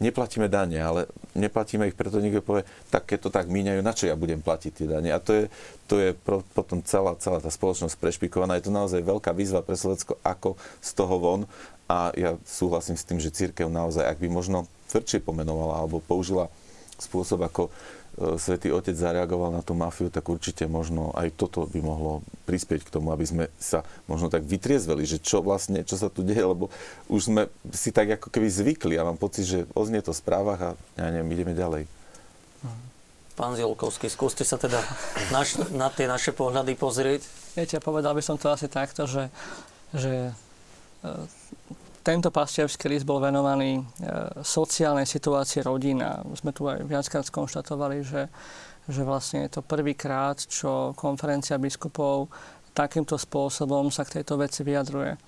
neplatíme 0.01 0.49
dane, 0.49 0.81
ale 0.81 1.07
neplatíme 1.37 1.85
ich, 1.85 1.95
preto 1.95 2.25
niekto 2.25 2.41
povie, 2.41 2.65
tak 2.89 3.05
keď 3.05 3.19
to 3.21 3.31
tak 3.31 3.53
míňajú, 3.53 3.81
na 3.85 3.93
čo 3.93 4.09
ja 4.09 4.17
budem 4.17 4.41
platiť 4.41 4.73
tie 4.73 4.87
dane? 4.89 5.13
A 5.13 5.21
to 5.21 5.37
je, 5.37 5.45
to 5.85 6.01
je 6.01 6.17
potom 6.57 6.81
celá, 6.89 7.13
celá 7.21 7.37
tá 7.37 7.53
spoločnosť 7.53 8.01
prešpikovaná. 8.01 8.57
Je 8.57 8.73
to 8.73 8.75
naozaj 8.75 9.05
veľká 9.05 9.37
výzva 9.37 9.61
pre 9.61 9.77
Slovensko, 9.77 10.17
ako 10.25 10.57
z 10.81 10.91
toho 10.97 11.17
von. 11.21 11.41
A 11.91 12.15
ja 12.15 12.39
súhlasím 12.47 12.95
s 12.95 13.03
tým, 13.03 13.19
že 13.19 13.35
církev 13.35 13.67
naozaj, 13.67 14.07
ak 14.07 14.23
by 14.23 14.31
možno 14.31 14.71
tvrdšie 14.95 15.27
pomenovala 15.27 15.83
alebo 15.83 15.99
použila 15.99 16.47
spôsob, 17.03 17.43
ako 17.43 17.67
e, 17.67 17.71
Svetý 18.39 18.71
Otec 18.71 18.95
zareagoval 18.95 19.51
na 19.51 19.63
tú 19.67 19.75
mafiu, 19.75 20.07
tak 20.07 20.23
určite 20.31 20.71
možno 20.71 21.11
aj 21.19 21.35
toto 21.35 21.67
by 21.67 21.83
mohlo 21.83 22.23
prispieť 22.47 22.87
k 22.87 22.95
tomu, 22.95 23.11
aby 23.11 23.27
sme 23.27 23.45
sa 23.59 23.83
možno 24.07 24.31
tak 24.31 24.47
vytriezveli, 24.47 25.03
že 25.03 25.19
čo 25.19 25.43
vlastne, 25.43 25.83
čo 25.83 25.99
sa 25.99 26.07
tu 26.07 26.23
deje, 26.23 26.47
lebo 26.47 26.71
už 27.11 27.21
sme 27.27 27.43
si 27.75 27.91
tak 27.91 28.23
ako 28.23 28.31
keby 28.31 28.47
zvykli 28.47 28.95
a 28.95 29.03
mám 29.03 29.19
pocit, 29.19 29.51
že 29.51 29.59
oznie 29.75 29.99
to 29.99 30.15
v 30.15 30.21
správach 30.23 30.61
a 30.63 30.71
ja 30.95 31.11
neviem, 31.11 31.35
ideme 31.35 31.59
ďalej. 31.59 31.91
Pán 33.41 33.57
Zilkovský, 33.57 34.13
skúste 34.13 34.45
sa 34.45 34.61
teda 34.61 34.85
naš, 35.33 35.57
na 35.73 35.89
tie 35.89 36.05
naše 36.05 36.37
pohľady 36.37 36.77
pozrieť. 36.77 37.25
Viete, 37.57 37.81
povedal 37.81 38.13
by 38.13 38.21
som 38.21 38.37
to 38.37 38.53
asi 38.53 38.69
takto, 38.69 39.09
že, 39.09 39.33
že 39.97 40.29
e, 41.01 41.13
tento 42.01 42.33
pastierský 42.33 42.89
list 42.89 43.05
bol 43.05 43.21
venovaný 43.21 43.81
e, 43.81 43.83
sociálnej 44.41 45.05
situácii 45.05 45.61
rodín 45.65 46.01
a 46.01 46.25
sme 46.33 46.53
tu 46.57 46.65
aj 46.65 46.81
viackrát 46.89 47.25
skonštatovali, 47.29 48.01
že, 48.01 48.23
že 48.89 49.03
vlastne 49.05 49.45
je 49.45 49.61
to 49.61 49.61
prvýkrát, 49.61 50.41
čo 50.41 50.97
konferencia 50.97 51.61
biskupov 51.61 52.33
takýmto 52.73 53.21
spôsobom 53.21 53.93
sa 53.93 54.09
k 54.09 54.21
tejto 54.21 54.41
veci 54.41 54.65
vyjadruje. 54.65 55.13
E, 55.13 55.19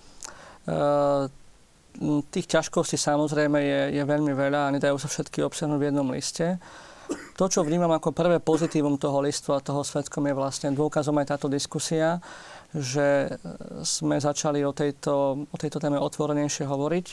tých 2.33 2.47
ťažkostí 2.49 2.97
samozrejme 2.97 3.59
je, 3.61 3.81
je 4.01 4.03
veľmi 4.03 4.33
veľa 4.33 4.69
a 4.69 4.73
nedajú 4.73 4.97
sa 4.97 5.13
všetky 5.13 5.45
obsiahnuť 5.45 5.79
v 5.79 5.87
jednom 5.93 6.09
liste. 6.09 6.57
To, 7.37 7.45
čo 7.49 7.61
vnímam 7.61 7.93
ako 7.93 8.17
prvé 8.17 8.41
pozitívum 8.41 8.97
toho 8.97 9.21
listu 9.21 9.53
a 9.53 9.61
toho 9.61 9.85
svetkom 9.85 10.25
je 10.25 10.33
vlastne 10.33 10.69
dôkazom 10.73 11.13
aj 11.21 11.37
táto 11.37 11.53
diskusia, 11.53 12.17
že 12.73 13.37
sme 13.85 14.17
začali 14.17 14.65
o 14.65 14.73
tejto, 14.73 15.45
o 15.45 15.57
tejto 15.61 15.77
téme 15.77 16.01
otvorenejšie 16.01 16.65
hovoriť. 16.65 17.07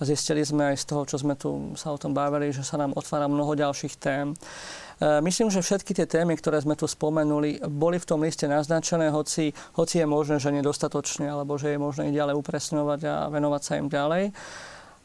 Zistili 0.00 0.40
sme 0.40 0.72
aj 0.72 0.76
z 0.80 0.84
toho, 0.88 1.02
čo 1.04 1.20
sme 1.20 1.36
tu 1.36 1.76
sa 1.76 1.92
o 1.92 2.00
tom 2.00 2.16
bavili, 2.16 2.56
že 2.56 2.64
sa 2.64 2.80
nám 2.80 2.96
otvára 2.96 3.28
mnoho 3.28 3.52
ďalších 3.52 4.00
tém. 4.00 4.32
E, 4.32 5.20
myslím, 5.20 5.52
že 5.52 5.60
všetky 5.60 5.92
tie 5.92 6.08
témy, 6.08 6.40
ktoré 6.40 6.56
sme 6.56 6.72
tu 6.72 6.88
spomenuli, 6.88 7.60
boli 7.68 8.00
v 8.00 8.08
tom 8.08 8.24
liste 8.24 8.48
naznačené, 8.48 9.12
hoci, 9.12 9.52
hoci 9.76 10.00
je 10.00 10.06
možné, 10.08 10.40
že 10.40 10.56
nedostatočne, 10.56 11.28
alebo 11.28 11.60
že 11.60 11.76
je 11.76 11.78
možné 11.80 12.08
ich 12.08 12.16
ďalej 12.16 12.32
upresňovať 12.32 13.00
a 13.04 13.14
venovať 13.28 13.60
sa 13.60 13.72
im 13.76 13.92
ďalej. 13.92 14.32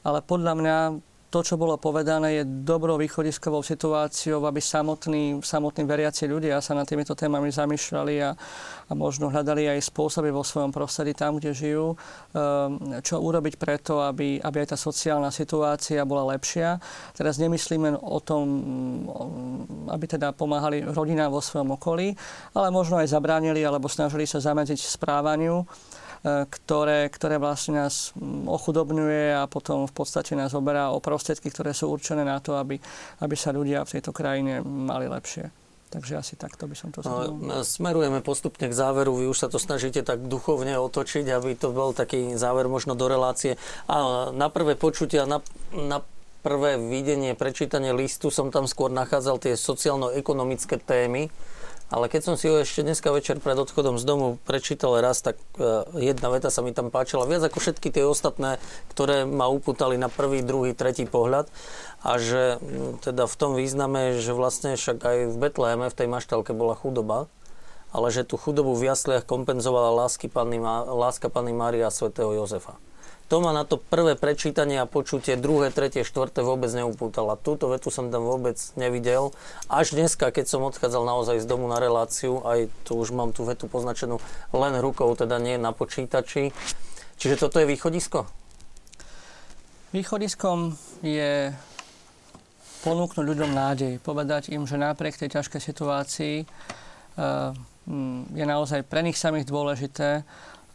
Ale 0.08 0.20
podľa 0.24 0.54
mňa 0.64 0.78
to, 1.36 1.44
čo 1.44 1.60
bolo 1.60 1.76
povedané, 1.76 2.40
je 2.40 2.44
dobrou 2.64 2.96
východiskovou 2.96 3.60
situáciou, 3.60 4.40
aby 4.48 4.64
samotní, 4.64 5.44
samotní 5.44 5.84
veriaci 5.84 6.32
ľudia 6.32 6.64
sa 6.64 6.72
nad 6.72 6.88
týmito 6.88 7.12
témami 7.12 7.52
zamýšľali 7.52 8.24
a, 8.24 8.32
a 8.88 8.92
možno 8.96 9.28
hľadali 9.28 9.68
aj 9.68 9.84
spôsoby 9.84 10.32
vo 10.32 10.48
svojom 10.48 10.72
prostredí 10.72 11.12
tam, 11.12 11.36
kde 11.36 11.52
žijú, 11.52 11.92
ehm, 11.92 13.04
čo 13.04 13.20
urobiť 13.20 13.60
preto, 13.60 14.00
aby, 14.00 14.40
aby 14.40 14.64
aj 14.64 14.72
tá 14.72 14.78
sociálna 14.80 15.28
situácia 15.28 16.08
bola 16.08 16.40
lepšia. 16.40 16.80
Teraz 17.12 17.36
nemyslíme 17.36 18.00
o 18.00 18.24
tom, 18.24 18.48
aby 19.92 20.08
teda 20.08 20.32
pomáhali 20.32 20.88
rodinám 20.88 21.36
vo 21.36 21.44
svojom 21.44 21.76
okolí, 21.76 22.16
ale 22.56 22.72
možno 22.72 22.96
aj 22.96 23.12
zabránili 23.12 23.60
alebo 23.60 23.92
snažili 23.92 24.24
sa 24.24 24.40
zamedziť 24.40 24.80
správaniu 24.80 25.68
ktoré, 26.26 27.06
ktoré 27.14 27.38
vlastne 27.38 27.86
nás 27.86 28.10
mm, 28.18 28.50
ochudobňuje 28.50 29.38
a 29.38 29.46
potom 29.46 29.86
v 29.86 29.94
podstate 29.94 30.34
nás 30.34 30.58
oberá 30.58 30.90
o 30.90 30.98
prostriedky, 30.98 31.54
ktoré 31.54 31.70
sú 31.70 31.94
určené 31.94 32.26
na 32.26 32.42
to, 32.42 32.58
aby, 32.58 32.82
aby 33.22 33.36
sa 33.38 33.54
ľudia 33.54 33.86
v 33.86 33.94
tejto 34.00 34.10
krajine 34.10 34.66
mali 34.66 35.06
lepšie. 35.06 35.54
Takže 35.94 36.18
asi 36.18 36.34
takto 36.36 36.66
by 36.66 36.76
som 36.76 36.90
to 36.90 37.06
zhrnul. 37.06 37.40
No, 37.40 37.62
smerujeme 37.62 38.20
postupne 38.26 38.68
k 38.68 38.74
záveru. 38.74 39.16
Vy 39.22 39.30
už 39.30 39.38
sa 39.38 39.48
to 39.48 39.62
snažíte 39.62 40.02
tak 40.02 40.26
duchovne 40.26 40.76
otočiť, 40.82 41.30
aby 41.30 41.54
to 41.56 41.72
bol 41.72 41.94
taký 41.94 42.34
záver 42.36 42.68
možno 42.68 42.98
do 42.98 43.06
relácie. 43.06 43.56
A 43.86 44.28
na 44.34 44.50
prvé 44.50 44.74
počutia, 44.76 45.30
na, 45.30 45.46
na 45.72 46.02
prvé 46.42 46.82
videnie, 46.82 47.38
prečítanie 47.38 47.94
listu 47.94 48.34
som 48.34 48.50
tam 48.50 48.66
skôr 48.66 48.90
nachádzal 48.92 49.40
tie 49.40 49.54
sociálno-ekonomické 49.54 50.82
témy. 50.82 51.30
Ale 51.96 52.12
keď 52.12 52.22
som 52.28 52.36
si 52.36 52.52
ho 52.52 52.60
ešte 52.60 52.84
dneska 52.84 53.08
večer 53.08 53.40
pred 53.40 53.56
odchodom 53.56 53.96
z 53.96 54.04
domu 54.04 54.36
prečítal 54.44 55.00
raz, 55.00 55.24
tak 55.24 55.40
e, 55.56 55.88
jedna 56.04 56.28
veta 56.28 56.52
sa 56.52 56.60
mi 56.60 56.76
tam 56.76 56.92
páčila 56.92 57.24
viac 57.24 57.48
ako 57.48 57.64
všetky 57.64 57.88
tie 57.88 58.04
ostatné, 58.04 58.60
ktoré 58.92 59.24
ma 59.24 59.48
upútali 59.48 59.96
na 59.96 60.12
prvý, 60.12 60.44
druhý, 60.44 60.76
tretí 60.76 61.08
pohľad 61.08 61.48
a 62.04 62.20
že 62.20 62.60
teda 63.00 63.32
v 63.32 63.36
tom 63.40 63.56
význame, 63.56 64.20
že 64.20 64.36
vlastne 64.36 64.76
však 64.76 65.08
aj 65.08 65.18
v 65.32 65.36
Betleheme, 65.40 65.88
v 65.88 65.96
tej 65.96 66.12
maštalke 66.12 66.52
bola 66.52 66.76
chudoba, 66.76 67.32
ale 67.96 68.12
že 68.12 68.28
tú 68.28 68.36
chudobu 68.36 68.76
v 68.76 68.92
jasliach 68.92 69.24
kompenzovala 69.24 69.96
lásky 69.96 70.28
Panny, 70.28 70.60
láska 70.84 71.32
Panny 71.32 71.56
Mária 71.56 71.88
a 71.88 71.96
svätého 71.96 72.36
Jozefa. 72.36 72.76
To 73.26 73.42
ma 73.42 73.50
na 73.50 73.66
to 73.66 73.82
prvé 73.82 74.14
prečítanie 74.14 74.78
a 74.78 74.86
počutie, 74.86 75.34
druhé, 75.34 75.74
tretie, 75.74 76.06
štvrté 76.06 76.46
vôbec 76.46 76.70
neupútala. 76.70 77.34
Túto 77.42 77.74
vetu 77.74 77.90
som 77.90 78.14
tam 78.14 78.22
vôbec 78.22 78.54
nevidel. 78.78 79.34
Až 79.66 79.98
dneska, 79.98 80.30
keď 80.30 80.46
som 80.46 80.62
odchádzal 80.62 81.02
naozaj 81.02 81.42
z 81.42 81.50
domu 81.50 81.66
na 81.66 81.82
reláciu, 81.82 82.46
aj 82.46 82.70
tu 82.86 83.02
už 83.02 83.10
mám 83.18 83.34
tú 83.34 83.42
vetu 83.42 83.66
poznačenú 83.66 84.22
len 84.54 84.78
rukou, 84.78 85.10
teda 85.18 85.42
nie 85.42 85.58
na 85.58 85.74
počítači. 85.74 86.54
Čiže 87.18 87.42
toto 87.42 87.58
je 87.58 87.66
východisko? 87.66 88.30
Východiskom 89.90 90.78
je 91.02 91.50
ponúknuť 92.86 93.26
ľuďom 93.26 93.52
nádej, 93.58 93.98
povedať 94.06 94.54
im, 94.54 94.70
že 94.70 94.78
napriek 94.78 95.18
tej 95.18 95.42
ťažkej 95.42 95.62
situácii 95.66 96.36
eh, 96.44 97.50
je 98.30 98.46
naozaj 98.46 98.86
pre 98.86 99.02
nich 99.02 99.18
samých 99.18 99.50
dôležité, 99.50 100.22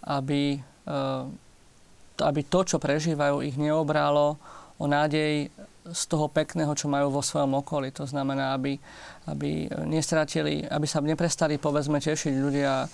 aby, 0.03 0.59
eh, 0.59 1.23
aby 2.23 2.47
to, 2.47 2.65
čo 2.65 2.77
prežívajú, 2.77 3.43
ich 3.45 3.57
neobralo 3.57 4.37
o 4.81 4.85
nádej 4.89 5.53
z 5.91 6.03
toho 6.07 6.29
pekného, 6.29 6.71
čo 6.77 6.87
majú 6.87 7.09
vo 7.09 7.25
svojom 7.25 7.65
okolí. 7.65 7.91
To 7.97 8.05
znamená, 8.05 8.55
aby, 8.55 8.77
aby 9.27 9.67
nestratili, 9.89 10.63
aby 10.69 10.87
sa 10.87 11.01
neprestali, 11.01 11.57
povedzme, 11.57 11.99
tešiť 11.99 12.35
ľudia 12.37 12.85
e, 12.85 12.89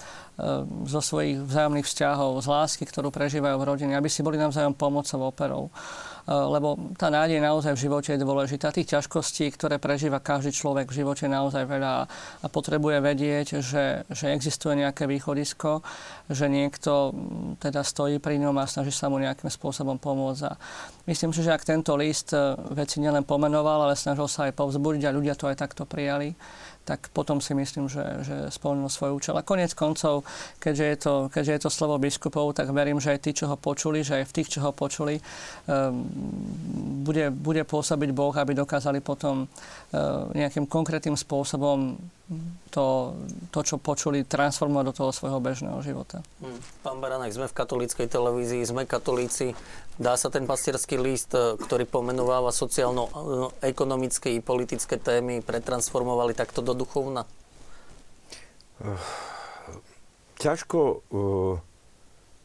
zo 0.86 1.00
svojich 1.02 1.42
vzájomných 1.44 1.86
vzťahov, 1.86 2.40
z 2.40 2.46
lásky, 2.46 2.84
ktorú 2.86 3.10
prežívajú 3.10 3.56
v 3.58 3.68
rodine, 3.68 3.92
aby 3.98 4.06
si 4.06 4.22
boli 4.22 4.38
navzájom 4.38 4.78
pomocou 4.78 5.18
operou. 5.26 5.68
Eh, 6.26 6.34
lebo 6.34 6.74
tá 6.98 7.06
nádej 7.06 7.38
naozaj 7.38 7.78
v 7.78 7.86
živote 7.86 8.10
je 8.18 8.24
dôležitá. 8.26 8.74
Tých 8.74 8.98
ťažkostí, 8.98 9.46
ktoré 9.54 9.78
prežíva 9.78 10.18
každý 10.18 10.50
človek 10.50 10.90
v 10.90 11.06
živote 11.06 11.30
naozaj 11.30 11.70
veľa 11.70 11.94
a 12.42 12.46
potrebuje 12.50 12.98
vedieť, 12.98 13.62
že, 13.62 14.02
že 14.10 14.34
existuje 14.34 14.74
nejaké 14.74 15.06
východisko, 15.06 15.86
že 16.26 16.50
niekto 16.50 17.14
mm, 17.14 17.62
teda 17.62 17.86
stojí 17.86 18.18
pri 18.18 18.42
ňom 18.42 18.58
a 18.58 18.66
snaží 18.66 18.90
sa 18.90 19.06
mu 19.06 19.22
nejakým 19.22 19.46
spôsobom 19.46 20.02
pomôcť. 20.02 20.42
A 20.50 20.58
myslím 21.06 21.30
si, 21.30 21.46
že 21.46 21.54
ak 21.54 21.62
tento 21.62 21.94
list 21.94 22.34
eh, 22.34 22.58
veci 22.74 22.98
nielen 22.98 23.22
pomenoval, 23.22 23.86
ale 23.86 23.94
snažil 23.94 24.26
sa 24.26 24.50
aj 24.50 24.58
povzbudiť 24.58 25.06
a 25.06 25.14
ľudia 25.14 25.38
to 25.38 25.46
aj 25.46 25.62
takto 25.62 25.86
prijali, 25.86 26.34
tak 26.86 27.10
potom 27.10 27.42
si 27.42 27.50
myslím, 27.50 27.90
že, 27.90 28.22
že 28.22 28.36
splnil 28.54 28.86
svoj 28.86 29.18
účel. 29.18 29.34
A 29.34 29.42
konec 29.42 29.74
koncov, 29.74 30.22
keďže 30.62 30.84
je, 30.86 30.96
to, 31.02 31.14
keďže 31.34 31.52
je 31.52 31.60
to 31.66 31.70
slovo 31.74 31.98
biskupov, 31.98 32.54
tak 32.54 32.70
verím, 32.70 33.02
že 33.02 33.18
aj 33.18 33.20
tí, 33.26 33.34
čo 33.34 33.50
ho 33.50 33.58
počuli, 33.58 34.06
že 34.06 34.22
aj 34.22 34.24
v 34.30 34.34
tých, 34.38 34.48
čo 34.54 34.62
ho 34.62 34.70
počuli, 34.70 35.18
um, 35.18 36.06
bude, 37.02 37.34
bude 37.34 37.66
pôsobiť 37.66 38.14
Boh, 38.14 38.30
aby 38.30 38.54
dokázali 38.54 39.02
potom 39.02 39.50
uh, 39.50 40.30
nejakým 40.30 40.70
konkrétnym 40.70 41.18
spôsobom 41.18 41.98
to, 42.74 43.14
to, 43.54 43.60
čo 43.62 43.78
počuli, 43.78 44.26
transformovať 44.26 44.84
do 44.90 44.94
toho 44.98 45.10
svojho 45.14 45.38
bežného 45.38 45.78
života. 45.86 46.26
Hm. 46.42 46.58
Pán 46.82 46.98
Baranek, 46.98 47.30
sme 47.30 47.46
v 47.46 47.54
katolíckej 47.54 48.10
televízii, 48.10 48.66
sme 48.66 48.82
katolíci. 48.82 49.54
Dá 49.94 50.18
sa 50.18 50.26
ten 50.26 50.44
pastierský 50.44 50.98
list, 50.98 51.30
e, 51.38 51.54
ktorý 51.54 51.86
pomenováva 51.86 52.50
sociálno-ekonomické 52.50 54.34
i 54.34 54.42
politické 54.42 54.98
témy, 54.98 55.38
pretransformovali 55.40 56.34
takto 56.34 56.66
do 56.66 56.74
duchovna? 56.74 57.30
Ťažko, 60.42 60.80
e, 61.08 61.26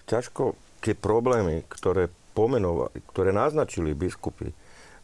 ťažko 0.05 0.43
tie 0.85 0.93
problémy, 0.93 1.65
ktoré 1.67 2.07
pomenovali, 2.37 3.01
ktoré 3.11 3.33
naznačili 3.33 3.97
biskupy, 3.97 4.53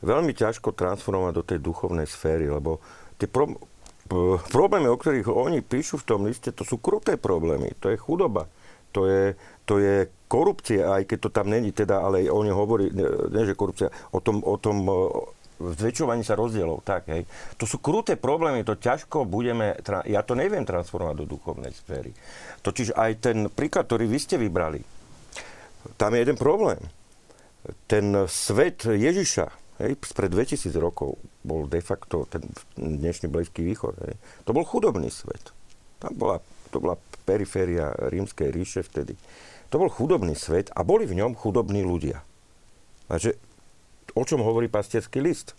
veľmi 0.05 0.37
ťažko 0.37 0.71
transformovať 0.77 1.33
do 1.33 1.43
tej 1.43 1.59
duchovnej 1.65 2.05
sféry, 2.05 2.45
lebo 2.47 2.77
tie 3.17 3.25
pro, 3.25 3.49
problémy, 4.49 4.87
o 4.87 4.99
ktorých 4.99 5.27
oni 5.27 5.59
píšu 5.61 6.01
v 6.01 6.07
tom 6.07 6.21
liste, 6.25 6.49
to 6.55 6.63
sú 6.63 6.79
kruté 6.79 7.19
problémy. 7.19 7.75
To 7.83 7.91
je 7.91 7.97
chudoba, 7.99 8.47
to 8.95 9.05
je, 9.05 9.35
to 9.67 9.77
je 9.77 10.07
korupcia, 10.31 10.87
aj 10.97 11.03
keď 11.07 11.17
to 11.27 11.29
tam 11.29 11.47
není, 11.51 11.71
teda, 11.71 12.03
ale 12.03 12.27
oni 12.27 12.51
hovorí, 12.51 12.91
nie 12.91 13.43
že 13.47 13.55
korupcia, 13.55 13.91
o 14.15 14.19
tom, 14.19 14.43
o 14.43 14.55
tom 14.57 14.87
zväčšovaní 15.57 16.21
sa 16.21 16.37
rozdielov. 16.37 16.85
Tak, 16.85 17.09
hej. 17.09 17.25
To 17.57 17.65
sú 17.65 17.81
kruté 17.81 18.15
problémy, 18.15 18.61
to 18.61 18.77
ťažko 18.77 19.25
budeme, 19.25 19.77
ja 20.05 20.21
to 20.21 20.37
neviem 20.37 20.63
transformovať 20.63 21.15
do 21.17 21.29
duchovnej 21.29 21.73
sféry. 21.73 22.13
Totiž 22.61 22.93
aj 22.93 23.11
ten 23.21 23.37
príklad, 23.49 23.89
ktorý 23.89 24.05
vy 24.05 24.19
ste 24.21 24.35
vybrali, 24.37 24.81
tam 25.95 26.13
je 26.13 26.21
jeden 26.21 26.37
problém. 26.37 26.81
Ten 27.87 28.27
svet 28.27 28.87
Ježiša, 28.87 29.67
Hej, 29.77 29.93
pred 30.17 30.33
2000 30.33 30.73
rokov 30.81 31.21
bol 31.47 31.71
de 31.71 31.79
facto 31.79 32.27
ten 32.27 32.43
dnešný 32.75 33.31
Blízky 33.31 33.63
východ. 33.63 33.95
Hej. 34.03 34.15
To 34.43 34.51
bol 34.51 34.67
chudobný 34.67 35.07
svet. 35.07 35.55
Tam 36.03 36.11
bola, 36.13 36.43
to 36.69 36.83
bola 36.83 36.99
periféria 37.23 37.95
rímskej 38.11 38.51
ríše 38.51 38.83
vtedy. 38.83 39.15
To 39.71 39.79
bol 39.79 39.87
chudobný 39.87 40.35
svet 40.35 40.67
a 40.75 40.83
boli 40.83 41.07
v 41.07 41.23
ňom 41.23 41.39
chudobní 41.39 41.87
ľudia. 41.87 42.19
Takže 43.07 43.39
o 44.11 44.23
čom 44.27 44.43
hovorí 44.43 44.67
pastierský 44.67 45.23
list? 45.23 45.55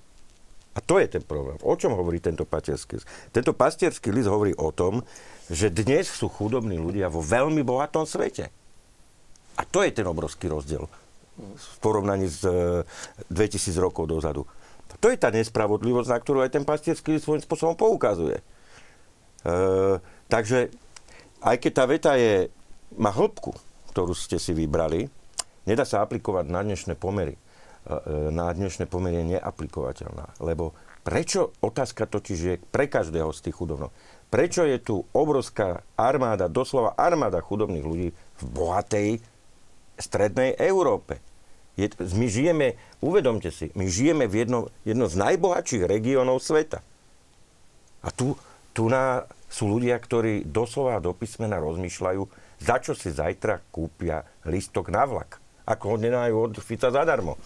A 0.77 0.85
to 0.85 1.01
je 1.01 1.09
ten 1.09 1.25
problém. 1.25 1.59
O 1.65 1.75
čom 1.75 1.97
hovorí 1.97 2.21
tento 2.21 2.45
pastierský 2.45 3.01
list? 3.01 3.09
Tento 3.33 3.57
pastierský 3.57 4.13
list 4.13 4.29
hovorí 4.29 4.53
o 4.55 4.71
tom, 4.71 5.01
že 5.49 5.73
dnes 5.73 6.13
sú 6.13 6.29
chudobní 6.29 6.77
ľudia 6.77 7.09
vo 7.09 7.25
veľmi 7.25 7.65
bohatom 7.65 8.05
svete. 8.05 8.53
A 9.59 9.67
to 9.67 9.83
je 9.83 9.91
ten 9.91 10.07
obrovský 10.07 10.47
rozdiel 10.47 10.87
v 11.39 11.77
porovnaní 11.79 12.27
s 12.27 12.43
2000 13.31 13.71
e, 13.71 13.79
rokov 13.79 14.11
dozadu. 14.11 14.43
To 14.97 15.13
je 15.13 15.21
tá 15.21 15.29
nespravodlivosť, 15.29 16.09
na 16.09 16.19
ktorú 16.19 16.39
aj 16.41 16.57
ten 16.57 16.65
pastierský 16.65 17.21
svojím 17.21 17.45
spôsobom 17.45 17.77
poukazuje. 17.77 18.41
E, 18.41 18.45
takže 20.33 20.73
aj 21.45 21.57
keď 21.61 21.73
tá 21.77 21.85
veta 21.85 22.13
je, 22.17 22.49
má 22.97 23.13
hĺbku, 23.13 23.53
ktorú 23.93 24.17
ste 24.17 24.41
si 24.41 24.57
vybrali, 24.57 25.13
nedá 25.69 25.85
sa 25.85 26.01
aplikovať 26.01 26.49
na 26.49 26.65
dnešné 26.65 26.97
pomery. 26.97 27.37
E, 27.37 27.41
e 27.41 28.33
na 28.33 28.49
dnešné 28.49 28.89
pomery 28.89 29.21
je 29.21 29.37
neaplikovateľná. 29.37 30.41
Lebo 30.41 30.73
prečo, 31.05 31.53
otázka 31.61 32.09
totiž 32.09 32.39
je 32.41 32.55
pre 32.57 32.89
každého 32.89 33.29
z 33.37 33.49
tých 33.49 33.57
chudobnov, 33.61 33.93
prečo 34.33 34.65
je 34.65 34.81
tu 34.81 35.05
obrovská 35.13 35.85
armáda, 35.97 36.49
doslova 36.49 36.97
armáda 36.97 37.45
chudobných 37.45 37.85
ľudí 37.85 38.09
v 38.13 38.43
bohatej 38.51 39.09
strednej 40.01 40.57
Európe? 40.57 41.28
Je, 41.79 41.87
my 41.95 42.27
žijeme, 42.27 42.75
uvedomte 42.99 43.55
si, 43.55 43.71
my 43.79 43.87
žijeme 43.87 44.27
v 44.27 44.43
jedno, 44.43 44.61
jedno 44.83 45.07
z 45.07 45.15
najbohatších 45.15 45.87
regiónov 45.87 46.43
sveta. 46.43 46.83
A 48.03 48.11
tu, 48.11 48.35
tu 48.75 48.91
na, 48.91 49.31
sú 49.47 49.71
ľudia, 49.71 49.95
ktorí 49.95 50.43
doslova 50.43 50.99
do 50.99 51.15
písmena 51.15 51.63
rozmýšľajú, 51.63 52.23
za 52.59 52.77
čo 52.83 52.99
si 52.99 53.15
zajtra 53.15 53.63
kúpia 53.71 54.27
listok 54.43 54.91
na 54.91 55.07
vlak. 55.07 55.39
Ako 55.71 55.95
ho 55.95 55.97
nenajú 56.03 56.51
od 56.51 56.55
Fica 56.59 56.91
zadarmo. 56.91 57.39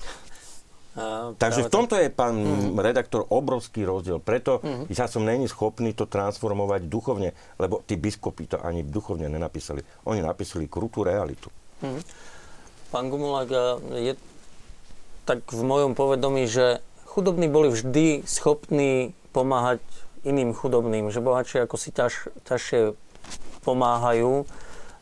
A, 0.92 1.32
Takže 1.36 1.68
v 1.68 1.72
tomto 1.72 1.96
je, 1.96 2.12
pán 2.12 2.36
mm. 2.36 2.76
redaktor, 2.76 3.24
obrovský 3.28 3.84
rozdiel. 3.88 4.20
Preto 4.20 4.60
mm. 4.60 4.92
ja 4.92 5.08
som 5.08 5.24
není 5.24 5.48
schopný 5.48 5.96
to 5.96 6.04
transformovať 6.04 6.84
duchovne, 6.88 7.32
lebo 7.56 7.80
tí 7.84 7.96
biskupy 7.96 8.44
to 8.48 8.60
ani 8.60 8.84
duchovne 8.84 9.28
nenapísali. 9.28 9.80
Oni 10.04 10.20
napísali 10.20 10.68
krutú 10.68 11.04
realitu. 11.04 11.48
Mm. 11.80 12.00
Pán 12.92 13.08
Gumulák, 13.08 13.48
je 13.96 14.14
tak 15.24 15.40
v 15.48 15.62
mojom 15.64 15.96
povedomí, 15.96 16.44
že 16.44 16.84
chudobní 17.08 17.48
boli 17.48 17.72
vždy 17.72 18.20
schopní 18.28 19.16
pomáhať 19.32 19.80
iným 20.28 20.52
chudobným, 20.52 21.08
že 21.08 21.24
bohatšie 21.24 21.64
ako 21.64 21.80
si 21.80 21.88
ťaž, 21.88 22.28
ťažšie 22.44 22.92
pomáhajú. 23.64 24.44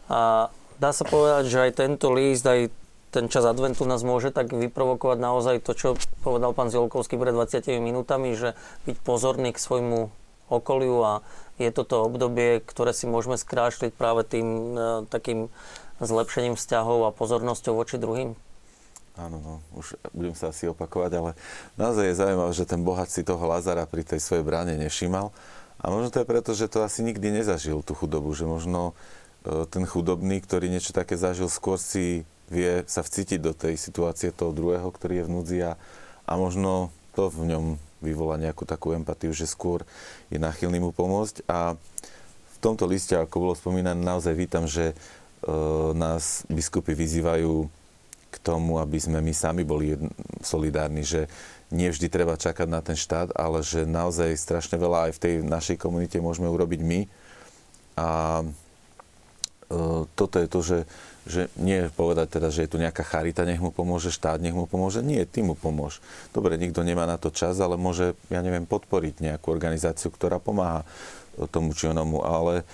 A 0.07 0.49
dá 0.79 0.91
sa 0.95 1.03
povedať, 1.03 1.51
že 1.51 1.59
aj 1.67 1.83
tento 1.83 2.15
líst, 2.15 2.47
aj 2.47 2.71
ten 3.11 3.27
čas 3.27 3.43
adventu 3.43 3.83
nás 3.83 4.07
môže 4.07 4.31
tak 4.31 4.55
vyprovokovať 4.55 5.19
naozaj 5.19 5.57
to, 5.67 5.75
čo 5.75 5.89
povedal 6.23 6.55
pán 6.55 6.71
Zielkovský 6.71 7.19
pred 7.19 7.35
20 7.35 7.83
minútami, 7.83 8.39
že 8.39 8.55
byť 8.87 8.97
pozorný 9.03 9.51
k 9.51 9.59
svojmu 9.59 10.15
okoliu 10.51 10.99
a 11.07 11.13
je 11.57 11.71
toto 11.71 12.05
obdobie, 12.05 12.61
ktoré 12.61 12.91
si 12.91 13.07
môžeme 13.07 13.39
skrášliť 13.39 13.95
práve 13.95 14.27
tým 14.27 14.47
e, 14.47 14.77
takým 15.07 15.49
zlepšením 16.03 16.57
vzťahov 16.57 17.09
a 17.09 17.15
pozornosťou 17.15 17.77
voči 17.77 18.01
druhým? 18.01 18.35
Áno, 19.21 19.37
no, 19.43 19.55
už 19.77 20.01
budem 20.17 20.33
sa 20.33 20.49
asi 20.49 20.71
opakovať, 20.71 21.13
ale 21.13 21.31
naozaj 21.77 22.05
je 22.09 22.21
zaujímavé, 22.21 22.53
že 22.57 22.65
ten 22.65 22.81
bohat 22.81 23.13
si 23.13 23.21
toho 23.21 23.43
Lazara 23.45 23.85
pri 23.85 24.01
tej 24.01 24.23
svojej 24.23 24.47
bráne 24.47 24.81
nevšímal. 24.81 25.29
A 25.81 25.85
možno 25.89 26.09
to 26.13 26.21
je 26.25 26.29
preto, 26.29 26.51
že 26.57 26.73
to 26.73 26.85
asi 26.85 27.05
nikdy 27.05 27.33
nezažil, 27.33 27.85
tú 27.85 27.93
chudobu. 27.93 28.33
Že 28.33 28.49
možno 28.49 28.81
e, 29.45 29.65
ten 29.69 29.85
chudobný, 29.85 30.41
ktorý 30.41 30.73
niečo 30.73 30.97
také 30.97 31.21
zažil, 31.21 31.53
skôr 31.53 31.77
si 31.77 32.25
vie 32.51 32.83
sa 32.91 33.07
vcítiť 33.07 33.39
do 33.39 33.53
tej 33.55 33.79
situácie 33.79 34.35
toho 34.35 34.51
druhého, 34.51 34.89
ktorý 34.91 35.23
je 35.23 35.27
v 35.29 35.33
núdzi 35.33 35.59
a, 35.65 35.73
a 36.27 36.33
možno 36.35 36.91
to 37.15 37.31
v 37.31 37.55
ňom 37.55 37.65
vyvolá 38.01 38.41
nejakú 38.41 38.65
takú 38.65 38.97
empatiu, 38.97 39.31
že 39.31 39.49
skôr 39.49 39.85
je 40.33 40.41
nachylný 40.41 40.81
mu 40.81 40.91
pomôcť. 40.91 41.45
A 41.47 41.77
v 42.57 42.59
tomto 42.59 42.85
liste, 42.85 43.17
ako 43.17 43.49
bolo 43.49 43.55
spomínané, 43.57 44.01
naozaj 44.01 44.35
vítam, 44.37 44.65
že 44.69 44.93
e, 44.93 44.95
nás 45.97 46.45
biskupy 46.49 46.93
vyzývajú 46.97 47.69
k 48.31 48.37
tomu, 48.41 48.81
aby 48.81 48.99
sme 49.01 49.19
my 49.21 49.33
sami 49.35 49.63
boli 49.67 49.97
solidárni, 50.41 51.03
že 51.03 51.27
nie 51.71 51.87
vždy 51.87 52.11
treba 52.11 52.35
čakať 52.35 52.67
na 52.67 52.83
ten 52.83 52.99
štát, 52.99 53.35
ale 53.39 53.63
že 53.63 53.87
naozaj 53.87 54.35
strašne 54.35 54.75
veľa 54.75 55.11
aj 55.11 55.13
v 55.17 55.23
tej 55.23 55.35
našej 55.47 55.77
komunite 55.79 56.19
môžeme 56.19 56.51
urobiť 56.51 56.81
my. 56.83 57.01
A 57.95 58.09
e, 58.43 58.45
toto 60.19 60.37
je 60.41 60.49
to, 60.51 60.61
že, 60.65 60.79
že 61.29 61.53
nie 61.61 61.93
povedať 61.93 62.41
teda, 62.41 62.49
že 62.49 62.65
je 62.65 62.71
tu 62.73 62.79
nejaká 62.81 63.05
charita, 63.05 63.45
nech 63.45 63.61
mu 63.61 63.69
pomôže, 63.69 64.09
štát 64.09 64.41
nech 64.41 64.57
mu 64.57 64.65
pomôže. 64.65 65.05
Nie, 65.05 65.29
ty 65.29 65.45
mu 65.45 65.53
pomôž. 65.53 66.01
Dobre, 66.33 66.57
nikto 66.57 66.81
nemá 66.81 67.05
na 67.05 67.21
to 67.21 67.29
čas, 67.29 67.61
ale 67.61 67.77
môže, 67.77 68.17
ja 68.33 68.41
neviem, 68.41 68.65
podporiť 68.65 69.21
nejakú 69.21 69.53
organizáciu, 69.53 70.09
ktorá 70.09 70.41
pomáha 70.41 70.85
tomu 71.53 71.73
či 71.73 71.89
onomu, 71.89 72.21
ale 72.25 72.65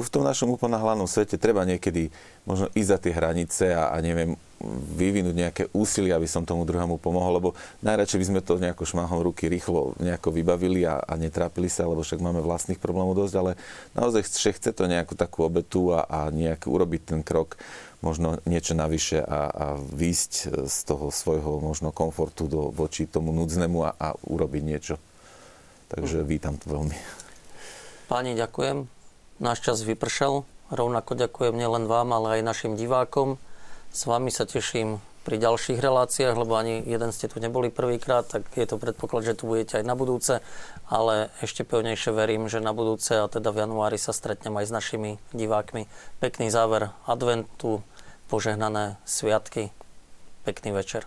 v 0.00 0.08
tom 0.08 0.24
našom 0.24 0.48
úplne 0.56 0.80
hlavnom 0.80 1.04
svete 1.04 1.36
treba 1.36 1.68
niekedy 1.68 2.08
možno 2.48 2.72
ísť 2.72 2.88
za 2.88 2.98
tie 2.98 3.12
hranice 3.12 3.64
a, 3.76 3.92
a 3.92 4.00
neviem, 4.00 4.40
vyvinúť 4.96 5.36
nejaké 5.36 5.62
úsilie, 5.76 6.16
aby 6.16 6.24
som 6.24 6.48
tomu 6.48 6.64
druhému 6.64 6.96
pomohol, 6.96 7.36
lebo 7.36 7.48
najradšej 7.84 8.18
by 8.22 8.26
sme 8.32 8.40
to 8.40 8.56
nejako 8.56 8.88
šmahom 8.88 9.20
ruky 9.20 9.52
rýchlo 9.52 9.92
nejako 10.00 10.32
vybavili 10.32 10.88
a, 10.88 10.96
a 11.02 11.12
netrápili 11.20 11.68
sa, 11.68 11.84
lebo 11.84 12.00
však 12.00 12.24
máme 12.24 12.40
vlastných 12.40 12.80
problémov 12.80 13.18
dosť, 13.18 13.34
ale 13.36 13.52
naozaj 13.92 14.24
chce, 14.32 14.72
to 14.72 14.88
nejakú 14.88 15.12
takú 15.12 15.44
obetu 15.44 15.92
a, 15.92 16.08
a 16.08 16.32
nejak 16.32 16.64
urobiť 16.64 17.02
ten 17.12 17.20
krok, 17.20 17.60
možno 18.00 18.40
niečo 18.48 18.72
navyše 18.72 19.20
a, 19.20 19.40
a 19.52 19.66
výjsť 19.76 20.64
z 20.72 20.76
toho 20.88 21.12
svojho 21.12 21.60
možno 21.60 21.92
komfortu 21.92 22.48
do, 22.48 22.72
voči 22.72 23.04
tomu 23.04 23.34
núdznemu 23.34 23.78
a, 23.84 23.90
a 23.98 24.08
urobiť 24.24 24.62
niečo. 24.64 24.96
Takže 25.92 26.24
vítam 26.24 26.56
to 26.56 26.72
veľmi. 26.72 26.96
Páni, 28.08 28.32
ďakujem. 28.32 29.01
Náš 29.42 29.58
čas 29.58 29.82
vypršal. 29.82 30.46
Rovnako 30.70 31.18
ďakujem 31.18 31.58
nielen 31.58 31.90
vám, 31.90 32.14
ale 32.14 32.38
aj 32.38 32.46
našim 32.46 32.78
divákom. 32.78 33.42
S 33.90 34.06
vami 34.06 34.30
sa 34.30 34.46
teším 34.46 35.02
pri 35.26 35.34
ďalších 35.42 35.82
reláciách, 35.82 36.38
lebo 36.38 36.54
ani 36.54 36.78
jeden 36.86 37.10
ste 37.10 37.26
tu 37.26 37.42
neboli 37.42 37.66
prvýkrát, 37.66 38.22
tak 38.22 38.46
je 38.54 38.62
to 38.70 38.78
predpoklad, 38.78 39.26
že 39.26 39.34
tu 39.34 39.50
budete 39.50 39.82
aj 39.82 39.84
na 39.86 39.98
budúce, 39.98 40.46
ale 40.86 41.34
ešte 41.42 41.66
pevnejšie 41.66 42.14
verím, 42.14 42.46
že 42.46 42.62
na 42.62 42.70
budúce 42.70 43.18
a 43.18 43.26
teda 43.26 43.50
v 43.50 43.66
januári 43.66 43.98
sa 43.98 44.14
stretnem 44.14 44.54
aj 44.54 44.70
s 44.70 44.74
našimi 44.74 45.10
divákmi. 45.34 45.90
Pekný 46.22 46.46
záver 46.46 46.94
adventu, 47.10 47.82
požehnané 48.30 48.94
sviatky, 49.02 49.74
pekný 50.46 50.70
večer. 50.70 51.02